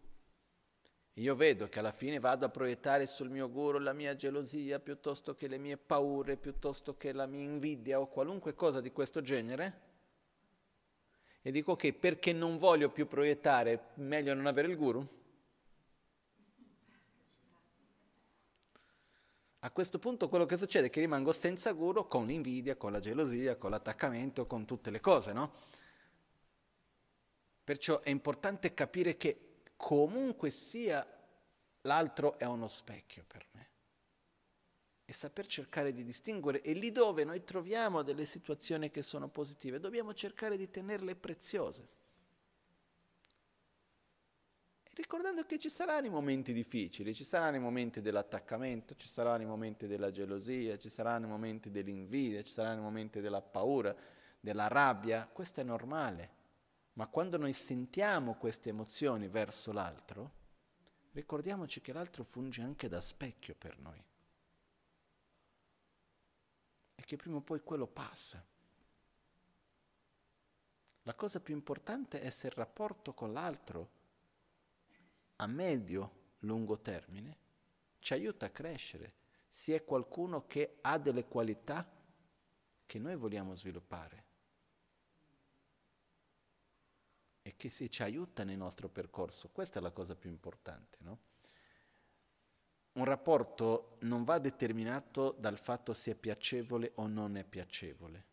io 1.15 1.35
vedo 1.35 1.69
che 1.69 1.79
alla 1.81 1.93
fine 1.93 2.19
vado 2.19 2.47
a 2.47 2.49
proiettare 2.49 3.07
sul 3.07 3.31
mio 3.31 3.51
guru 3.51 3.79
la 3.79 3.93
mia 3.93 4.15
gelosia 4.15 4.79
piuttosto 4.79 5.35
che 5.35 5.49
le 5.49 5.59
mie 5.59 5.77
paure, 5.77 6.37
piuttosto 6.37 6.97
che 6.97 7.13
la 7.13 7.27
mia 7.27 7.43
invidia 7.43 8.01
o 8.01 8.09
qualunque 8.09 8.55
cosa 8.55 8.81
di 8.81 8.93
questo 8.93 9.21
genere, 9.21 9.89
e 11.43 11.51
dico 11.51 11.73
ok, 11.73 11.93
perché 11.95 12.33
non 12.33 12.59
voglio 12.59 12.91
più 12.91 13.07
proiettare, 13.07 13.89
meglio 13.95 14.35
non 14.35 14.47
avere 14.47 14.69
il 14.69 14.77
guru? 14.77 15.19
A 19.63 19.71
questo 19.71 19.99
punto 19.99 20.29
quello 20.29 20.47
che 20.47 20.57
succede 20.57 20.87
è 20.87 20.91
che 20.91 21.01
rimango 21.01 21.33
senza 21.33 21.73
guru 21.73 22.07
con 22.07 22.27
l'invidia, 22.27 22.77
con 22.77 22.93
la 22.93 23.01
gelosia, 23.01 23.57
con 23.57 23.71
l'attaccamento, 23.71 24.45
con 24.45 24.65
tutte 24.65 24.91
le 24.91 25.01
cose, 25.01 25.33
no? 25.33 25.53
Perciò 27.63 28.01
è 28.01 28.09
importante 28.09 28.73
capire 28.73 29.17
che 29.17 29.50
comunque 29.81 30.51
sia 30.51 31.07
l'altro 31.83 32.39
è 32.39 32.45
uno 32.45 32.67
specchio 32.67 33.25
per 33.27 33.47
me. 33.53 33.69
E 35.05 35.13
saper 35.13 35.47
cercare 35.47 35.93
di 35.93 36.05
distinguere 36.05 36.61
e 36.61 36.73
lì 36.73 36.93
dove 36.93 37.25
noi 37.25 37.43
troviamo 37.43 38.03
delle 38.03 38.25
situazioni 38.25 38.91
che 38.91 39.03
sono 39.03 39.29
positive, 39.29 39.81
dobbiamo 39.81 40.15
cercare 40.15 40.57
di 40.57 40.71
tenerle 40.71 41.17
preziose 41.17 41.99
ricordando 45.01 45.43
che 45.45 45.59
ci 45.59 45.71
saranno 45.71 46.07
i 46.07 46.11
momenti 46.11 46.53
difficili, 46.53 47.15
ci 47.15 47.25
saranno 47.25 47.57
i 47.57 47.61
momenti 47.61 48.03
dell'attaccamento, 48.03 48.95
ci 48.97 49.09
saranno 49.09 49.43
i 49.43 49.47
momenti 49.47 49.87
della 49.87 50.11
gelosia, 50.11 50.77
ci 50.77 50.91
saranno 50.91 51.27
i 51.27 51.29
momenti 51.29 51.71
dell'invidia, 51.71 52.43
ci 52.43 52.53
saranno 52.53 52.81
i 52.81 52.85
momenti 52.85 53.21
della 53.21 53.41
paura, 53.41 53.97
della 54.39 54.69
rabbia, 54.69 55.29
questo 55.33 55.61
è 55.61 55.65
normale. 55.65 56.39
Ma 57.01 57.07
quando 57.07 57.39
noi 57.39 57.55
sentiamo 57.55 58.35
queste 58.35 58.69
emozioni 58.69 59.27
verso 59.27 59.73
l'altro, 59.73 60.33
ricordiamoci 61.13 61.81
che 61.81 61.95
l'altro 61.95 62.23
funge 62.23 62.61
anche 62.61 62.91
da 62.91 63.01
specchio 63.01 63.55
per 63.55 63.79
noi. 63.79 64.05
E 66.95 67.03
che 67.03 67.17
prima 67.17 67.39
o 67.39 67.41
poi 67.41 67.63
quello 67.63 67.87
passa. 67.87 68.45
La 71.05 71.15
cosa 71.15 71.41
più 71.41 71.55
importante 71.55 72.21
è 72.21 72.29
se 72.29 72.49
il 72.49 72.53
rapporto 72.53 73.15
con 73.15 73.33
l'altro 73.33 73.91
a 75.37 75.47
medio-lungo 75.47 76.81
termine 76.81 77.39
ci 77.99 78.13
aiuta 78.13 78.45
a 78.45 78.51
crescere, 78.51 79.15
se 79.49 79.75
è 79.75 79.85
qualcuno 79.87 80.47
che 80.47 80.77
ha 80.83 80.99
delle 80.99 81.27
qualità 81.27 81.91
che 82.85 82.99
noi 82.99 83.17
vogliamo 83.17 83.57
sviluppare 83.57 84.29
e 87.51 87.57
che 87.57 87.69
si 87.69 87.91
ci 87.91 88.05
aiuta 88.05 88.45
nel 88.45 88.57
nostro 88.57 88.89
percorso. 88.89 89.51
Questa 89.51 89.81
è 89.81 89.83
la 89.83 89.91
cosa 89.91 90.15
più 90.15 90.31
importante, 90.31 90.99
no? 91.01 91.19
Un 92.93 93.05
rapporto 93.05 93.97
non 94.01 94.23
va 94.25 94.39
determinato 94.39 95.35
dal 95.39 95.59
fatto 95.59 95.93
se 95.93 96.13
è 96.13 96.15
piacevole 96.15 96.93
o 96.97 97.07
non 97.09 97.37
è 97.37 97.45
piacevole. 97.45 98.27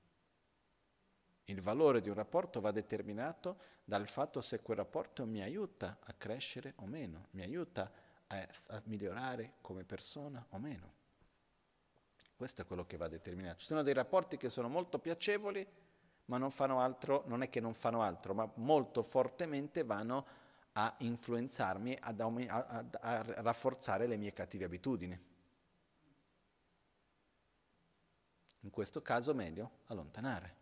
Il 1.46 1.62
valore 1.62 2.02
di 2.02 2.10
un 2.10 2.16
rapporto 2.16 2.60
va 2.60 2.72
determinato 2.72 3.60
dal 3.84 4.08
fatto 4.08 4.40
se 4.42 4.62
quel 4.62 4.78
rapporto 4.78 5.26
mi 5.26 5.42
aiuta 5.42 5.98
a 6.02 6.14
crescere 6.14 6.74
o 6.78 6.86
meno, 6.86 7.28
mi 7.32 7.42
aiuta 7.42 7.92
a, 8.28 8.48
a 8.68 8.82
migliorare 8.86 9.56
come 9.62 9.84
persona 9.84 10.46
o 10.50 10.60
meno. 10.60 10.94
Questo 12.36 12.62
è 12.62 12.66
quello 12.66 12.86
che 12.86 12.98
va 12.98 13.08
determinato. 13.08 13.60
Ci 13.60 13.66
sono 13.66 13.82
dei 13.82 13.94
rapporti 13.94 14.38
che 14.38 14.50
sono 14.50 14.68
molto 14.68 15.00
piacevoli, 15.00 15.66
ma 16.28 16.38
non 16.38 16.52
fanno 16.52 16.80
altro, 16.80 17.24
non 17.28 17.42
è 17.42 17.50
che 17.50 17.60
non 17.60 17.74
fanno 17.74 18.02
altro, 18.02 18.34
ma 18.34 18.50
molto 18.56 19.04
fortemente 19.04 19.84
vanno 19.84 20.26
a 20.74 20.94
influenzarmi, 21.00 21.98
ad, 22.00 22.20
a, 22.20 22.28
a, 22.48 22.86
a 23.02 23.42
rafforzare 23.42 24.08
le 24.08 24.18
mie 24.18 24.34
cattive 24.34 24.66
abitudini. 24.66 25.20
In 28.62 28.70
questo 28.70 29.02
caso 29.02 29.34
meglio 29.34 29.80
allontanare. 29.86 30.56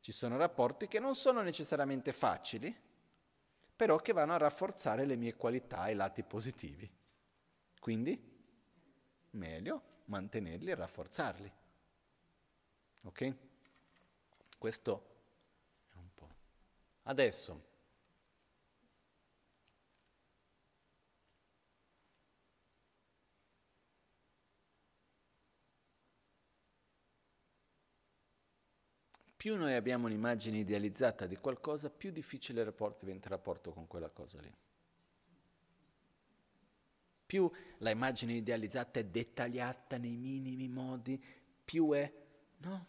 Ci 0.00 0.12
sono 0.12 0.36
rapporti 0.36 0.86
che 0.86 1.00
non 1.00 1.14
sono 1.14 1.40
necessariamente 1.40 2.12
facili, 2.12 2.74
però 3.74 3.96
che 3.96 4.12
vanno 4.12 4.34
a 4.34 4.38
rafforzare 4.38 5.04
le 5.04 5.16
mie 5.16 5.34
qualità 5.34 5.86
e 5.86 5.94
lati 5.94 6.22
positivi. 6.22 6.88
Quindi 7.80 8.34
meglio 9.30 9.82
mantenerli 10.04 10.70
e 10.70 10.74
rafforzarli. 10.74 11.52
Ok? 13.02 13.36
Questo 14.58 15.04
è 15.92 15.96
un 15.96 16.08
po'. 16.14 16.28
Adesso, 17.02 17.64
più 29.36 29.56
noi 29.56 29.74
abbiamo 29.74 30.06
un'immagine 30.06 30.58
idealizzata 30.58 31.26
di 31.26 31.36
qualcosa, 31.36 31.88
più 31.88 32.10
difficile 32.10 32.60
il 32.60 32.66
rapporto, 32.66 33.04
diventa 33.04 33.28
il 33.28 33.34
rapporto 33.34 33.72
con 33.72 33.86
quella 33.86 34.08
cosa 34.08 34.40
lì. 34.40 34.52
Più 37.26 37.48
la 37.78 37.90
immagine 37.90 38.34
idealizzata 38.34 38.98
è 38.98 39.04
dettagliata 39.04 39.98
nei 39.98 40.16
minimi 40.16 40.68
modi, 40.68 41.22
più 41.64 41.92
è 41.92 42.12
no, 42.58 42.86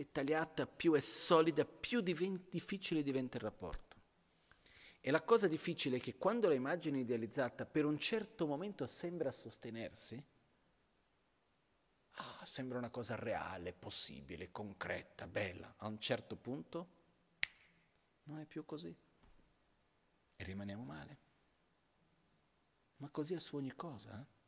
dettagliata, 0.00 0.66
più 0.66 0.94
è 0.94 1.00
solida, 1.00 1.64
più 1.64 2.00
diventa, 2.00 2.48
difficile 2.50 3.02
diventa 3.02 3.36
il 3.36 3.42
rapporto. 3.42 3.98
E 5.00 5.10
la 5.10 5.22
cosa 5.22 5.46
difficile 5.46 5.98
è 5.98 6.00
che 6.00 6.16
quando 6.16 6.48
l'immagine 6.48 7.00
idealizzata 7.00 7.66
per 7.66 7.84
un 7.84 7.98
certo 7.98 8.46
momento 8.46 8.86
sembra 8.86 9.30
sostenersi, 9.30 10.22
ah, 12.12 12.44
sembra 12.44 12.78
una 12.78 12.90
cosa 12.90 13.14
reale, 13.14 13.72
possibile, 13.72 14.50
concreta, 14.50 15.26
bella, 15.26 15.74
a 15.78 15.86
un 15.86 15.98
certo 15.98 16.36
punto 16.36 16.98
non 18.24 18.40
è 18.40 18.44
più 18.44 18.64
così 18.64 18.94
e 20.36 20.44
rimaniamo 20.44 20.84
male. 20.84 21.18
Ma 22.96 23.08
così 23.08 23.34
è 23.34 23.38
su 23.38 23.56
ogni 23.56 23.74
cosa. 23.74 24.20
Eh? 24.20 24.38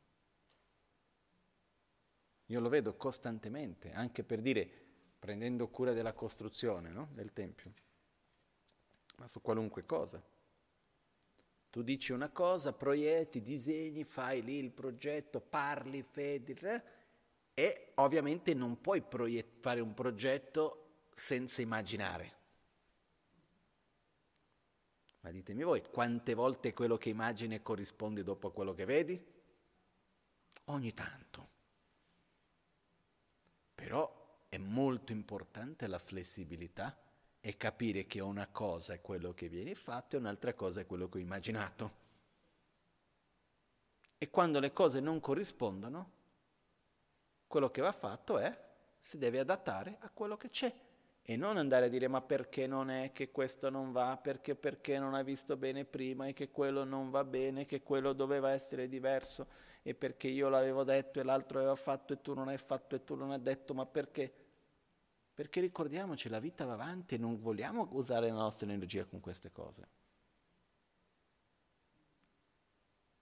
Io 2.47 2.59
lo 2.59 2.69
vedo 2.69 2.95
costantemente, 2.95 3.91
anche 3.91 4.23
per 4.23 4.41
dire, 4.41 4.82
prendendo 5.23 5.69
cura 5.69 5.93
della 5.93 6.11
costruzione 6.11 6.89
no? 6.89 7.07
del 7.13 7.31
Tempio, 7.31 7.71
ma 9.19 9.25
su 9.25 9.41
qualunque 9.41 9.85
cosa. 9.85 10.21
Tu 11.69 11.81
dici 11.81 12.11
una 12.11 12.27
cosa, 12.27 12.73
proietti, 12.73 13.41
disegni, 13.41 14.03
fai 14.03 14.43
lì 14.43 14.57
il 14.57 14.71
progetto, 14.71 15.39
parli, 15.39 16.03
fedi, 16.03 16.53
e 17.53 17.91
ovviamente 17.95 18.53
non 18.53 18.81
puoi 18.81 19.01
proiett- 19.01 19.61
fare 19.61 19.79
un 19.79 19.93
progetto 19.93 21.05
senza 21.13 21.61
immaginare. 21.61 22.33
Ma 25.21 25.31
ditemi 25.31 25.63
voi, 25.63 25.81
quante 25.89 26.33
volte 26.33 26.73
quello 26.73 26.97
che 26.97 27.07
immagini 27.07 27.61
corrisponde 27.61 28.23
dopo 28.23 28.49
a 28.49 28.51
quello 28.51 28.73
che 28.73 28.83
vedi? 28.83 29.25
Ogni 30.65 30.93
tanto. 30.93 31.49
Però 33.73 34.22
è 34.53 34.59
molto 34.59 35.11
importante 35.11 35.87
la 35.87 35.97
flessibilità 35.97 36.95
e 37.41 37.57
capire 37.57 38.05
che 38.05 38.19
una 38.19 38.45
cosa 38.45 38.93
è 38.93 39.01
quello 39.01 39.33
che 39.33 39.49
viene 39.49 39.73
fatto 39.73 40.15
e 40.15 40.19
un'altra 40.19 40.53
cosa 40.53 40.79
è 40.79 40.85
quello 40.85 41.09
che 41.09 41.17
ho 41.17 41.21
immaginato. 41.21 41.91
E 44.15 44.29
quando 44.29 44.59
le 44.59 44.71
cose 44.71 44.99
non 44.99 45.19
corrispondono, 45.19 46.11
quello 47.47 47.71
che 47.71 47.81
va 47.81 47.91
fatto 47.91 48.37
è 48.37 48.55
si 48.99 49.17
deve 49.17 49.39
adattare 49.39 49.97
a 50.01 50.11
quello 50.13 50.37
che 50.37 50.51
c'è 50.51 50.71
e 51.23 51.35
non 51.35 51.57
andare 51.57 51.87
a 51.87 51.89
dire 51.89 52.07
ma 52.07 52.21
perché 52.21 52.67
non 52.67 52.91
è 52.91 53.11
che 53.11 53.31
questo 53.31 53.71
non 53.71 53.91
va, 53.91 54.19
perché, 54.21 54.53
perché 54.53 54.99
non 54.99 55.15
hai 55.15 55.23
visto 55.23 55.57
bene 55.57 55.83
prima 55.83 56.27
e 56.27 56.33
che 56.33 56.51
quello 56.51 56.83
non 56.83 57.09
va 57.09 57.23
bene, 57.23 57.65
che 57.65 57.81
quello 57.81 58.13
doveva 58.13 58.51
essere 58.51 58.87
diverso 58.87 59.47
e 59.81 59.95
perché 59.95 60.27
io 60.27 60.47
l'avevo 60.47 60.83
detto 60.83 61.19
e 61.19 61.23
l'altro 61.23 61.57
aveva 61.57 61.75
fatto 61.75 62.13
e 62.13 62.21
tu 62.21 62.35
non 62.35 62.49
hai 62.49 62.59
fatto 62.59 62.93
e 62.93 63.03
tu 63.03 63.15
non 63.15 63.31
hai 63.31 63.41
detto, 63.41 63.73
ma 63.73 63.87
perché? 63.87 64.41
Perché 65.33 65.61
ricordiamoci, 65.61 66.29
la 66.29 66.39
vita 66.39 66.65
va 66.65 66.73
avanti 66.73 67.15
e 67.15 67.17
non 67.17 67.39
vogliamo 67.39 67.87
usare 67.91 68.27
la 68.27 68.35
nostra 68.35 68.67
energia 68.67 69.05
con 69.05 69.19
queste 69.19 69.51
cose. 69.51 69.87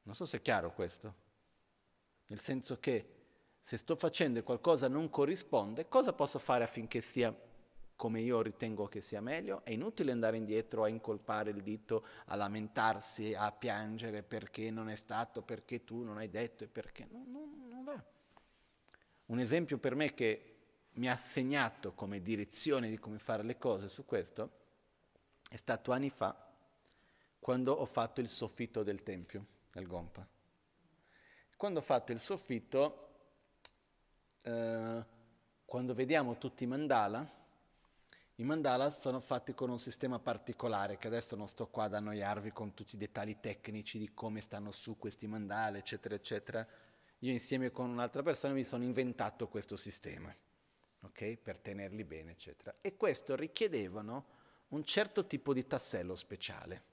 Non 0.04 0.16
so 0.16 0.26
se 0.26 0.38
è 0.38 0.42
chiaro 0.42 0.74
questo, 0.74 1.16
nel 2.28 2.40
senso 2.40 2.80
che 2.80 3.20
se 3.60 3.78
sto 3.78 3.96
facendo 3.96 4.40
e 4.40 4.44
qualcosa 4.44 4.88
non 4.88 5.10
corrisponde, 5.10 5.88
cosa 5.88 6.12
posso 6.12 6.40
fare 6.40 6.64
affinché 6.64 7.00
sia 7.02 7.34
come 7.96 8.20
io 8.20 8.42
ritengo 8.42 8.88
che 8.88 9.00
sia 9.00 9.22
meglio, 9.22 9.64
è 9.64 9.70
inutile 9.70 10.12
andare 10.12 10.36
indietro 10.36 10.84
a 10.84 10.88
incolpare 10.88 11.52
il 11.52 11.62
dito, 11.62 12.04
a 12.26 12.36
lamentarsi, 12.36 13.36
a 13.36 13.52
piangere 13.52 14.24
perché 14.24 14.72
non 14.72 14.90
è 14.90 14.96
stato, 14.96 15.44
perché 15.44 15.84
tu 15.84 16.02
non 16.02 16.18
hai 16.18 16.28
detto 16.28 16.64
e 16.64 16.68
perché 16.68 17.08
non, 17.12 17.30
non, 17.30 17.68
non 17.70 17.84
va. 17.84 18.04
Un 19.28 19.40
esempio 19.40 19.78
per 19.78 19.94
me 19.94 20.16
che 20.16 20.51
mi 20.94 21.10
ha 21.10 21.16
segnato 21.16 21.94
come 21.94 22.22
direzione 22.22 22.90
di 22.90 23.00
come 23.00 23.20
fare 23.20 23.44
le 23.44 23.58
cose 23.58 23.88
su 23.88 24.06
questo 24.06 24.60
è 25.50 25.58
stato 25.58 25.92
anni 25.92 26.10
fa, 26.10 26.50
quando 27.40 27.74
ho 27.74 27.86
fatto 27.86 28.22
il 28.22 28.30
soffitto 28.30 28.84
del 28.84 29.04
Tempio, 29.04 29.46
del 29.72 29.86
Gompa. 29.86 30.26
Quando 31.58 31.80
ho 31.80 31.84
fatto 31.84 32.12
il 32.12 32.20
soffitto, 32.20 33.10
eh, 34.42 35.06
quando 35.66 35.94
vediamo 35.94 36.38
tutti 36.38 36.64
i 36.64 36.68
mandala, 36.68 37.40
i 38.36 38.44
mandala 38.44 38.90
sono 38.90 39.20
fatti 39.20 39.54
con 39.54 39.70
un 39.70 39.78
sistema 39.78 40.20
particolare 40.20 40.98
che 40.98 41.08
adesso 41.08 41.36
non 41.36 41.48
sto 41.48 41.68
qua 41.68 41.84
ad 41.84 41.94
annoiarvi 41.94 42.52
con 42.52 42.74
tutti 42.74 42.96
i 42.96 42.98
dettagli 42.98 43.40
tecnici 43.40 44.00
di 44.00 44.14
come 44.14 44.42
stanno 44.42 44.72
su 44.72 44.98
questi 44.98 45.28
mandala, 45.28 45.78
eccetera, 45.78 46.16
eccetera. 46.16 46.66
Io 47.20 47.32
insieme 47.32 47.72
con 47.72 47.90
un'altra 47.90 48.24
persona 48.24 48.54
mi 48.54 48.64
sono 48.64 48.84
inventato 48.84 49.48
questo 49.48 49.76
sistema, 49.76 50.34
ok? 51.02 51.38
Per 51.38 51.60
tenerli 51.60 52.04
bene, 52.04 52.32
eccetera. 52.32 52.76
E 52.82 52.96
questo 52.96 53.36
richiedevano 53.36 54.40
un 54.70 54.84
certo 54.84 55.26
tipo 55.28 55.54
di 55.54 55.66
tassello 55.66 56.16
speciale. 56.16 56.90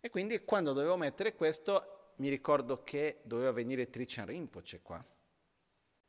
E 0.00 0.10
quindi 0.10 0.44
quando 0.44 0.72
dovevo 0.72 0.96
mettere 0.96 1.34
questo, 1.34 2.14
mi 2.16 2.28
ricordo 2.28 2.82
che 2.82 3.20
doveva 3.22 3.52
venire 3.52 3.88
Trichan 3.88 4.26
Rinpoche 4.26 4.80
qua. 4.82 5.04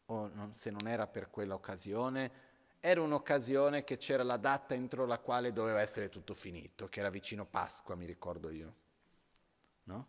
O 0.08 0.28
non, 0.28 0.54
se 0.54 0.72
non 0.72 0.88
era 0.88 1.08
per 1.08 1.30
quell'occasione, 1.30 2.32
era 2.80 3.02
un'occasione 3.02 3.84
che 3.84 3.98
c'era 3.98 4.24
la 4.24 4.38
data 4.38 4.74
entro 4.74 5.06
la 5.06 5.20
quale 5.20 5.54
doveva 5.54 5.80
essere 5.80 6.10
tutto 6.10 6.34
finito, 6.34 6.90
che 6.90 7.00
era 7.00 7.10
vicino 7.10 7.46
Pasqua, 7.46 7.96
mi 7.96 8.06
ricordo 8.06 8.50
io. 8.50 8.74
No? 9.84 10.08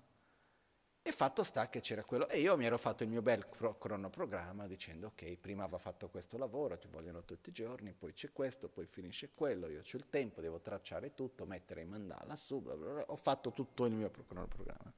E 1.07 1.13
fatto 1.13 1.43
sta 1.43 1.69
che 1.69 1.81
c'era 1.81 2.03
quello, 2.03 2.27
e 2.31 2.41
io 2.41 2.57
mi 2.57 2.65
ero 2.65 2.79
fatto 2.79 3.03
il 3.03 3.11
mio 3.11 3.21
bel 3.21 3.47
cronoprogramma 3.79 4.67
dicendo 4.67 5.09
ok, 5.09 5.37
prima 5.37 5.67
va 5.67 5.77
fatto 5.77 6.09
questo 6.09 6.39
lavoro, 6.39 6.79
ci 6.79 6.89
vogliono 6.91 7.27
tutti 7.27 7.51
i 7.51 7.53
giorni, 7.53 7.93
poi 7.93 8.15
c'è 8.15 8.33
questo, 8.33 8.71
poi 8.71 8.87
finisce 8.87 9.29
quello, 9.35 9.69
io 9.69 9.81
ho 9.81 9.97
il 9.99 10.07
tempo, 10.09 10.41
devo 10.41 10.63
tracciare 10.63 11.13
tutto, 11.13 11.45
mettere 11.45 11.83
in 11.83 11.91
mandala 11.91 12.35
su, 12.37 12.59
bla 12.63 12.75
bla 12.75 12.91
bla, 12.91 13.05
ho 13.09 13.17
fatto 13.17 13.53
tutto 13.53 13.85
il 13.85 13.93
mio 13.93 14.11
cronoprogramma. 14.11 14.93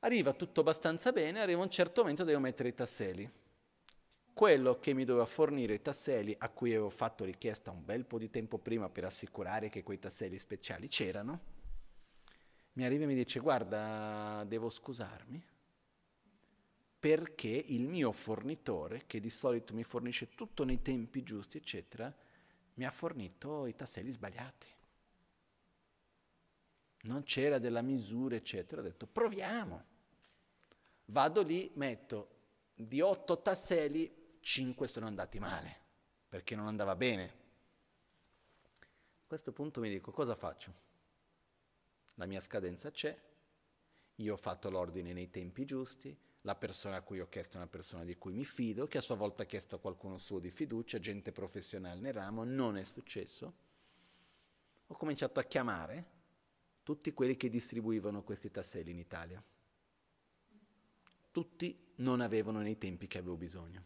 Arriva 0.00 0.34
tutto 0.34 0.60
abbastanza 0.60 1.10
bene, 1.10 1.40
arriva 1.40 1.62
un 1.62 1.70
certo 1.70 2.02
momento, 2.02 2.22
devo 2.22 2.40
mettere 2.40 2.68
i 2.68 2.74
tasselli. 2.74 3.26
Quello 4.34 4.78
che 4.78 4.92
mi 4.92 5.06
doveva 5.06 5.24
fornire 5.24 5.72
i 5.72 5.80
tasselli 5.80 6.36
a 6.36 6.50
cui 6.50 6.72
avevo 6.72 6.90
fatto 6.90 7.24
richiesta 7.24 7.70
un 7.70 7.82
bel 7.82 8.04
po' 8.04 8.18
di 8.18 8.28
tempo 8.28 8.58
prima 8.58 8.90
per 8.90 9.06
assicurare 9.06 9.70
che 9.70 9.82
quei 9.82 9.98
tasselli 9.98 10.36
speciali 10.36 10.86
c'erano, 10.86 11.56
mi 12.78 12.84
arriva 12.84 13.02
e 13.02 13.06
mi 13.08 13.14
dice 13.16 13.40
guarda, 13.40 14.44
devo 14.46 14.70
scusarmi 14.70 15.44
perché 17.00 17.48
il 17.48 17.88
mio 17.88 18.12
fornitore, 18.12 19.04
che 19.06 19.18
di 19.18 19.30
solito 19.30 19.74
mi 19.74 19.82
fornisce 19.82 20.34
tutto 20.34 20.64
nei 20.64 20.80
tempi 20.80 21.24
giusti, 21.24 21.56
eccetera, 21.56 22.12
mi 22.74 22.84
ha 22.84 22.90
fornito 22.90 23.66
i 23.66 23.74
tasselli 23.74 24.10
sbagliati. 24.10 24.68
Non 27.02 27.24
c'era 27.24 27.58
della 27.58 27.82
misura, 27.82 28.36
eccetera. 28.36 28.80
Ho 28.80 28.84
detto 28.84 29.06
proviamo. 29.06 29.84
Vado 31.06 31.42
lì, 31.42 31.70
metto 31.74 32.36
di 32.74 33.00
otto 33.00 33.42
tasselli, 33.42 34.38
cinque 34.40 34.86
sono 34.86 35.06
andati 35.06 35.38
male, 35.38 35.80
perché 36.28 36.54
non 36.54 36.66
andava 36.66 36.94
bene. 36.94 37.24
A 38.80 39.26
questo 39.26 39.52
punto 39.52 39.80
mi 39.80 39.88
dico 39.88 40.10
cosa 40.10 40.34
faccio? 40.34 40.86
La 42.18 42.26
mia 42.26 42.40
scadenza 42.40 42.90
c'è, 42.90 43.16
io 44.16 44.32
ho 44.32 44.36
fatto 44.36 44.70
l'ordine 44.70 45.12
nei 45.12 45.30
tempi 45.30 45.64
giusti, 45.64 46.16
la 46.42 46.56
persona 46.56 46.96
a 46.96 47.02
cui 47.02 47.20
ho 47.20 47.28
chiesto 47.28 47.54
è 47.54 47.60
una 47.60 47.68
persona 47.68 48.04
di 48.04 48.16
cui 48.16 48.32
mi 48.32 48.44
fido, 48.44 48.86
che 48.86 48.98
a 48.98 49.00
sua 49.00 49.14
volta 49.14 49.44
ha 49.44 49.46
chiesto 49.46 49.76
a 49.76 49.78
qualcuno 49.78 50.18
suo 50.18 50.40
di 50.40 50.50
fiducia, 50.50 50.98
gente 50.98 51.30
professionale 51.30 52.00
nel 52.00 52.12
ramo, 52.12 52.42
non 52.44 52.76
è 52.76 52.84
successo. 52.84 53.54
Ho 54.86 54.94
cominciato 54.96 55.38
a 55.38 55.44
chiamare 55.44 56.16
tutti 56.82 57.12
quelli 57.12 57.36
che 57.36 57.48
distribuivano 57.48 58.22
questi 58.22 58.50
tasselli 58.50 58.90
in 58.90 58.98
Italia. 58.98 59.42
Tutti 61.30 61.92
non 61.96 62.20
avevano 62.20 62.60
nei 62.60 62.78
tempi 62.78 63.06
che 63.06 63.18
avevo 63.18 63.36
bisogno. 63.36 63.80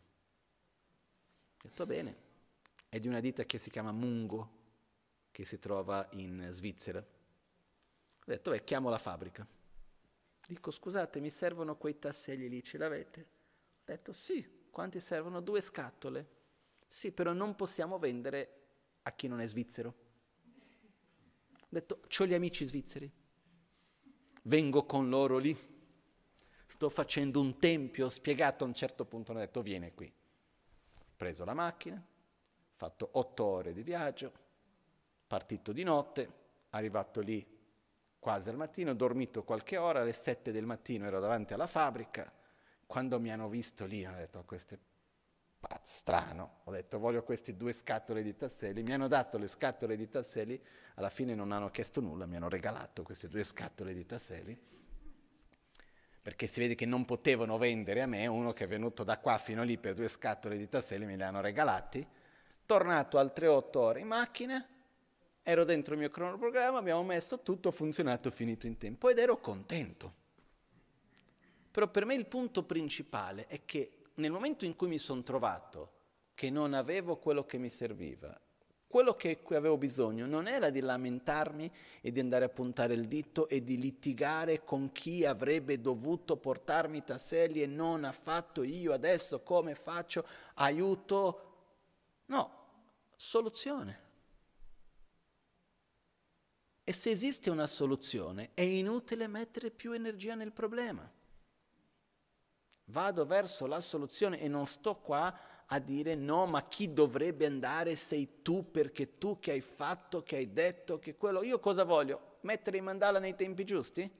Ho 1.56 1.68
detto 1.68 1.84
bene, 1.84 2.16
è 2.88 2.98
di 2.98 3.08
una 3.08 3.20
ditta 3.20 3.44
che 3.44 3.58
si 3.58 3.68
chiama 3.68 3.92
Mungo, 3.92 4.60
che 5.30 5.44
si 5.44 5.58
trova 5.58 6.08
in 6.12 6.46
Svizzera. 6.50 7.04
Ho 8.22 8.30
detto, 8.30 8.52
beh, 8.52 8.62
chiamo 8.62 8.88
la 8.88 8.98
fabbrica. 8.98 9.44
Dico, 10.46 10.70
scusate, 10.70 11.18
mi 11.18 11.30
servono 11.30 11.76
quei 11.76 11.98
tasselli 11.98 12.48
lì, 12.48 12.62
ce 12.62 12.78
l'avete? 12.78 13.20
Ho 13.20 13.84
detto, 13.84 14.12
sì, 14.12 14.66
quanti 14.70 15.00
servono? 15.00 15.40
Due 15.40 15.60
scatole. 15.60 16.28
Sì, 16.86 17.10
però 17.10 17.32
non 17.32 17.56
possiamo 17.56 17.98
vendere 17.98 18.60
a 19.02 19.12
chi 19.12 19.26
non 19.26 19.40
è 19.40 19.46
svizzero. 19.46 19.94
Ho 21.52 21.66
detto, 21.68 22.00
ho 22.16 22.26
gli 22.26 22.34
amici 22.34 22.64
svizzeri. 22.64 23.10
Vengo 24.42 24.84
con 24.84 25.08
loro 25.08 25.38
lì. 25.38 25.56
Sto 26.66 26.88
facendo 26.90 27.40
un 27.40 27.58
tempio, 27.58 28.06
ho 28.06 28.08
spiegato 28.08 28.62
a 28.62 28.68
un 28.68 28.74
certo 28.74 29.04
punto, 29.04 29.32
hanno 29.32 29.40
detto, 29.40 29.62
viene 29.62 29.94
qui. 29.94 30.06
Ho 30.06 31.04
preso 31.16 31.44
la 31.44 31.54
macchina, 31.54 31.96
ho 31.96 32.74
fatto 32.74 33.08
otto 33.12 33.44
ore 33.44 33.72
di 33.72 33.82
viaggio, 33.82 34.32
partito 35.26 35.72
di 35.72 35.82
notte, 35.82 36.32
arrivato 36.70 37.20
lì 37.20 37.51
quasi 38.22 38.50
al 38.50 38.56
mattino, 38.56 38.92
ho 38.92 38.94
dormito 38.94 39.42
qualche 39.42 39.76
ora, 39.76 40.02
alle 40.02 40.12
sette 40.12 40.52
del 40.52 40.64
mattino 40.64 41.06
ero 41.06 41.18
davanti 41.18 41.54
alla 41.54 41.66
fabbrica, 41.66 42.32
quando 42.86 43.18
mi 43.18 43.32
hanno 43.32 43.48
visto 43.48 43.84
lì 43.84 44.06
ho 44.06 44.14
detto 44.14 44.44
questo 44.44 44.74
è 44.74 44.78
strano, 45.82 46.60
ho 46.62 46.70
detto 46.70 47.00
voglio 47.00 47.24
queste 47.24 47.56
due 47.56 47.72
scatole 47.72 48.22
di 48.22 48.36
tasselli, 48.36 48.84
mi 48.84 48.92
hanno 48.92 49.08
dato 49.08 49.38
le 49.38 49.48
scatole 49.48 49.96
di 49.96 50.08
tasselli, 50.08 50.62
alla 50.94 51.10
fine 51.10 51.34
non 51.34 51.50
hanno 51.50 51.68
chiesto 51.70 52.00
nulla, 52.00 52.24
mi 52.26 52.36
hanno 52.36 52.48
regalato 52.48 53.02
queste 53.02 53.26
due 53.26 53.42
scatole 53.42 53.92
di 53.92 54.06
tasselli, 54.06 54.56
perché 56.22 56.46
si 56.46 56.60
vede 56.60 56.76
che 56.76 56.86
non 56.86 57.04
potevano 57.04 57.58
vendere 57.58 58.02
a 58.02 58.06
me, 58.06 58.28
uno 58.28 58.52
che 58.52 58.64
è 58.64 58.68
venuto 58.68 59.02
da 59.02 59.18
qua 59.18 59.36
fino 59.36 59.64
lì 59.64 59.78
per 59.78 59.94
due 59.94 60.06
scatole 60.06 60.56
di 60.56 60.68
tasselli 60.68 61.06
me 61.06 61.16
le 61.16 61.24
hanno 61.24 61.40
regalati, 61.40 62.06
tornato 62.66 63.18
altre 63.18 63.48
otto 63.48 63.80
ore 63.80 63.98
in 63.98 64.06
macchina, 64.06 64.64
ero 65.42 65.64
dentro 65.64 65.94
il 65.94 66.00
mio 66.00 66.08
cronoprogramma, 66.08 66.78
abbiamo 66.78 67.02
messo 67.02 67.40
tutto, 67.40 67.68
ha 67.68 67.72
funzionato, 67.72 68.30
finito 68.30 68.66
in 68.66 68.78
tempo 68.78 69.08
ed 69.08 69.18
ero 69.18 69.40
contento. 69.40 70.20
Però 71.70 71.88
per 71.88 72.04
me 72.04 72.14
il 72.14 72.26
punto 72.26 72.64
principale 72.64 73.46
è 73.46 73.64
che 73.64 74.02
nel 74.14 74.30
momento 74.30 74.64
in 74.64 74.76
cui 74.76 74.88
mi 74.88 74.98
sono 74.98 75.22
trovato 75.22 76.00
che 76.34 76.50
non 76.50 76.74
avevo 76.74 77.16
quello 77.16 77.44
che 77.44 77.58
mi 77.58 77.70
serviva, 77.70 78.38
quello 78.86 79.14
che 79.14 79.40
avevo 79.52 79.78
bisogno 79.78 80.26
non 80.26 80.46
era 80.46 80.68
di 80.68 80.80
lamentarmi 80.80 81.72
e 82.02 82.12
di 82.12 82.20
andare 82.20 82.44
a 82.44 82.50
puntare 82.50 82.92
il 82.92 83.06
dito 83.06 83.48
e 83.48 83.64
di 83.64 83.78
litigare 83.78 84.64
con 84.64 84.92
chi 84.92 85.24
avrebbe 85.24 85.80
dovuto 85.80 86.36
portarmi 86.36 86.98
i 86.98 87.04
tasselli 87.04 87.62
e 87.62 87.66
non 87.66 88.04
ha 88.04 88.12
fatto 88.12 88.62
io 88.62 88.92
adesso 88.92 89.40
come 89.40 89.74
faccio, 89.74 90.26
aiuto. 90.56 91.40
No, 92.26 92.50
soluzione. 93.16 94.11
E 96.84 96.92
se 96.92 97.10
esiste 97.10 97.48
una 97.48 97.66
soluzione, 97.66 98.50
è 98.54 98.62
inutile 98.62 99.28
mettere 99.28 99.70
più 99.70 99.92
energia 99.92 100.34
nel 100.34 100.52
problema. 100.52 101.08
Vado 102.86 103.24
verso 103.24 103.66
la 103.66 103.80
soluzione 103.80 104.40
e 104.40 104.48
non 104.48 104.66
sto 104.66 104.96
qua 104.96 105.64
a 105.66 105.78
dire 105.78 106.16
no, 106.16 106.44
ma 106.46 106.66
chi 106.66 106.92
dovrebbe 106.92 107.46
andare 107.46 107.94
sei 107.94 108.42
tu 108.42 108.70
perché 108.70 109.16
tu 109.16 109.38
che 109.38 109.52
hai 109.52 109.60
fatto, 109.60 110.22
che 110.22 110.36
hai 110.36 110.52
detto, 110.52 110.98
che 110.98 111.16
quello... 111.16 111.42
Io 111.44 111.60
cosa 111.60 111.84
voglio? 111.84 112.38
Mettere 112.40 112.78
i 112.78 112.82
mandala 112.82 113.20
nei 113.20 113.36
tempi 113.36 113.64
giusti? 113.64 114.10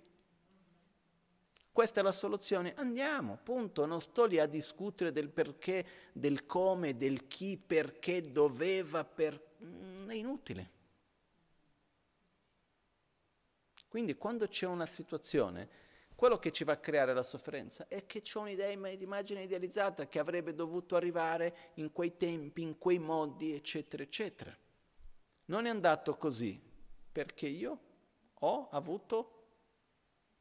Questa 1.72 2.01
è 2.01 2.02
la 2.02 2.12
soluzione? 2.12 2.74
Andiamo, 2.76 3.39
punto. 3.43 3.86
Non 3.86 4.01
sto 4.01 4.24
lì 4.24 4.39
a 4.39 4.47
discutere 4.47 5.10
del 5.10 5.30
perché, 5.30 5.84
del 6.12 6.47
come, 6.47 6.97
del 6.97 7.26
chi, 7.26 7.59
perché 7.59 8.30
doveva, 8.30 9.05
per... 9.05 9.56
Mm, 9.64 10.09
è 10.10 10.14
inutile. 10.14 10.70
Quindi 13.93 14.16
quando 14.16 14.48
c'è 14.48 14.64
una 14.64 14.86
situazione, 14.86 15.69
quello 16.14 16.39
che 16.39 16.51
ci 16.51 16.64
va 16.64 16.73
a 16.73 16.78
creare 16.78 17.12
la 17.12 17.23
sofferenza 17.23 17.89
è 17.89 18.06
che 18.06 18.23
c'è 18.23 18.39
un'idea, 18.39 18.73
un'immagine 18.74 19.43
idealizzata 19.43 20.09
che 20.09 20.19
avrebbe 20.19 20.55
dovuto 20.55 20.97
arrivare 20.97 21.73
in 21.74 21.93
quei 21.93 22.16
tempi, 22.16 22.62
in 22.62 22.78
quei 22.78 22.98
modi, 22.98 23.52
eccetera, 23.52 24.02
eccetera. 24.02 24.56
Non 25.44 25.66
è 25.66 25.69
andato 25.69 26.16
così 26.16 26.59
perché 27.12 27.47
io 27.48 27.78
ho 28.32 28.70
avuto 28.70 29.43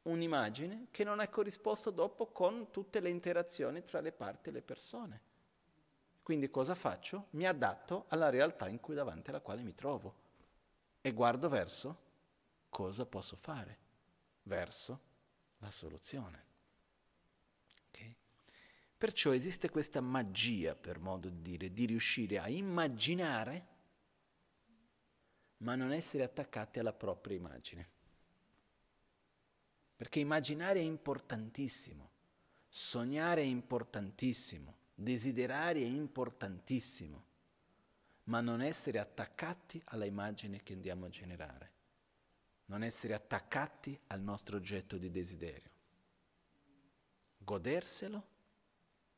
un'immagine 0.04 0.86
che 0.90 1.04
non 1.04 1.20
è 1.20 1.28
corrisposta 1.28 1.90
dopo 1.90 2.28
con 2.28 2.70
tutte 2.70 3.00
le 3.00 3.10
interazioni 3.10 3.82
tra 3.82 4.00
le 4.00 4.12
parti 4.12 4.48
e 4.48 4.52
le 4.52 4.62
persone. 4.62 5.20
Quindi 6.22 6.48
cosa 6.48 6.74
faccio? 6.74 7.26
Mi 7.32 7.46
adatto 7.46 8.06
alla 8.08 8.30
realtà 8.30 8.66
in 8.68 8.80
cui 8.80 8.94
davanti 8.94 9.28
alla 9.28 9.42
quale 9.42 9.60
mi 9.60 9.74
trovo 9.74 10.14
e 11.02 11.12
guardo 11.12 11.50
verso 11.50 12.10
cosa 12.72 13.04
posso 13.04 13.36
fare 13.36 13.78
verso 14.44 15.00
la 15.58 15.70
soluzione. 15.70 16.44
Okay? 17.88 18.16
Perciò 18.96 19.34
esiste 19.34 19.68
questa 19.68 20.00
magia, 20.00 20.74
per 20.74 20.98
modo 20.98 21.28
di 21.28 21.42
dire, 21.42 21.72
di 21.74 21.84
riuscire 21.84 22.38
a 22.38 22.48
immaginare, 22.48 23.66
ma 25.58 25.74
non 25.74 25.92
essere 25.92 26.24
attaccati 26.24 26.78
alla 26.78 26.94
propria 26.94 27.36
immagine. 27.36 27.90
Perché 29.94 30.20
immaginare 30.20 30.78
è 30.78 30.82
importantissimo, 30.82 32.10
sognare 32.70 33.42
è 33.42 33.44
importantissimo, 33.44 34.76
desiderare 34.94 35.80
è 35.80 35.84
importantissimo, 35.84 37.24
ma 38.24 38.40
non 38.40 38.62
essere 38.62 38.98
attaccati 38.98 39.80
alla 39.88 40.06
immagine 40.06 40.62
che 40.62 40.72
andiamo 40.72 41.04
a 41.04 41.10
generare 41.10 41.71
non 42.66 42.82
essere 42.82 43.14
attaccati 43.14 43.98
al 44.08 44.20
nostro 44.20 44.56
oggetto 44.56 44.96
di 44.96 45.10
desiderio, 45.10 45.70
goderselo 47.38 48.28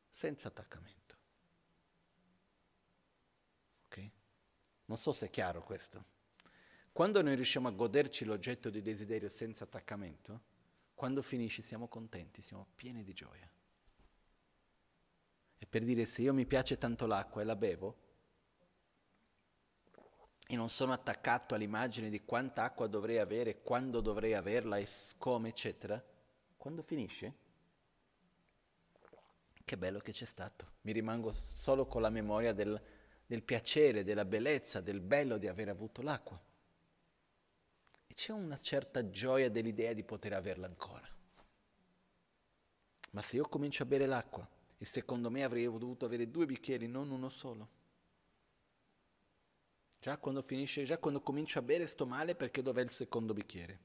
senza 0.08 0.48
attaccamento. 0.48 1.16
Ok? 3.84 4.10
Non 4.86 4.98
so 4.98 5.12
se 5.12 5.26
è 5.26 5.30
chiaro 5.30 5.62
questo. 5.62 6.12
Quando 6.92 7.22
noi 7.22 7.34
riusciamo 7.34 7.68
a 7.68 7.72
goderci 7.72 8.24
l'oggetto 8.24 8.70
di 8.70 8.80
desiderio 8.80 9.28
senza 9.28 9.64
attaccamento, 9.64 10.52
quando 10.94 11.22
finisce 11.22 11.60
siamo 11.60 11.88
contenti, 11.88 12.40
siamo 12.40 12.68
pieni 12.76 13.02
di 13.02 13.12
gioia. 13.12 13.50
E 15.58 15.66
per 15.66 15.82
dire 15.82 16.04
se 16.06 16.22
io 16.22 16.32
mi 16.32 16.46
piace 16.46 16.78
tanto 16.78 17.06
l'acqua 17.06 17.42
e 17.42 17.44
la 17.44 17.56
bevo, 17.56 18.03
e 20.46 20.56
non 20.56 20.68
sono 20.68 20.92
attaccato 20.92 21.54
all'immagine 21.54 22.10
di 22.10 22.24
quanta 22.24 22.64
acqua 22.64 22.86
dovrei 22.86 23.18
avere, 23.18 23.62
quando 23.62 24.00
dovrei 24.00 24.34
averla 24.34 24.76
e 24.76 24.86
come, 25.16 25.48
eccetera, 25.48 26.02
quando 26.56 26.82
finisce, 26.82 27.42
che 29.64 29.78
bello 29.78 29.98
che 29.98 30.12
c'è 30.12 30.26
stato. 30.26 30.72
Mi 30.82 30.92
rimango 30.92 31.32
solo 31.32 31.86
con 31.86 32.02
la 32.02 32.10
memoria 32.10 32.52
del, 32.52 32.80
del 33.26 33.42
piacere, 33.42 34.04
della 34.04 34.26
bellezza, 34.26 34.80
del 34.80 35.00
bello 35.00 35.38
di 35.38 35.48
aver 35.48 35.70
avuto 35.70 36.02
l'acqua. 36.02 36.40
E 38.06 38.14
c'è 38.14 38.32
una 38.32 38.58
certa 38.58 39.08
gioia 39.08 39.50
dell'idea 39.50 39.94
di 39.94 40.04
poter 40.04 40.34
averla 40.34 40.66
ancora. 40.66 41.08
Ma 43.12 43.22
se 43.22 43.36
io 43.36 43.48
comincio 43.48 43.84
a 43.84 43.86
bere 43.86 44.06
l'acqua, 44.06 44.46
e 44.76 44.84
secondo 44.84 45.30
me 45.30 45.42
avrei 45.42 45.64
dovuto 45.64 46.04
avere 46.04 46.30
due 46.30 46.44
bicchieri, 46.44 46.86
non 46.86 47.10
uno 47.10 47.30
solo, 47.30 47.82
Già 50.04 50.18
quando 50.18 50.42
finisce, 50.42 50.84
già 50.84 50.98
quando 50.98 51.22
comincio 51.22 51.58
a 51.58 51.62
bere 51.62 51.86
sto 51.86 52.04
male 52.04 52.34
perché 52.34 52.60
dov'è 52.60 52.82
il 52.82 52.90
secondo 52.90 53.32
bicchiere? 53.32 53.78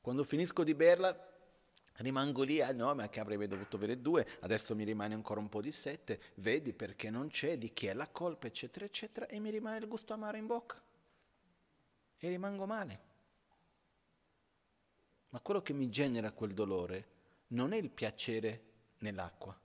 Quando 0.00 0.24
finisco 0.24 0.64
di 0.64 0.74
berla 0.74 1.16
rimango 1.98 2.42
lì, 2.42 2.60
ah 2.60 2.72
no, 2.72 2.92
ma 2.96 3.08
che 3.08 3.20
avrebbe 3.20 3.46
dovuto 3.46 3.76
avere 3.76 4.00
due, 4.00 4.26
adesso 4.40 4.74
mi 4.74 4.82
rimane 4.82 5.14
ancora 5.14 5.38
un 5.38 5.48
po' 5.48 5.60
di 5.60 5.70
sette, 5.70 6.20
vedi 6.38 6.72
perché 6.72 7.10
non 7.10 7.28
c'è, 7.28 7.58
di 7.58 7.72
chi 7.72 7.86
è 7.86 7.94
la 7.94 8.08
colpa, 8.08 8.48
eccetera, 8.48 8.84
eccetera, 8.84 9.28
e 9.28 9.38
mi 9.38 9.50
rimane 9.50 9.78
il 9.78 9.86
gusto 9.86 10.12
amaro 10.12 10.36
in 10.36 10.46
bocca. 10.46 10.82
E 12.18 12.28
rimango 12.28 12.66
male. 12.66 13.00
Ma 15.28 15.38
quello 15.38 15.62
che 15.62 15.72
mi 15.72 15.88
genera 15.90 16.32
quel 16.32 16.54
dolore 16.54 17.06
non 17.50 17.72
è 17.72 17.76
il 17.76 17.90
piacere 17.90 18.62
nell'acqua, 18.98 19.56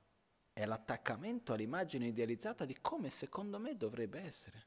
è 0.60 0.66
l'attaccamento 0.66 1.54
all'immagine 1.54 2.08
idealizzata 2.08 2.66
di 2.66 2.78
come 2.82 3.10
secondo 3.10 3.60
me 3.60 3.78
dovrebbe 3.78 4.20
essere. 4.20 4.66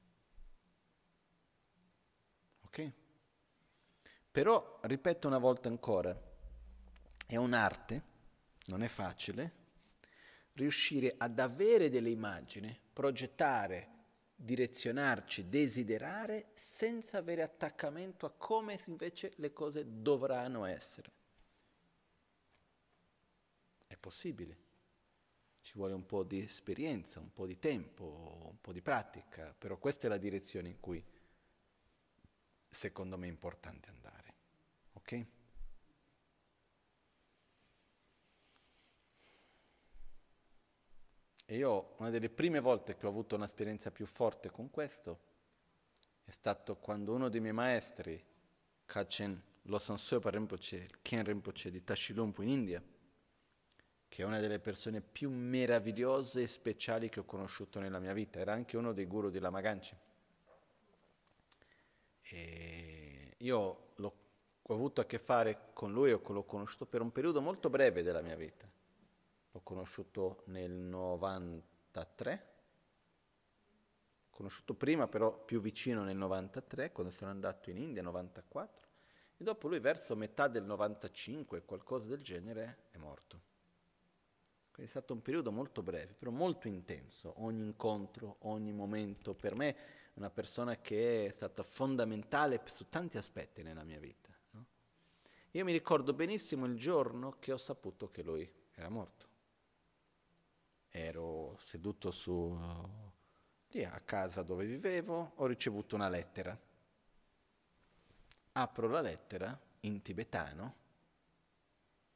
Ok? 2.62 2.92
Però, 4.30 4.78
ripeto 4.84 5.28
una 5.28 5.36
volta 5.36 5.68
ancora, 5.68 6.18
è 7.26 7.36
un'arte, 7.36 8.02
non 8.68 8.82
è 8.82 8.88
facile, 8.88 9.52
riuscire 10.54 11.14
ad 11.18 11.38
avere 11.38 11.90
delle 11.90 12.08
immagini, 12.08 12.74
progettare, 12.90 13.90
direzionarci, 14.34 15.50
desiderare 15.50 16.52
senza 16.54 17.18
avere 17.18 17.42
attaccamento 17.42 18.24
a 18.24 18.30
come 18.30 18.80
invece 18.86 19.34
le 19.36 19.52
cose 19.52 19.84
dovranno 20.00 20.64
essere. 20.64 21.12
È 23.86 23.96
possibile. 23.98 24.61
Ci 25.62 25.74
vuole 25.76 25.94
un 25.94 26.04
po' 26.04 26.24
di 26.24 26.42
esperienza, 26.42 27.20
un 27.20 27.32
po' 27.32 27.46
di 27.46 27.58
tempo, 27.58 28.48
un 28.50 28.60
po' 28.60 28.72
di 28.72 28.82
pratica, 28.82 29.54
però 29.56 29.78
questa 29.78 30.06
è 30.06 30.10
la 30.10 30.18
direzione 30.18 30.68
in 30.68 30.80
cui 30.80 31.02
secondo 32.68 33.16
me 33.16 33.26
è 33.26 33.30
importante 33.30 33.88
andare. 33.88 34.34
Ok? 34.94 35.26
E 41.44 41.56
io 41.56 41.94
una 41.98 42.10
delle 42.10 42.30
prime 42.30 42.60
volte 42.60 42.96
che 42.96 43.06
ho 43.06 43.10
avuto 43.10 43.36
un'esperienza 43.36 43.90
più 43.90 44.06
forte 44.06 44.50
con 44.50 44.70
questo 44.70 45.30
è 46.24 46.30
stato 46.30 46.76
quando 46.76 47.12
uno 47.12 47.28
dei 47.28 47.40
miei 47.40 47.52
maestri, 47.52 48.24
Kachen 48.86 49.40
Losan 49.62 49.98
Sopa 49.98 50.30
Rinpoche, 50.30 50.88
Ken 51.02 51.22
Rinpoche 51.24 51.70
di 51.70 51.84
Tashilumpu 51.84 52.42
in 52.42 52.48
India, 52.48 52.82
che 54.12 54.20
è 54.20 54.26
una 54.26 54.40
delle 54.40 54.58
persone 54.58 55.00
più 55.00 55.30
meravigliose 55.30 56.42
e 56.42 56.46
speciali 56.46 57.08
che 57.08 57.20
ho 57.20 57.24
conosciuto 57.24 57.80
nella 57.80 57.98
mia 57.98 58.12
vita, 58.12 58.40
era 58.40 58.52
anche 58.52 58.76
uno 58.76 58.92
dei 58.92 59.06
guru 59.06 59.30
di 59.30 59.38
Lama 59.38 59.62
Ganci. 59.62 59.96
E 62.20 63.34
io 63.38 63.58
ho 63.96 64.74
avuto 64.74 65.00
a 65.00 65.06
che 65.06 65.18
fare 65.18 65.70
con 65.72 65.92
lui, 65.92 66.10
l'ho 66.10 66.44
conosciuto 66.44 66.84
per 66.84 67.00
un 67.00 67.10
periodo 67.10 67.40
molto 67.40 67.70
breve 67.70 68.02
della 68.02 68.20
mia 68.20 68.36
vita. 68.36 68.70
L'ho 69.50 69.60
conosciuto 69.62 70.42
nel 70.48 70.72
93, 70.72 72.52
conosciuto 74.28 74.74
prima 74.74 75.08
però 75.08 75.32
più 75.42 75.58
vicino 75.58 76.04
nel 76.04 76.18
93, 76.18 76.92
quando 76.92 77.10
sono 77.10 77.30
andato 77.30 77.70
in 77.70 77.78
India, 77.78 78.02
94, 78.02 78.88
e 79.38 79.42
dopo 79.42 79.68
lui 79.68 79.78
verso 79.78 80.14
metà 80.16 80.48
del 80.48 80.64
95, 80.64 81.62
qualcosa 81.62 82.08
del 82.08 82.20
genere, 82.20 82.88
è 82.90 82.98
morto. 82.98 83.48
Quindi 84.72 84.90
è 84.90 84.94
stato 84.94 85.12
un 85.12 85.20
periodo 85.20 85.52
molto 85.52 85.82
breve, 85.82 86.14
però 86.14 86.30
molto 86.30 86.66
intenso, 86.66 87.34
ogni 87.44 87.62
incontro, 87.62 88.36
ogni 88.40 88.72
momento, 88.72 89.34
per 89.34 89.54
me 89.54 89.76
una 90.14 90.30
persona 90.30 90.80
che 90.80 91.26
è 91.26 91.30
stata 91.30 91.62
fondamentale 91.62 92.62
su 92.64 92.88
tanti 92.88 93.18
aspetti 93.18 93.62
nella 93.62 93.84
mia 93.84 93.98
vita. 93.98 94.30
No? 94.50 94.64
Io 95.50 95.64
mi 95.64 95.72
ricordo 95.72 96.14
benissimo 96.14 96.64
il 96.64 96.76
giorno 96.76 97.36
che 97.38 97.52
ho 97.52 97.58
saputo 97.58 98.10
che 98.10 98.22
lui 98.22 98.50
era 98.74 98.88
morto. 98.88 99.26
Ero 100.88 101.56
seduto 101.58 102.10
su, 102.10 102.58
lì 103.68 103.84
a 103.84 104.00
casa 104.04 104.42
dove 104.42 104.64
vivevo, 104.64 105.32
ho 105.34 105.46
ricevuto 105.46 105.96
una 105.96 106.08
lettera. 106.08 106.58
Apro 108.52 108.88
la 108.88 109.00
lettera 109.02 109.58
in 109.80 110.00
tibetano, 110.00 110.74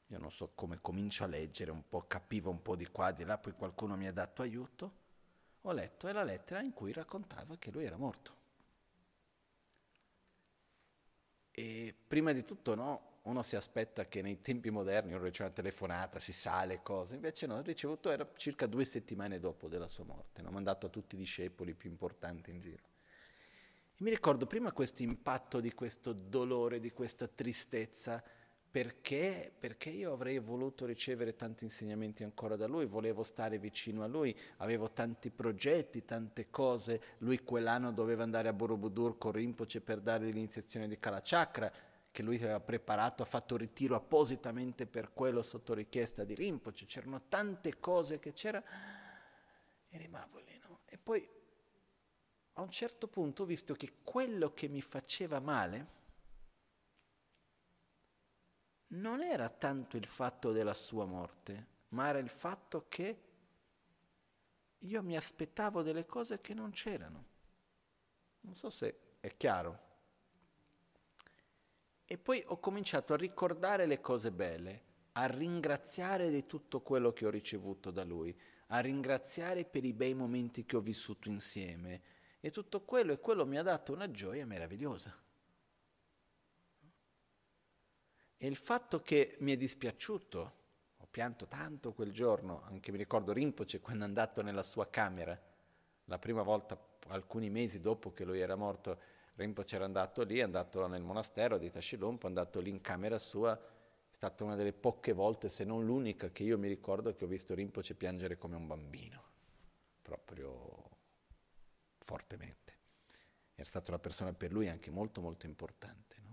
io 0.09 0.19
non 0.19 0.31
so 0.31 0.53
come 0.55 0.79
comincio 0.81 1.25
a 1.25 1.27
leggere, 1.27 1.71
un 1.71 1.89
po' 1.89 2.07
capivo 2.07 2.51
un 2.51 2.63
po' 2.63 2.77
di 2.77 2.87
qua, 2.87 3.13
di 3.13 3.25
là, 3.25 3.39
poi 3.39 3.53
qualcuno 3.53 3.97
mi 3.97 4.07
ha 4.07 4.13
dato 4.13 4.43
aiuto 4.43 5.05
ho 5.69 5.73
letto 5.73 6.07
è 6.07 6.13
la 6.13 6.23
lettera 6.23 6.63
in 6.63 6.73
cui 6.73 6.93
raccontava 6.93 7.57
che 7.59 7.73
lui 7.73 7.85
era 7.85 7.97
morto. 7.97 8.35
E 11.51 11.95
prima 12.07 12.33
di 12.33 12.45
tutto 12.45 12.77
no, 12.77 13.15
uno 13.23 13.43
si 13.43 13.57
aspetta 13.57 14.07
che 14.07 14.23
nei 14.23 14.41
tempi 14.41 14.71
moderni 14.71 15.15
uno 15.15 15.25
riceve 15.25 15.47
una 15.47 15.55
telefonata, 15.55 16.21
si 16.21 16.33
sale, 16.33 16.83
cose, 16.83 17.17
invece 17.17 17.47
no, 17.47 17.57
ho 17.57 17.63
ricevuto, 17.63 18.11
era 18.11 18.29
circa 18.37 18.67
due 18.67 18.85
settimane 18.85 19.41
dopo 19.41 19.67
della 19.67 19.89
sua 19.89 20.05
morte, 20.05 20.43
l'ho 20.43 20.51
mandato 20.51 20.87
a 20.87 20.89
tutti 20.89 21.17
i 21.17 21.19
discepoli 21.19 21.75
più 21.75 21.91
importanti 21.91 22.51
in 22.51 22.61
giro. 22.61 22.85
E 23.97 24.05
mi 24.05 24.11
ricordo 24.11 24.47
prima 24.47 24.71
questo 24.71 25.03
impatto 25.03 25.59
di 25.59 25.73
questo 25.73 26.13
dolore, 26.13 26.79
di 26.79 26.93
questa 26.93 27.27
tristezza, 27.27 28.23
perché? 28.77 29.51
Perché 29.59 29.89
io 29.89 30.13
avrei 30.13 30.39
voluto 30.39 30.85
ricevere 30.85 31.35
tanti 31.35 31.65
insegnamenti 31.65 32.25
ancora 32.25 32.57
da 32.57 32.67
lui, 32.67 32.85
volevo 32.85 33.23
stare 33.23 33.57
vicino 33.57 34.03
a 34.03 34.07
lui, 34.07 34.39
avevo 34.59 34.93
tanti 34.93 35.31
progetti, 35.31 36.05
tante 36.05 36.51
cose. 36.51 37.01
Lui 37.21 37.43
quell'anno 37.43 37.91
doveva 37.91 38.23
andare 38.23 38.49
a 38.49 38.53
Borobudur 38.53 39.17
con 39.17 39.33
Rinpoche 39.33 39.81
per 39.81 40.03
dare 40.03 40.27
l'iniziazione 40.27 40.89
di 40.89 40.99
Kalachakra, 40.99 41.73
che 42.11 42.23
lui 42.23 42.37
aveva 42.37 42.61
preparato, 42.61 43.23
ha 43.23 43.25
fatto 43.25 43.57
ritiro 43.57 43.95
appositamente 43.95 44.85
per 44.85 45.15
quello 45.15 45.41
sotto 45.41 45.73
richiesta 45.73 46.25
di 46.25 46.35
Rinpoche. 46.35 46.85
C'erano 46.85 47.23
tante 47.29 47.79
cose 47.79 48.19
che 48.19 48.35
c'era 48.35 48.63
e 49.89 49.97
rimango 49.97 50.39
lì, 50.41 50.61
no? 50.69 50.81
E 50.85 50.99
poi 50.99 51.27
a 52.53 52.61
un 52.61 52.71
certo 52.71 53.09
punto 53.09 53.45
ho 53.45 53.47
visto 53.47 53.73
che 53.73 53.91
quello 54.05 54.53
che 54.53 54.69
mi 54.69 54.83
faceva 54.83 55.41
male 55.41 55.95
non 58.89 59.23
era 59.23 59.49
tanto 59.49 59.97
il 59.97 60.07
fatto 60.07 60.53
della 60.53 60.75
sua 60.75 61.05
morte, 61.05 61.67
ma 61.89 62.09
era 62.09 62.19
il 62.19 62.29
fatto 62.29 62.87
che 62.89 63.23
io 64.79 65.03
mi 65.03 65.17
aspettavo 65.17 65.83
delle 65.83 66.07
cose 66.07 66.41
che 66.41 66.55
non 66.55 66.71
c'erano. 66.71 67.25
Non 68.41 68.55
so 68.55 68.71
se 68.71 69.17
è 69.21 69.37
chiaro. 69.37 69.85
E 72.05 72.19
poi 72.19 72.43
ho 72.47 72.61
cominciato 72.61 73.13
a 73.13 73.17
ricordare 73.17 73.87
le 73.87 74.01
cose 74.01 74.31
belle, 74.31 74.85
a 75.13 75.27
ringraziare 75.27 76.31
di 76.31 76.47
tutto 76.47 76.81
quello 76.83 77.13
che 77.13 77.27
ho 77.27 77.31
ricevuto 77.31 77.91
da 77.91 78.05
lui, 78.05 78.39
a 78.69 78.79
ringraziare 78.79 79.65
per 79.65 79.85
i 79.85 79.93
bei 79.93 80.15
momenti 80.15 80.65
che 80.65 80.77
ho 80.77 80.81
vissuto 80.81 81.29
insieme. 81.29 82.15
E 82.39 82.51
tutto 82.51 82.85
quello 82.85 83.13
e 83.13 83.19
quello 83.19 83.45
mi 83.45 83.59
ha 83.59 83.63
dato 83.63 83.93
una 83.93 84.09
gioia 84.11 84.47
meravigliosa. 84.47 85.26
E 88.39 88.47
il 88.47 88.57
fatto 88.57 89.01
che 89.01 89.37
mi 89.41 89.53
è 89.53 89.57
dispiaciuto, 89.57 90.53
ho 90.99 91.07
pianto 91.11 91.47
tanto 91.47 91.95
quel 91.95 92.13
giorno, 92.13 92.63
anche 92.65 92.93
mi 92.93 92.99
ricordo 92.99 93.33
Rinpoche 93.33 93.81
quando 93.81 94.05
è 94.05 94.07
andato 94.07 94.43
nella 94.43 94.63
sua 94.63 94.91
camera, 94.91 95.41
la 96.05 96.19
prima 96.19 96.43
volta, 96.43 96.79
alcuni 97.09 97.49
mesi 97.49 97.81
dopo 97.81 98.13
che 98.13 98.25
lui 98.25 98.41
era 98.41 98.55
morto, 98.55 98.99
Rinpoche 99.37 99.75
era 99.75 99.87
andato 99.87 100.23
lì, 100.23 100.39
è 100.39 100.43
andato 100.43 100.87
nel 100.87 101.03
monastero 101.03 101.57
di 101.57 101.71
Tashilumpo, 101.71 102.27
è 102.27 102.29
andato 102.29 102.61
lì 102.61 102.69
in 102.69 102.83
camera 102.83 103.17
sua, 103.17 103.57
è 103.57 104.15
stata 104.15 104.45
una 104.45 104.55
delle 104.55 104.75
poche 104.75 105.13
volte, 105.13 105.49
se 105.49 105.65
non 105.65 105.85
l'unica, 105.87 106.31
che 106.31 106.43
io 106.43 106.59
mi 106.59 106.69
ricordo 106.69 107.15
che 107.15 107.25
ho 107.25 107.29
visto 107.29 107.55
Rinpoche 107.55 107.95
piangere 107.95 108.37
come 108.37 108.57
un 108.57 108.67
bambino, 108.67 109.23
proprio 110.03 110.91
fortemente. 111.99 112.75
Era 113.55 113.67
stata 113.67 113.91
una 113.91 114.01
persona 114.01 114.35
per 114.35 114.53
lui 114.53 114.69
anche 114.69 114.91
molto 114.91 115.23
molto 115.23 115.47
importante? 115.47 116.26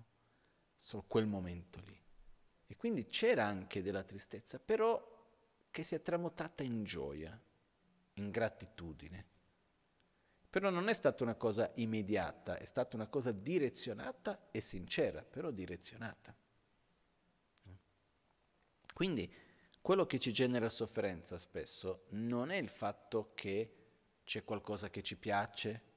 Solo 0.83 1.05
quel 1.07 1.27
momento 1.27 1.79
lì. 1.79 1.97
E 2.67 2.75
quindi 2.75 3.07
c'era 3.07 3.45
anche 3.45 3.81
della 3.81 4.03
tristezza, 4.03 4.59
però 4.59 5.01
che 5.71 5.81
si 5.81 5.95
è 5.95 6.01
tramutata 6.01 6.61
in 6.61 6.83
gioia, 6.83 7.41
in 8.15 8.29
gratitudine. 8.29 9.25
Però 10.49 10.69
non 10.69 10.89
è 10.89 10.93
stata 10.93 11.23
una 11.23 11.35
cosa 11.35 11.71
immediata, 11.75 12.57
è 12.57 12.65
stata 12.65 12.97
una 12.97 13.07
cosa 13.07 13.31
direzionata 13.31 14.49
e 14.51 14.59
sincera, 14.59 15.23
però 15.23 15.51
direzionata. 15.51 16.35
Quindi 18.93 19.33
quello 19.79 20.05
che 20.05 20.19
ci 20.19 20.33
genera 20.33 20.67
sofferenza 20.67 21.37
spesso 21.37 22.07
non 22.09 22.51
è 22.51 22.57
il 22.57 22.69
fatto 22.69 23.31
che 23.33 23.75
c'è 24.25 24.43
qualcosa 24.43 24.89
che 24.89 25.01
ci 25.01 25.15
piace 25.15 25.92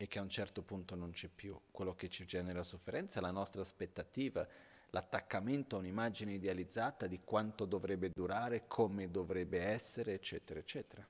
e 0.00 0.06
che 0.06 0.20
a 0.20 0.22
un 0.22 0.28
certo 0.30 0.62
punto 0.62 0.94
non 0.94 1.10
c'è 1.10 1.28
più. 1.28 1.60
Quello 1.72 1.94
che 1.94 2.08
ci 2.08 2.24
genera 2.24 2.62
sofferenza 2.62 3.20
la 3.20 3.32
nostra 3.32 3.60
aspettativa 3.60 4.46
l'attaccamento 4.90 5.74
a 5.74 5.80
un'immagine 5.80 6.32
idealizzata 6.32 7.06
di 7.06 7.20
quanto 7.22 7.64
dovrebbe 7.64 8.10
durare, 8.10 8.66
come 8.68 9.10
dovrebbe 9.10 9.60
essere, 9.60 10.14
eccetera, 10.14 10.60
eccetera. 10.60 11.06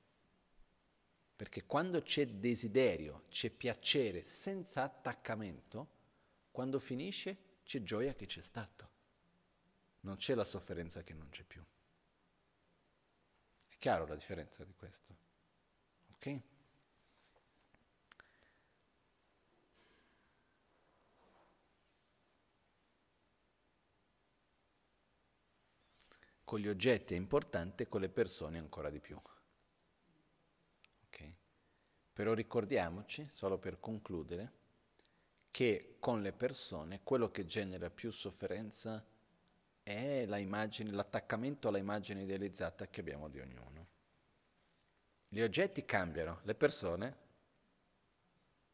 Perché 1.36 1.66
quando 1.66 2.02
c'è 2.02 2.26
desiderio, 2.26 3.24
c'è 3.28 3.50
piacere 3.50 4.24
senza 4.24 4.82
attaccamento, 4.82 5.96
quando 6.50 6.80
finisce 6.80 7.36
c'è 7.62 7.82
gioia 7.82 8.14
che 8.14 8.26
c'è 8.26 8.40
stato. 8.40 8.86
non 10.00 10.16
c'è 10.16 10.34
la 10.34 10.44
sofferenza 10.44 11.02
che 11.02 11.12
non 11.12 11.28
c'è 11.28 11.42
più. 11.42 11.62
È 13.68 13.76
chiaro 13.78 14.06
la 14.06 14.14
differenza 14.14 14.64
di 14.64 14.72
questo? 14.74 15.16
Ok? 16.14 16.40
Con 26.48 26.60
gli 26.60 26.68
oggetti 26.68 27.12
è 27.12 27.16
importante, 27.18 27.88
con 27.88 28.00
le 28.00 28.08
persone 28.08 28.56
ancora 28.56 28.88
di 28.88 29.00
più. 29.00 29.20
Okay? 31.08 31.36
Però 32.10 32.32
ricordiamoci, 32.32 33.26
solo 33.28 33.58
per 33.58 33.78
concludere, 33.78 34.52
che 35.50 35.96
con 35.98 36.22
le 36.22 36.32
persone 36.32 37.02
quello 37.02 37.30
che 37.30 37.44
genera 37.44 37.90
più 37.90 38.10
sofferenza 38.10 39.04
è 39.82 40.24
l'attaccamento 40.24 41.68
alla 41.68 41.76
immagine 41.76 42.22
idealizzata 42.22 42.88
che 42.88 43.00
abbiamo 43.00 43.28
di 43.28 43.40
ognuno. 43.40 43.86
Gli 45.28 45.42
oggetti 45.42 45.84
cambiano, 45.84 46.40
le 46.44 46.54
persone 46.54 47.16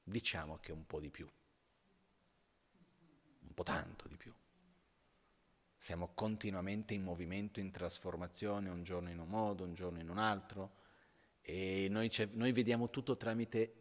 diciamo 0.04 0.58
che 0.58 0.70
un 0.70 0.86
po' 0.86 1.00
di 1.00 1.10
più, 1.10 1.28
un 3.40 3.52
po' 3.52 3.64
tanto 3.64 4.06
di 4.06 4.16
più. 4.16 4.32
Siamo 5.84 6.12
continuamente 6.14 6.94
in 6.94 7.02
movimento, 7.02 7.60
in 7.60 7.70
trasformazione, 7.70 8.70
un 8.70 8.84
giorno 8.84 9.10
in 9.10 9.18
un 9.18 9.28
modo, 9.28 9.64
un 9.64 9.74
giorno 9.74 10.00
in 10.00 10.08
un 10.08 10.16
altro, 10.16 10.76
e 11.42 11.88
noi, 11.90 12.10
noi 12.30 12.52
vediamo 12.52 12.88
tutto 12.88 13.18
tramite 13.18 13.74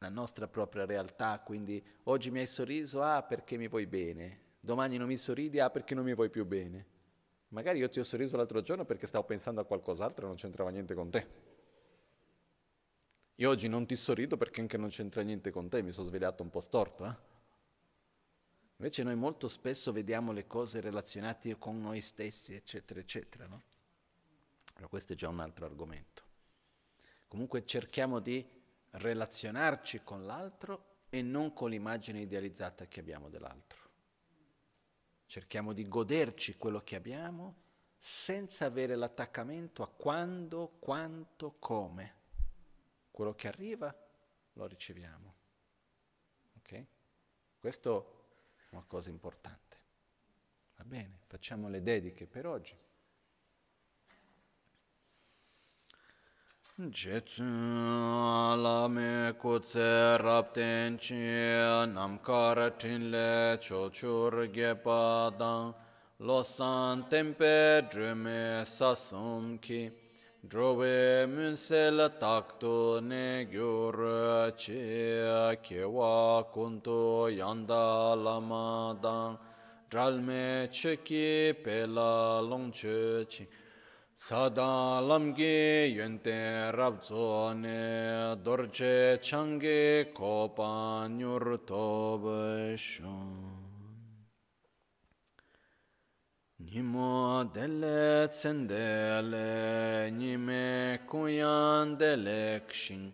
la 0.00 0.10
nostra 0.10 0.48
propria 0.48 0.84
realtà, 0.84 1.40
quindi 1.40 1.82
oggi 2.02 2.30
mi 2.30 2.40
hai 2.40 2.46
sorriso, 2.46 3.00
ah 3.02 3.22
perché 3.22 3.56
mi 3.56 3.68
vuoi 3.68 3.86
bene, 3.86 4.40
domani 4.60 4.98
non 4.98 5.06
mi 5.06 5.16
sorridi, 5.16 5.60
ah 5.60 5.70
perché 5.70 5.94
non 5.94 6.04
mi 6.04 6.14
vuoi 6.14 6.28
più 6.28 6.44
bene. 6.44 6.86
Magari 7.48 7.78
io 7.78 7.88
ti 7.88 8.00
ho 8.00 8.04
sorriso 8.04 8.36
l'altro 8.36 8.60
giorno 8.60 8.84
perché 8.84 9.06
stavo 9.06 9.24
pensando 9.24 9.62
a 9.62 9.64
qualcos'altro 9.64 10.26
e 10.26 10.28
non 10.28 10.36
c'entrava 10.36 10.68
niente 10.68 10.92
con 10.92 11.08
te. 11.08 11.26
Io 13.36 13.48
oggi 13.48 13.66
non 13.66 13.86
ti 13.86 13.96
sorrido 13.96 14.36
perché 14.36 14.60
anche 14.60 14.76
non 14.76 14.90
c'entra 14.90 15.22
niente 15.22 15.50
con 15.50 15.70
te, 15.70 15.80
mi 15.80 15.92
sono 15.92 16.06
svegliato 16.06 16.42
un 16.42 16.50
po' 16.50 16.60
storto. 16.60 17.06
Eh? 17.06 17.29
Invece 18.80 19.02
noi 19.02 19.14
molto 19.14 19.46
spesso 19.46 19.92
vediamo 19.92 20.32
le 20.32 20.46
cose 20.46 20.80
relazionate 20.80 21.58
con 21.58 21.82
noi 21.82 22.00
stessi, 22.00 22.54
eccetera, 22.54 22.98
eccetera. 22.98 23.46
No? 23.46 23.62
Però 24.72 24.88
questo 24.88 25.12
è 25.12 25.16
già 25.16 25.28
un 25.28 25.38
altro 25.38 25.66
argomento. 25.66 26.22
Comunque 27.28 27.66
cerchiamo 27.66 28.20
di 28.20 28.42
relazionarci 28.92 30.00
con 30.02 30.24
l'altro 30.24 31.02
e 31.10 31.20
non 31.20 31.52
con 31.52 31.68
l'immagine 31.68 32.22
idealizzata 32.22 32.86
che 32.86 33.00
abbiamo 33.00 33.28
dell'altro. 33.28 33.90
Cerchiamo 35.26 35.74
di 35.74 35.86
goderci 35.86 36.56
quello 36.56 36.80
che 36.80 36.96
abbiamo 36.96 37.56
senza 37.98 38.64
avere 38.64 38.96
l'attaccamento 38.96 39.82
a 39.82 39.88
quando, 39.88 40.76
quanto, 40.78 41.56
come. 41.58 42.14
Quello 43.10 43.34
che 43.34 43.46
arriva 43.46 43.94
lo 44.54 44.66
riceviamo. 44.66 45.34
Ok? 46.56 46.86
Questo 47.58 48.19
una 48.70 48.84
cosa 48.86 49.10
importante. 49.10 49.76
Va 50.76 50.84
bene, 50.84 51.20
facciamo 51.26 51.68
le 51.68 51.82
dediche 51.82 52.26
per 52.26 52.46
oggi. 52.46 52.76
Jechun 56.88 58.62
lame 58.62 59.34
kutse 59.36 60.16
rapten 60.16 60.96
chi 60.96 61.14
namkar 61.14 62.72
tinle 62.78 63.58
chochur 63.60 64.48
gepa 64.50 65.30
dang 65.36 65.74
losan 66.20 67.06
tempe 67.10 67.86
drume 67.90 68.64
sasum 68.64 69.58
ki 69.58 69.99
drove 70.48 71.26
munsel 71.26 72.08
takto 72.18 73.00
ne 73.00 73.46
gyur 73.50 74.52
chi 74.56 74.80
kewa 75.62 76.44
kunto 76.52 77.28
yanda 77.28 78.14
lama 78.16 78.96
dang 79.02 79.38
dralme 79.90 80.68
cheki 80.70 81.52
pela 81.62 82.40
longche 82.40 83.26
chi 83.28 83.46
Sada 84.22 85.00
lamge 85.00 85.96
yente 85.96 86.70
rabzo 86.76 87.54
ne 87.58 88.36
dorje 88.44 89.18
change 89.22 90.12
kopa 90.12 91.08
nyur 91.08 91.56
tobashon. 91.66 93.59
Nimo 96.72 97.50
dele 97.52 98.28
tsendele 98.28 100.08
nime 100.12 101.00
kuyan 101.04 101.98
delek 101.98 102.72
shin. 102.72 103.12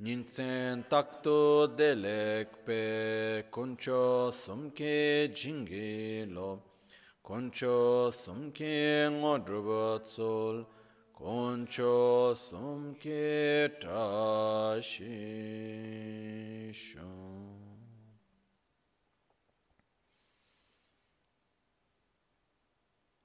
Nintzen 0.00 0.84
takto 0.88 1.66
delek 1.76 2.64
pe 2.64 3.42
koncho 3.50 4.32
sumke 4.32 5.28
jingi 5.34 6.24
lo. 6.32 6.62
Concho 7.22 8.10
sumke 8.10 9.10
ngodruba 9.10 10.00
tsol, 10.02 10.64
concho 11.12 12.32
sumke 12.34 13.68
tashisho. 13.78 14.96